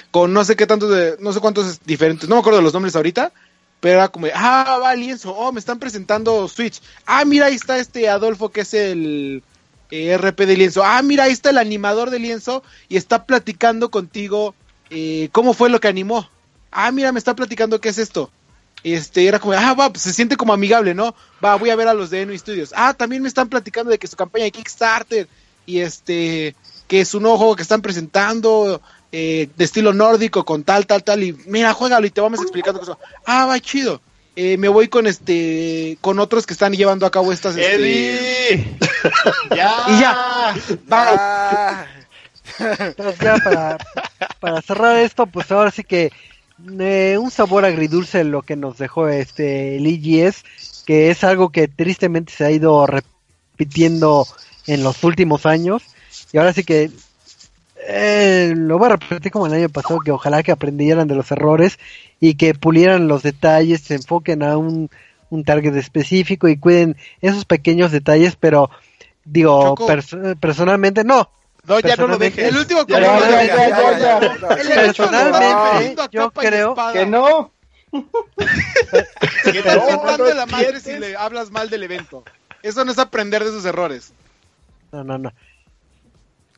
con 0.10 0.34
no 0.34 0.44
sé 0.44 0.56
qué 0.56 0.66
tantos, 0.66 0.90
de, 0.90 1.16
no 1.20 1.32
sé 1.32 1.40
cuántos 1.40 1.86
diferentes, 1.86 2.28
no 2.28 2.36
me 2.36 2.40
acuerdo 2.40 2.58
de 2.58 2.64
los 2.64 2.74
nombres 2.74 2.96
ahorita, 2.96 3.32
pero 3.80 4.00
era 4.00 4.08
como, 4.08 4.26
ah, 4.34 4.80
va 4.82 4.96
Lienzo, 4.96 5.32
oh, 5.32 5.52
me 5.52 5.60
están 5.60 5.78
presentando 5.78 6.48
Switch, 6.48 6.82
ah, 7.06 7.24
mira, 7.24 7.46
ahí 7.46 7.56
está 7.56 7.78
este 7.78 8.10
Adolfo, 8.10 8.50
que 8.50 8.62
es 8.62 8.74
el 8.74 9.44
eh, 9.92 10.18
RP 10.18 10.40
de 10.48 10.58
Lienzo, 10.58 10.84
ah, 10.84 11.04
mira, 11.04 11.26
ahí 11.26 11.34
está 11.34 11.52
el 11.52 11.60
animador 11.60 12.10
de 12.10 12.18
Lienzo, 12.18 12.64
y 12.90 12.98
está 12.98 13.28
platicando 13.28 13.92
contigo 13.92 14.56
eh, 14.90 15.30
cómo 15.34 15.54
fue 15.54 15.70
lo 15.70 15.80
que 15.80 15.88
animó, 15.88 16.28
ah, 16.72 16.92
mira, 16.92 17.12
me 17.12 17.20
está 17.20 17.36
platicando 17.36 17.80
qué 17.80 17.90
es 17.90 18.00
esto, 18.00 18.32
este, 18.84 19.28
era 19.28 19.40
como, 19.40 19.54
ah, 19.54 19.74
va, 19.74 19.90
pues 19.90 20.04
se 20.04 20.14
siente 20.14 20.36
como 20.36 20.54
amigable, 20.54 20.94
¿no? 20.94 21.16
Va, 21.44 21.56
voy 21.56 21.70
a 21.70 21.76
ver 21.76 21.88
a 21.88 21.94
los 21.94 22.10
de 22.10 22.22
Enu 22.22 22.38
Studios. 22.38 22.74
Ah, 22.76 22.94
también 22.94 23.22
me 23.22 23.28
están 23.28 23.50
platicando 23.50 23.92
de 23.92 23.98
que 23.98 24.08
su 24.08 24.16
campaña 24.16 24.46
de 24.46 24.52
Kickstarter 24.52 25.28
y 25.66 25.80
este, 25.80 26.56
que 26.88 27.02
es 27.02 27.14
un 27.14 27.26
ojo 27.26 27.56
que 27.56 27.62
están 27.62 27.82
presentando 27.82 28.82
eh, 29.12 29.48
de 29.56 29.64
estilo 29.66 29.94
nórdico 29.94 30.44
con 30.44 30.64
tal, 30.64 30.86
tal, 30.86 31.04
tal. 31.04 31.24
Y 31.24 31.34
mira, 31.46 31.74
juégalo 31.74 32.06
y 32.06 32.12
te 32.12 32.22
vamos 32.22 32.42
explicando 32.42 32.80
cosas. 32.80 32.98
Ah, 33.26 33.46
va, 33.46 33.60
chido. 33.60 34.02
Eh, 34.36 34.58
me 34.58 34.68
voy 34.68 34.88
con 34.88 35.06
este, 35.06 35.98
con 36.02 36.20
otros 36.20 36.48
que 36.48 36.54
están 36.54 36.74
llevando 36.74 37.06
a 37.06 37.12
cabo 37.12 37.32
estas. 37.32 37.56
este, 37.56 37.76
Eddie. 37.76 38.78
ya. 39.56 39.76
Y 39.88 40.00
ya. 40.00 40.56
Va, 40.92 41.06
Ah, 41.16 41.86
Entonces 42.80 43.20
ya 43.20 43.38
para, 43.38 43.78
para 44.40 44.62
cerrar 44.62 44.98
esto, 44.98 45.26
pues 45.28 45.52
ahora 45.52 45.72
sí 45.72 45.84
que 45.84 46.12
eh, 46.80 47.18
un 47.20 47.32
sabor 47.32 47.66
agridulce 47.66 48.24
lo 48.24 48.42
que 48.42 48.56
nos 48.56 48.78
dejó 48.78 49.08
este 49.08 49.78
el 49.78 49.86
EGS, 49.88 50.44
que 50.86 51.10
es 51.12 51.24
algo 51.24 51.50
que 51.50 51.68
tristemente 51.68 52.34
se 52.34 52.46
ha 52.46 52.52
ido 52.52 52.86
repitiendo 52.88 54.26
en 54.68 54.84
los 54.84 55.04
últimos 55.04 55.46
años. 55.46 55.84
Y 56.32 56.38
ahora 56.38 56.54
sí 56.54 56.64
que 56.64 56.90
eh, 57.88 58.54
lo 58.56 58.78
voy 58.78 58.88
a 58.88 58.96
repetir 58.96 59.32
como 59.32 59.48
el 59.48 59.54
año 59.54 59.70
pasado, 59.70 60.00
que 60.00 60.12
ojalá 60.12 60.42
que 60.44 60.52
aprendieran 60.52 61.08
de 61.08 61.16
los 61.16 61.32
errores 61.32 61.80
y 62.20 62.36
que 62.36 62.54
pulieran 62.54 63.08
los 63.08 63.24
detalles, 63.24 63.82
se 63.82 63.96
enfoquen 63.96 64.44
a 64.44 64.58
un, 64.58 64.90
un 65.30 65.44
target 65.44 65.76
específico 65.76 66.48
y 66.48 66.58
cuiden 66.58 66.96
esos 67.22 67.46
pequeños 67.46 67.92
detalles, 67.92 68.36
pero 68.40 68.70
digo, 69.26 69.76
pers- 69.88 70.38
personalmente 70.40 71.04
no. 71.04 71.30
No, 71.66 71.80
ya 71.80 71.96
no 71.96 72.08
lo 72.08 72.18
dejes. 72.18 72.50
El 72.50 72.58
último 72.58 72.86
Personalmente, 74.86 76.08
yo 76.12 76.32
creo. 76.32 76.76
Que 76.92 77.06
no. 77.06 77.52
Que 79.44 79.62
te 79.62 80.24
de 80.24 80.34
la 80.34 80.48
madre 80.48 80.80
si 80.80 80.98
le 80.98 81.16
hablas 81.16 81.52
mal 81.52 81.70
del 81.70 81.84
evento. 81.84 82.24
Eso 82.64 82.84
no 82.84 82.92
es 82.92 82.98
aprender 82.98 83.44
de 83.44 83.52
sus 83.52 83.66
errores. 83.66 84.14
No, 84.92 85.04
no, 85.04 85.18
no. 85.18 85.32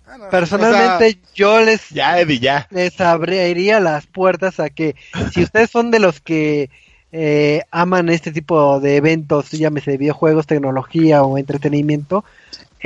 Ah, 0.08 0.18
no. 0.18 0.30
Personalmente 0.30 1.18
yo 1.34 1.60
les 1.62 1.90
Ya, 1.90 2.20
Eddie, 2.20 2.40
ya. 2.40 2.68
les 2.70 3.02
abriría 3.02 3.80
las 3.80 4.06
puertas 4.06 4.60
a 4.60 4.70
que 4.70 4.96
si 5.34 5.44
ustedes 5.44 5.72
son 5.72 5.92
de 5.92 6.00
los 6.00 6.22
que 6.22 6.70
eh, 7.12 7.64
aman 7.72 8.10
este 8.10 8.32
tipo 8.32 8.80
de 8.80 8.98
eventos, 8.98 9.52
llámese 9.52 9.98
videojuegos, 9.98 10.48
tecnología 10.48 11.24
o 11.24 11.38
entretenimiento, 11.38 12.24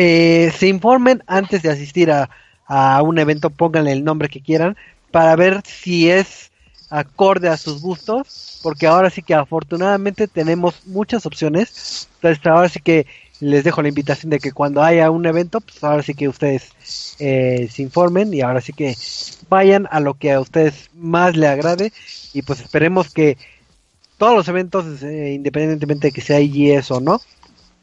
eh, 0.01 0.53
se 0.57 0.69
informen 0.69 1.21
antes 1.27 1.61
de 1.61 1.69
asistir 1.69 2.09
a, 2.09 2.29
a 2.65 3.01
un 3.01 3.19
evento, 3.19 3.49
pónganle 3.49 3.91
el 3.91 4.05
nombre 4.05 4.29
que 4.29 4.39
quieran, 4.39 4.77
para 5.11 5.35
ver 5.35 5.61
si 5.65 6.09
es 6.09 6.51
acorde 6.89 7.49
a 7.49 7.57
sus 7.57 7.81
gustos, 7.81 8.61
porque 8.63 8.87
ahora 8.87 9.09
sí 9.09 9.21
que 9.21 9.33
afortunadamente 9.33 10.29
tenemos 10.29 10.85
muchas 10.85 11.25
opciones, 11.25 12.07
entonces 12.15 12.47
ahora 12.47 12.69
sí 12.69 12.79
que 12.79 13.07
les 13.41 13.65
dejo 13.65 13.81
la 13.81 13.89
invitación 13.89 14.29
de 14.29 14.39
que 14.39 14.53
cuando 14.53 14.81
haya 14.81 15.11
un 15.11 15.25
evento, 15.25 15.59
pues 15.59 15.83
ahora 15.83 16.01
sí 16.01 16.13
que 16.13 16.29
ustedes 16.29 16.71
eh, 17.19 17.67
se 17.69 17.81
informen 17.81 18.33
y 18.33 18.39
ahora 18.39 18.61
sí 18.61 18.71
que 18.71 18.95
vayan 19.49 19.85
a 19.91 19.99
lo 19.99 20.13
que 20.13 20.31
a 20.31 20.39
ustedes 20.39 20.89
más 20.93 21.35
le 21.35 21.47
agrade. 21.47 21.91
Y 22.33 22.41
pues 22.43 22.61
esperemos 22.61 23.13
que 23.13 23.37
todos 24.17 24.33
los 24.33 24.47
eventos, 24.47 25.03
eh, 25.03 25.33
independientemente 25.33 26.07
de 26.07 26.11
que 26.13 26.21
sea 26.21 26.39
IGS 26.39 26.91
o 26.91 27.01
no, 27.01 27.21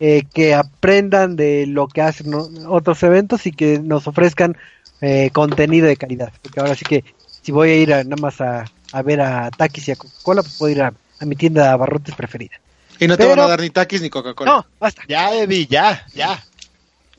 eh, 0.00 0.22
que 0.34 0.54
aprendan 0.54 1.36
de 1.36 1.66
lo 1.66 1.88
que 1.88 2.02
hacen 2.02 2.30
¿no? 2.30 2.48
otros 2.68 3.02
eventos 3.02 3.46
y 3.46 3.52
que 3.52 3.78
nos 3.78 4.06
ofrezcan 4.06 4.56
eh, 5.00 5.30
contenido 5.32 5.86
de 5.86 5.96
calidad. 5.96 6.32
Porque 6.42 6.60
ahora 6.60 6.74
sí 6.74 6.84
que 6.84 7.04
si 7.42 7.52
voy 7.52 7.70
a 7.70 7.76
ir 7.76 7.92
a- 7.94 8.04
nada 8.04 8.16
más 8.20 8.40
a, 8.40 8.64
a 8.92 9.02
ver 9.02 9.20
a 9.20 9.50
Takis 9.50 9.88
y 9.88 9.92
a 9.92 9.96
Coca-Cola, 9.96 10.42
pues 10.42 10.54
puedo 10.58 10.72
ir 10.72 10.82
a, 10.82 10.92
a 11.20 11.24
mi 11.26 11.36
tienda 11.36 11.62
de 11.62 11.68
abarrotes 11.68 12.14
preferida. 12.14 12.56
Y 12.98 13.06
no 13.08 13.16
te 13.16 13.26
van 13.26 13.38
a 13.40 13.46
dar 13.46 13.60
ni 13.60 13.68
taquis 13.70 14.00
ni 14.02 14.08
Coca-Cola. 14.10 14.50
No, 14.50 14.66
basta. 14.80 15.02
Ya, 15.08 15.34
Eddie, 15.34 15.66
ya, 15.66 16.06
ya. 16.14 16.42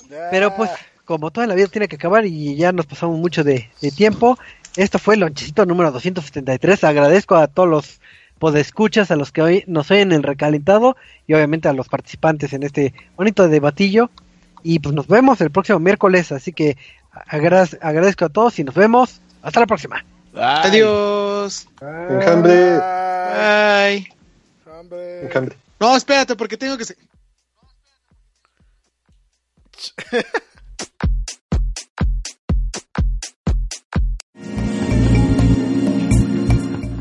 Ya. 0.10 0.28
Pero 0.32 0.56
pues, 0.56 0.72
como 1.06 1.32
toda 1.32 1.48
la 1.48 1.54
vida 1.56 1.68
tiene 1.68 1.88
que 1.88 1.98
acabar 1.98 2.26
y 2.26 2.56
ya 2.56 2.72
nos 2.72 2.86
pasamos 2.86 3.20
mucho 3.20 3.44
de, 3.44 3.70
de 3.82 3.92
tiempo, 3.92 4.38
esto 4.76 5.00
fue 5.00 5.16
el 5.16 5.20
lonchecito 5.22 5.66
número 5.66 5.92
273. 5.92 6.84
Agradezco 6.84 7.36
a 7.36 7.48
todos 7.48 7.70
los 7.70 8.00
podescuchas, 8.40 9.12
a 9.12 9.16
los 9.16 9.32
que 9.32 9.42
hoy 9.42 9.64
nos 9.68 9.90
oyen 9.92 10.12
en 10.12 10.18
el 10.18 10.24
recalentado 10.24 10.96
y 11.28 11.34
obviamente 11.34 11.68
a 11.70 11.74
los 11.74 11.88
participantes 11.90 12.54
en 12.54 12.64
este 12.64 12.94
bonito 13.16 13.48
debatillo. 13.48 14.10
Y 14.64 14.80
pues 14.80 14.94
nos 14.96 15.08
vemos 15.08 15.40
el 15.42 15.52
próximo 15.52 15.80
miércoles, 15.80 16.32
así 16.32 16.52
que 16.54 16.78
agra- 17.12 17.68
agradezco 17.82 18.26
a 18.26 18.30
todos 18.30 18.58
y 18.60 18.64
nos 18.64 18.76
vemos. 18.76 19.22
Hasta 19.42 19.60
la 19.62 19.66
próxima. 19.68 20.04
Bye. 20.34 20.42
Adiós. 20.44 21.68
Enjambre. 21.82 22.78
Bye. 22.78 24.12
Hombre. 24.80 25.22
Enjambre. 25.26 25.56
No, 25.80 25.96
espérate, 25.96 26.36
porque 26.36 26.58
tengo 26.58 26.78
que... 26.78 26.86